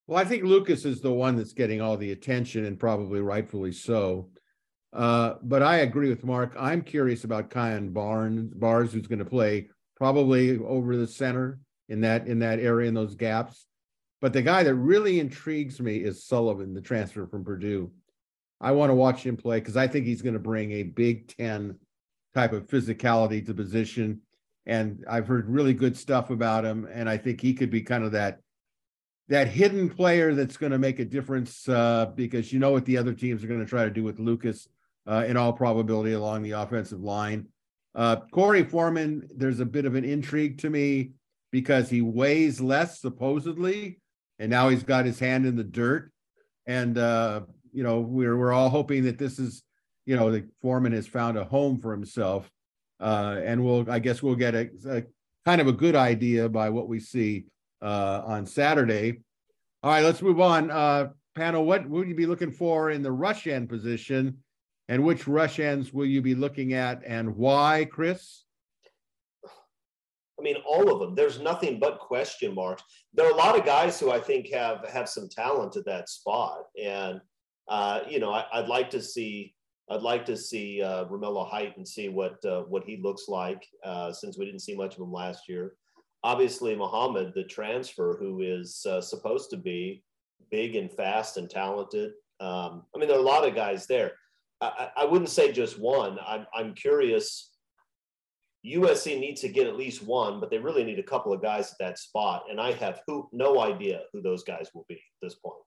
Well, 0.06 0.18
I 0.18 0.24
think 0.24 0.44
Lucas 0.44 0.84
is 0.84 1.00
the 1.00 1.12
one 1.12 1.36
that's 1.36 1.54
getting 1.54 1.80
all 1.80 1.96
the 1.96 2.12
attention 2.12 2.66
and 2.66 2.78
probably 2.78 3.20
rightfully 3.20 3.72
so. 3.72 4.28
Uh, 4.92 5.34
but 5.42 5.62
I 5.62 5.78
agree 5.78 6.10
with 6.10 6.24
Marc. 6.24 6.54
I'm 6.58 6.82
curious 6.82 7.24
about 7.24 7.50
Kyon 7.50 7.90
Barnes, 7.90 8.52
Barrs, 8.54 8.92
who's 8.92 9.06
going 9.06 9.18
to 9.18 9.24
play 9.24 9.68
probably 9.96 10.58
over 10.58 10.96
the 10.96 11.06
center 11.06 11.58
in 11.88 12.02
that 12.02 12.26
in 12.26 12.38
that 12.40 12.60
area 12.60 12.88
in 12.88 12.94
those 12.94 13.14
gaps. 13.14 13.66
But 14.20 14.32
the 14.32 14.42
guy 14.42 14.62
that 14.62 14.74
really 14.74 15.20
intrigues 15.20 15.80
me 15.80 15.96
is 15.96 16.26
Sullivan, 16.26 16.74
the 16.74 16.80
transfer 16.80 17.26
from 17.26 17.44
Purdue. 17.44 17.90
I 18.60 18.72
want 18.72 18.90
to 18.90 18.94
watch 18.94 19.24
him 19.24 19.36
play 19.36 19.58
because 19.58 19.76
I 19.76 19.88
think 19.88 20.06
he's 20.06 20.22
going 20.22 20.34
to 20.34 20.38
bring 20.38 20.72
a 20.72 20.82
Big 20.84 21.34
Ten 21.36 21.76
type 22.34 22.52
of 22.52 22.68
physicality 22.68 23.44
to 23.46 23.54
position. 23.54 24.20
And 24.66 25.04
I've 25.10 25.26
heard 25.26 25.48
really 25.48 25.74
good 25.74 25.96
stuff 25.96 26.30
about 26.30 26.64
him, 26.64 26.88
and 26.90 27.08
I 27.08 27.18
think 27.18 27.40
he 27.40 27.52
could 27.52 27.70
be 27.70 27.82
kind 27.82 28.04
of 28.04 28.12
that 28.12 28.40
that 29.28 29.48
hidden 29.48 29.88
player 29.88 30.34
that's 30.34 30.56
going 30.56 30.72
to 30.72 30.78
make 30.78 30.98
a 30.98 31.04
difference 31.04 31.68
uh, 31.68 32.06
because 32.14 32.52
you 32.52 32.58
know 32.58 32.70
what 32.70 32.84
the 32.84 32.98
other 32.98 33.14
teams 33.14 33.42
are 33.42 33.46
going 33.46 33.60
to 33.60 33.66
try 33.66 33.84
to 33.84 33.90
do 33.90 34.04
with 34.04 34.18
Lucas 34.18 34.68
uh, 35.06 35.24
in 35.26 35.36
all 35.36 35.52
probability 35.52 36.12
along 36.12 36.42
the 36.42 36.52
offensive 36.52 37.00
line. 37.00 37.46
Uh, 37.94 38.16
Korey 38.32 38.68
Foreman, 38.68 39.28
there's 39.34 39.60
a 39.60 39.64
bit 39.64 39.84
of 39.84 39.94
an 39.94 40.04
intrigue 40.04 40.58
to 40.58 40.70
me 40.70 41.12
because 41.52 41.88
he 41.88 42.02
weighs 42.02 42.60
less 42.60 43.00
supposedly, 43.00 44.00
and 44.38 44.50
now 44.50 44.68
he's 44.68 44.82
got 44.82 45.06
his 45.06 45.18
hand 45.18 45.46
in 45.46 45.56
the 45.56 45.64
dirt. 45.64 46.10
And 46.66 46.98
uh, 46.98 47.42
you 47.72 47.82
know, 47.82 48.00
we're 48.00 48.36
we're 48.36 48.52
all 48.52 48.68
hoping 48.68 49.04
that 49.04 49.18
this 49.18 49.38
is, 49.38 49.62
you 50.06 50.16
know, 50.16 50.30
the 50.30 50.48
Foreman 50.60 50.92
has 50.92 51.06
found 51.06 51.38
a 51.38 51.44
home 51.44 51.80
for 51.80 51.92
himself, 51.92 52.50
uh, 53.00 53.40
and 53.44 53.64
we'll 53.64 53.88
I 53.90 54.00
guess 54.00 54.22
we'll 54.22 54.34
get 54.34 54.54
a, 54.54 54.70
a, 54.88 55.02
kind 55.44 55.60
of 55.60 55.68
a 55.68 55.72
good 55.72 55.94
idea 55.94 56.48
by 56.48 56.70
what 56.70 56.88
we 56.88 56.98
see 56.98 57.46
uh, 57.84 58.22
on 58.26 58.46
Saturday. 58.46 59.20
All 59.82 59.90
right, 59.90 60.02
let's 60.02 60.22
move 60.22 60.40
on. 60.40 60.70
Uh, 60.70 61.10
panel, 61.34 61.64
what 61.64 61.88
would 61.88 62.08
you 62.08 62.14
be 62.14 62.26
looking 62.26 62.50
for 62.50 62.90
in 62.90 63.02
the 63.02 63.12
rush 63.12 63.46
end 63.46 63.68
position? 63.68 64.38
And 64.88 65.04
which 65.04 65.26
rush 65.26 65.60
ends 65.60 65.92
will 65.92 66.06
you 66.06 66.20
be 66.20 66.34
looking 66.34 66.74
at 66.74 67.02
and 67.06 67.36
why, 67.36 67.86
Chris? 67.90 68.44
I 70.38 70.42
mean, 70.42 70.56
all 70.66 70.92
of 70.92 71.00
them. 71.00 71.14
There's 71.14 71.40
nothing 71.40 71.78
but 71.78 72.00
question 72.00 72.54
marks. 72.54 72.82
There 73.14 73.26
are 73.26 73.32
a 73.32 73.36
lot 73.36 73.58
of 73.58 73.64
guys 73.64 73.98
who 74.00 74.10
I 74.10 74.20
think 74.20 74.50
have 74.52 74.86
have 74.88 75.08
some 75.08 75.28
talent 75.28 75.76
at 75.76 75.86
that 75.86 76.08
spot, 76.08 76.64
and 76.82 77.20
uh, 77.68 78.00
you 78.08 78.18
know, 78.18 78.32
I, 78.32 78.60
would 78.60 78.68
like 78.68 78.90
to 78.90 79.00
see. 79.00 79.54
I'd 79.90 80.02
like 80.02 80.26
to 80.26 80.36
see 80.36 80.82
uh, 80.82 81.04
Romello 81.06 81.48
Height 81.48 81.76
and 81.76 81.86
see 81.86 82.08
what 82.08 82.44
uh, 82.44 82.62
what 82.62 82.84
he 82.84 82.96
looks 82.96 83.28
like 83.28 83.64
uh, 83.84 84.12
since 84.12 84.36
we 84.36 84.44
didn't 84.44 84.60
see 84.60 84.74
much 84.74 84.96
of 84.96 85.02
him 85.02 85.12
last 85.12 85.48
year. 85.48 85.76
Obviously, 86.24 86.74
Muhammad, 86.74 87.32
the 87.34 87.44
transfer, 87.44 88.16
who 88.18 88.40
is 88.40 88.84
uh, 88.88 89.02
supposed 89.02 89.50
to 89.50 89.58
be 89.58 90.02
big 90.50 90.74
and 90.74 90.90
fast 90.90 91.36
and 91.36 91.50
talented. 91.50 92.12
Um, 92.40 92.84
I 92.94 92.98
mean, 92.98 93.08
there 93.08 93.18
are 93.18 93.20
a 93.20 93.24
lot 93.24 93.46
of 93.46 93.54
guys 93.54 93.86
there. 93.86 94.12
I, 94.62 94.88
I 94.96 95.04
wouldn't 95.04 95.28
say 95.28 95.52
just 95.52 95.78
one. 95.78 96.18
I'm, 96.26 96.46
I'm 96.54 96.72
curious. 96.72 97.50
USC 98.66 99.20
needs 99.20 99.42
to 99.42 99.50
get 99.50 99.66
at 99.66 99.76
least 99.76 100.02
one, 100.02 100.40
but 100.40 100.50
they 100.50 100.56
really 100.56 100.82
need 100.82 100.98
a 100.98 101.02
couple 101.02 101.30
of 101.30 101.42
guys 101.42 101.70
at 101.70 101.78
that 101.78 101.98
spot. 101.98 102.44
And 102.50 102.58
I 102.58 102.72
have 102.72 103.02
who, 103.06 103.28
no 103.30 103.60
idea 103.60 104.00
who 104.14 104.22
those 104.22 104.44
guys 104.44 104.70
will 104.72 104.86
be 104.88 104.94
at 104.94 105.20
this 105.20 105.34
point. 105.34 105.60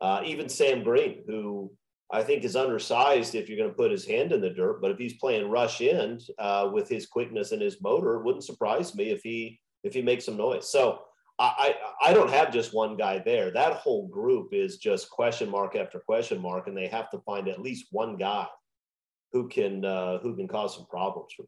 Uh, 0.00 0.22
even 0.24 0.48
Sam 0.48 0.82
Green, 0.82 1.22
who 1.26 1.70
I 2.10 2.22
think 2.22 2.44
is 2.44 2.56
undersized 2.56 3.34
if 3.34 3.46
you're 3.46 3.58
going 3.58 3.68
to 3.68 3.76
put 3.76 3.90
his 3.90 4.06
hand 4.06 4.32
in 4.32 4.40
the 4.40 4.48
dirt, 4.48 4.80
but 4.80 4.90
if 4.90 4.96
he's 4.96 5.18
playing 5.18 5.50
rush 5.50 5.82
end 5.82 6.22
uh, 6.38 6.70
with 6.72 6.88
his 6.88 7.06
quickness 7.06 7.52
and 7.52 7.60
his 7.60 7.82
motor, 7.82 8.14
it 8.14 8.24
wouldn't 8.24 8.44
surprise 8.44 8.94
me 8.94 9.10
if 9.10 9.20
he 9.22 9.60
if 9.84 9.94
he 9.94 10.02
makes 10.02 10.24
some 10.24 10.36
noise. 10.36 10.70
So 10.70 11.02
I, 11.40 11.76
I 12.04 12.12
don't 12.12 12.30
have 12.30 12.52
just 12.52 12.74
one 12.74 12.96
guy 12.96 13.20
there. 13.24 13.52
That 13.52 13.74
whole 13.74 14.08
group 14.08 14.48
is 14.52 14.78
just 14.78 15.08
question 15.08 15.48
mark 15.48 15.76
after 15.76 16.00
question 16.00 16.40
mark, 16.42 16.66
and 16.66 16.76
they 16.76 16.88
have 16.88 17.10
to 17.10 17.18
find 17.20 17.48
at 17.48 17.62
least 17.62 17.86
one 17.92 18.16
guy 18.16 18.46
who 19.32 19.48
can 19.48 19.84
uh, 19.84 20.18
who 20.18 20.34
can 20.34 20.48
cause 20.48 20.74
some 20.74 20.86
problems 20.86 21.32
from 21.36 21.46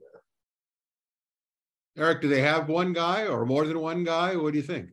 there. 1.97 2.07
Erik, 2.07 2.20
do 2.20 2.28
they 2.28 2.43
have 2.43 2.68
one 2.68 2.93
guy 2.93 3.26
or 3.26 3.45
more 3.45 3.66
than 3.66 3.81
one 3.81 4.05
guy? 4.05 4.37
What 4.37 4.53
do 4.53 4.59
you 4.59 4.64
think? 4.64 4.91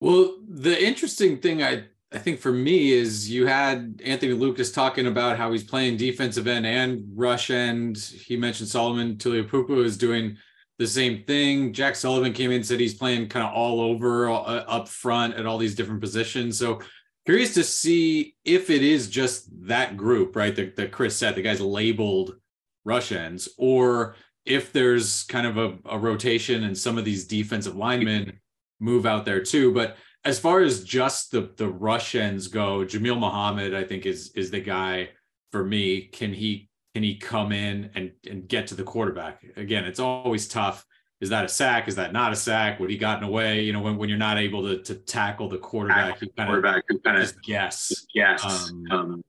Well, 0.00 0.36
the 0.46 0.84
interesting 0.86 1.38
thing 1.38 1.62
I 1.62 1.84
I 2.12 2.18
think 2.18 2.40
for 2.40 2.52
me 2.52 2.92
is 2.92 3.30
you 3.30 3.46
had 3.46 4.00
Anthony 4.04 4.32
Lucas 4.32 4.70
talking 4.70 5.06
about 5.06 5.38
how 5.38 5.50
he's 5.52 5.64
playing 5.64 5.96
defensive 5.96 6.46
end 6.46 6.66
and 6.66 7.04
rush 7.14 7.50
end. 7.50 7.98
He 7.98 8.36
mentioned 8.36 8.68
Solomon 8.68 9.16
Tuliaupupu 9.16 9.82
is 9.84 9.96
doing 9.96 10.36
the 10.78 10.86
same 10.86 11.24
thing. 11.24 11.72
Jack 11.72 11.96
Sullivan 11.96 12.32
came 12.32 12.50
in 12.50 12.62
said 12.62 12.80
he's 12.80 12.94
playing 12.94 13.28
kind 13.28 13.44
of 13.44 13.52
all 13.52 13.80
over 13.80 14.30
uh, 14.30 14.34
up 14.34 14.88
front 14.88 15.34
at 15.34 15.46
all 15.46 15.58
these 15.58 15.74
different 15.74 16.00
positions. 16.00 16.58
So 16.58 16.80
curious 17.26 17.54
to 17.54 17.64
see 17.64 18.36
if 18.44 18.70
it 18.70 18.82
is 18.82 19.10
just 19.10 19.48
that 19.66 19.96
group, 19.96 20.36
right? 20.36 20.54
That, 20.54 20.76
that 20.76 20.92
Chris 20.92 21.16
said 21.16 21.34
the 21.34 21.42
guys 21.42 21.60
labeled 21.60 22.36
rush 22.84 23.12
ends, 23.12 23.48
or 23.58 24.14
if 24.46 24.72
there's 24.72 25.24
kind 25.24 25.46
of 25.46 25.58
a, 25.58 25.78
a 25.90 25.98
rotation 25.98 26.64
and 26.64 26.78
some 26.78 26.96
of 26.96 27.04
these 27.04 27.26
defensive 27.26 27.76
linemen 27.76 28.40
move 28.80 29.04
out 29.04 29.24
there 29.24 29.42
too. 29.42 29.74
But 29.74 29.96
as 30.24 30.38
far 30.38 30.60
as 30.60 30.84
just 30.84 31.32
the 31.32 31.52
the 31.56 31.68
rush 31.68 32.14
ends 32.14 32.48
go, 32.48 32.84
Jamil 32.84 33.18
Muhammad, 33.18 33.74
I 33.74 33.84
think 33.84 34.06
is 34.06 34.32
is 34.34 34.50
the 34.50 34.60
guy 34.60 35.10
for 35.50 35.64
me. 35.64 36.02
Can 36.02 36.32
he 36.32 36.67
can 36.98 37.04
he 37.04 37.14
come 37.14 37.52
in 37.52 37.90
and 37.94 38.10
and 38.28 38.48
get 38.48 38.66
to 38.66 38.74
the 38.74 38.82
quarterback? 38.82 39.44
Again, 39.54 39.84
it's 39.84 40.00
always 40.00 40.48
tough. 40.48 40.84
Is 41.20 41.28
that 41.28 41.44
a 41.44 41.48
sack? 41.48 41.86
Is 41.86 41.94
that 41.94 42.12
not 42.12 42.32
a 42.32 42.36
sack? 42.36 42.80
Would 42.80 42.90
he 42.90 42.98
gotten 42.98 43.22
away? 43.22 43.62
You 43.62 43.72
know, 43.72 43.80
when, 43.80 43.96
when 43.98 44.08
you're 44.08 44.18
not 44.18 44.36
able 44.36 44.64
to 44.64 44.82
to 44.82 44.96
tackle 44.96 45.48
the 45.48 45.58
quarterback, 45.58 46.20
you 46.20 46.28
kind 46.36 46.48
quarterback 46.48 46.82
of 46.90 47.00
kind 47.04 47.22
of 47.22 47.42
guess. 47.42 48.04
Yes. 48.16 48.42
Um, 48.44 48.84
um, 48.90 49.24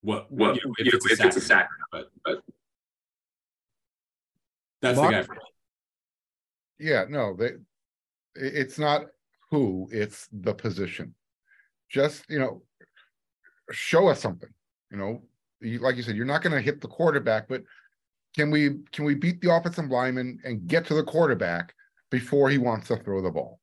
what 0.00 0.32
what 0.32 0.56
you 0.56 0.62
know, 0.64 0.74
if, 0.78 0.94
it's, 0.94 1.10
if 1.12 1.20
it's 1.20 1.36
a 1.36 1.40
sack, 1.42 1.68
but 1.92 2.08
but 2.24 2.42
that's 4.80 4.96
Marc, 4.96 5.26
the 5.26 5.34
guy. 5.34 5.40
Yeah, 6.78 7.04
no, 7.10 7.36
they, 7.36 7.50
it's 8.36 8.78
not 8.78 9.02
who, 9.50 9.86
it's 9.92 10.28
the 10.32 10.54
position. 10.54 11.14
Just 11.90 12.24
you 12.30 12.38
know, 12.38 12.62
show 13.70 14.08
us 14.08 14.18
something. 14.18 14.48
You 14.90 14.96
know, 14.96 15.22
you, 15.60 15.78
like 15.78 15.96
you 15.96 16.02
said, 16.02 16.16
you're 16.16 16.24
not 16.24 16.42
going 16.42 16.54
to 16.54 16.60
hit 16.60 16.80
the 16.80 16.88
quarterback, 16.88 17.48
but 17.48 17.62
can 18.34 18.50
we 18.50 18.78
can 18.92 19.04
we 19.04 19.14
beat 19.14 19.40
the 19.40 19.54
offensive 19.54 19.90
lineman 19.90 20.38
and 20.44 20.66
get 20.66 20.86
to 20.86 20.94
the 20.94 21.02
quarterback 21.02 21.74
before 22.10 22.50
he 22.50 22.58
wants 22.58 22.88
to 22.88 22.96
throw 22.96 23.22
the 23.22 23.30
ball? 23.30 23.60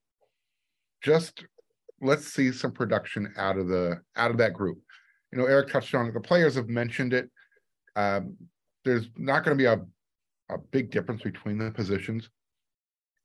Just 1.02 1.44
let's 2.00 2.26
see 2.26 2.50
some 2.52 2.72
production 2.72 3.32
out 3.36 3.56
of 3.58 3.68
the 3.68 4.00
out 4.16 4.30
of 4.30 4.38
that 4.38 4.52
group. 4.52 4.78
You 5.32 5.38
know, 5.38 5.46
Erik 5.46 5.70
touched 5.70 5.94
on 5.94 6.06
it. 6.06 6.14
The 6.14 6.20
players 6.20 6.54
have 6.56 6.68
mentioned 6.68 7.12
it. 7.12 7.30
Um, 7.96 8.36
there's 8.84 9.08
not 9.16 9.44
going 9.44 9.56
to 9.56 9.62
be 9.62 9.66
a 9.66 9.84
a 10.52 10.58
big 10.58 10.90
difference 10.90 11.22
between 11.22 11.58
the 11.58 11.70
positions, 11.70 12.28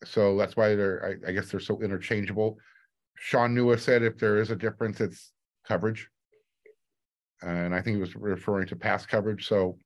so 0.05 0.37
that's 0.37 0.55
why 0.55 0.75
they're. 0.75 1.19
I, 1.25 1.29
I 1.29 1.33
guess 1.33 1.49
they're 1.49 1.59
so 1.59 1.81
interchangeable. 1.81 2.57
Shaun 3.15 3.55
Nua 3.55 3.79
said 3.79 4.03
if 4.03 4.17
there 4.17 4.39
is 4.39 4.51
a 4.51 4.55
difference, 4.55 5.01
it's 5.01 5.31
coverage 5.67 6.09
and 7.41 7.73
I 7.73 7.81
think 7.81 7.95
he 7.95 8.01
was 8.01 8.15
referring 8.15 8.67
to 8.67 8.75
pass 8.75 9.05
coverage. 9.05 9.47
So 9.47 9.77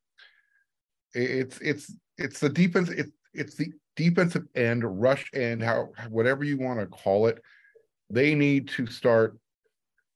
it's 1.13 1.59
it's 1.59 1.93
it's 2.17 2.39
the 2.39 2.49
defense. 2.49 2.89
It's 2.89 3.11
it's 3.33 3.55
the 3.55 3.71
defensive 3.95 4.45
end, 4.55 5.01
rush 5.01 5.29
end, 5.33 5.63
how 5.63 5.89
whatever 6.09 6.43
you 6.43 6.57
want 6.57 6.79
to 6.79 6.87
call 6.87 7.27
it. 7.27 7.41
They 8.09 8.35
need 8.35 8.67
to 8.69 8.85
start 8.85 9.37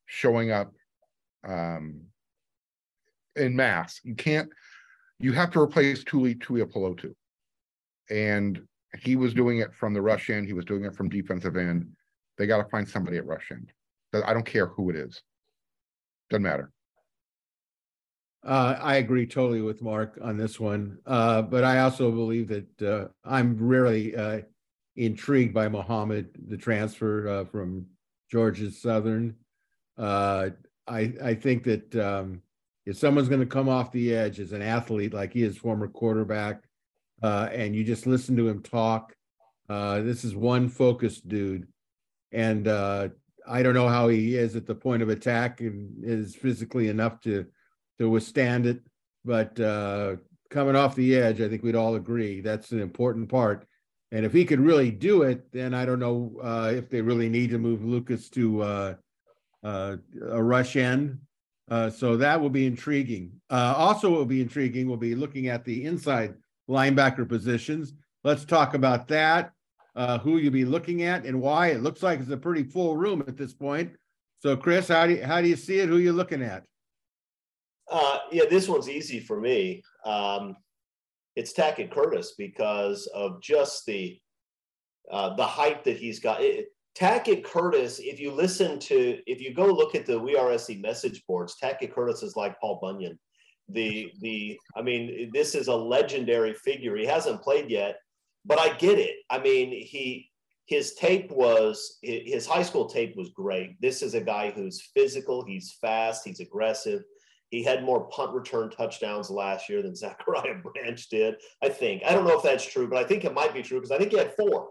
showing 0.05 0.51
up 0.51 0.71
um, 1.47 2.01
in 3.35 3.55
mass. 3.55 3.99
You 4.03 4.15
can't. 4.15 4.49
You 5.19 5.33
have 5.33 5.51
to 5.51 5.59
replace 5.59 6.03
Tuli 6.03 6.35
Tuipulotu, 6.35 7.13
and 8.09 8.61
he 8.99 9.15
was 9.15 9.33
doing 9.33 9.59
it 9.59 9.73
from 9.73 9.93
the 9.93 10.01
rush 10.01 10.29
end. 10.29 10.47
He 10.47 10.53
was 10.53 10.65
doing 10.65 10.85
it 10.85 10.95
from 10.95 11.09
defensive 11.09 11.57
end. 11.57 11.87
They 12.37 12.45
got 12.45 12.57
to 12.57 12.69
find 12.69 12.87
somebody 12.87 13.17
at 13.17 13.25
rush 13.25 13.51
end. 13.51 13.71
I 14.25 14.33
don't 14.33 14.45
care 14.45 14.67
who 14.67 14.89
it 14.89 14.95
is. 14.95 15.21
Doesn't 16.29 16.43
matter. 16.43 16.71
Uh, 18.43 18.77
I 18.79 18.95
agree 18.95 19.25
totally 19.27 19.61
with 19.61 19.81
Marc 19.81 20.17
on 20.21 20.37
this 20.37 20.59
one, 20.59 20.99
uh, 21.05 21.41
but 21.41 21.63
I 21.63 21.79
also 21.79 22.11
believe 22.11 22.47
that 22.47 22.81
uh, 22.81 23.07
I'm 23.25 23.57
really 23.57 24.15
uh, 24.15 24.41
intrigued 24.95 25.53
by 25.53 25.67
Muhammad, 25.67 26.29
the 26.47 26.57
transfer 26.57 27.27
uh, 27.27 27.45
from 27.45 27.87
Georgia 28.31 28.71
Southern. 28.71 29.35
Uh, 29.97 30.51
I 30.87 31.13
I 31.21 31.33
think 31.33 31.63
that 31.63 31.95
um, 31.95 32.41
if 32.85 32.97
someone's 32.97 33.27
going 33.27 33.41
to 33.41 33.47
come 33.47 33.67
off 33.67 33.91
the 33.91 34.15
edge 34.15 34.39
as 34.39 34.53
an 34.53 34.61
athlete 34.61 35.13
like 35.13 35.33
he 35.33 35.43
is, 35.43 35.57
former 35.57 35.87
quarterback, 35.87 36.63
and 37.21 37.75
you 37.75 37.83
just 37.83 38.07
listen 38.07 38.37
to 38.37 38.47
him 38.47 38.61
talk, 38.61 39.13
this 39.67 40.23
is 40.23 40.35
one 40.35 40.69
focused 40.69 41.27
dude, 41.27 41.67
and 42.31 42.67
I 42.69 43.63
don't 43.63 43.73
know 43.73 43.89
how 43.89 44.07
he 44.07 44.35
is 44.37 44.55
at 44.55 44.67
the 44.67 44.75
point 44.75 45.01
of 45.01 45.09
attack 45.09 45.59
and 45.59 46.03
is 46.05 46.35
physically 46.35 46.87
enough 46.87 47.19
to 47.21 47.47
to 47.99 48.09
withstand 48.09 48.65
it. 48.65 48.81
But 49.25 49.59
uh, 49.59 50.17
coming 50.49 50.75
off 50.75 50.95
the 50.95 51.15
edge, 51.15 51.41
I 51.41 51.49
think 51.49 51.63
we'd 51.63 51.75
all 51.75 51.95
agree 51.95 52.41
that's 52.41 52.71
an 52.71 52.79
important 52.79 53.29
part. 53.29 53.67
And 54.11 54.25
if 54.25 54.31
he 54.31 54.45
could 54.45 54.59
really 54.59 54.89
do 54.89 55.23
it, 55.23 55.51
then 55.51 55.73
I 55.73 55.85
don't 55.85 55.99
know 55.99 56.39
uh, 56.41 56.71
if 56.73 56.89
they 56.89 57.01
really 57.01 57.29
need 57.29 57.49
to 57.49 57.57
move 57.57 57.83
Lucas 57.83 58.29
to 58.29 58.61
uh, 58.61 58.95
uh 59.63 59.97
a 60.29 60.41
rush 60.41 60.75
end. 60.75 61.19
Uh, 61.69 61.89
so 61.89 62.15
that 62.15 62.39
will 62.39 62.49
be 62.49 62.65
intriguing. 62.65 63.31
Uh, 63.49 63.73
also, 63.75 64.09
will 64.09 64.25
be 64.25 64.41
intriguing. 64.41 64.87
We'll 64.87 64.95
be 64.95 65.15
looking 65.15 65.49
at 65.49 65.65
the 65.65 65.83
inside 65.83 66.35
linebacker 66.69 67.27
positions. 67.27 67.93
Let's 68.23 68.45
talk 68.45 68.73
about 68.73 69.09
that. 69.09 69.51
who 70.21 70.37
you'll 70.37 70.53
be 70.53 70.63
looking 70.63 71.03
at 71.03 71.25
and 71.25 71.41
why. 71.41 71.67
It 71.67 71.83
looks 71.83 72.01
like 72.01 72.21
it's 72.21 72.29
a 72.29 72.37
pretty 72.37 72.63
full 72.63 72.95
room 72.95 73.21
at 73.27 73.35
this 73.35 73.53
point. 73.53 73.91
So, 74.39 74.55
Chris, 74.55 74.87
how 74.87 75.07
do 75.07 75.15
you, 75.15 75.25
how 75.25 75.41
do 75.41 75.49
you 75.49 75.57
see 75.57 75.79
it? 75.79 75.89
Who 75.89 75.97
you 75.97 76.13
looking 76.13 76.43
at? 76.43 76.63
Uh, 77.89 78.19
yeah, 78.31 78.43
this 78.49 78.67
one's 78.67 78.89
easy 78.89 79.19
for 79.19 79.39
me. 79.39 79.83
Um, 80.05 80.55
it's 81.35 81.53
Tackett 81.53 81.91
Curtis 81.91 82.33
because 82.37 83.07
of 83.13 83.41
just 83.41 83.85
the 83.85 84.19
uh, 85.11 85.35
the 85.35 85.45
hype 85.45 85.83
that 85.85 85.97
he's 85.97 86.19
got. 86.19 86.41
It, 86.41 86.67
Tackett 86.97 87.43
Curtis, 87.43 87.99
if 87.99 88.19
you 88.19 88.31
listen 88.31 88.79
to, 88.79 89.19
if 89.27 89.39
you 89.39 89.53
go 89.53 89.67
look 89.67 89.93
at 89.93 90.05
the 90.05 90.19
We 90.19 90.35
Are 90.35 90.57
message 90.77 91.23
boards, 91.27 91.55
Tackett 91.61 91.93
Curtis 91.93 92.23
is 92.23 92.35
like 92.35 92.59
Paul 92.59 92.79
Bunyan. 92.81 93.19
The 93.69 94.11
the 94.19 94.59
I 94.75 94.81
mean, 94.81 95.29
this 95.33 95.53
is 95.53 95.67
a 95.67 95.75
legendary 95.75 96.53
figure. 96.53 96.95
He 96.95 97.05
hasn't 97.05 97.41
played 97.41 97.69
yet, 97.69 97.99
but 98.45 98.59
I 98.59 98.75
get 98.77 98.97
it. 98.97 99.17
I 99.29 99.37
mean, 99.39 99.71
he 99.71 100.29
his 100.65 100.95
tape 100.95 101.31
was 101.31 101.97
his 102.01 102.45
high 102.45 102.63
school 102.63 102.87
tape 102.87 103.15
was 103.15 103.29
great. 103.29 103.79
This 103.81 104.01
is 104.01 104.13
a 104.15 104.21
guy 104.21 104.51
who's 104.51 104.89
physical, 104.93 105.45
he's 105.45 105.77
fast, 105.79 106.25
he's 106.25 106.39
aggressive. 106.39 107.03
He 107.49 107.63
had 107.63 107.83
more 107.83 108.07
punt 108.09 108.33
return 108.33 108.69
touchdowns 108.69 109.29
last 109.29 109.69
year 109.69 109.81
than 109.81 109.95
Zachariah 109.95 110.55
Branch 110.63 111.09
did. 111.09 111.35
I 111.63 111.69
think. 111.69 112.03
I 112.05 112.11
don't 112.13 112.25
know 112.25 112.37
if 112.37 112.43
that's 112.43 112.65
true, 112.65 112.87
but 112.87 112.97
I 112.97 113.03
think 113.03 113.25
it 113.25 113.33
might 113.33 113.53
be 113.53 113.61
true 113.61 113.79
because 113.79 113.91
I 113.91 113.97
think 113.97 114.11
he 114.11 114.17
had 114.17 114.35
four. 114.35 114.69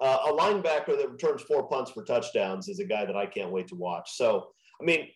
Uh, 0.00 0.18
a 0.26 0.32
linebacker 0.32 0.96
that 0.98 1.10
returns 1.10 1.42
four 1.42 1.66
punts 1.68 1.90
for 1.90 2.04
touchdowns 2.04 2.68
is 2.68 2.80
a 2.80 2.84
guy 2.84 3.06
that 3.06 3.16
I 3.16 3.24
can't 3.24 3.50
wait 3.50 3.68
to 3.68 3.74
watch. 3.74 4.10
So, 4.14 4.48
I 4.80 4.84
mean, 4.84 5.08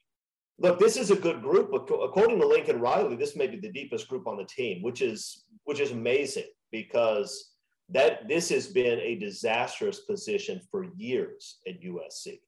look, 0.58 0.78
this 0.78 0.96
is 0.96 1.10
a 1.10 1.16
good 1.16 1.42
group. 1.42 1.70
According 1.74 2.38
to 2.40 2.46
Lincoln 2.46 2.80
Riley, 2.80 3.16
this 3.16 3.36
may 3.36 3.46
be 3.46 3.58
the 3.58 3.72
deepest 3.72 4.08
group 4.08 4.26
on 4.26 4.38
the 4.38 4.44
team, 4.44 4.82
which 4.82 5.02
is 5.02 5.44
which 5.64 5.80
is 5.80 5.90
amazing 5.90 6.44
because 6.72 7.50
that 7.90 8.28
this 8.28 8.48
has 8.50 8.68
been 8.68 9.00
a 9.00 9.16
disastrous 9.16 10.00
position 10.00 10.60
for 10.70 10.86
years 10.96 11.58
at 11.66 11.82
USC. 11.82 12.40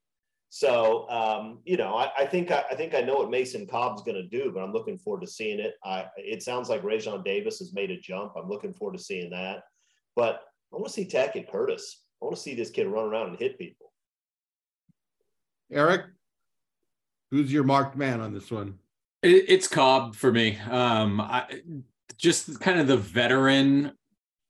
So 0.54 1.08
um, 1.08 1.60
you 1.64 1.78
know, 1.78 1.94
I, 1.94 2.10
I 2.18 2.26
think 2.26 2.50
I, 2.50 2.62
I, 2.70 2.74
think 2.74 2.94
I 2.94 3.00
know 3.00 3.14
what 3.14 3.30
Mason 3.30 3.66
Cobb's 3.66 4.02
going 4.02 4.16
to 4.16 4.28
do, 4.28 4.52
but 4.52 4.62
I'm 4.62 4.70
looking 4.70 4.98
forward 4.98 5.22
to 5.22 5.26
seeing 5.26 5.58
it. 5.58 5.76
I, 5.82 6.04
it 6.18 6.42
sounds 6.42 6.68
like 6.68 6.82
Raesjon 6.82 7.24
Davis 7.24 7.58
has 7.60 7.72
made 7.72 7.90
a 7.90 7.98
jump. 7.98 8.34
I'm 8.36 8.50
looking 8.50 8.74
forward 8.74 8.98
to 8.98 9.02
seeing 9.02 9.30
that. 9.30 9.62
But 10.14 10.42
I 10.70 10.76
want 10.76 10.88
to 10.88 10.92
see 10.92 11.06
Tackett 11.06 11.50
Curtis. 11.50 12.02
I 12.20 12.26
want 12.26 12.36
to 12.36 12.42
see 12.42 12.54
this 12.54 12.68
kid 12.68 12.86
run 12.86 13.06
around 13.06 13.30
and 13.30 13.38
hit 13.38 13.56
people. 13.56 13.92
Erik, 15.72 16.02
who's 17.30 17.50
your 17.50 17.64
marked 17.64 17.96
man 17.96 18.20
on 18.20 18.34
this 18.34 18.50
one? 18.50 18.78
It, 19.22 19.46
it's 19.48 19.68
Cobb 19.68 20.14
for 20.14 20.30
me. 20.30 20.58
Um, 20.70 21.18
I, 21.18 21.46
just 22.18 22.60
kind 22.60 22.78
of 22.78 22.86
the 22.88 22.98
veteran 22.98 23.92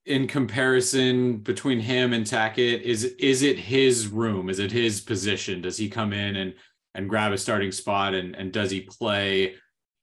in 0.07 0.27
comparison 0.27 1.39
between 1.39 1.81
him 1.81 2.13
and 2.13 2.25
Tackett? 2.25 2.83
Is 2.83 3.05
is 3.05 3.43
it 3.43 3.59
his 3.59 4.09
room? 4.09 4.51
Is 4.51 4.59
it 4.59 4.73
his 4.73 5.01
position? 5.01 5.61
Does 5.63 5.77
he 5.77 5.89
come 5.89 6.13
in 6.13 6.37
and 6.37 6.55
and 6.95 7.09
grab 7.09 7.33
a 7.33 7.39
starting 7.39 7.73
spot 7.73 8.15
and 8.15 8.35
and 8.35 8.53
does 8.53 8.71
he 8.71 8.81
play 8.81 9.55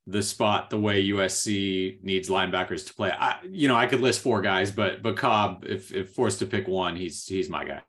the 0.07 0.23
spot 0.23 0.69
the 0.69 0.80
way 0.80 1.07
USC 1.09 2.01
needs 2.03 2.30
linebackers 2.30 2.88
to 2.88 2.93
play? 2.93 3.11
I 3.11 3.38
you 3.49 3.67
know 3.67 3.76
I 3.76 3.88
could 3.88 4.01
list 4.01 4.21
four 4.21 4.41
guys, 4.41 4.71
but 4.71 5.03
but 5.03 5.17
Cobb, 5.17 5.65
if 5.67 5.93
if 5.93 6.11
forced 6.11 6.39
to 6.39 6.45
pick 6.45 6.67
one, 6.67 6.95
he's 6.95 7.26
he's 7.26 7.49
my 7.49 7.65
guy. 7.65 7.81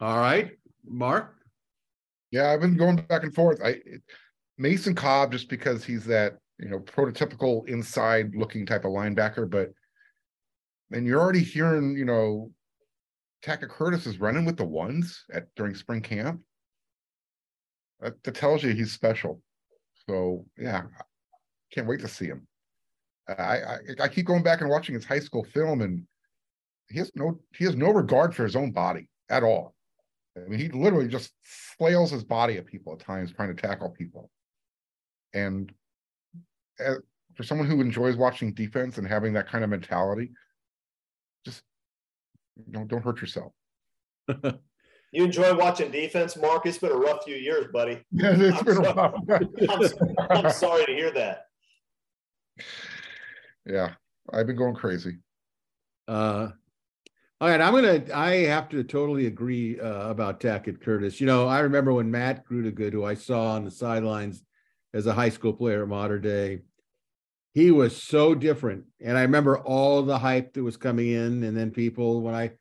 All 0.00 0.18
right, 0.18 0.52
Marc. 0.84 1.34
Yeah, 2.30 2.50
I've 2.50 2.60
been 2.60 2.76
going 2.76 2.96
back 2.96 3.22
and 3.22 3.34
forth. 3.34 3.60
I 3.64 3.80
Mason 4.58 4.94
Cobb 4.94 5.32
just 5.32 5.48
because 5.48 5.84
he's 5.84 6.04
that 6.06 6.38
you 6.58 6.68
know 6.68 6.80
prototypical 6.80 7.66
inside 7.68 8.34
looking 8.34 8.66
type 8.66 8.84
of 8.84 8.92
linebacker, 8.92 9.48
but 9.48 9.70
and 10.92 11.06
you're 11.06 11.20
already 11.20 11.42
hearing 11.42 11.96
you 11.96 12.04
know 12.04 12.50
Tackett 13.44 13.68
Curtis 13.68 14.06
is 14.06 14.20
running 14.20 14.44
with 14.44 14.56
the 14.56 14.64
ones 14.64 15.24
at 15.32 15.46
during 15.54 15.74
spring 15.74 16.00
camp. 16.00 16.40
That, 18.00 18.22
that 18.24 18.34
tells 18.34 18.62
you 18.62 18.72
he's 18.72 18.92
special. 18.92 19.40
So 20.08 20.44
yeah, 20.56 20.82
can't 21.72 21.86
wait 21.86 22.00
to 22.00 22.08
see 22.08 22.26
him. 22.26 22.46
I, 23.28 23.32
I 23.42 23.78
I 24.02 24.08
keep 24.08 24.26
going 24.26 24.42
back 24.42 24.60
and 24.60 24.70
watching 24.70 24.94
his 24.94 25.04
high 25.04 25.20
school 25.20 25.44
film, 25.44 25.82
and 25.82 26.04
he 26.88 26.98
has 26.98 27.12
no 27.14 27.38
he 27.54 27.64
has 27.64 27.76
no 27.76 27.90
regard 27.90 28.34
for 28.34 28.44
his 28.44 28.56
own 28.56 28.72
body 28.72 29.08
at 29.28 29.42
all. 29.42 29.74
I 30.36 30.48
mean, 30.48 30.60
he 30.60 30.68
literally 30.68 31.08
just 31.08 31.32
flails 31.42 32.10
his 32.10 32.24
body 32.24 32.56
at 32.58 32.66
people 32.66 32.92
at 32.92 33.00
times 33.00 33.32
trying 33.32 33.54
to 33.54 33.60
tackle 33.60 33.90
people. 33.90 34.30
And 35.34 35.72
uh, 36.84 36.94
for 37.34 37.42
someone 37.42 37.68
who 37.68 37.80
enjoys 37.80 38.16
watching 38.16 38.52
defense 38.52 38.98
and 38.98 39.06
having 39.06 39.32
that 39.34 39.48
kind 39.48 39.64
of 39.64 39.70
mentality, 39.70 40.32
just 41.44 41.62
you 42.56 42.72
know, 42.72 42.84
don't 42.84 43.04
hurt 43.04 43.20
yourself. 43.20 43.52
you 45.12 45.24
enjoy 45.24 45.54
watching 45.54 45.90
defense, 45.90 46.36
Marc? 46.36 46.66
It's 46.66 46.78
been 46.78 46.92
a 46.92 46.96
rough 46.96 47.24
few 47.24 47.36
years, 47.36 47.66
buddy. 47.72 48.02
Yeah, 48.12 48.34
it's 48.36 48.58
I'm 48.58 48.64
been 48.64 48.74
sorry. 48.74 48.88
a 48.88 48.94
while. 48.94 49.24
I'm, 50.30 50.44
I'm 50.46 50.50
sorry 50.50 50.86
to 50.86 50.92
hear 50.92 51.10
that. 51.12 51.46
yeah, 53.64 53.94
I've 54.32 54.46
been 54.46 54.56
going 54.56 54.74
crazy. 54.74 55.18
Uh, 56.06 56.48
all 57.40 57.48
right, 57.48 57.60
I'm 57.60 57.72
gonna. 57.72 58.02
I 58.12 58.34
have 58.46 58.68
to 58.70 58.82
totally 58.82 59.26
agree 59.26 59.78
uh, 59.78 60.08
about 60.10 60.40
Tackett 60.40 60.80
Curtis. 60.80 61.20
You 61.20 61.26
know, 61.28 61.46
I 61.46 61.60
remember 61.60 61.92
when 61.92 62.10
Matt 62.10 62.44
Grootegoed, 62.48 62.92
who 62.92 63.04
I 63.04 63.14
saw 63.14 63.52
on 63.52 63.64
the 63.64 63.70
sidelines 63.70 64.42
as 64.94 65.06
a 65.06 65.12
high 65.12 65.28
school 65.28 65.52
player 65.52 65.82
at 65.82 65.88
Mater 65.88 66.18
Dei, 66.18 66.60
he 67.54 67.70
was 67.70 68.00
so 68.00 68.34
different. 68.34 68.84
And 69.00 69.16
I 69.16 69.22
remember 69.22 69.58
all 69.58 70.02
the 70.02 70.18
hype 70.18 70.54
that 70.54 70.62
was 70.62 70.76
coming 70.76 71.08
in, 71.08 71.42
and 71.42 71.56
then 71.56 71.70
people 71.70 72.22
when 72.22 72.34
I 72.34 72.52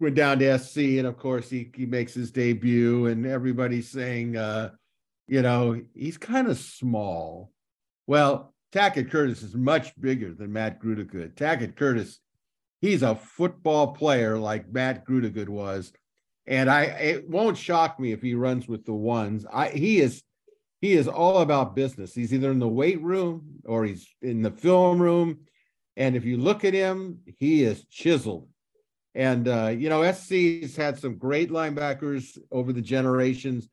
went 0.00 0.14
down 0.14 0.38
to 0.40 0.58
SC, 0.58 0.98
and 0.98 1.06
of 1.06 1.16
course 1.18 1.48
he 1.48 1.70
he 1.74 1.86
makes 1.86 2.14
his 2.14 2.30
debut, 2.30 3.06
and 3.06 3.26
everybody's 3.26 3.90
saying, 3.90 4.36
uh, 4.36 4.70
you 5.28 5.42
know, 5.42 5.80
he's 5.94 6.18
kind 6.18 6.48
of 6.48 6.58
small. 6.58 7.50
Well, 8.06 8.54
Tackett 8.72 9.10
Curtis 9.10 9.42
is 9.42 9.54
much 9.54 9.98
bigger 10.00 10.32
than 10.32 10.52
Matt 10.52 10.80
Grootegoed. 10.80 11.34
Tackett 11.34 11.76
Curtis 11.76 12.20
he's 12.82 13.02
a 13.02 13.14
football 13.14 13.92
player 13.94 14.36
like 14.36 14.70
Matt 14.70 15.06
Grootegoed 15.06 15.48
was. 15.48 15.92
And 16.46 16.68
I 16.68 16.82
it 16.82 17.30
won't 17.30 17.56
shock 17.56 17.98
me 17.98 18.12
if 18.12 18.20
he 18.20 18.34
runs 18.34 18.68
with 18.68 18.84
the 18.84 18.92
ones. 18.92 19.46
I 19.50 19.68
he 19.68 20.00
is 20.00 20.22
he 20.82 20.94
is 20.94 21.06
all 21.06 21.38
about 21.38 21.76
business. 21.76 22.12
He's 22.12 22.34
either 22.34 22.50
in 22.50 22.58
the 22.58 22.68
weight 22.68 23.00
room 23.00 23.60
or 23.64 23.84
he's 23.84 24.06
in 24.20 24.42
the 24.42 24.50
film 24.50 25.00
room. 25.00 25.38
And 25.96 26.16
if 26.16 26.24
you 26.24 26.36
look 26.36 26.64
at 26.64 26.74
him, 26.74 27.20
he 27.38 27.62
is 27.62 27.84
chiseled. 27.84 28.48
And 29.14 29.46
uh, 29.46 29.68
you 29.68 29.88
know, 29.88 30.10
SC's 30.10 30.74
had 30.74 30.98
some 30.98 31.18
great 31.18 31.50
linebackers 31.50 32.36
over 32.50 32.72
the 32.72 32.82
generations 32.82 33.68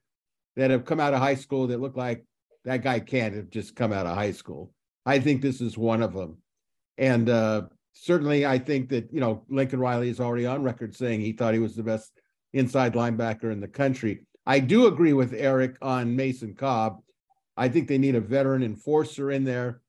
that 0.54 0.70
have 0.70 0.84
come 0.84 1.00
out 1.00 1.12
of 1.12 1.20
high 1.20 1.34
school 1.34 1.66
that 1.66 1.80
look 1.80 1.96
like 1.96 2.24
that 2.64 2.82
guy 2.82 3.00
can't 3.00 3.34
have 3.34 3.50
just 3.50 3.74
come 3.74 3.92
out 3.92 4.06
of 4.06 4.14
high 4.14 4.32
school. 4.32 4.72
I 5.04 5.18
think 5.18 5.42
this 5.42 5.60
is 5.60 5.76
one 5.76 6.02
of 6.02 6.12
them. 6.12 6.38
And 6.96 7.28
uh, 7.28 7.62
certainly 7.92 8.46
I 8.46 8.58
think 8.58 8.90
that, 8.90 9.12
you 9.12 9.20
know, 9.20 9.44
Lincoln 9.48 9.80
Riley 9.80 10.10
is 10.10 10.20
already 10.20 10.46
on 10.46 10.62
record 10.62 10.94
saying 10.94 11.20
he 11.20 11.32
thought 11.32 11.54
he 11.54 11.60
was 11.60 11.74
the 11.74 11.82
best 11.82 12.12
inside 12.52 12.94
linebacker 12.94 13.50
in 13.50 13.60
the 13.60 13.68
country. 13.68 14.26
I 14.46 14.60
do 14.60 14.86
agree 14.86 15.12
with 15.12 15.34
Erik 15.34 15.76
on 15.82 16.16
Mason 16.16 16.54
Cobb. 16.54 17.02
I 17.56 17.68
think 17.68 17.88
they 17.88 17.98
need 17.98 18.14
a 18.14 18.20
veteran 18.20 18.62
enforcer 18.62 19.30
in 19.30 19.44
there. 19.44 19.82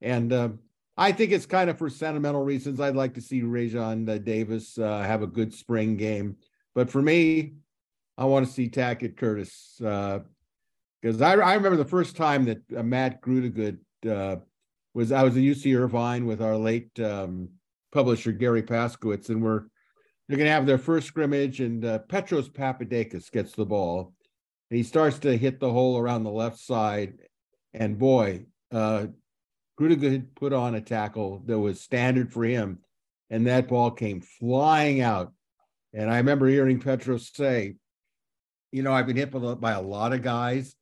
And 0.00 0.32
uh, 0.32 0.48
I 0.96 1.12
think 1.12 1.32
it's 1.32 1.46
kind 1.46 1.68
of 1.68 1.78
for 1.78 1.90
sentimental 1.90 2.42
reasons. 2.42 2.80
I'd 2.80 2.96
like 2.96 3.14
to 3.14 3.20
see 3.20 3.42
Raesjon 3.42 4.08
uh, 4.08 4.18
Davis 4.18 4.78
uh, 4.78 5.02
have 5.02 5.22
a 5.22 5.26
good 5.26 5.52
spring 5.52 5.96
game. 5.96 6.36
But 6.74 6.90
for 6.90 7.02
me, 7.02 7.54
I 8.16 8.24
want 8.24 8.46
to 8.46 8.52
see 8.52 8.68
Tackett 8.68 9.16
Curtis 9.16 9.76
because 9.78 11.22
I, 11.22 11.34
I 11.34 11.54
remember 11.54 11.76
the 11.76 11.84
first 11.84 12.16
time 12.16 12.44
that 12.46 12.58
uh, 12.76 12.82
Matt 12.82 13.22
Grootegoed 13.22 13.78
uh, 14.08 14.36
was 14.94 15.12
I 15.12 15.22
was 15.22 15.36
at 15.36 15.42
UC 15.42 15.78
Irvine 15.78 16.26
with 16.26 16.42
our 16.42 16.56
late 16.56 16.98
um, 16.98 17.48
publisher 17.92 18.32
Garry 18.32 18.62
Paskwietz, 18.62 19.28
and 19.28 19.42
we're 19.42 19.64
they're 20.28 20.36
going 20.36 20.46
to 20.46 20.52
have 20.52 20.66
their 20.66 20.78
first 20.78 21.06
scrimmage, 21.06 21.60
and 21.60 21.84
uh, 21.84 22.00
Petros 22.00 22.48
Papadakis 22.48 23.30
gets 23.30 23.52
the 23.52 23.64
ball, 23.64 24.12
and 24.70 24.76
he 24.76 24.82
starts 24.82 25.18
to 25.20 25.36
hit 25.36 25.60
the 25.60 25.70
hole 25.70 25.98
around 25.98 26.24
the 26.24 26.30
left 26.30 26.58
side, 26.58 27.14
and 27.72 27.98
boy, 27.98 28.44
uh, 28.72 29.06
Grootegoed 29.80 30.34
put 30.34 30.52
on 30.52 30.74
a 30.74 30.80
tackle 30.80 31.42
that 31.46 31.58
was 31.58 31.80
standard 31.80 32.32
for 32.32 32.44
him, 32.44 32.78
and 33.30 33.46
that 33.46 33.68
ball 33.68 33.90
came 33.90 34.20
flying 34.20 35.00
out, 35.00 35.32
and 35.94 36.10
I 36.10 36.18
remember 36.18 36.46
hearing 36.48 36.80
Petros 36.80 37.30
say, 37.32 37.76
"You 38.72 38.82
know, 38.82 38.92
I've 38.92 39.06
been 39.06 39.16
hit 39.16 39.30
by 39.60 39.72
a 39.72 39.82
lot 39.82 40.12
of 40.12 40.22
guys." 40.22 40.74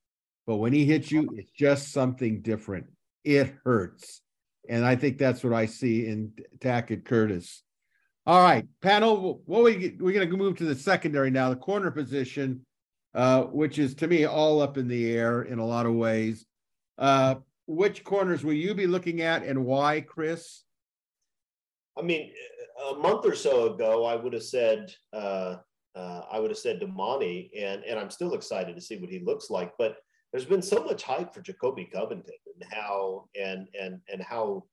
But 0.46 0.56
when 0.56 0.72
he 0.72 0.84
hits 0.84 1.10
you, 1.10 1.28
it's 1.36 1.50
just 1.50 1.92
something 1.92 2.40
different 2.40 2.86
it 3.26 3.56
hurts. 3.64 4.22
And 4.68 4.84
I 4.84 4.96
think 4.96 5.18
that's 5.18 5.44
what 5.44 5.52
I 5.52 5.66
see 5.66 6.06
in 6.06 6.32
Tackett 6.60 7.04
Curtis. 7.04 7.62
All 8.28 8.42
right, 8.42 8.66
panel. 8.82 9.40
What 9.46 9.62
we 9.62 9.96
we're 10.00 10.12
going 10.12 10.28
to 10.28 10.36
move 10.36 10.56
to 10.56 10.64
the 10.64 10.74
secondary 10.74 11.30
now, 11.30 11.48
the 11.48 11.54
corner 11.54 11.92
position, 11.92 12.66
uh, 13.14 13.42
which 13.44 13.78
is 13.78 13.94
to 13.96 14.08
me 14.08 14.24
all 14.24 14.60
up 14.60 14.76
in 14.78 14.88
the 14.88 15.12
air 15.12 15.42
in 15.42 15.60
a 15.60 15.64
lot 15.64 15.86
of 15.86 15.94
ways. 15.94 16.44
Uh, 16.98 17.36
which 17.68 18.02
corners 18.02 18.42
will 18.42 18.52
you 18.54 18.74
be 18.74 18.88
looking 18.88 19.20
at, 19.20 19.44
and 19.44 19.64
why, 19.64 20.00
Chris? 20.00 20.64
I 21.96 22.02
mean, 22.02 22.32
a 22.90 22.94
month 22.94 23.24
or 23.26 23.36
so 23.36 23.72
ago, 23.72 24.04
I 24.04 24.16
would 24.16 24.32
have 24.32 24.42
said 24.42 24.92
uh, 25.12 25.58
uh, 25.94 26.22
I 26.30 26.40
would 26.40 26.50
have 26.50 26.58
said 26.58 26.80
Domani, 26.80 27.50
and 27.56 27.84
and 27.84 27.96
I'm 27.96 28.10
still 28.10 28.34
excited 28.34 28.74
to 28.74 28.82
see 28.82 28.96
what 28.96 29.10
he 29.10 29.20
looks 29.20 29.50
like. 29.50 29.72
But 29.78 29.98
there's 30.32 30.44
been 30.44 30.62
so 30.62 30.82
much 30.82 31.04
hype 31.04 31.32
for 31.32 31.42
Jacoby 31.42 31.88
Covington 31.92 32.34
and 32.60 32.72
how 32.72 33.28
and 33.40 33.68
and 33.80 34.00
and 34.12 34.20
how 34.20 34.64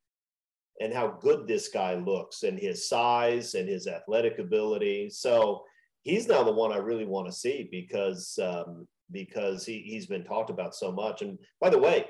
and 0.82 0.94
how 0.94 1.18
good 1.22 1.48
this 1.48 1.68
guy 1.68 1.96
looks 1.96 2.44
and 2.44 2.58
his 2.58 2.88
size 2.88 3.54
and 3.56 3.68
his 3.70 3.88
athletic 3.88 4.40
ability. 4.40 5.10
So 5.10 5.64
he's 6.04 6.28
now 6.28 6.44
the 6.44 6.52
one 6.52 6.72
I 6.72 6.78
really 6.78 7.06
want 7.06 7.28
to 7.28 7.34
see 7.34 7.68
because 7.72 8.38
um, 8.42 8.88
because 9.12 9.66
he, 9.66 9.80
he's 9.80 10.08
been 10.08 10.24
talked 10.24 10.50
about 10.50 10.76
so 10.76 10.92
much. 10.92 11.22
And 11.22 11.38
by 11.62 11.70
the 11.70 11.78
way, 11.78 12.06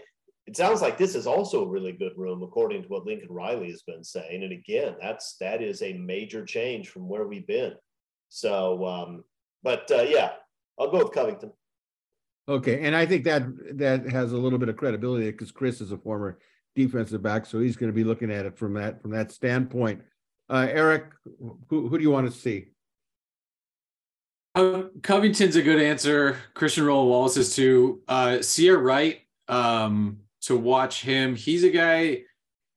it 0.46 0.58
sounds 0.58 0.82
like 0.82 0.98
this 0.98 1.16
is 1.16 1.28
also 1.28 1.64
a 1.64 1.70
really 1.70 1.94
good 1.94 2.14
room 2.18 2.44
according 2.44 2.84
to 2.84 2.90
what 2.90 3.06
Lincoln 3.06 3.32
Riley 3.32 3.70
has 3.72 3.82
been 3.84 4.04
saying. 4.04 4.44
And 4.44 4.52
again, 4.52 4.96
that's 5.02 5.38
that 5.40 5.62
is 5.62 5.82
a 5.82 5.94
major 5.94 6.46
change 6.46 6.90
from 6.90 7.08
where 7.08 7.28
we've 7.28 7.48
been. 7.48 7.74
So, 8.30 8.86
um, 8.86 9.24
but 9.62 9.90
uh, 9.92 10.04
yeah, 10.04 10.32
I'll 10.80 10.92
go 10.92 11.00
with 11.00 11.14
Covington. 11.14 11.52
Okay, 12.50 12.82
and 12.82 12.94
I 12.94 13.06
think 13.06 13.24
that 13.24 13.44
that 13.78 14.10
has 14.10 14.34
a 14.34 14.38
little 14.38 14.60
bit 14.60 14.68
of 14.68 14.76
credibility 14.76 15.32
because 15.32 15.52
Chris 15.52 15.80
is 15.80 15.94
a 15.94 15.98
former 15.98 16.40
defensive 16.76 17.22
back, 17.22 17.46
so 17.46 17.60
he's 17.60 17.76
going 17.76 17.92
to 17.92 17.96
be 17.96 18.04
looking 18.04 18.32
at 18.32 18.46
it 18.46 18.58
from 18.58 18.74
that 18.76 19.02
from 19.02 19.12
that 19.12 19.32
standpoint. 19.32 20.02
Uh, 20.50 20.68
Erik, 20.70 21.06
who 21.70 21.88
who 21.88 21.98
do 21.98 22.04
you 22.04 22.12
want 22.12 22.32
to 22.32 22.38
see? 22.38 22.68
Uh, 24.56 24.84
Covington's 25.02 25.56
a 25.56 25.64
good 25.64 25.82
answer. 25.82 26.38
Christian 26.54 26.86
Roland 26.86 27.10
Wallace 27.10 27.38
is 27.38 27.56
too. 27.56 28.02
Uh, 28.08 28.38
Ceyair 28.40 28.82
Wright, 28.82 29.22
um, 29.48 30.20
to 30.42 30.56
watch 30.56 31.02
him, 31.02 31.36
he's 31.36 31.64
a 31.64 31.72
guy 31.72 32.24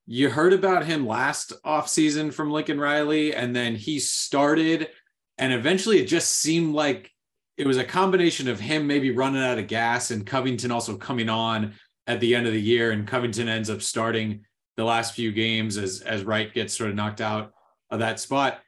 you 0.06 0.31
heard 0.31 0.52
about 0.52 0.86
him 0.86 1.06
last 1.06 1.52
offseason 1.64 2.32
from 2.32 2.51
Lincoln 2.51 2.78
Riley, 2.78 3.35
and 3.35 3.55
then 3.55 3.74
he 3.74 3.98
started, 3.98 4.89
and 5.36 5.52
eventually 5.52 5.98
it 5.98 6.06
just 6.06 6.31
seemed 6.31 6.74
like 6.74 7.10
it 7.59 7.66
was 7.66 7.77
a 7.77 7.85
combination 7.85 8.48
of 8.48 8.60
him 8.60 8.86
maybe 8.86 9.10
running 9.10 9.43
out 9.43 9.59
of 9.59 9.66
gas 9.66 10.10
and 10.10 10.27
Covington 10.27 10.70
also 10.70 10.97
coming 10.97 11.28
on 11.28 11.74
at 12.06 12.20
the 12.20 12.34
end 12.34 12.46
of 12.46 12.52
the 12.52 12.60
year, 12.60 12.92
and 12.92 13.06
Covington 13.06 13.48
ends 13.48 13.70
up 13.70 13.82
starting 13.82 14.44
the 14.76 14.84
last 14.84 15.14
few 15.14 15.32
games 15.32 15.76
as 15.76 16.00
as 16.02 16.24
Wright 16.24 16.52
gets 16.52 16.76
sort 16.76 16.90
of 16.90 16.96
knocked 16.96 17.20
out 17.20 17.52
of 17.90 18.00
that 18.00 18.20
spot. 18.20 18.60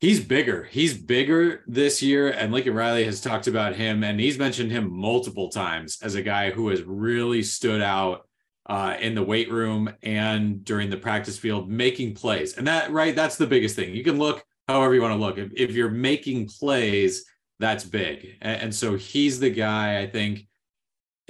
He's 0.00 0.18
bigger. 0.18 0.64
He's 0.64 0.94
bigger 0.94 1.62
this 1.68 2.02
year, 2.02 2.30
and 2.30 2.52
Lincoln 2.52 2.74
Riley 2.74 3.04
has 3.04 3.20
talked 3.20 3.46
about 3.46 3.76
him, 3.76 4.02
and 4.02 4.18
he's 4.18 4.38
mentioned 4.38 4.72
him 4.72 4.92
multiple 4.92 5.48
times 5.48 5.98
as 6.02 6.16
a 6.16 6.22
guy 6.22 6.50
who 6.50 6.70
has 6.70 6.82
really 6.82 7.42
stood 7.42 7.80
out 7.80 8.26
uh, 8.66 8.96
in 9.00 9.14
the 9.14 9.22
weight 9.22 9.50
room 9.50 9.92
and 10.02 10.64
during 10.64 10.90
the 10.90 10.96
practice 10.96 11.38
field, 11.38 11.70
making 11.70 12.14
plays. 12.14 12.56
And 12.56 12.66
that, 12.66 12.90
right, 12.90 13.14
that's 13.14 13.36
the 13.36 13.46
biggest 13.46 13.76
thing. 13.76 13.94
You 13.94 14.02
can 14.02 14.18
look 14.18 14.44
however 14.68 14.94
you 14.94 15.02
want 15.02 15.14
to 15.14 15.20
look. 15.20 15.38
If, 15.38 15.52
if 15.54 15.70
you're 15.72 15.90
making 15.90 16.48
plays, 16.48 17.24
that's 17.58 17.84
big. 17.84 18.38
And, 18.40 18.62
and 18.62 18.74
so 18.74 18.96
he's 18.96 19.38
the 19.38 19.50
guy 19.50 20.00
I 20.00 20.08
think 20.08 20.46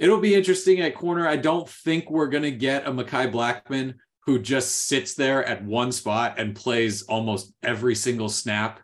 it'll 0.03 0.19
be 0.19 0.35
interesting 0.35 0.81
at 0.81 0.95
corner. 0.95 1.25
I 1.25 1.37
don't 1.37 1.67
think 1.67 2.11
we're 2.11 2.27
going 2.27 2.43
to 2.43 2.51
get 2.51 2.85
a 2.85 2.91
Mekhi 2.91 3.31
Blackmon 3.31 3.93
who 4.25 4.37
just 4.37 4.87
sits 4.87 5.13
there 5.13 5.45
at 5.45 5.63
one 5.63 5.93
spot 5.93 6.37
and 6.37 6.53
plays 6.53 7.03
almost 7.03 7.53
every 7.63 7.95
single 7.95 8.27
snap 8.27 8.81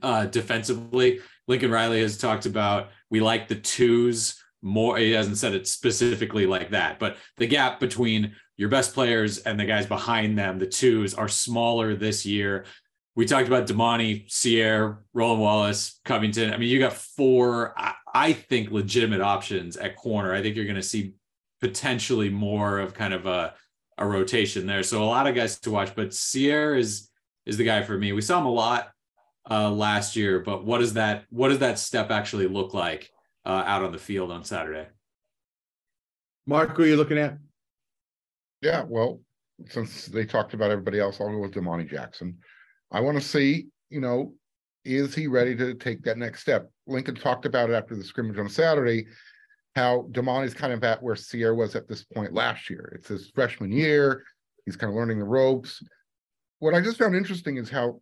uh, 0.00 0.24
defensively. 0.24 1.20
Lincoln 1.48 1.70
Riley 1.70 2.00
has 2.00 2.16
talked 2.16 2.46
about 2.46 2.88
we 3.10 3.20
like 3.20 3.46
the 3.46 3.56
twos 3.56 4.42
more. 4.62 4.96
He 4.96 5.10
hasn't 5.10 5.36
said 5.36 5.54
it 5.54 5.66
specifically 5.66 6.46
like 6.46 6.70
that, 6.70 6.98
but 6.98 7.18
the 7.36 7.46
gap 7.46 7.78
between 7.78 8.34
your 8.56 8.70
best 8.70 8.94
players 8.94 9.38
and 9.38 9.60
the 9.60 9.66
guys 9.66 9.84
behind 9.84 10.38
them, 10.38 10.58
the 10.58 10.66
twos, 10.66 11.12
are 11.12 11.28
smaller 11.28 11.94
this 11.94 12.24
year. 12.24 12.64
We 13.14 13.26
talked 13.26 13.46
about 13.46 13.66
Domani, 13.66 14.26
Ceyair, 14.28 14.98
Roland 15.12 15.40
Wallace, 15.40 16.00
Covington. 16.04 16.52
I 16.52 16.56
mean, 16.56 16.70
you 16.70 16.78
got 16.78 16.94
four, 16.94 17.74
I, 17.78 17.94
I 18.14 18.32
think, 18.32 18.70
legitimate 18.70 19.20
options 19.20 19.76
at 19.76 19.96
corner. 19.96 20.32
I 20.32 20.40
think 20.40 20.56
you're 20.56 20.64
going 20.64 20.76
to 20.76 20.82
see 20.82 21.14
potentially 21.60 22.30
more 22.30 22.78
of 22.78 22.94
kind 22.94 23.12
of 23.12 23.26
a, 23.26 23.54
a 23.98 24.06
rotation 24.06 24.66
there. 24.66 24.82
So 24.82 25.02
a 25.02 25.04
lot 25.04 25.26
of 25.26 25.34
guys 25.34 25.60
to 25.60 25.70
watch, 25.70 25.94
but 25.94 26.08
Ceyair 26.08 26.78
is 26.78 27.10
is 27.44 27.56
the 27.56 27.64
guy 27.64 27.82
for 27.82 27.98
me. 27.98 28.12
We 28.12 28.22
saw 28.22 28.38
him 28.38 28.46
a 28.46 28.52
lot 28.52 28.90
uh, 29.50 29.70
last 29.70 30.16
year, 30.16 30.40
but 30.40 30.64
what 30.64 30.78
does 30.78 30.94
that 30.94 31.24
what 31.30 31.48
does 31.48 31.58
that 31.58 31.78
step 31.78 32.10
actually 32.10 32.46
look 32.46 32.72
like 32.72 33.10
uh, 33.44 33.64
out 33.66 33.82
on 33.82 33.92
the 33.92 33.98
field 33.98 34.30
on 34.30 34.44
Saturday? 34.44 34.86
Marc, 36.46 36.76
who 36.76 36.82
are 36.82 36.86
you 36.86 36.96
looking 36.96 37.18
at? 37.18 37.38
Yeah, 38.60 38.84
well, 38.88 39.20
since 39.68 40.06
they 40.06 40.24
talked 40.24 40.54
about 40.54 40.70
everybody 40.70 40.98
else, 41.00 41.20
I'll 41.20 41.28
go 41.28 41.38
with 41.38 41.52
Domani 41.52 41.84
Jackson. 41.84 42.38
I 42.92 43.00
want 43.00 43.18
to 43.18 43.26
see, 43.26 43.66
you 43.88 44.00
know, 44.00 44.34
is 44.84 45.14
he 45.14 45.26
ready 45.26 45.56
to 45.56 45.74
take 45.74 46.02
that 46.02 46.18
next 46.18 46.42
step? 46.42 46.70
Lincoln 46.86 47.14
talked 47.14 47.46
about 47.46 47.70
it 47.70 47.74
after 47.74 47.96
the 47.96 48.04
scrimmage 48.04 48.38
on 48.38 48.48
Saturday, 48.48 49.06
how 49.74 50.08
Domani's 50.12 50.54
kind 50.54 50.72
of 50.72 50.84
at 50.84 51.02
where 51.02 51.14
Ceyair 51.14 51.56
was 51.56 51.74
at 51.74 51.88
this 51.88 52.04
point 52.04 52.34
last 52.34 52.68
year. 52.68 52.92
It's 52.94 53.08
his 53.08 53.30
freshman 53.34 53.72
year. 53.72 54.24
He's 54.66 54.76
kind 54.76 54.90
of 54.90 54.96
learning 54.96 55.18
the 55.18 55.24
ropes. 55.24 55.82
What 56.58 56.74
I 56.74 56.80
just 56.80 56.98
found 56.98 57.16
interesting 57.16 57.56
is 57.56 57.70
how 57.70 58.00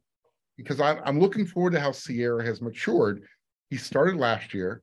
because 0.56 0.80
I'm, 0.80 0.98
I'm 1.04 1.20
looking 1.20 1.46
forward 1.46 1.72
to 1.72 1.80
how 1.80 1.90
Ceyair 1.90 2.44
has 2.44 2.60
matured. 2.60 3.22
He 3.70 3.76
started 3.76 4.16
last 4.16 4.52
year, 4.52 4.82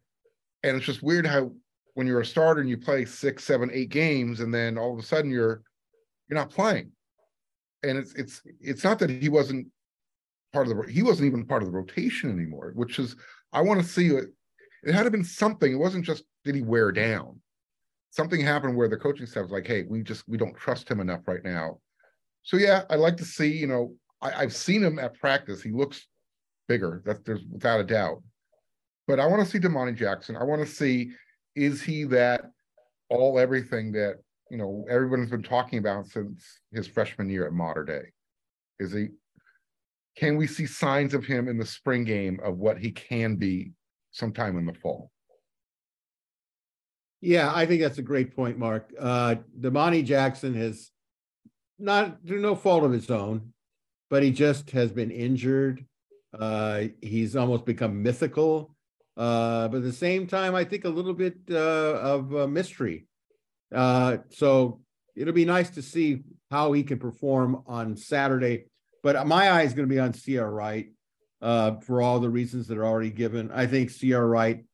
and 0.63 0.75
it's 0.75 0.85
just 0.85 1.03
weird 1.03 1.27
how 1.27 1.51
when 1.93 2.07
you're 2.07 2.21
a 2.21 2.25
starter 2.25 2.61
and 2.61 2.69
you 2.69 2.77
play 2.77 3.05
six, 3.05 3.43
seven, 3.43 3.69
eight 3.73 3.89
games, 3.89 4.39
and 4.39 4.53
then 4.53 4.77
all 4.77 4.93
of 4.93 4.99
a 4.99 5.03
sudden 5.03 5.29
you're 5.29 5.61
you're 6.29 6.39
not 6.39 6.49
playing. 6.49 6.91
And 7.84 7.97
it's 7.97 8.13
it's 8.13 8.41
it's 8.61 8.84
not 8.84 8.99
that 8.99 9.09
he 9.09 9.29
wasn't 9.29 9.67
part 10.57 10.67
of 10.67 10.75
the 10.75 10.91
he 10.91 11.03
wasn't 11.03 11.27
even 11.27 11.45
part 11.45 11.61
of 11.61 11.67
the 11.67 11.75
rotation 11.75 12.31
anymore, 12.31 12.71
which 12.73 12.97
is 12.97 13.15
I 13.53 13.61
want 13.61 13.79
to 13.79 13.88
see 13.88 14.07
it. 14.07 14.25
It 14.84 14.93
had 14.93 15.03
to 15.03 15.11
been 15.11 15.23
something. 15.23 15.71
It 15.71 15.75
wasn't 15.75 16.03
just 16.05 16.23
did 16.43 16.55
he 16.55 16.61
wear 16.61 16.91
down. 16.91 17.39
Something 18.09 18.41
happened 18.41 18.75
where 18.75 18.89
the 18.89 18.97
coaching 18.97 19.27
staff 19.27 19.43
was 19.43 19.51
like, 19.51 19.67
"Hey, 19.67 19.84
we 19.84 20.01
just 20.01 20.27
we 20.27 20.38
don't 20.38 20.57
trust 20.57 20.89
him 20.89 20.99
enough 20.99 21.27
right 21.27 21.43
now." 21.43 21.79
So 22.41 22.57
yeah, 22.57 22.85
I'd 22.89 22.99
like 22.99 23.17
to 23.17 23.25
see 23.25 23.55
you 23.55 23.67
know 23.67 23.93
I, 24.19 24.41
have 24.41 24.55
seen 24.55 24.84
him 24.84 24.97
at 24.97 25.19
practice. 25.19 25.61
He 25.61 25.69
looks 25.69 26.07
bigger. 26.67 27.03
That's 27.05 27.19
there's 27.19 27.43
without 27.51 27.79
a 27.79 27.84
doubt. 27.84 28.23
But 29.07 29.19
I 29.19 29.27
want 29.27 29.43
to 29.43 29.49
see 29.49 29.59
Domani 29.59 29.93
Jackson. 29.93 30.35
I 30.35 30.43
want 30.43 30.61
to 30.61 30.67
see 30.67 31.11
is 31.55 31.84
he 31.84 32.03
that 32.05 32.45
all 33.09 33.38
everything 33.38 33.91
that 33.91 34.15
you 34.49 34.57
know 34.57 34.85
everyone's 34.89 35.29
been 35.29 35.43
talking 35.43 35.77
about 35.77 36.07
since 36.07 36.61
his 36.71 36.88
freshman 36.88 37.29
year 37.29 37.45
at 37.45 37.53
Mater 37.53 37.84
Dei? 37.84 38.11
Is 38.79 38.91
he? 38.91 39.09
Can 40.18 40.35
we 40.35 40.48
see 40.48 40.65
signs 40.65 41.14
of 41.14 41.26
him 41.26 41.48
in 41.48 41.57
the 41.57 41.65
spring 41.65 42.03
game 42.03 42.39
of 42.44 42.57
what 42.57 42.80
he 42.80 42.91
can 42.91 43.35
be 43.35 43.72
sometime 44.11 44.57
in 44.57 44.65
the 44.65 44.73
fall? 44.73 45.11
Yeah, 47.22 47.52
I 47.53 47.65
think 47.65 47.81
that's 47.81 47.98
a 47.98 48.03
great 48.03 48.35
point, 48.35 48.57
Marc. 48.57 48.91
Uh, 48.99 49.35
Domani 49.60 50.03
Jackson 50.03 50.53
has 50.56 50.91
not 51.80 52.18
through 52.26 52.41
no 52.41 52.56
fault 52.56 52.84
of 52.84 52.91
his 52.91 53.10
own 53.10 53.53
but 54.10 54.23
he 54.23 54.31
just 54.31 54.72
has 54.72 54.91
been 54.91 55.11
injured. 55.11 55.85
Uh, 56.38 56.85
he's 57.02 57.35
almost 57.35 57.65
become 57.65 58.02
mythical. 58.02 58.76
Uh, 59.15 59.68
but 59.68 59.77
at 59.77 59.84
the 59.84 59.94
same 59.94 60.27
time, 60.27 60.53
I 60.53 60.64
think 60.64 60.85
a 60.85 60.89
little 60.89 61.14
bit 61.14 61.35
uh, 61.49 61.56
of 61.56 62.34
a 62.34 62.48
mystery. 62.48 63.07
Uh, 63.73 64.18
so 64.30 64.81
it'll 65.15 65.34
be 65.34 65.45
nice 65.45 65.72
to 65.72 65.81
see 65.81 66.23
how 66.52 66.72
he 66.73 66.84
can 66.84 66.99
perform 66.99 67.64
on 67.65 67.98
Saturday. 67.98 68.65
But 69.07 69.25
my 69.25 69.47
eye 69.47 69.61
is 69.61 69.73
going 69.73 69.88
to 69.88 69.95
be 69.95 70.01
on 70.01 70.11
Ceyair 70.11 70.51
Wright 70.51 70.91
uh, 71.41 71.77
for 71.79 72.01
all 72.01 72.19
the 72.19 72.29
reasons 72.29 72.67
that 72.67 72.77
are 72.77 72.85
already 72.85 73.09
given. 73.09 73.49
I 73.53 73.65
think 73.65 73.89
Ceyair 73.89 74.29
Wright, 74.29 74.65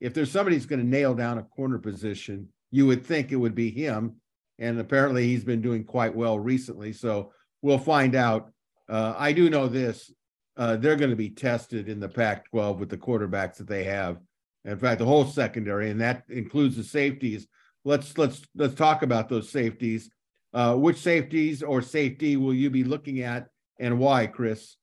if 0.00 0.14
there's 0.14 0.30
somebody 0.30 0.56
who's 0.56 0.64
going 0.64 0.80
to 0.80 0.86
nail 0.86 1.14
down 1.14 1.36
a 1.36 1.42
corner 1.42 1.76
position, 1.76 2.48
you 2.70 2.86
would 2.86 3.04
think 3.04 3.32
it 3.32 3.36
would 3.36 3.54
be 3.54 3.70
him. 3.70 4.14
And 4.58 4.80
apparently 4.80 5.26
he's 5.26 5.44
been 5.44 5.60
doing 5.60 5.84
quite 5.84 6.16
well 6.16 6.38
recently. 6.38 6.94
So 6.94 7.32
we'll 7.60 7.76
find 7.76 8.14
out. 8.14 8.50
Uh, 8.88 9.12
I 9.14 9.32
do 9.32 9.50
know 9.50 9.68
this: 9.68 10.10
uh, 10.56 10.76
they're 10.76 10.96
going 10.96 11.10
to 11.10 11.14
be 11.14 11.28
tested 11.28 11.90
in 11.90 12.00
the 12.00 12.08
Pac-12 12.08 12.78
with 12.78 12.88
the 12.88 12.96
quarterbacks 12.96 13.56
that 13.56 13.68
they 13.68 13.84
have. 13.84 14.16
In 14.64 14.78
fact, 14.78 15.00
the 15.00 15.04
whole 15.04 15.26
secondary, 15.26 15.90
and 15.90 16.00
that 16.00 16.22
includes 16.30 16.78
the 16.78 16.84
safeties. 16.84 17.46
Let's 17.84 18.16
let's 18.16 18.40
let's 18.54 18.74
talk 18.74 19.02
about 19.02 19.28
those 19.28 19.50
safeties. 19.50 20.08
Uh, 20.54 20.76
which 20.76 20.96
safeties 20.96 21.62
or 21.62 21.82
safety 21.82 22.38
will 22.38 22.54
you 22.54 22.70
be 22.70 22.84
looking 22.84 23.20
at, 23.20 23.48
and 23.78 23.98
why, 23.98 24.26
Chris? 24.26 24.76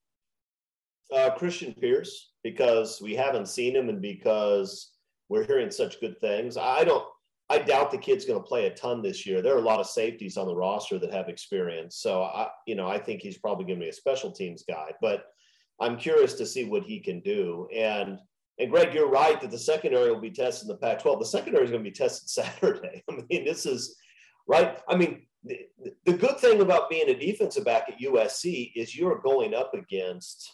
Uh, 1.14 1.30
Christian 1.30 1.74
Pierce, 1.74 2.32
because 2.44 3.00
we 3.00 3.14
haven't 3.14 3.48
seen 3.48 3.74
him, 3.74 3.88
and 3.88 4.00
because 4.00 4.92
we're 5.28 5.46
hearing 5.46 5.70
such 5.70 6.00
good 6.00 6.20
things. 6.20 6.56
I 6.56 6.84
don't. 6.84 7.06
I 7.48 7.58
doubt 7.58 7.90
the 7.90 7.98
kid's 7.98 8.24
going 8.24 8.40
to 8.40 8.46
play 8.46 8.66
a 8.66 8.74
ton 8.74 9.02
this 9.02 9.26
year. 9.26 9.42
There 9.42 9.54
are 9.54 9.58
a 9.58 9.62
lot 9.62 9.80
of 9.80 9.86
safeties 9.86 10.36
on 10.36 10.46
the 10.46 10.54
roster 10.54 11.00
that 11.00 11.12
have 11.12 11.28
experience. 11.28 11.96
So 11.96 12.22
I, 12.22 12.48
you 12.64 12.76
know, 12.76 12.86
I 12.86 12.96
think 12.96 13.20
he's 13.20 13.38
probably 13.38 13.64
going 13.64 13.80
to 13.80 13.84
be 13.84 13.88
a 13.88 13.92
special 13.92 14.30
teams 14.30 14.62
guy, 14.68 14.92
but 15.00 15.24
I'm 15.80 15.96
curious 15.96 16.34
to 16.34 16.46
see 16.46 16.64
what 16.64 16.84
he 16.84 17.00
can 17.00 17.18
do. 17.20 17.66
And, 17.74 18.20
and 18.60 18.70
Greg, 18.70 18.94
you're 18.94 19.10
right 19.10 19.40
that 19.40 19.50
the 19.50 19.58
secondary 19.58 20.12
will 20.12 20.20
be 20.20 20.30
tested 20.30 20.68
in 20.68 20.76
the 20.76 20.76
Pac 20.76 21.02
12. 21.02 21.18
The 21.18 21.26
secondary 21.26 21.64
is 21.64 21.72
going 21.72 21.82
to 21.82 21.90
be 21.90 21.94
tested 21.94 22.28
Saturday. 22.30 23.02
I 23.10 23.14
mean, 23.28 23.44
this 23.44 23.66
is 23.66 23.96
right. 24.46 24.78
I 24.88 24.94
mean, 24.94 25.26
the, 25.44 25.58
the 26.04 26.12
good 26.12 26.38
thing 26.38 26.60
about 26.60 26.90
being 26.90 27.08
a 27.08 27.18
defensive 27.18 27.64
back 27.64 27.88
at 27.88 28.00
USC 28.00 28.72
is 28.74 28.96
you're 28.96 29.20
going 29.20 29.54
up 29.54 29.72
against 29.74 30.50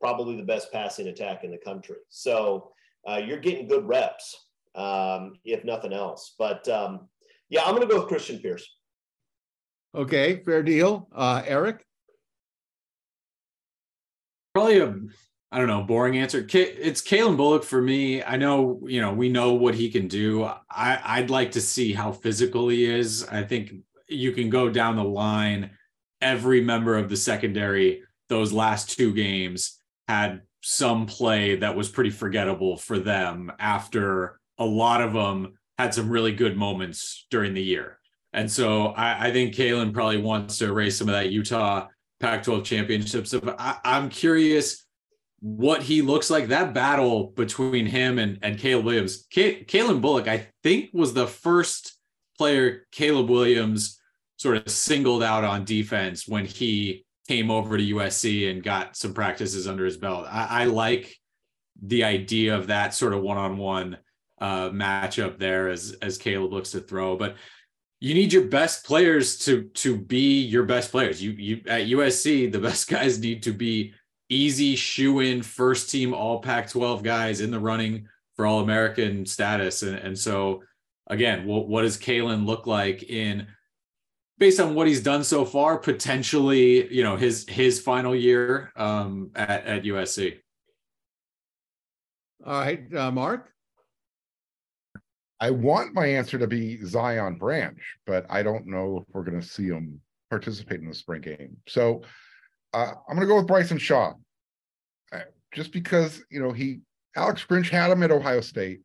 probably 0.00 0.36
the 0.36 0.42
best 0.42 0.72
passing 0.72 1.08
attack 1.08 1.44
in 1.44 1.50
the 1.50 1.58
country. 1.58 1.96
So 2.08 2.70
uh, 3.08 3.16
you're 3.16 3.40
getting 3.40 3.66
good 3.66 3.86
reps 3.86 4.48
um, 4.74 5.34
if 5.44 5.64
nothing 5.64 5.92
else. 5.92 6.34
But 6.38 6.68
um, 6.68 7.08
yeah, 7.48 7.62
I'm 7.64 7.74
going 7.74 7.86
to 7.86 7.92
go 7.92 8.00
with 8.00 8.08
Christian 8.08 8.38
Pierce. 8.38 8.68
Okay, 9.94 10.42
fair 10.44 10.62
deal. 10.62 11.08
Uh, 11.14 11.42
Erik? 11.46 11.84
Probably 14.54 14.78
a, 14.78 14.94
I 15.50 15.58
don't 15.58 15.66
know, 15.66 15.82
boring 15.82 16.18
answer. 16.18 16.46
It's 16.52 17.00
Calen 17.00 17.36
Bullock 17.36 17.64
for 17.64 17.80
me. 17.80 18.22
I 18.22 18.36
know, 18.36 18.80
you 18.86 19.00
know, 19.00 19.12
we 19.12 19.28
know 19.28 19.54
what 19.54 19.74
he 19.74 19.90
can 19.90 20.06
do. 20.06 20.44
I, 20.44 21.00
I'd 21.02 21.30
like 21.30 21.52
to 21.52 21.60
see 21.60 21.92
how 21.92 22.12
physical 22.12 22.68
he 22.68 22.84
is. 22.84 23.26
I 23.28 23.42
think 23.42 23.72
you 24.08 24.32
can 24.32 24.50
go 24.50 24.68
down 24.68 24.96
the 24.96 25.04
line. 25.04 25.70
Every 26.20 26.60
member 26.60 26.96
of 26.96 27.08
the 27.08 27.16
secondary, 27.16 28.02
those 28.28 28.52
last 28.52 28.96
two 28.96 29.14
games, 29.14 29.80
had 30.08 30.42
some 30.62 31.06
play 31.06 31.56
that 31.56 31.76
was 31.76 31.88
pretty 31.88 32.10
forgettable 32.10 32.76
for 32.76 32.98
them 32.98 33.52
after 33.58 34.40
a 34.58 34.64
lot 34.64 35.00
of 35.00 35.12
them 35.12 35.54
had 35.78 35.94
some 35.94 36.10
really 36.10 36.32
good 36.32 36.56
moments 36.56 37.26
during 37.30 37.54
the 37.54 37.62
year. 37.62 37.98
And 38.32 38.50
so 38.50 38.88
I, 38.88 39.28
I 39.28 39.32
think 39.32 39.54
Calen 39.54 39.94
probably 39.94 40.20
wants 40.20 40.58
to 40.58 40.66
erase 40.66 40.98
some 40.98 41.08
of 41.08 41.14
that 41.14 41.30
Utah 41.30 41.86
Pac 42.20 42.42
12 42.42 42.64
championship 42.64 43.26
stuff. 43.26 43.44
I, 43.58 43.78
I'm 43.84 44.08
curious 44.08 44.84
what 45.40 45.82
he 45.82 46.02
looks 46.02 46.30
like. 46.30 46.48
That 46.48 46.74
battle 46.74 47.28
between 47.28 47.86
him 47.86 48.18
and, 48.18 48.38
and 48.42 48.58
Caleb 48.58 48.86
Williams. 48.86 49.26
K- 49.30 49.64
Calen 49.64 50.00
Bullock, 50.00 50.26
I 50.26 50.48
think, 50.62 50.90
was 50.92 51.14
the 51.14 51.26
first 51.26 51.96
player 52.36 52.86
Caleb 52.90 53.30
Williams 53.30 53.97
sort 54.38 54.56
of 54.56 54.70
singled 54.70 55.22
out 55.22 55.44
on 55.44 55.64
defense 55.64 56.26
when 56.26 56.46
he 56.46 57.04
came 57.28 57.50
over 57.50 57.76
to 57.76 57.94
USC 57.94 58.50
and 58.50 58.62
got 58.62 58.96
some 58.96 59.12
practices 59.12 59.68
under 59.68 59.84
his 59.84 59.98
belt. 59.98 60.26
I, 60.30 60.62
I 60.62 60.64
like 60.64 61.14
the 61.82 62.04
idea 62.04 62.56
of 62.56 62.68
that 62.68 62.94
sort 62.94 63.12
of 63.12 63.20
one 63.20 63.36
on 63.36 63.58
one 63.58 63.98
uh, 64.40 64.70
matchup 64.70 65.38
there 65.38 65.68
as 65.68 65.96
as 66.00 66.16
Caleb 66.16 66.52
looks 66.52 66.70
to 66.70 66.80
throw. 66.80 67.16
But 67.16 67.36
you 68.00 68.14
need 68.14 68.32
your 68.32 68.44
best 68.44 68.86
players 68.86 69.38
to 69.40 69.64
to 69.74 69.96
be 69.96 70.40
your 70.42 70.64
best 70.64 70.90
players. 70.90 71.22
You 71.22 71.32
you 71.32 71.60
at 71.66 71.88
USC, 71.88 72.50
the 72.50 72.58
best 72.68 72.88
guys 72.88 73.18
need 73.18 73.42
to 73.42 73.52
be 73.52 73.92
easy 74.30 74.76
shoe 74.76 75.20
in 75.20 75.42
first 75.42 75.90
team 75.90 76.14
all 76.14 76.40
Pac 76.40 76.68
12 76.68 77.02
guys 77.02 77.40
in 77.40 77.50
the 77.50 77.58
running 77.58 78.06
for 78.36 78.46
all 78.46 78.60
American 78.60 79.26
status. 79.26 79.82
And, 79.82 79.96
and 79.96 80.18
so 80.18 80.62
again, 81.08 81.46
what, 81.46 81.66
what 81.66 81.82
does 81.82 81.98
Calen 81.98 82.46
look 82.46 82.66
like 82.66 83.04
in 83.04 83.46
based 84.38 84.60
on 84.60 84.74
what 84.74 84.86
he's 84.86 85.02
done 85.02 85.24
so 85.24 85.44
far, 85.44 85.78
potentially, 85.78 86.92
you 86.92 87.02
know, 87.02 87.16
his 87.16 87.46
his 87.48 87.80
final 87.80 88.14
year 88.14 88.72
um, 88.76 89.30
at 89.34 89.66
at 89.66 89.82
USC. 89.84 90.38
All 92.46 92.60
right, 92.60 92.94
uh, 92.94 93.10
Marc. 93.10 93.50
I 95.40 95.50
want 95.50 95.94
my 95.94 96.06
answer 96.06 96.38
to 96.38 96.48
be 96.48 96.84
Zion 96.84 97.36
Branch, 97.36 97.80
but 98.06 98.26
I 98.28 98.42
don't 98.42 98.66
know 98.66 98.98
if 98.98 99.14
we're 99.14 99.22
going 99.22 99.40
to 99.40 99.46
see 99.46 99.66
him 99.66 100.00
participate 100.30 100.80
in 100.80 100.88
the 100.88 100.94
spring 100.94 101.20
game. 101.20 101.56
So 101.68 102.02
uh, 102.74 102.92
I'm 103.08 103.16
going 103.16 103.20
to 103.20 103.26
go 103.26 103.36
with 103.36 103.46
Bryson 103.46 103.78
Shaw, 103.78 104.14
uh, 105.12 105.20
just 105.52 105.72
because 105.72 106.22
you 106.30 106.40
know 106.40 106.52
he 106.52 106.80
Alex 107.16 107.44
Grinch 107.48 107.68
had 107.68 107.90
him 107.90 108.02
at 108.02 108.10
Ohio 108.10 108.40
State, 108.40 108.80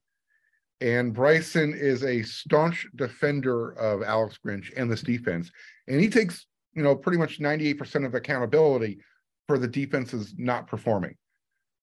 and 0.84 1.14
Bryson 1.14 1.74
is 1.74 2.04
a 2.04 2.22
staunch 2.24 2.86
defender 2.96 3.72
of 3.80 4.04
Alex 4.04 4.38
Grinch 4.46 4.70
and 4.76 4.92
this 4.92 5.02
defense, 5.02 5.50
and 5.88 6.00
he 6.00 6.10
takes 6.10 6.46
you 6.74 6.84
know 6.84 6.94
pretty 6.94 7.18
much 7.18 7.40
98% 7.40 8.06
of 8.06 8.14
accountability 8.14 9.00
for 9.48 9.58
the 9.58 9.68
defenses 9.68 10.36
not 10.38 10.68
performing. 10.68 11.16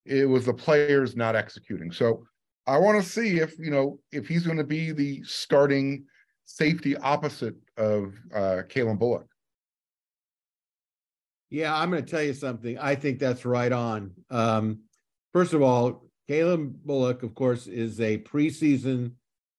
It 0.04 0.28
was 0.28 0.44
the 0.44 0.52
players 0.52 1.16
not 1.16 1.34
executing. 1.34 1.90
So 1.90 2.24
I 2.66 2.76
want 2.76 3.02
to 3.02 3.08
see 3.08 3.38
if 3.38 3.58
you 3.58 3.70
know 3.70 3.98
if 4.12 4.28
he's 4.28 4.44
going 4.44 4.58
to 4.58 4.64
be 4.64 4.92
the 4.92 5.22
starting 5.22 6.04
safety 6.44 6.94
opposite 6.98 7.54
of 7.78 8.14
uh 8.34 8.62
Calen 8.68 8.98
Bullock. 8.98 9.26
Yeah, 11.48 11.74
I'm 11.74 11.90
going 11.90 12.04
to 12.04 12.10
tell 12.10 12.22
you 12.22 12.34
something. 12.34 12.78
I 12.78 12.94
think 12.94 13.18
that's 13.18 13.46
right 13.46 13.72
on. 13.72 14.12
Um, 14.30 14.80
first 15.32 15.52
of 15.54 15.62
all, 15.62 16.09
Calen 16.30 16.74
Bullock, 16.84 17.24
of 17.24 17.34
course, 17.34 17.66
is 17.66 18.00
a 18.00 18.18
preseason 18.18 19.14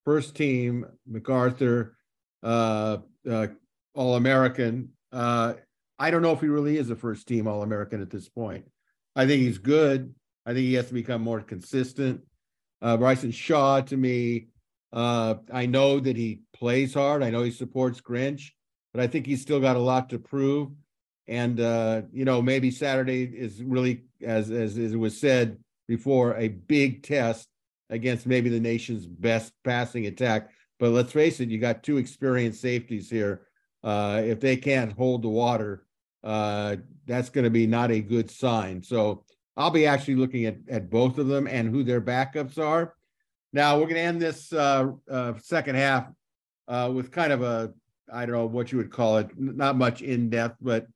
first 0.06 0.36
team 0.36 0.86
MacArthur 1.06 1.98
uh, 2.44 3.00
uh, 3.30 3.48
All 3.94 4.16
American. 4.16 4.94
Uh, 5.12 5.56
I 6.00 6.12
don't 6.12 6.22
know 6.22 6.32
if 6.32 6.40
he 6.40 6.48
really 6.48 6.78
is 6.78 6.90
a 6.90 6.96
first 6.96 7.28
team 7.28 7.46
All 7.46 7.62
American 7.62 8.02
at 8.02 8.10
this 8.10 8.30
point. 8.30 8.64
I 9.18 9.28
think 9.28 9.42
he's 9.42 9.58
good. 9.58 10.16
I 10.46 10.54
think 10.54 10.66
he 10.66 10.76
has 10.76 10.88
to 10.88 10.94
become 10.94 11.22
more 11.22 11.42
consistent. 11.42 12.22
Uh, 12.82 12.96
Bryson 12.96 13.32
Shaw, 13.32 13.82
to 13.82 13.98
me, 13.98 14.48
uh, 14.94 15.36
I 15.52 15.66
know 15.66 16.00
that 16.00 16.16
he 16.16 16.40
plays 16.54 16.94
hard. 16.94 17.22
I 17.22 17.32
know 17.32 17.44
he 17.44 17.52
supports 17.52 18.00
Grinch, 18.00 18.52
but 18.94 19.04
I 19.04 19.08
think 19.08 19.26
he's 19.26 19.42
still 19.42 19.60
got 19.60 19.76
a 19.76 19.80
lot 19.80 20.10
to 20.12 20.20
prove. 20.20 20.70
And 21.28 21.60
uh, 21.60 22.04
you 22.14 22.24
know, 22.24 22.42
maybe 22.42 22.72
Saturday 22.72 23.24
is 23.24 23.62
really, 23.62 24.06
as, 24.24 24.50
as 24.52 24.78
as 24.78 24.94
it 24.94 24.98
was 24.98 25.20
said 25.20 25.58
before, 25.92 26.38
a 26.38 26.48
big 26.48 27.04
test 27.04 27.50
against 27.90 28.26
maybe 28.26 28.50
the 28.50 28.60
nation's 28.60 29.06
best 29.06 29.52
passing 29.66 30.06
attack. 30.06 30.50
But 30.80 30.92
let's 30.92 31.12
face 31.12 31.42
it, 31.42 31.50
you 31.50 31.58
got 31.58 31.84
two 31.84 31.98
experienced 31.98 32.62
safeties 32.62 33.10
here. 33.10 33.42
Uh, 33.84 34.22
if 34.24 34.40
they 34.40 34.56
can't 34.56 34.94
hold 34.94 35.22
the 35.22 35.30
water, 35.30 35.86
uh, 36.24 36.78
that's 37.06 37.30
going 37.30 37.44
to 37.44 37.50
be 37.50 37.68
not 37.68 37.92
a 37.92 38.00
good 38.00 38.32
sign. 38.32 38.82
So 38.82 39.26
I'll 39.58 39.70
be 39.70 39.86
actually 39.86 40.16
looking 40.16 40.46
at, 40.46 40.58
at 40.70 40.90
both 40.90 41.18
of 41.18 41.28
them 41.28 41.46
and 41.46 41.70
who 41.70 41.84
their 41.84 42.00
backups 42.00 42.58
are. 42.58 42.96
Now 43.52 43.76
we're 43.76 43.92
going 43.92 43.96
to 43.96 44.02
end 44.02 44.22
this 44.22 44.54
uh, 44.54 44.92
uh, 45.10 45.34
second 45.40 45.76
half 45.76 46.08
uh, 46.70 46.90
with 46.94 47.12
kind 47.12 47.34
of 47.34 47.42
a, 47.44 47.74
I 48.12 48.26
don't 48.26 48.36
know 48.36 48.46
what 48.46 48.72
you 48.72 48.78
would 48.78 48.92
call 48.92 49.18
it, 49.18 49.28
not 49.38 49.76
much 49.76 50.02
in 50.02 50.30
depth, 50.30 50.56
but 50.62 50.88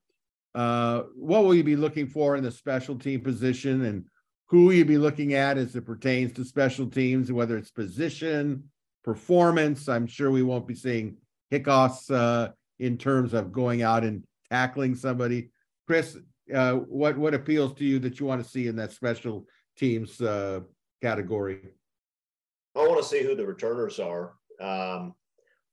uh, 0.54 1.04
what 1.18 1.44
will 1.44 1.54
you 1.54 1.66
be 1.66 1.76
looking 1.76 2.08
for 2.08 2.38
in 2.38 2.44
the 2.44 2.52
special 2.52 2.98
team 2.98 3.20
position 3.20 3.84
and 3.84 4.06
who 4.48 4.66
will 4.66 4.74
you 4.74 4.86
be 4.86 4.98
looking 4.98 5.34
at 5.34 5.58
as 5.58 5.76
it 5.76 5.86
pertains 5.86 6.34
to 6.34 6.46
special 6.46 6.88
teams, 6.88 7.32
whether 7.32 7.58
it's 7.58 7.72
position, 7.72 8.64
performance? 9.04 9.90
I'm 9.90 10.08
sure 10.08 10.32
we 10.32 10.44
won't 10.44 10.68
be 10.68 10.76
seeing 10.76 11.18
Hickoss 11.52 12.12
uh, 12.12 12.52
in 12.80 12.98
terms 12.98 13.34
of 13.34 13.52
going 13.52 13.82
out 13.82 14.04
and 14.04 14.24
tackling 14.52 14.96
somebody. 14.96 15.50
Chris, 15.88 16.18
uh, 16.54 16.74
what 16.74 17.18
what 17.18 17.34
appeals 17.34 17.74
to 17.74 17.86
you 17.86 18.00
that 18.00 18.20
you 18.20 18.26
want 18.26 18.44
to 18.44 18.50
see 18.50 18.68
in 18.68 18.76
that 18.76 18.92
special 18.92 19.46
teams 19.78 20.22
uh, 20.22 20.60
category? 21.02 21.62
I 22.76 22.80
want 22.80 23.02
to 23.02 23.08
see 23.08 23.24
who 23.24 23.36
the 23.36 23.46
returners 23.46 24.00
are. 24.00 24.34
Um, 24.62 25.16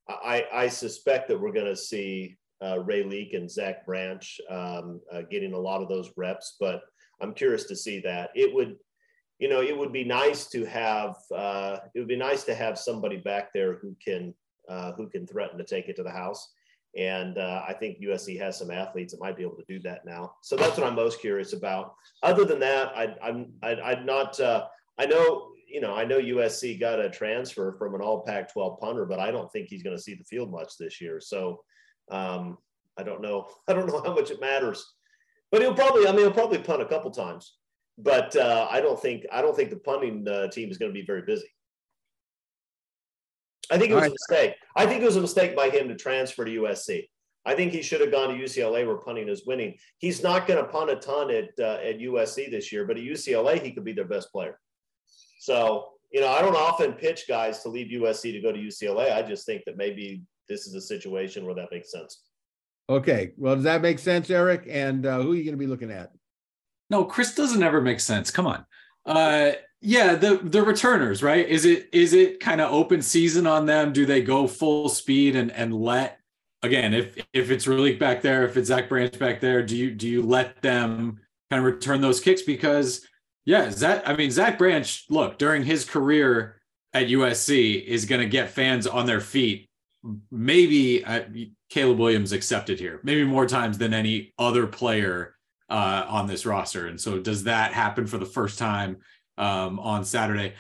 I, 0.08 0.46
I 0.52 0.68
suspect 0.68 1.28
that 1.28 1.40
we're 1.40 1.52
going 1.52 1.66
to 1.66 1.76
see 1.76 2.36
uh, 2.60 2.76
Raleek 2.76 3.36
and 3.36 3.50
Zach 3.50 3.84
Branch 3.84 4.40
um, 4.48 5.00
uh, 5.12 5.22
getting 5.30 5.52
a 5.52 5.58
lot 5.58 5.82
of 5.82 5.88
those 5.88 6.10
reps, 6.16 6.56
but 6.60 6.82
I'm 7.22 7.34
curious 7.34 7.64
to 7.64 7.76
see 7.76 8.00
that. 8.00 8.30
It 8.34 8.52
would, 8.54 8.76
you 9.38 9.48
know, 9.48 9.62
it 9.62 9.76
would 9.76 9.92
be 9.92 10.04
nice 10.04 10.46
to 10.48 10.64
have. 10.64 11.16
Uh, 11.34 11.78
it 11.94 11.98
would 11.98 12.08
be 12.08 12.16
nice 12.16 12.44
to 12.44 12.54
have 12.54 12.78
somebody 12.78 13.16
back 13.16 13.52
there 13.52 13.76
who 13.76 13.96
can 14.04 14.34
uh, 14.68 14.92
who 14.92 15.08
can 15.08 15.26
threaten 15.26 15.58
to 15.58 15.64
take 15.64 15.88
it 15.88 15.96
to 15.96 16.02
the 16.02 16.10
house. 16.10 16.52
And 16.96 17.38
uh, 17.38 17.62
I 17.66 17.72
think 17.72 18.00
USC 18.00 18.38
has 18.38 18.58
some 18.58 18.70
athletes 18.70 19.12
that 19.12 19.20
might 19.20 19.36
be 19.36 19.42
able 19.42 19.56
to 19.56 19.64
do 19.66 19.80
that 19.80 20.04
now. 20.04 20.34
So 20.42 20.56
that's 20.56 20.76
what 20.76 20.86
I'm 20.86 20.94
most 20.94 21.20
curious 21.20 21.54
about. 21.54 21.94
Other 22.22 22.44
than 22.44 22.60
that, 22.60 22.88
I, 22.94 23.14
I'm 23.22 23.52
I, 23.62 23.76
I'm 23.76 24.04
not. 24.04 24.38
Uh, 24.38 24.66
I 24.98 25.06
know 25.06 25.48
you 25.66 25.80
know 25.80 25.94
I 25.94 26.04
know 26.04 26.18
USC 26.18 26.78
got 26.78 27.00
a 27.00 27.08
transfer 27.08 27.72
from 27.78 27.94
an 27.94 28.02
All 28.02 28.22
Pac-12 28.22 28.78
punter, 28.78 29.06
but 29.06 29.20
I 29.20 29.30
don't 29.30 29.50
think 29.52 29.68
he's 29.68 29.82
going 29.82 29.96
to 29.96 30.02
see 30.02 30.14
the 30.14 30.24
field 30.24 30.50
much 30.50 30.76
this 30.78 31.00
year. 31.00 31.20
So 31.20 31.62
um, 32.10 32.58
I 32.98 33.02
don't 33.02 33.22
know. 33.22 33.48
I 33.68 33.72
don't 33.72 33.86
know 33.86 34.02
how 34.02 34.14
much 34.14 34.30
it 34.30 34.40
matters. 34.40 34.84
But 35.52 35.60
he'll 35.60 35.74
probably. 35.74 36.08
I 36.08 36.10
mean, 36.10 36.20
he'll 36.20 36.32
probably 36.32 36.58
punt 36.58 36.82
a 36.82 36.86
couple 36.86 37.10
times. 37.12 37.56
But 37.98 38.34
uh, 38.34 38.66
I 38.70 38.80
don't 38.80 39.00
think 39.00 39.24
I 39.30 39.42
don't 39.42 39.54
think 39.54 39.70
the 39.70 39.76
punting 39.76 40.26
uh, 40.26 40.48
team 40.48 40.70
is 40.70 40.78
going 40.78 40.90
to 40.90 40.98
be 40.98 41.04
very 41.06 41.22
busy. 41.22 41.46
I 43.70 43.78
think 43.78 43.90
it 43.90 43.94
was 43.94 44.02
right. 44.02 44.10
a 44.10 44.16
mistake. 44.30 44.54
I 44.76 44.86
think 44.86 45.02
it 45.02 45.06
was 45.06 45.16
a 45.16 45.20
mistake 45.20 45.54
by 45.54 45.70
him 45.70 45.88
to 45.88 45.94
transfer 45.94 46.44
to 46.44 46.50
USC. 46.50 47.06
I 47.44 47.54
think 47.54 47.72
he 47.72 47.82
should 47.82 48.00
have 48.00 48.10
gone 48.10 48.28
to 48.28 48.42
UCLA 48.42 48.86
where 48.86 48.96
punting 48.96 49.28
is 49.28 49.46
winning. 49.46 49.76
He's 49.98 50.22
not 50.22 50.46
going 50.46 50.62
to 50.62 50.70
punt 50.70 50.90
a 50.90 50.96
ton 50.96 51.30
at 51.30 51.50
uh, 51.58 51.78
at 51.82 51.98
USC 51.98 52.50
this 52.50 52.72
year, 52.72 52.86
but 52.86 52.96
at 52.96 53.02
UCLA 53.02 53.62
he 53.62 53.72
could 53.72 53.84
be 53.84 53.92
their 53.92 54.06
best 54.06 54.32
player. 54.32 54.58
So 55.40 55.88
you 56.12 56.20
know, 56.20 56.28
I 56.28 56.42
don't 56.42 56.56
often 56.56 56.92
pitch 56.92 57.26
guys 57.28 57.62
to 57.62 57.68
leave 57.68 57.88
USC 58.00 58.32
to 58.32 58.40
go 58.40 58.52
to 58.52 58.58
UCLA. 58.58 59.12
I 59.12 59.22
just 59.22 59.46
think 59.46 59.62
that 59.66 59.76
maybe 59.76 60.22
this 60.48 60.66
is 60.66 60.74
a 60.74 60.80
situation 60.80 61.44
where 61.44 61.54
that 61.54 61.70
makes 61.70 61.90
sense. 61.90 62.22
Okay, 62.88 63.32
well, 63.36 63.54
does 63.54 63.64
that 63.64 63.82
make 63.82 63.98
sense, 63.98 64.28
Erik? 64.30 64.66
And 64.68 65.06
uh, 65.06 65.20
who 65.20 65.32
are 65.32 65.34
you 65.34 65.44
going 65.44 65.54
to 65.54 65.58
be 65.58 65.66
looking 65.66 65.90
at? 65.90 66.10
No, 66.90 67.04
Chris 67.04 67.34
doesn't 67.34 67.62
ever 67.62 67.80
make 67.80 68.00
sense. 68.00 68.30
Come 68.30 68.46
on. 68.46 68.66
Uh, 69.06 69.52
yeah, 69.80 70.14
the 70.14 70.36
the 70.36 70.62
returners, 70.62 71.22
right? 71.22 71.48
Is 71.48 71.64
it 71.64 71.88
is 71.92 72.12
it 72.12 72.38
kind 72.38 72.60
of 72.60 72.72
open 72.72 73.02
season 73.02 73.46
on 73.46 73.66
them? 73.66 73.92
Do 73.92 74.06
they 74.06 74.22
go 74.22 74.46
full 74.46 74.88
speed 74.88 75.34
and 75.34 75.50
and 75.50 75.74
let 75.74 76.20
again 76.62 76.94
if 76.94 77.16
if 77.32 77.50
it's 77.50 77.66
Raleek 77.66 77.98
back 77.98 78.22
there, 78.22 78.44
if 78.44 78.56
it's 78.56 78.68
Zach 78.68 78.88
Branch 78.88 79.18
back 79.18 79.40
there, 79.40 79.62
do 79.62 79.76
you 79.76 79.90
do 79.90 80.08
you 80.08 80.22
let 80.22 80.62
them 80.62 81.18
kind 81.50 81.66
of 81.66 81.72
return 81.72 82.00
those 82.00 82.20
kicks? 82.20 82.42
Because 82.42 83.04
yeah, 83.44 83.70
Zach, 83.70 84.02
I 84.06 84.14
mean 84.14 84.30
Zach 84.30 84.56
Branch, 84.56 85.04
look, 85.08 85.38
during 85.38 85.64
his 85.64 85.84
career 85.84 86.60
at 86.94 87.08
USC 87.08 87.84
is 87.84 88.04
going 88.04 88.20
to 88.20 88.28
get 88.28 88.50
fans 88.50 88.86
on 88.86 89.06
their 89.06 89.20
feet. 89.20 89.68
Maybe 90.30 91.04
uh, 91.04 91.22
Caleb 91.72 91.98
Williams 91.98 92.32
accepted 92.32 92.78
here, 92.78 93.00
maybe 93.02 93.24
more 93.24 93.46
times 93.46 93.78
than 93.78 93.94
any 93.94 94.34
other 94.38 94.66
player 94.66 95.34
uh, 95.70 96.04
on 96.06 96.26
this 96.26 96.44
roster. 96.44 96.86
And 96.86 97.00
so, 97.00 97.18
does 97.18 97.44
that 97.44 97.72
happen 97.72 98.06
for 98.06 98.18
the 98.18 98.26
first 98.26 98.58
time 98.58 98.98
um, 99.38 99.78
on 99.80 100.04
Saturday. 100.04 100.54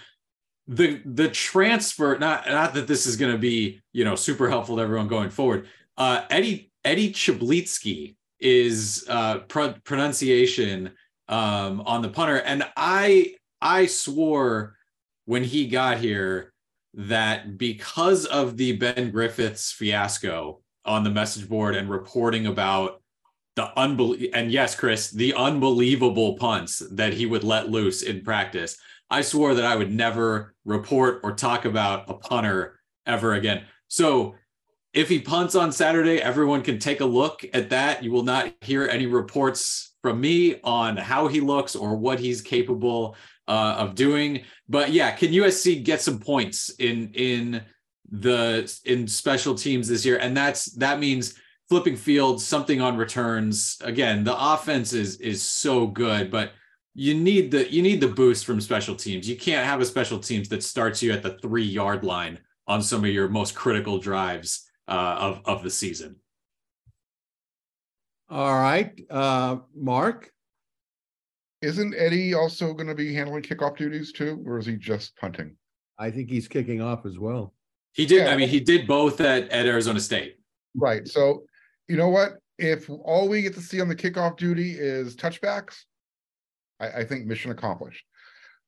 The 0.68 1.00
the 1.04 1.28
transfer, 1.28 2.16
not 2.18 2.48
not 2.48 2.74
that 2.74 2.86
this 2.86 3.06
is 3.06 3.16
going 3.16 3.32
to 3.32 3.38
be 3.38 3.80
you 3.92 4.04
know 4.04 4.14
super 4.14 4.48
helpful 4.48 4.76
to 4.76 4.82
everyone 4.82 5.08
going 5.08 5.30
forward. 5.30 5.66
Uh, 5.96 6.24
Eddie 6.30 6.70
Eddie 6.84 7.12
Czaplicki 7.12 8.16
is 8.40 9.04
uh, 9.08 9.38
pr- 9.40 9.78
pronunciation 9.84 10.92
um, 11.28 11.80
on 11.82 12.02
the 12.02 12.08
punter, 12.08 12.36
and 12.38 12.64
I 12.76 13.34
I 13.60 13.86
swore 13.86 14.76
when 15.26 15.44
he 15.44 15.66
got 15.66 15.98
here 15.98 16.52
that 16.94 17.58
because 17.58 18.26
of 18.26 18.56
the 18.56 18.76
Ben 18.76 19.10
Griffiths 19.10 19.72
fiasco 19.72 20.61
on 20.84 21.04
the 21.04 21.10
message 21.10 21.48
board 21.48 21.76
and 21.76 21.88
reporting 21.88 22.46
about 22.46 23.02
the 23.54 23.78
unbelievable 23.78 24.30
and 24.34 24.50
yes 24.50 24.74
chris 24.74 25.10
the 25.10 25.34
unbelievable 25.34 26.36
punts 26.36 26.82
that 26.92 27.12
he 27.12 27.26
would 27.26 27.44
let 27.44 27.70
loose 27.70 28.02
in 28.02 28.22
practice. 28.22 28.76
I 29.10 29.20
swore 29.20 29.54
that 29.54 29.64
i 29.64 29.76
would 29.76 29.92
never 29.92 30.54
report 30.64 31.20
or 31.22 31.32
talk 31.32 31.64
about 31.64 32.08
a 32.08 32.14
punter 32.14 32.80
ever 33.06 33.34
again. 33.34 33.64
So 33.88 34.36
if 34.94 35.08
he 35.08 35.20
punts 35.20 35.54
on 35.54 35.70
saturday 35.70 36.20
everyone 36.20 36.62
can 36.62 36.78
take 36.78 37.00
a 37.00 37.04
look 37.04 37.44
at 37.52 37.70
that. 37.70 38.02
You 38.02 38.10
will 38.10 38.24
not 38.24 38.52
hear 38.62 38.86
any 38.86 39.06
reports 39.06 39.94
from 40.02 40.20
me 40.20 40.56
on 40.64 40.96
how 40.96 41.28
he 41.28 41.40
looks 41.40 41.76
or 41.76 41.96
what 41.96 42.18
he's 42.18 42.40
capable 42.40 43.16
uh, 43.46 43.76
of 43.78 43.94
doing. 43.94 44.44
But 44.68 44.92
yeah 44.92 45.10
can 45.10 45.30
usc 45.32 45.84
get 45.84 46.00
some 46.00 46.18
points 46.18 46.70
in 46.78 47.12
in 47.12 47.62
the 48.12 48.80
in 48.84 49.08
special 49.08 49.54
teams 49.54 49.88
this 49.88 50.04
year 50.04 50.18
and 50.18 50.36
that's 50.36 50.66
that 50.72 51.00
means 51.00 51.34
flipping 51.72 51.96
fields, 51.96 52.44
something 52.44 52.82
on 52.82 52.98
returns. 52.98 53.78
Again, 53.82 54.24
the 54.24 54.36
offense 54.38 54.92
is 54.92 55.16
is 55.22 55.40
so 55.42 55.86
good, 55.86 56.30
but 56.30 56.52
you 56.94 57.14
need 57.14 57.50
the 57.50 57.72
you 57.72 57.80
need 57.80 57.98
the 57.98 58.08
boost 58.08 58.44
from 58.44 58.60
special 58.60 58.94
teams. 58.94 59.26
You 59.26 59.36
can't 59.36 59.66
have 59.66 59.80
a 59.80 59.86
special 59.86 60.18
teams 60.18 60.50
that 60.50 60.62
starts 60.62 61.02
you 61.02 61.12
at 61.12 61.22
the 61.22 61.38
three 61.38 61.64
yard 61.64 62.04
line 62.04 62.38
on 62.66 62.82
some 62.82 63.02
of 63.04 63.10
your 63.10 63.28
most 63.30 63.54
critical 63.54 63.96
drives 63.98 64.68
uh, 64.86 65.16
of 65.18 65.40
of 65.46 65.62
the 65.62 65.70
season. 65.70 66.16
All 68.28 68.52
right, 68.52 68.92
uh, 69.08 69.56
Marc. 69.74 70.30
Isn't 71.62 71.94
Eddie 71.96 72.34
also 72.34 72.74
going 72.74 72.88
to 72.88 72.94
be 72.94 73.14
handling 73.14 73.44
kickoff 73.44 73.78
duties 73.78 74.12
too, 74.12 74.42
or 74.44 74.58
is 74.58 74.66
he 74.66 74.76
just 74.76 75.16
punting? 75.16 75.56
I 75.98 76.10
think 76.10 76.28
he's 76.28 76.48
kicking 76.48 76.82
off 76.82 77.06
as 77.06 77.18
well. 77.18 77.54
He 77.92 78.06
did. 78.06 78.26
Yeah. 78.26 78.32
I 78.32 78.36
mean, 78.36 78.48
he 78.48 78.60
did 78.60 78.86
both 78.86 79.20
at, 79.20 79.48
at 79.50 79.66
Arizona 79.66 80.00
State. 80.00 80.36
Right. 80.74 81.06
So, 81.06 81.44
you 81.88 81.96
know 81.96 82.08
what? 82.08 82.38
If 82.58 82.88
all 82.88 83.28
we 83.28 83.42
get 83.42 83.54
to 83.54 83.60
see 83.60 83.80
on 83.80 83.88
the 83.88 83.96
kickoff 83.96 84.36
duty 84.36 84.72
is 84.72 85.16
touchbacks, 85.16 85.84
I, 86.80 86.88
I 86.88 87.04
think 87.04 87.26
mission 87.26 87.50
accomplished. 87.50 88.04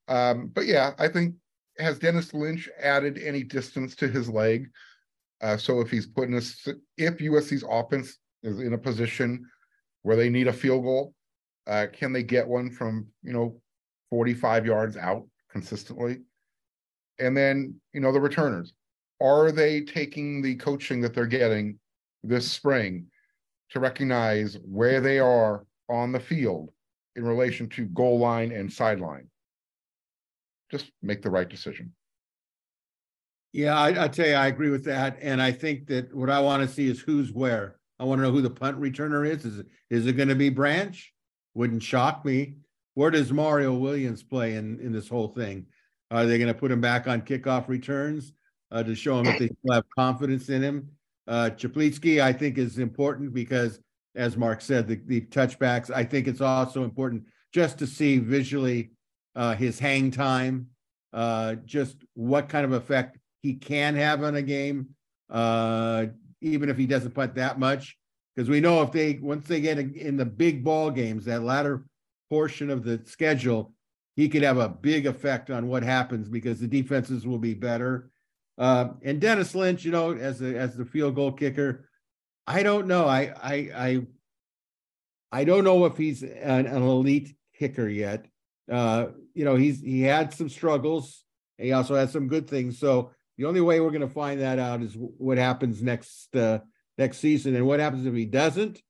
Um, 0.09 0.51
but 0.53 0.67
yeah, 0.67 0.93
I 0.99 1.09
think 1.09 1.35
has 1.79 1.99
Dennis 1.99 2.35
Lynch 2.35 2.69
added 2.81 3.19
any 3.19 3.43
distance 3.43 3.95
to 3.97 4.09
his 4.09 4.29
leg? 4.29 4.69
Uh, 5.41 5.57
so 5.57 5.81
if 5.81 5.91
he's 5.91 6.07
putting 6.07 6.37
us, 6.37 6.67
if 6.97 7.19
USC's 7.19 7.65
offense 7.69 8.19
is 8.43 8.61
in 8.61 8.75
a 8.75 8.79
position 8.79 9.47
where 10.03 10.17
they 10.17 10.29
need 10.29 10.49
a 10.49 10.53
field 10.53 10.85
goal, 10.85 11.15
uh, 11.67 11.87
can 11.93 12.13
they 12.13 12.23
get 12.23 12.47
one 12.47 12.71
from 12.71 13.07
you 13.23 13.33
know 13.33 13.61
45 14.11 14.67
yards 14.67 14.97
out 14.97 15.27
consistently? 15.51 16.19
And 17.19 17.37
then 17.37 17.81
you 17.93 18.01
know 18.01 18.13
the 18.13 18.21
returners, 18.21 18.73
are 19.23 19.53
they 19.53 19.81
taking 19.81 20.43
the 20.43 20.57
coaching 20.57 21.01
that 21.01 21.15
they're 21.15 21.27
getting 21.27 21.79
this 22.23 22.51
spring 22.51 23.07
to 23.71 23.81
recognize 23.81 24.59
where 24.65 25.01
they 25.01 25.19
are 25.19 25.67
on 25.89 26.13
the 26.13 26.21
field 26.21 26.71
in 27.17 27.25
relation 27.25 27.69
to 27.71 27.87
goal 27.87 28.19
line 28.19 28.53
and 28.53 28.73
sideline? 28.73 29.29
Just 30.71 30.91
make 31.03 31.23
the 31.23 31.31
right 31.31 31.49
decision. 31.49 31.93
Yeah, 33.53 33.79
I, 33.79 34.05
I 34.05 34.09
tell 34.09 34.27
you, 34.27 34.35
I 34.35 34.49
agree 34.49 34.71
with 34.71 34.85
that, 34.87 35.17
and 35.21 35.41
I 35.41 35.53
think 35.53 35.87
that 35.87 36.13
what 36.13 36.29
I 36.29 36.41
want 36.41 36.63
to 36.63 36.75
see 36.75 36.89
is 36.89 37.01
who's 37.01 37.31
where. 37.31 37.77
I 38.01 38.05
want 38.05 38.19
to 38.19 38.25
know 38.25 38.33
who 38.33 38.43
the 38.43 38.51
punt 38.51 38.81
returner 38.81 39.29
is. 39.29 39.45
Is 39.45 39.61
it, 39.61 39.67
is 39.91 40.07
it 40.07 40.15
going 40.15 40.29
to 40.29 40.35
be 40.35 40.49
Branch? 40.49 41.13
Wouldn't 41.55 41.83
shock 41.83 42.25
me. 42.25 42.57
Where 42.95 43.13
does 43.13 43.33
Mario 43.33 43.75
Williams 43.75 44.25
play 44.25 44.55
in 44.55 44.81
in 44.81 44.93
this 44.93 45.09
whole 45.09 45.29
thing? 45.29 45.67
Are 46.11 46.27
they 46.27 46.39
going 46.39 46.53
to 46.53 46.59
put 46.59 46.73
him 46.73 46.81
back 46.81 47.07
on 47.07 47.23
kickoff 47.23 47.69
returns 47.69 48.33
uh, 48.75 48.83
to 48.83 48.95
show 48.95 49.19
him 49.19 49.25
that 49.25 49.39
they 49.39 49.47
still 49.47 49.73
have 49.73 49.85
confidence 49.97 50.49
in 50.49 50.63
him? 50.63 50.91
Uh, 51.27 51.49
Czaplicki, 51.57 52.21
I 52.21 52.33
think, 52.33 52.59
is 52.59 52.79
important 52.79 53.33
because, 53.33 53.81
as 54.17 54.37
Marc 54.37 54.61
said, 54.61 54.89
the, 54.89 55.01
the 55.07 55.23
touchbacks. 55.23 55.91
I 55.91 56.05
think 56.05 56.27
it's 56.27 56.41
also 56.41 56.85
important 56.85 57.25
just 57.53 57.79
to 57.79 57.87
see 57.87 58.19
visually 58.19 58.91
uh, 59.37 59.55
his 59.55 59.79
hang 59.79 60.11
time, 60.11 60.67
uh, 61.13 61.55
just 61.65 61.97
what 62.15 62.49
kind 62.49 62.65
of 62.65 62.73
effect 62.73 63.17
he 63.43 63.55
can 63.55 63.95
have 63.95 64.25
on 64.25 64.35
a 64.35 64.43
game, 64.43 64.89
uh, 65.31 66.07
even 66.41 66.69
if 66.69 66.77
he 66.77 66.87
doesn't 66.87 67.15
punt 67.15 67.37
that 67.37 67.59
much. 67.59 67.97
Because 68.35 68.51
we 68.51 68.59
know 68.59 68.83
if 68.83 68.91
they 68.91 69.15
once 69.23 69.47
they 69.47 69.61
get 69.61 69.79
in 69.79 70.17
the 70.17 70.25
big 70.25 70.65
ball 70.65 70.91
games, 70.91 71.25
that 71.27 71.45
latter 71.45 71.85
portion 72.29 72.71
of 72.71 72.83
the 72.83 73.01
schedule, 73.05 73.73
he 74.17 74.29
could 74.29 74.43
have 74.43 74.59
a 74.59 74.69
big 74.69 75.07
effect 75.07 75.51
on 75.51 75.69
what 75.69 75.85
happens 75.85 76.29
because 76.29 76.59
the 76.59 76.67
defenses 76.67 77.25
will 77.25 77.39
be 77.39 77.55
better. 77.55 78.11
Uh, 78.57 78.89
and 79.03 79.21
Dennis 79.21 79.55
Lynch, 79.55 79.85
you 79.85 79.91
know, 79.91 80.13
as 80.13 80.41
a, 80.41 80.57
as 80.57 80.77
the 80.77 80.85
field 80.85 81.15
goal 81.15 81.33
kicker, 81.33 81.89
I 82.47 82.63
don't 82.63 82.87
know. 82.87 83.07
I 83.07 83.33
I 83.43 83.55
I 83.75 84.07
I 85.33 85.45
don't 85.45 85.65
know 85.65 85.85
if 85.87 85.97
he's 85.97 86.23
an, 86.23 86.67
an 86.67 86.83
elite 86.83 87.35
kicker 87.59 87.89
yet. 87.89 88.27
Uh, 88.71 89.07
you 89.35 89.45
know, 89.45 89.57
he's 89.57 89.81
he 89.81 90.03
had 90.03 90.33
some 90.33 90.49
struggles. 90.49 91.25
He 91.59 91.73
also 91.73 91.95
had 91.95 92.11
some 92.11 92.29
good 92.29 92.49
things. 92.49 92.79
So 92.79 93.11
the 93.37 93.47
only 93.47 93.61
way 93.61 93.81
we're 93.81 93.91
going 93.91 94.01
to 94.01 94.09
find 94.09 94.41
that 94.41 94.59
out 94.59 94.83
is 94.83 94.95
what 94.97 95.39
happens 95.39 95.83
next 95.83 96.35
uh, 96.37 96.61
next 96.99 97.19
season, 97.19 97.57
and 97.57 97.67
what 97.67 97.81
happens 97.81 98.07
if 98.07 98.15
he 98.15 98.27
doesn't. 98.27 98.81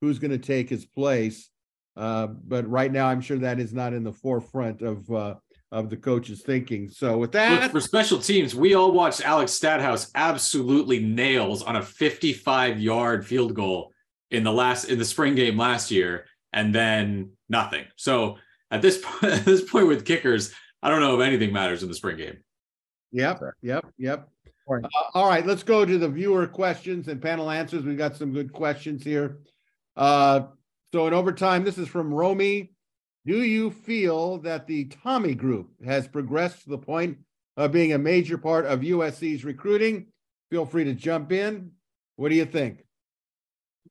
Who's 0.00 0.20
going 0.20 0.30
to 0.30 0.38
take 0.38 0.68
his 0.68 0.86
place? 0.86 1.50
Uh, 1.96 2.28
but 2.28 2.68
right 2.70 2.92
now, 2.92 3.08
I'm 3.08 3.20
sure 3.20 3.38
that 3.38 3.58
is 3.58 3.72
not 3.72 3.92
in 3.92 4.04
the 4.04 4.12
forefront 4.12 4.82
of 4.82 5.10
uh, 5.10 5.34
of 5.70 5.90
the 5.90 5.96
coach's 5.96 6.42
thinking. 6.42 6.88
So 6.88 7.18
with 7.18 7.32
that, 7.32 7.62
Look, 7.62 7.72
for 7.72 7.80
special 7.80 8.18
teams, 8.18 8.54
we 8.54 8.74
all 8.74 8.92
watched 8.92 9.20
Alex 9.20 9.58
Stadthaus 9.58 10.10
absolutely 10.14 11.00
nails 11.00 11.62
on 11.62 11.76
a 11.76 11.82
55 11.82 12.80
yard 12.80 13.26
field 13.26 13.54
goal 13.54 13.92
in 14.30 14.44
the 14.44 14.52
last 14.52 14.84
in 14.84 14.98
the 14.98 15.04
spring 15.04 15.34
game 15.34 15.58
last 15.58 15.90
year, 15.90 16.26
and 16.52 16.74
then 16.74 17.32
nothing. 17.48 17.84
So 17.96 18.38
at 18.70 18.82
this 18.82 18.98
point, 19.02 19.32
at 19.32 19.44
this 19.44 19.68
point 19.68 19.88
with 19.88 20.04
kickers, 20.04 20.52
I 20.82 20.88
don't 20.88 21.00
know 21.00 21.20
if 21.20 21.26
anything 21.26 21.52
matters 21.52 21.82
in 21.82 21.88
the 21.88 21.94
spring 21.94 22.16
game. 22.16 22.38
Yep, 23.12 23.40
yep, 23.62 23.86
yep. 23.96 24.28
Right. 24.66 24.84
Uh, 24.84 24.88
all 25.14 25.28
right, 25.28 25.46
let's 25.46 25.62
go 25.62 25.84
to 25.86 25.98
the 25.98 26.08
viewer 26.08 26.46
questions 26.46 27.08
and 27.08 27.22
panel 27.22 27.50
answers. 27.50 27.84
We've 27.84 27.96
got 27.96 28.16
some 28.16 28.32
good 28.32 28.52
questions 28.52 29.02
here. 29.02 29.38
Uh, 29.96 30.42
so 30.92 31.06
in 31.06 31.14
overtime, 31.14 31.64
this 31.64 31.78
is 31.78 31.88
from 31.88 32.12
Romy. 32.12 32.72
Do 33.28 33.42
you 33.42 33.70
feel 33.70 34.38
that 34.38 34.66
the 34.66 34.86
Tommy 34.86 35.34
Group 35.34 35.68
has 35.84 36.08
progressed 36.08 36.62
to 36.62 36.70
the 36.70 36.78
point 36.78 37.18
of 37.58 37.72
being 37.72 37.92
a 37.92 37.98
major 37.98 38.38
part 38.38 38.64
of 38.64 38.80
USC's 38.80 39.44
recruiting? 39.44 40.06
Feel 40.50 40.64
free 40.64 40.84
to 40.84 40.94
jump 40.94 41.30
in. 41.30 41.72
What 42.16 42.30
do 42.30 42.36
you 42.36 42.46
think? 42.46 42.86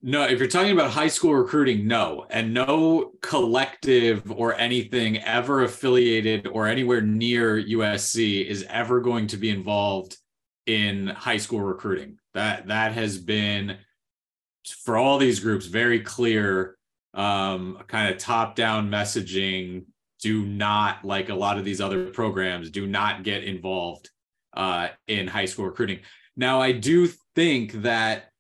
No, 0.02 0.24
if 0.24 0.40
you're 0.40 0.48
talking 0.48 0.72
about 0.72 0.90
high 0.90 1.08
school 1.08 1.36
recruiting, 1.36 1.86
no. 1.86 2.26
And 2.32 2.52
no 2.52 3.12
collective 3.22 4.24
or 4.32 4.56
anything 4.56 5.20
ever 5.20 5.64
affiliated 5.64 6.48
or 6.48 6.66
anywhere 6.66 7.02
near 7.02 7.62
USC 7.62 8.44
is 8.44 8.66
ever 8.68 9.02
going 9.02 9.28
to 9.28 9.38
be 9.38 9.52
involved 9.52 10.18
in 10.66 11.10
high 11.10 11.38
school 11.38 11.62
recruiting. 11.62 12.18
That 12.34 12.70
that 12.70 12.94
has 12.94 13.20
been 13.20 13.78
for 14.84 14.98
all 14.98 15.20
these 15.20 15.40
groups 15.40 15.68
very 15.68 16.00
clear 16.00 16.77
um 17.18 17.80
kind 17.88 18.14
of 18.14 18.18
top 18.18 18.56
down 18.56 18.90
messaging 18.90 19.84
do 20.22 20.46
not 20.46 21.04
like 21.04 21.30
a 21.30 21.36
lot 21.36 21.58
of 21.58 21.66
these 21.66 21.82
other 21.82 22.08
programs 22.12 22.70
do 22.70 22.88
not 22.88 23.24
get 23.24 23.44
involved 23.44 24.10
uh 24.56 24.88
in 25.08 25.28
high 25.28 25.46
school 25.46 25.66
recruiting. 25.66 26.00
Now 26.36 26.62
I 26.62 26.72
do 26.72 27.08
think 27.36 27.74
that 27.82 28.32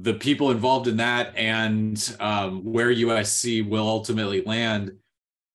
the 0.00 0.14
people 0.14 0.50
involved 0.50 0.86
in 0.86 0.98
that 0.98 1.36
and 1.36 2.16
um, 2.20 2.62
where 2.64 2.92
USC 2.92 3.68
will 3.68 3.88
ultimately 3.88 4.42
land 4.44 4.92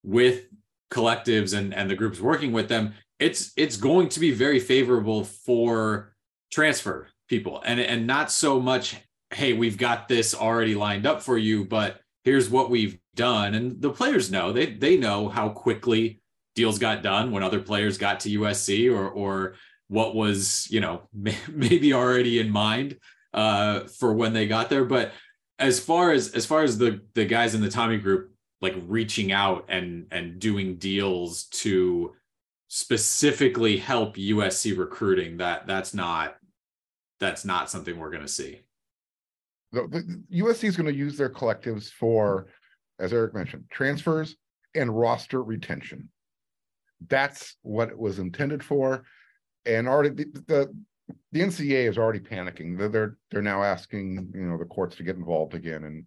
with 0.04 0.48
collectives 0.92 1.58
and, 1.58 1.74
and 1.74 1.90
the 1.90 1.96
groups 1.96 2.20
working 2.20 2.52
with 2.52 2.68
them, 2.68 2.94
it's 3.20 3.54
it's 3.56 3.78
going 3.78 4.10
to 4.10 4.20
be 4.20 4.32
very 4.32 4.60
favorable 4.60 5.24
for 5.24 6.14
transfer 6.52 7.08
people 7.30 7.62
and 7.66 7.80
and 7.80 8.06
not 8.06 8.32
so 8.32 8.60
much, 8.60 8.96
hey, 9.34 9.54
we've 9.54 9.78
got 9.78 10.08
this 10.08 10.36
already 10.36 10.76
lined 10.76 11.06
up 11.06 11.22
for 11.22 11.38
you, 11.38 11.66
but 11.66 12.02
here's 12.24 12.50
what 12.50 12.70
we've 12.70 12.98
done. 13.16 13.54
And 13.54 13.82
the 13.82 13.92
players 13.92 14.32
know 14.32 14.52
they 14.52 14.68
they 14.68 14.98
know 14.98 15.30
how 15.30 15.50
quickly 15.50 16.22
deals 16.56 16.80
got 16.80 17.04
done 17.04 17.32
when 17.32 17.44
other 17.44 17.60
players 17.60 17.98
got 17.98 18.20
to 18.22 18.40
USC 18.40 18.92
or 18.92 19.10
or 19.10 19.56
what 19.88 20.16
was 20.16 20.68
you 20.70 20.80
know 20.80 21.08
maybe 21.50 21.94
already 21.94 22.40
in 22.40 22.50
mind 22.50 22.98
uh, 23.34 23.82
for 23.82 24.14
when 24.14 24.34
they 24.34 24.48
got 24.48 24.70
there. 24.70 24.86
But 24.86 25.12
as 25.60 25.80
far 25.80 26.12
as 26.12 26.30
as 26.30 26.46
far 26.46 26.64
as 26.64 26.78
the 26.78 27.02
the 27.14 27.26
guys 27.26 27.56
in 27.56 27.62
the 27.62 27.70
Tommy 27.70 27.98
group 27.98 28.32
like 28.62 28.76
reaching 28.88 29.32
out 29.32 29.66
and 29.70 30.08
and 30.12 30.40
doing 30.40 30.78
deals 30.78 31.46
to 31.46 32.14
specifically 32.70 33.78
help 33.78 34.16
USC 34.16 34.78
recruiting, 34.78 35.38
that 35.38 35.68
that's 35.68 35.94
not 35.94 36.38
that's 37.20 37.46
not 37.46 37.70
something 37.70 37.98
we're 37.98 38.10
going 38.10 38.24
to 38.24 38.28
see. 38.28 38.62
The, 39.74 39.88
the 39.88 40.42
USC 40.42 40.66
is 40.66 40.78
going 40.78 40.92
to 40.92 40.98
use 40.98 41.18
their 41.18 41.30
collectives 41.30 41.90
for, 41.92 42.48
as 43.00 43.12
Erik 43.12 43.34
mentioned, 43.34 43.66
transfers 43.70 44.36
and 44.76 44.98
roster 44.98 45.44
retention. 45.44 46.10
That's 47.10 47.58
what 47.64 47.90
it 47.90 47.98
was 47.98 48.20
intended 48.20 48.64
for. 48.64 49.04
And 49.66 49.88
already 49.88 50.10
the, 50.10 50.44
the 50.48 50.76
the 51.32 51.42
is 51.42 51.98
already 51.98 52.20
panicking. 52.20 52.78
They're, 52.78 52.90
they're 52.90 53.18
they're 53.32 53.42
now 53.42 53.64
asking 53.64 54.32
you 54.34 54.46
know 54.46 54.58
the 54.58 54.66
courts 54.66 54.96
to 54.98 55.04
get 55.04 55.16
involved 55.16 55.54
again, 55.54 55.84
and 55.84 56.06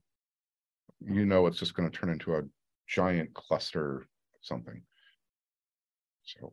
you 1.01 1.27
know 1.27 1.47
it's 1.47 1.59
just 1.59 1.75
going 1.75 1.91
to 1.91 1.97
turn 1.97 2.11
into 2.11 2.35
a 2.37 2.43
giant 2.87 3.35
cluster 3.35 4.07
something. 4.41 4.81
So 6.25 6.53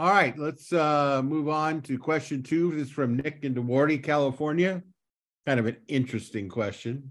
All 0.00 0.08
right, 0.08 0.34
let's 0.38 0.72
uh, 0.72 1.20
move 1.22 1.50
on 1.50 1.82
to 1.82 1.98
question 1.98 2.42
two. 2.42 2.72
This 2.72 2.86
is 2.86 2.90
from 2.90 3.18
Nick 3.18 3.40
in 3.42 3.52
Duarte, 3.52 3.98
California. 3.98 4.82
Kind 5.46 5.60
of 5.60 5.66
an 5.66 5.76
interesting 5.88 6.48
question. 6.48 7.10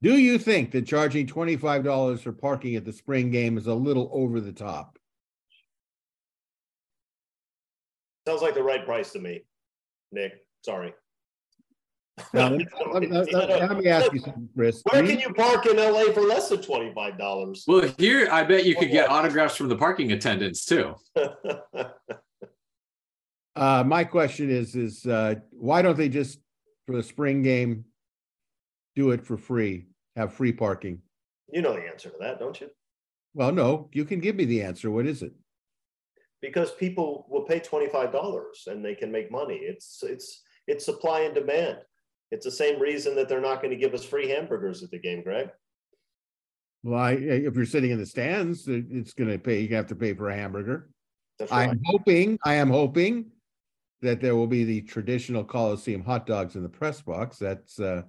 Do 0.00 0.16
you 0.16 0.38
think 0.38 0.70
that 0.70 0.86
charging 0.86 1.26
$25 1.26 2.20
for 2.20 2.32
parking 2.32 2.76
at 2.76 2.86
the 2.86 2.94
spring 2.94 3.30
game 3.30 3.58
is 3.58 3.66
a 3.66 3.74
little 3.74 4.08
over 4.10 4.40
the 4.40 4.54
top? 4.54 4.98
Sounds 8.26 8.40
like 8.40 8.54
the 8.54 8.62
right 8.62 8.86
price 8.86 9.12
to 9.12 9.18
me, 9.18 9.42
Nick. 10.12 10.46
Sorry. 10.64 10.94
Now, 12.34 12.50
let, 12.50 13.10
let- 13.10 13.32
let- 13.32 13.32
let 13.32 13.78
me 13.78 13.88
ask 13.88 14.12
you 14.12 14.18
something, 14.20 14.48
Chris. 14.54 14.82
Where 14.90 15.02
can 15.06 15.18
you 15.18 15.32
park 15.32 15.66
in 15.66 15.76
LA 15.76 16.12
for 16.12 16.20
less 16.22 16.48
than 16.50 16.60
twenty 16.60 16.92
five 16.94 17.18
dollars? 17.18 17.64
Well, 17.66 17.90
here 17.98 18.28
I 18.30 18.42
bet 18.44 18.66
you 18.66 18.76
could 18.76 18.90
get 18.90 19.08
autographs 19.08 19.56
from 19.56 19.68
the 19.68 19.76
parking 19.76 20.12
attendants 20.12 20.64
too. 20.64 20.94
Uh, 23.54 23.84
my 23.86 24.02
question 24.02 24.50
is, 24.50 24.74
is 24.74 25.04
uh, 25.06 25.34
why 25.50 25.82
don't 25.82 25.98
they 25.98 26.08
just, 26.08 26.38
for 26.86 26.96
the 26.96 27.02
spring 27.02 27.42
game, 27.42 27.84
do 28.96 29.10
it 29.10 29.22
for 29.24 29.36
free, 29.36 29.86
have 30.16 30.32
free 30.32 30.52
parking? 30.52 30.98
You 31.52 31.60
know 31.60 31.74
the 31.74 31.82
answer 31.86 32.08
to 32.08 32.16
that, 32.20 32.38
don't 32.38 32.58
you? 32.60 32.70
Well, 33.34 33.52
no, 33.52 33.90
you 33.92 34.04
can 34.06 34.20
give 34.20 34.36
me 34.36 34.46
the 34.46 34.62
answer. 34.62 34.90
What 34.90 35.06
is 35.06 35.22
it? 35.22 35.32
Because 36.40 36.72
people 36.72 37.26
will 37.28 37.42
pay 37.42 37.60
twenty-five 37.60 38.10
dollars 38.10 38.64
and 38.66 38.84
they 38.84 38.94
can 38.94 39.12
make 39.12 39.30
money. 39.30 39.56
It's 39.56 40.02
it's 40.02 40.42
it's 40.66 40.84
supply 40.84 41.20
and 41.20 41.34
demand. 41.34 41.78
It's 42.32 42.44
the 42.44 42.50
same 42.50 42.80
reason 42.80 43.14
that 43.16 43.28
they're 43.28 43.40
not 43.40 43.62
going 43.62 43.70
to 43.70 43.76
give 43.76 43.94
us 43.94 44.04
free 44.04 44.28
hamburgers 44.28 44.82
at 44.82 44.90
the 44.90 44.98
game, 44.98 45.22
Greg. 45.22 45.50
Well, 46.82 47.00
I, 47.00 47.12
if 47.12 47.54
you're 47.54 47.66
sitting 47.66 47.92
in 47.92 47.98
the 47.98 48.06
stands, 48.06 48.66
it's 48.66 49.12
gonna 49.12 49.38
pay, 49.38 49.60
you 49.60 49.76
have 49.76 49.86
to 49.86 49.94
pay 49.94 50.14
for 50.14 50.30
a 50.30 50.34
hamburger. 50.34 50.90
Right. 51.38 51.68
I'm 51.68 51.80
hoping, 51.84 52.38
I 52.44 52.54
am 52.54 52.70
hoping 52.70 53.26
that 54.00 54.20
there 54.20 54.34
will 54.34 54.48
be 54.48 54.64
the 54.64 54.80
traditional 54.80 55.44
Coliseum 55.44 56.02
hot 56.02 56.26
dogs 56.26 56.56
in 56.56 56.64
the 56.64 56.68
press 56.68 57.00
box. 57.00 57.38
That's 57.38 57.78
uh 57.78 58.02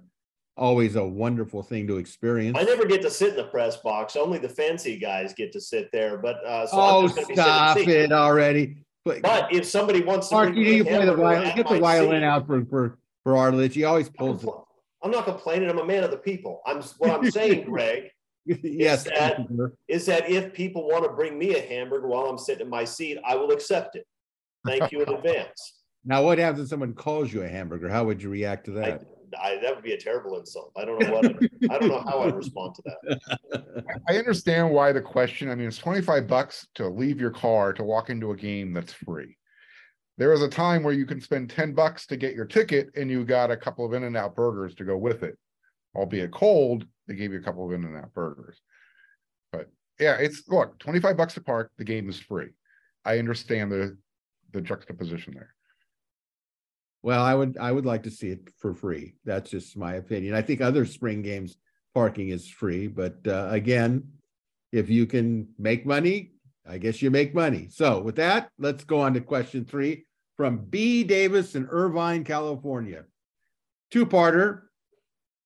always 0.56 0.96
a 0.96 1.04
wonderful 1.04 1.62
thing 1.62 1.86
to 1.88 1.98
experience. 1.98 2.56
I 2.58 2.64
never 2.64 2.84
get 2.86 3.02
to 3.02 3.10
sit 3.10 3.30
in 3.30 3.36
the 3.36 3.44
press 3.44 3.76
box. 3.76 4.16
Only 4.16 4.38
the 4.38 4.48
fancy 4.48 4.96
guys 4.96 5.34
get 5.34 5.52
to 5.52 5.60
sit 5.60 5.90
there. 5.92 6.18
But 6.18 6.44
uh, 6.44 6.66
so 6.66 6.76
Oh, 6.76 7.08
going 7.08 7.26
to 7.26 7.32
stop 7.34 7.76
it 7.76 8.12
already. 8.12 8.76
But 9.04 9.22
But 9.22 9.52
if 9.52 9.66
somebody 9.66 10.02
wants 10.02 10.28
to 10.28 10.34
Marc, 10.34 10.54
you 10.54 10.62
me 10.64 10.68
a 10.68 10.72
need 10.72 10.78
to 10.78 10.84
play 10.84 11.06
the 11.06 11.14
violin, 11.14 11.56
get 11.56 11.68
the 11.68 11.78
violin 11.78 12.20
seat, 12.20 12.24
out 12.24 12.46
for, 12.46 12.64
for, 12.66 12.98
for 13.24 13.36
Arledge. 13.36 13.74
He 13.74 13.82
always 13.84 14.06
I'm, 14.08 14.12
pulls 14.14 14.44
it. 14.44 14.46
compl- 14.46 14.64
I'm 15.02 15.10
not 15.10 15.24
complaining. 15.24 15.68
I'm 15.68 15.78
a 15.78 15.84
man 15.84 16.04
of 16.04 16.10
the 16.10 16.16
people. 16.18 16.60
I'm 16.66 16.80
what 16.98 17.10
I'm 17.10 17.30
saying, 17.30 17.64
Greg, 17.70 18.10
Yes. 18.46 19.04
that- 19.04 19.36
Commissioner. 19.36 19.72
is 19.88 20.06
that 20.06 20.30
if 20.30 20.52
people 20.52 20.86
want 20.86 21.04
to 21.04 21.10
bring 21.10 21.36
me 21.38 21.56
a 21.56 21.60
hamburger 21.66 22.06
while 22.06 22.26
I'm 22.26 22.38
sitting 22.38 22.64
in 22.66 22.70
my 22.70 22.84
seat, 22.84 23.18
I 23.26 23.34
will 23.34 23.50
accept 23.50 23.96
it. 23.96 24.06
Thank 24.66 24.92
you 24.92 25.02
in 25.02 25.08
advance. 25.14 25.80
Now, 26.06 26.22
what 26.22 26.38
happens 26.38 26.60
if 26.64 26.68
someone 26.68 26.92
calls 26.94 27.32
you 27.32 27.42
a 27.42 27.48
hamburger? 27.48 27.88
How 27.88 28.04
would 28.04 28.22
you 28.22 28.28
react 28.28 28.66
to 28.66 28.72
that? 28.72 29.02
I, 29.42 29.56
that 29.62 29.74
would 29.74 29.82
be 29.82 29.94
a 29.94 29.98
terrible 29.98 30.38
insult. 30.38 30.70
I 30.76 30.84
don't 30.84 31.00
know 31.00 31.12
what. 31.12 31.24
I 31.70 31.78
don't 31.78 31.88
know 31.88 32.04
how 32.06 32.20
I'd 32.20 32.36
respond 32.36 32.76
to 32.76 32.82
that. 32.84 33.84
I 34.08 34.16
understand 34.18 34.70
why 34.70 34.92
the 34.92 35.00
question, 35.00 35.50
I 35.50 35.54
mean, 35.56 35.66
it's 35.66 35.78
twenty-five 35.78 36.28
bucks 36.28 36.68
to 36.76 36.88
leave 36.88 37.18
your 37.20 37.30
car 37.32 37.72
to 37.72 37.82
walk 37.82 38.10
into 38.10 38.30
a 38.30 38.36
game 38.36 38.72
that's 38.72 38.92
free. 38.92 39.36
There 40.16 40.32
is 40.32 40.42
a 40.42 40.48
time 40.48 40.82
where 40.82 40.94
you 40.94 41.06
can 41.06 41.20
spend 41.20 41.50
ten 41.50 41.74
bucks 41.74 42.06
to 42.06 42.16
get 42.16 42.34
your 42.34 42.44
ticket 42.44 42.90
and 42.94 43.10
you 43.10 43.24
got 43.24 43.50
a 43.50 43.56
couple 43.56 43.84
of 43.84 43.92
In-N-Out 43.92 44.36
burgers 44.36 44.74
to 44.76 44.84
go 44.84 44.96
with 44.96 45.22
it. 45.22 45.36
Albeit 45.96 46.32
cold, 46.32 46.86
they 47.06 47.14
gave 47.14 47.32
you 47.32 47.38
a 47.38 47.42
couple 47.42 47.66
of 47.66 47.72
In-N-Out 47.72 48.14
burgers. 48.14 48.60
But 49.50 49.70
yeah, 49.98 50.16
it's, 50.16 50.48
look, 50.48 50.78
twenty-five 50.78 51.16
bucks 51.16 51.34
to 51.34 51.40
park, 51.40 51.72
the 51.78 51.84
game 51.84 52.08
is 52.08 52.18
free. 52.18 52.50
I 53.04 53.18
understand 53.18 53.72
the, 53.72 53.96
the 54.52 54.60
juxtaposition 54.60 55.34
there. 55.34 55.54
Well, 57.02 57.22
I 57.22 57.34
would, 57.34 57.58
I 57.58 57.70
would 57.70 57.84
like 57.84 58.04
to 58.04 58.10
see 58.10 58.30
it 58.30 58.48
for 58.58 58.72
free. 58.72 59.14
That's 59.24 59.50
just 59.50 59.76
my 59.76 59.94
opinion. 59.94 60.34
I 60.34 60.42
think 60.42 60.60
other 60.60 60.84
spring 60.86 61.22
games 61.22 61.56
parking 61.92 62.30
is 62.30 62.48
free, 62.48 62.86
but 62.86 63.16
uh, 63.26 63.48
again, 63.50 64.04
if 64.72 64.88
you 64.88 65.06
can 65.06 65.48
make 65.58 65.86
money, 65.86 66.32
I 66.66 66.78
guess 66.78 67.02
you 67.02 67.10
make 67.10 67.34
money. 67.34 67.68
So 67.70 68.00
with 68.00 68.16
that, 68.16 68.50
let's 68.58 68.84
go 68.84 69.00
on 69.00 69.14
to 69.14 69.20
question 69.20 69.64
three 69.64 70.06
from 70.36 70.64
B 70.64 71.04
Davis 71.04 71.54
in 71.54 71.66
Irvine, 71.70 72.24
California. 72.24 73.04
Two-parter. 73.90 74.62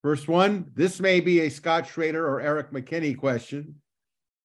First 0.02 0.28
one, 0.28 0.70
this 0.74 1.00
may 1.00 1.20
be 1.20 1.40
a 1.40 1.48
Scott 1.48 1.86
Schrader 1.86 2.26
or 2.26 2.40
Erik 2.40 2.70
McKinney 2.70 3.16
question. 3.18 3.74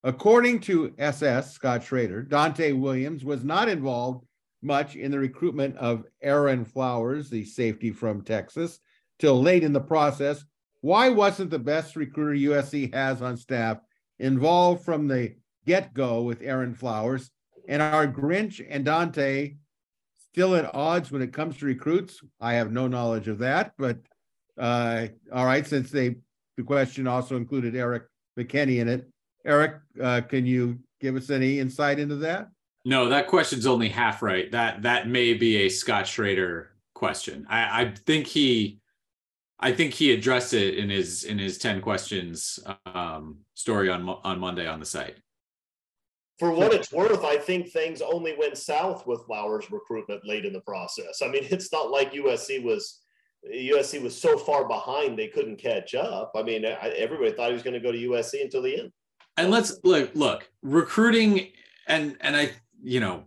According 0.02 0.60
to 0.60 0.92
SS, 0.98 1.52
Scott 1.52 1.82
Schrader, 1.84 2.22
Donte 2.22 2.78
Williams 2.78 3.24
was 3.24 3.44
not 3.44 3.68
involved 3.68 4.26
much 4.60 4.96
in 4.96 5.10
the 5.10 5.18
recruitment 5.18 5.76
of 5.76 6.04
Aaron 6.22 6.64
Flowers, 6.64 7.30
the 7.30 7.44
safety 7.44 7.92
from 7.92 8.22
Texas, 8.22 8.80
till 9.18 9.40
late 9.40 9.62
in 9.62 9.72
the 9.72 9.80
process. 9.80 10.44
Why 10.80 11.08
wasn't 11.08 11.50
the 11.50 11.58
best 11.58 11.96
recruiter 11.96 12.50
USC 12.50 12.92
has 12.92 13.22
on 13.22 13.36
staff 13.36 13.78
involved 14.18 14.84
from 14.84 15.06
the 15.06 15.34
get 15.66 15.94
go 15.94 16.22
with 16.22 16.42
Aaron 16.42 16.74
Flowers? 16.74 17.30
And 17.68 17.80
are 17.80 18.06
Grinch 18.06 18.64
and 18.68 18.84
Donte 18.84 19.56
still 20.30 20.54
at 20.54 20.74
odds 20.74 21.10
when 21.10 21.22
it 21.22 21.32
comes 21.32 21.56
to 21.58 21.66
recruits? 21.66 22.20
I 22.40 22.54
have 22.54 22.72
no 22.72 22.86
knowledge 22.86 23.28
of 23.28 23.38
that, 23.38 23.72
but 23.78 23.98
uh, 24.58 25.06
all 25.32 25.46
right, 25.46 25.66
since 25.66 25.90
they 25.90 26.16
the 26.56 26.62
question 26.62 27.06
also 27.06 27.36
included 27.36 27.74
Erik 27.74 28.04
McKinney 28.38 28.80
in 28.80 28.88
it. 28.88 29.08
Erik, 29.44 29.80
uh, 30.00 30.20
can 30.20 30.46
you 30.46 30.78
give 31.00 31.16
us 31.16 31.30
any 31.30 31.58
insight 31.58 31.98
into 31.98 32.16
that? 32.16 32.48
No, 32.84 33.08
that 33.08 33.26
question's 33.26 33.66
only 33.66 33.88
half 33.88 34.22
right. 34.22 34.50
That 34.52 34.82
that 34.82 35.08
may 35.08 35.34
be 35.34 35.62
a 35.62 35.68
Scott 35.68 36.06
Schrader 36.06 36.70
question. 36.94 37.46
I, 37.48 37.82
I 37.82 37.94
think 38.06 38.26
he 38.26 38.78
I 39.58 39.72
think 39.72 39.94
he 39.94 40.12
addressed 40.12 40.52
it 40.52 40.74
in 40.74 40.90
his 40.90 41.24
in 41.24 41.38
his 41.38 41.58
10 41.58 41.80
questions 41.80 42.58
um, 42.86 43.38
story 43.54 43.88
on 43.88 44.08
on 44.08 44.38
Monday 44.38 44.66
on 44.66 44.80
the 44.80 44.86
site. 44.86 45.16
For 46.44 46.52
what 46.52 46.74
it's 46.74 46.92
worth, 46.92 47.24
I 47.24 47.38
think 47.38 47.70
things 47.70 48.02
only 48.02 48.36
went 48.38 48.58
south 48.58 49.06
with 49.06 49.24
Flowers' 49.24 49.70
recruitment 49.70 50.26
late 50.26 50.44
in 50.44 50.52
the 50.52 50.60
process. 50.60 51.22
I 51.22 51.28
mean, 51.28 51.44
it's 51.50 51.72
not 51.72 51.90
like 51.90 52.12
USC 52.12 52.62
was 52.62 53.00
USC 53.50 54.02
was 54.02 54.20
so 54.20 54.36
far 54.36 54.68
behind 54.68 55.18
they 55.18 55.28
couldn't 55.28 55.56
catch 55.56 55.94
up. 55.94 56.32
I 56.36 56.42
mean, 56.42 56.66
I, 56.66 56.90
everybody 56.98 57.32
thought 57.32 57.48
he 57.48 57.54
was 57.54 57.62
going 57.62 57.72
to 57.72 57.80
go 57.80 57.92
to 57.92 57.98
USC 57.98 58.42
until 58.42 58.60
the 58.60 58.78
end. 58.78 58.92
And 59.38 59.50
let's 59.50 59.80
look 59.84 60.10
look, 60.14 60.50
recruiting 60.60 61.48
and 61.88 62.18
and 62.20 62.36
I 62.36 62.50
you 62.82 63.00
know, 63.00 63.24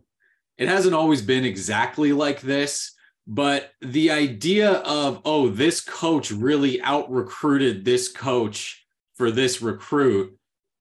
it 0.60 0.68
hasn't 0.68 0.94
always 0.94 1.24
been 1.24 1.44
exactly 1.44 2.14
like 2.14 2.42
this, 2.42 2.94
but 3.26 3.72
the 3.82 4.12
idea 4.12 4.74
of 4.74 5.22
oh, 5.26 5.50
this 5.50 5.82
coach 5.82 6.30
really 6.30 6.80
out 6.84 7.12
recruited 7.12 7.84
this 7.84 8.10
coach 8.10 8.86
for 9.16 9.32
this 9.32 9.60
recruit 9.60 10.37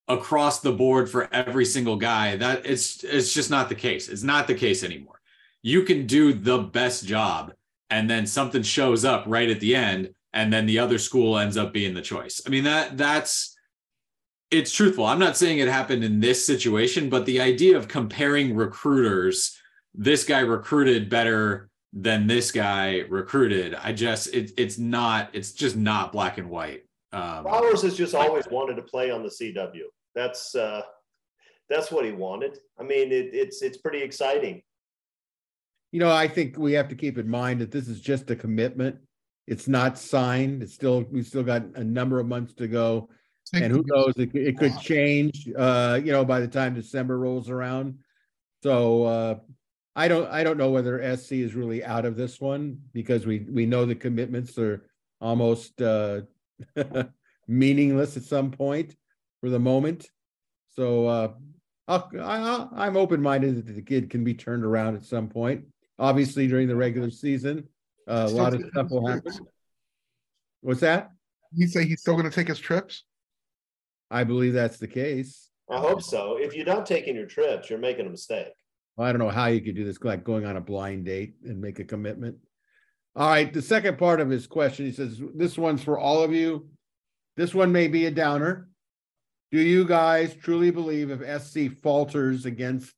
across 0.09 0.61
the 0.61 0.73
board 0.73 1.11
for 1.11 1.29
every 1.33 1.65
single 1.65 1.97
guy 1.97 2.37
that 2.37 2.65
it's 2.65 3.03
it's 3.03 3.33
just 3.33 3.51
not 3.51 3.69
the 3.69 3.75
case. 3.75 4.09
It's 4.09 4.23
not 4.23 4.47
the 4.47 4.55
case 4.55 4.85
anymore. 4.85 5.21
You 5.63 5.83
can 5.83 6.07
do 6.07 6.33
the 6.33 6.59
best 6.59 7.07
job 7.07 7.53
and 7.91 8.09
then 8.09 8.27
something 8.27 8.63
shows 8.63 9.05
up 9.05 9.25
right 9.27 9.51
at 9.51 9.61
the 9.61 9.75
end 9.75 10.11
and 10.33 10.53
then 10.53 10.67
the 10.67 10.79
other 10.79 10.99
school 10.99 11.39
ends 11.39 11.57
up 11.57 11.73
being 11.73 11.95
the 11.95 12.03
choice. 12.03 12.41
I 12.47 12.51
mean 12.51 12.65
that 12.65 12.97
that's 12.97 13.57
it's 14.51 14.71
truthful. 14.73 15.05
I'm 15.05 15.19
not 15.19 15.37
saying 15.37 15.59
it 15.59 15.69
happened 15.69 16.05
in 16.05 16.21
this 16.21 16.47
situation 16.47 17.11
but 17.11 17.27
the 17.27 17.41
idea 17.41 17.77
of 17.77 17.89
comparing 17.89 18.55
recruiters 18.55 19.59
this 19.93 20.25
guy 20.25 20.41
recruited 20.41 21.11
better 21.11 21.69
than 21.93 22.27
this 22.27 22.53
guy 22.53 22.99
recruited 23.09 23.75
i 23.75 23.91
just 23.91 24.27
it, 24.35 24.51
it's 24.59 24.77
not 24.77 25.31
it's 25.33 25.53
just 25.53 25.77
not 25.77 26.13
black 26.13 26.39
and 26.39 26.49
white. 26.49 26.85
Um, 27.13 27.45
Flowers 27.45 27.83
has 27.83 27.97
just 27.97 28.15
always 28.15 28.47
wanted 28.49 28.75
to 28.75 28.83
play 28.83 29.11
on 29.11 29.23
the 29.23 29.31
CW. 29.31 29.85
That's 30.17 30.55
uh, 30.57 30.83
that's 31.69 31.93
what 31.93 32.05
he 32.05 32.11
wanted. 32.11 32.59
I 32.81 32.83
mean, 32.83 33.13
it, 33.13 33.31
it's 33.33 33.63
it's 33.63 33.77
pretty 33.77 34.03
exciting. 34.03 34.63
You 35.93 36.01
know, 36.01 36.11
I 36.11 36.27
think 36.27 36.59
we 36.59 36.73
have 36.73 36.89
to 36.89 36.95
keep 36.97 37.17
in 37.19 37.29
mind 37.29 37.61
that 37.61 37.71
this 37.71 37.87
is 37.87 38.01
just 38.01 38.31
a 38.31 38.37
commitment. 38.37 38.97
It's 39.47 39.69
not 39.69 39.97
signed. 39.97 40.63
It's 40.63 40.75
still, 40.75 41.03
we've 41.11 41.27
still 41.27 41.45
got 41.45 41.63
a 41.77 41.85
number 41.85 42.19
of 42.19 42.27
months 42.27 42.53
to 42.55 42.67
go. 42.67 43.09
And 43.53 43.73
who 43.73 43.85
knows, 43.87 44.15
it, 44.17 44.33
could- 44.33 44.43
it 44.47 44.59
could 44.59 44.77
change, 44.81 45.49
uh, 45.57 46.01
you 46.03 46.11
know, 46.11 46.25
by 46.25 46.41
the 46.41 46.49
time 46.49 46.75
December 46.75 47.17
rolls 47.19 47.49
around. 47.49 47.99
So, 48.65 49.05
uh, 49.05 49.35
I 49.95 50.09
don't, 50.09 50.29
I 50.31 50.43
don't 50.43 50.59
know 50.59 50.71
whether 50.73 51.17
SC 51.17 51.33
is 51.35 51.55
really 51.55 51.85
out 51.85 52.05
of 52.05 52.17
this 52.17 52.41
one 52.41 52.79
because 52.93 53.25
we, 53.25 53.47
we 53.49 53.65
know 53.65 53.87
the 53.87 53.95
commitments 53.95 54.59
are 54.59 54.85
almost, 55.21 55.81
uh, 55.81 56.23
meaningless 57.49 58.17
at 58.17 58.25
some 58.25 58.51
point 58.51 58.97
for 59.47 59.51
the 59.51 59.61
moment. 59.61 60.11
So, 60.75 61.07
uh, 61.07 61.33
I'll, 61.87 62.11
I, 62.21 62.67
I'm 62.75 62.97
open-minded 62.97 63.65
that 63.65 63.73
the 63.73 63.81
kid 63.81 64.11
can 64.11 64.25
be 64.25 64.35
turned 64.35 64.65
around 64.65 64.97
at 64.97 65.05
some 65.05 65.29
point. 65.29 65.67
Obviously, 66.01 66.49
during 66.49 66.67
the 66.67 66.75
regular 66.75 67.11
season, 67.11 67.69
uh, 68.09 68.27
a 68.29 68.33
lot 68.33 68.55
of 68.55 68.65
stuff 68.73 68.91
will 68.91 69.07
happen. 69.07 69.33
What's 70.63 70.81
that? 70.81 71.11
You 71.55 71.69
say 71.69 71.87
he's 71.87 72.01
still 72.01 72.17
gonna 72.17 72.29
take 72.29 72.49
his 72.49 72.59
trips? 72.59 73.05
I 74.11 74.25
believe 74.25 74.53
that's 74.53 74.79
the 74.79 74.89
case. 74.89 75.49
I 75.71 75.79
hope 75.79 76.03
so. 76.03 76.39
If 76.41 76.57
you're 76.57 76.67
not 76.67 76.85
taking 76.85 77.15
your 77.15 77.27
trips, 77.27 77.71
you're 77.71 77.79
making 77.79 78.07
a 78.07 78.11
mistake. 78.11 78.49
I 78.99 79.13
don't 79.13 79.21
know 79.21 79.31
how 79.31 79.47
you 79.47 79.61
could 79.61 79.77
do 79.77 79.85
this, 79.85 80.03
like 80.03 80.25
going 80.25 80.45
on 80.45 80.57
a 80.57 80.61
blind 80.61 81.05
date 81.05 81.35
and 81.45 81.61
make 81.61 81.79
a 81.79 81.85
commitment. 81.85 82.39
All 83.15 83.29
right, 83.29 83.53
the 83.53 83.63
second 83.63 83.97
part 83.97 84.21
of 84.21 84.29
his 84.29 84.49
question, 84.49 84.87
he 84.87 84.93
says, 84.93 85.23
this 85.37 85.57
one's 85.57 85.85
for 85.85 86.01
all 86.01 86.25
of 86.25 86.33
you. 86.33 86.69
This 87.37 87.55
one 87.55 87.71
may 87.71 87.87
be 87.87 88.07
a 88.07 88.11
downer. 88.11 88.69
Do 89.53 89.61
you 89.61 89.85
guys 89.85 90.35
truly 90.35 90.71
believe 90.71 91.11
if 91.11 91.43
SC 91.43 91.73
falters 91.81 92.47
against, 92.47 92.93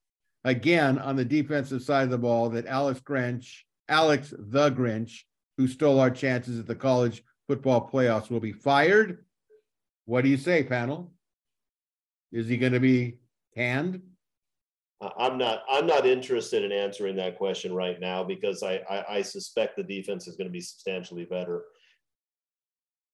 again, 0.45 0.99
on 0.99 1.17
the 1.17 1.25
defensive 1.25 1.83
side 1.83 2.05
of 2.05 2.11
the 2.11 2.19
ball, 2.19 2.49
that 2.51 2.67
Alex 2.67 3.01
Grinch, 3.01 3.61
Alex 3.89 4.33
the 4.37 4.71
Grinch, 4.71 5.23
who 5.59 5.69
stole 5.69 6.01
our 6.01 6.11
chances 6.11 6.59
at 6.59 6.67
the 6.67 6.75
college 6.75 7.23
football 7.47 7.91
playoffs 7.93 8.31
will 8.31 8.41
be 8.41 8.53
fired? 8.53 9.25
What 10.07 10.25
do 10.25 10.31
you 10.31 10.39
say, 10.39 10.63
panel? 10.63 11.13
Is 12.33 12.49
he 12.49 12.57
going 12.57 12.73
to 12.73 12.81
be 12.81 13.19
canned? 13.55 14.01
I'm 15.01 15.39
not. 15.39 15.63
I'm 15.71 15.87
not 15.87 16.07
interested 16.07 16.65
in 16.65 16.73
answering 16.73 17.15
that 17.17 17.39
question 17.39 17.73
right 17.73 18.01
now 18.01 18.25
because 18.25 18.63
I 18.65 18.81
I, 18.91 19.17
I 19.17 19.23
suspect 19.23 19.77
the 19.77 19.85
defense 19.85 20.27
is 20.27 20.37
going 20.37 20.49
to 20.49 20.53
be 20.53 20.61
substantially 20.61 21.25
better. 21.25 21.65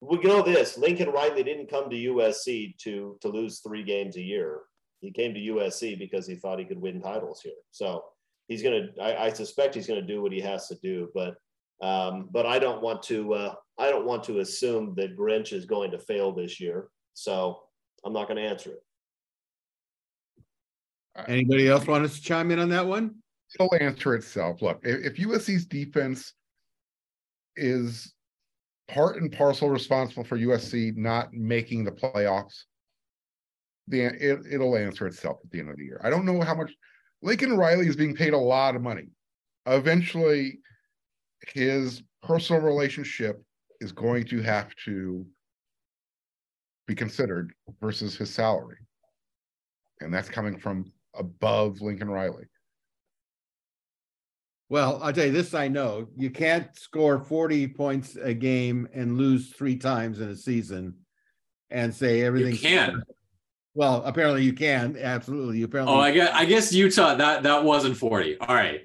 We 0.09 0.19
know 0.19 0.43
this 0.43 0.79
Lincoln 0.79 1.11
Riley 1.11 1.43
didn't 1.43 1.71
come 1.71 1.89
to 1.91 1.97
USC 1.97 2.77
to 2.79 3.17
to 3.21 3.29
lose 3.29 3.61
three 3.61 3.83
games 3.83 4.17
a 4.17 4.23
year. 4.23 4.61
He 5.01 5.11
came 5.11 5.35
to 5.35 5.41
USC 5.41 5.99
because 5.99 6.27
he 6.27 6.37
thought 6.37 6.59
he 6.59 6.65
could 6.65 6.81
win 6.81 7.01
titles 7.01 7.41
here. 7.43 7.53
So 7.71 8.05
he's 8.49 8.63
gonna. 8.63 8.89
I, 9.01 9.17
I 9.17 9.33
suspect 9.33 9.75
he's 9.75 9.87
gonna 9.87 10.03
do 10.03 10.23
what 10.23 10.33
he 10.33 10.41
has 10.41 10.69
to 10.69 10.77
do. 10.83 11.09
But 11.15 11.37
um, 11.83 12.29
but 12.31 12.47
I 12.47 12.59
don't 12.59 12.83
want 12.83 13.03
to. 13.05 13.35
Uh, 13.35 13.55
I 13.79 13.91
don't 13.91 14.07
want 14.07 14.25
to 14.25 14.41
assume 14.41 14.95
that 14.97 15.17
Grinch 15.17 15.53
is 15.53 15.67
going 15.67 15.91
to 15.91 15.99
fail 15.99 16.33
this 16.33 16.61
year. 16.61 16.89
So 17.15 17.61
I'm 18.05 18.13
not 18.13 18.29
going 18.29 18.37
to 18.37 18.49
answer 18.49 18.71
it. 18.71 18.83
Anybody 21.29 21.69
else 21.69 21.87
want 21.87 22.05
us 22.05 22.17
to 22.17 22.23
chime 22.23 22.51
in 22.51 22.59
on 22.59 22.69
that 22.71 22.87
one? 22.87 23.17
It'll 23.55 23.75
answer 23.81 24.15
itself. 24.15 24.63
Look, 24.63 24.81
if, 24.83 25.13
if 25.13 25.27
USC's 25.27 25.67
defense 25.67 26.33
is 27.57 28.14
part 28.89 29.17
and 29.17 29.33
parcel 29.33 29.71
responsible 29.71 30.25
for 30.25 30.39
USC 30.39 30.97
not 30.97 31.33
making 31.33 31.85
the 31.85 31.93
playoffs, 31.93 32.65
the 33.89 34.03
it, 34.03 34.41
it'll 34.51 34.77
answer 34.77 35.07
itself 35.07 35.39
at 35.45 35.51
the 35.51 35.61
end 35.61 35.71
of 35.71 35.77
the 35.77 35.85
year. 35.85 36.01
I 36.03 36.11
don't 36.11 36.25
know 36.25 36.41
how 36.41 36.55
much 36.55 36.73
Lincoln 37.23 37.57
Riley 37.57 37.87
is 37.87 37.97
being 37.97 38.15
paid 38.15 38.35
a 38.35 38.39
lot 38.39 38.77
of 38.77 38.83
money. 38.83 39.09
Eventually, 39.67 40.59
his 41.49 42.03
personal 42.23 42.63
relationship 42.63 43.43
is 43.81 43.93
going 43.93 44.25
to 44.27 44.43
have 44.43 44.75
to 44.85 45.27
be 46.87 46.95
considered 46.95 47.53
versus 47.81 48.17
his 48.17 48.33
salary. 48.33 48.79
And 50.01 50.13
that's 50.13 50.29
coming 50.29 50.59
from 50.59 50.93
above 51.15 51.81
Lincoln 51.81 52.11
Riley. 52.11 52.45
Well, 54.69 54.99
I'll 55.03 55.13
tell 55.13 55.27
you 55.27 55.33
this 55.33 55.55
I 55.55 55.69
know 55.69 56.09
you 56.17 56.31
can't 56.31 56.75
score 56.77 57.21
40 57.21 57.69
points 57.69 58.17
a 58.17 58.33
game 58.35 58.89
and 58.95 59.19
lose 59.19 59.51
three 59.51 59.77
times 59.77 60.21
in 60.21 60.29
a 60.29 60.37
season 60.37 60.95
and 61.71 61.95
say 61.95 62.23
everything. 62.23 62.53
You 62.53 62.59
can. 62.59 63.03
Well, 63.75 64.03
apparently 64.05 64.45
you 64.45 64.53
can. 64.53 64.97
Absolutely. 64.97 65.59
You 65.59 65.67
apparently 65.67 65.95
Oh, 65.95 66.01
I 66.01 66.13
guess 66.13 66.31
I 66.33 66.45
guess 66.45 66.73
Utah 66.73 67.15
that 67.17 67.43
that 67.43 67.65
wasn't 67.65 67.97
40. 67.97 68.39
All 68.39 68.55
right. 68.55 68.81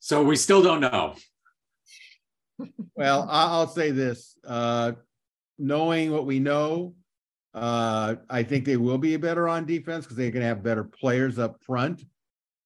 So 0.00 0.22
we 0.22 0.36
still 0.36 0.62
don't 0.62 0.80
know. 0.80 1.14
Well, 2.94 3.26
I'll 3.28 3.66
say 3.66 3.90
this, 3.90 4.36
uh, 4.46 4.92
knowing 5.58 6.12
what 6.12 6.26
we 6.26 6.38
know, 6.38 6.94
uh, 7.52 8.16
I 8.30 8.42
think 8.42 8.64
they 8.64 8.76
will 8.76 8.98
be 8.98 9.16
better 9.16 9.48
on 9.48 9.64
defense 9.64 10.04
because 10.04 10.16
they're 10.16 10.30
gonna 10.30 10.44
have 10.44 10.62
better 10.62 10.84
players 10.84 11.38
up 11.38 11.60
front. 11.64 12.04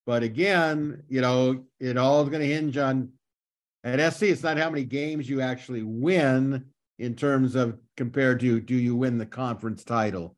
But 0.09 0.23
again, 0.23 1.03
you 1.07 1.21
know, 1.21 1.65
it 1.79 1.95
all 1.95 2.23
is 2.23 2.29
gonna 2.29 2.43
hinge 2.43 2.77
on, 2.77 3.09
at 3.83 4.11
SC, 4.11 4.23
it's 4.23 4.41
not 4.41 4.57
how 4.57 4.71
many 4.71 4.83
games 4.83 5.29
you 5.29 5.39
actually 5.39 5.83
win 5.83 6.65
in 6.97 7.13
terms 7.13 7.53
of 7.53 7.77
compared 7.95 8.39
to, 8.39 8.59
do 8.59 8.73
you 8.73 8.95
win 8.95 9.19
the 9.19 9.27
conference 9.27 9.83
title? 9.83 10.35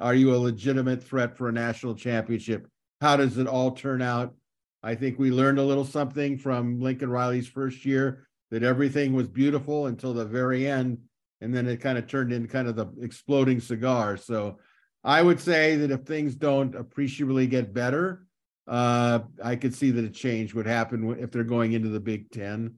Are 0.00 0.16
you 0.16 0.34
a 0.34 0.36
legitimate 0.38 1.04
threat 1.04 1.36
for 1.36 1.48
a 1.48 1.52
national 1.52 1.94
championship? 1.94 2.66
How 3.00 3.16
does 3.16 3.38
it 3.38 3.46
all 3.46 3.70
turn 3.70 4.02
out? 4.02 4.34
I 4.82 4.96
think 4.96 5.20
we 5.20 5.30
learned 5.30 5.60
a 5.60 5.64
little 5.64 5.84
something 5.84 6.36
from 6.36 6.80
Lincoln 6.80 7.08
Riley's 7.08 7.46
first 7.46 7.84
year 7.84 8.26
that 8.50 8.64
everything 8.64 9.12
was 9.12 9.28
beautiful 9.28 9.86
until 9.86 10.14
the 10.14 10.24
very 10.24 10.66
end. 10.66 10.98
And 11.40 11.54
then 11.54 11.68
it 11.68 11.80
kind 11.80 11.96
of 11.96 12.08
turned 12.08 12.32
into 12.32 12.48
kind 12.48 12.66
of 12.66 12.74
the 12.74 12.88
exploding 13.00 13.60
cigar. 13.60 14.16
So 14.16 14.58
I 15.04 15.22
would 15.22 15.38
say 15.38 15.76
that 15.76 15.92
if 15.92 16.00
things 16.00 16.34
don't 16.34 16.74
appreciably 16.74 17.46
get 17.46 17.72
better, 17.72 18.26
uh, 18.68 19.20
I 19.42 19.56
could 19.56 19.74
see 19.74 19.90
that 19.90 20.04
a 20.04 20.10
change 20.10 20.54
would 20.54 20.66
happen 20.66 21.16
if 21.18 21.30
they're 21.30 21.44
going 21.44 21.72
into 21.72 21.88
the 21.88 22.00
Big 22.00 22.30
Ten. 22.30 22.76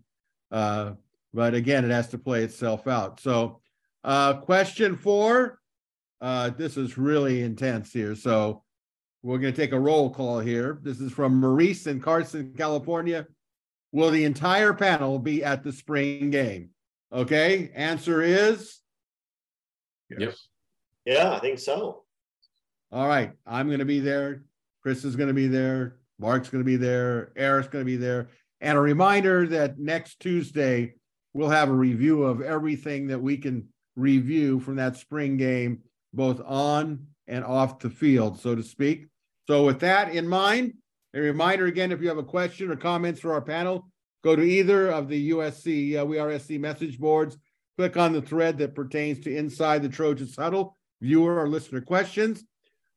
Uh, 0.51 0.93
but 1.33 1.55
again, 1.55 1.85
it 1.85 1.91
has 1.91 2.09
to 2.09 2.19
play 2.19 2.43
itself 2.43 2.87
out. 2.87 3.21
So, 3.21 3.61
uh, 4.03 4.35
question 4.35 4.97
four. 4.97 5.61
Uh, 6.21 6.51
this 6.51 6.77
is 6.77 6.97
really 6.97 7.43
intense 7.43 7.93
here. 7.93 8.15
So, 8.15 8.63
we're 9.23 9.39
going 9.39 9.55
to 9.55 9.61
take 9.61 9.73
a 9.73 9.81
roll 9.81 10.11
call 10.11 10.41
here. 10.41 10.79
This 10.83 11.01
is 11.01 11.11
from 11.11 11.41
Maurice 11.41 11.87
in 11.87 12.01
Carson, 12.01 12.55
California. 12.57 13.27
Will 13.91 14.11
the 14.11 14.25
entire 14.25 14.75
panel 14.75 15.19
be 15.19 15.43
at 15.43 15.65
the 15.65 15.73
spring 15.73 16.31
game? 16.31 16.71
Okay, 17.13 17.71
answer 17.75 18.21
is 18.23 18.81
Yep. 20.11 20.35
Yeah, 21.05 21.33
I 21.33 21.39
think 21.39 21.59
so. 21.59 22.05
all 22.93 23.09
right. 23.09 23.33
I'm 23.47 23.67
going 23.67 23.79
to 23.81 23.85
be 23.85 24.01
there. 24.01 24.43
Chris 24.85 25.05
is 25.05 25.17
going 25.17 25.29
to 25.29 25.35
be 25.35 25.47
there. 25.47 25.97
Marc's 26.19 26.51
going 26.51 26.63
to 26.63 26.67
be 26.67 26.77
there. 26.77 27.33
Erik's 27.37 27.69
going 27.69 27.83
to 27.83 27.91
be 27.91 27.97
there. 27.97 28.29
And 28.61 28.77
a 28.77 28.81
reminder 28.81 29.47
that 29.49 29.79
next 29.79 30.21
Tuesday, 30.21 30.95
we'll 31.33 31.49
have 31.49 31.71
a 31.71 31.75
review 31.75 32.23
of 32.23 32.43
everything 32.43 33.07
that 33.07 33.21
we 33.21 33.39
can 33.39 33.67
review 33.97 34.61
from 34.61 34.77
that 34.77 34.97
spring 34.97 35.39
game, 35.39 35.81
both 36.13 36.41
on 36.45 37.07
and 37.27 37.45
off 37.45 37.79
the 37.79 37.89
field, 37.89 38.39
so 38.39 38.55
to 38.55 38.63
speak. 38.63 39.07
So, 39.49 39.65
with 39.65 39.81
that 39.81 40.15
in 40.15 40.29
mind, 40.29 40.75
a 41.15 41.21
reminder 41.21 41.67
again 41.67 41.91
if 41.91 42.03
you 42.03 42.09
have 42.09 42.19
a 42.19 42.23
question 42.23 42.71
or 42.71 42.77
comments 42.77 43.21
for 43.21 43.33
our 43.33 43.43
panel, 43.43 43.89
go 44.23 44.37
to 44.37 44.43
either 44.43 44.91
of 44.91 45.09
the 45.09 45.31
USC 45.31 45.99
uh, 45.99 46.05
We 46.05 46.19
Are 46.19 46.39
SC 46.39 46.53
message 46.53 46.99
boards, 46.99 47.39
click 47.79 47.97
on 47.97 48.13
the 48.13 48.23
thread 48.23 48.59
that 48.59 48.75
pertains 48.75 49.21
to 49.21 49.35
Inside 49.35 49.83
the 49.83 49.89
Trojans 49.89 50.37
Huddle, 50.37 50.77
viewer 51.01 51.39
or 51.39 51.49
listener 51.49 51.81
questions. 51.81 52.45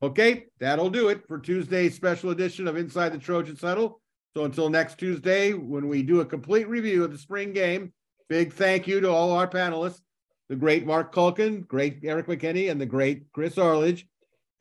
Okay, 0.04 0.46
that'll 0.60 0.92
do 0.92 1.10
it 1.10 1.28
for 1.28 1.40
Tuesday's 1.40 1.96
special 1.96 2.30
edition 2.30 2.68
of 2.68 2.78
Inside 2.78 3.10
the 3.10 3.18
Trojan 3.18 3.58
Huddle. 3.60 4.00
So 4.36 4.46
until 4.46 4.70
next 4.70 5.00
Tuesday, 5.00 5.54
when 5.54 5.88
we 5.88 6.04
do 6.04 6.22
a 6.22 6.26
complete 6.26 6.70
review 6.70 7.04
of 7.04 7.12
the 7.12 7.18
spring 7.18 7.52
game, 7.52 7.92
big 8.30 8.54
thank 8.54 8.88
you 8.88 9.02
to 9.02 9.10
all 9.10 9.32
our 9.32 9.48
panelists, 9.48 10.02
the 10.50 10.56
great 10.56 10.86
Marc 10.86 11.16
Kulkin, 11.16 11.68
great 11.68 11.98
Erik 12.04 12.28
McKinney, 12.28 12.70
and 12.70 12.80
the 12.80 12.86
great 12.86 13.32
Chris 13.34 13.58
Arledge. 13.58 14.06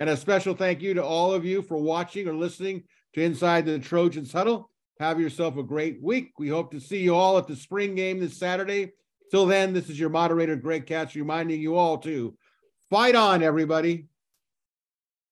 And 0.01 0.09
a 0.09 0.17
special 0.17 0.55
thank 0.55 0.81
you 0.81 0.95
to 0.95 1.05
all 1.05 1.35
of 1.35 1.45
you 1.45 1.61
for 1.61 1.77
watching 1.77 2.27
or 2.27 2.35
listening 2.35 2.85
to 3.13 3.23
Inside 3.23 3.67
the 3.67 3.79
Trojans 3.79 4.33
Huddle. 4.33 4.71
Have 5.01 5.21
yourself 5.21 5.59
a 5.59 5.63
great 5.63 6.03
week. 6.03 6.33
We 6.39 6.49
hope 6.49 6.71
to 6.71 6.81
see 6.81 7.03
you 7.03 7.15
all 7.15 7.37
at 7.37 7.47
the 7.47 7.57
spring 7.57 7.95
game 7.95 8.21
this 8.21 8.39
Saturday. 8.39 8.93
Till 9.31 9.45
then, 9.45 9.75
this 9.75 9.91
is 9.91 10.01
your 10.01 10.09
moderator, 10.09 10.57
Greg 10.57 10.87
Katz, 10.87 11.15
reminding 11.15 11.61
you 11.61 11.77
all 11.77 11.99
to 11.99 12.35
fight 12.89 13.15
on, 13.15 13.43
everybody. 13.43 14.07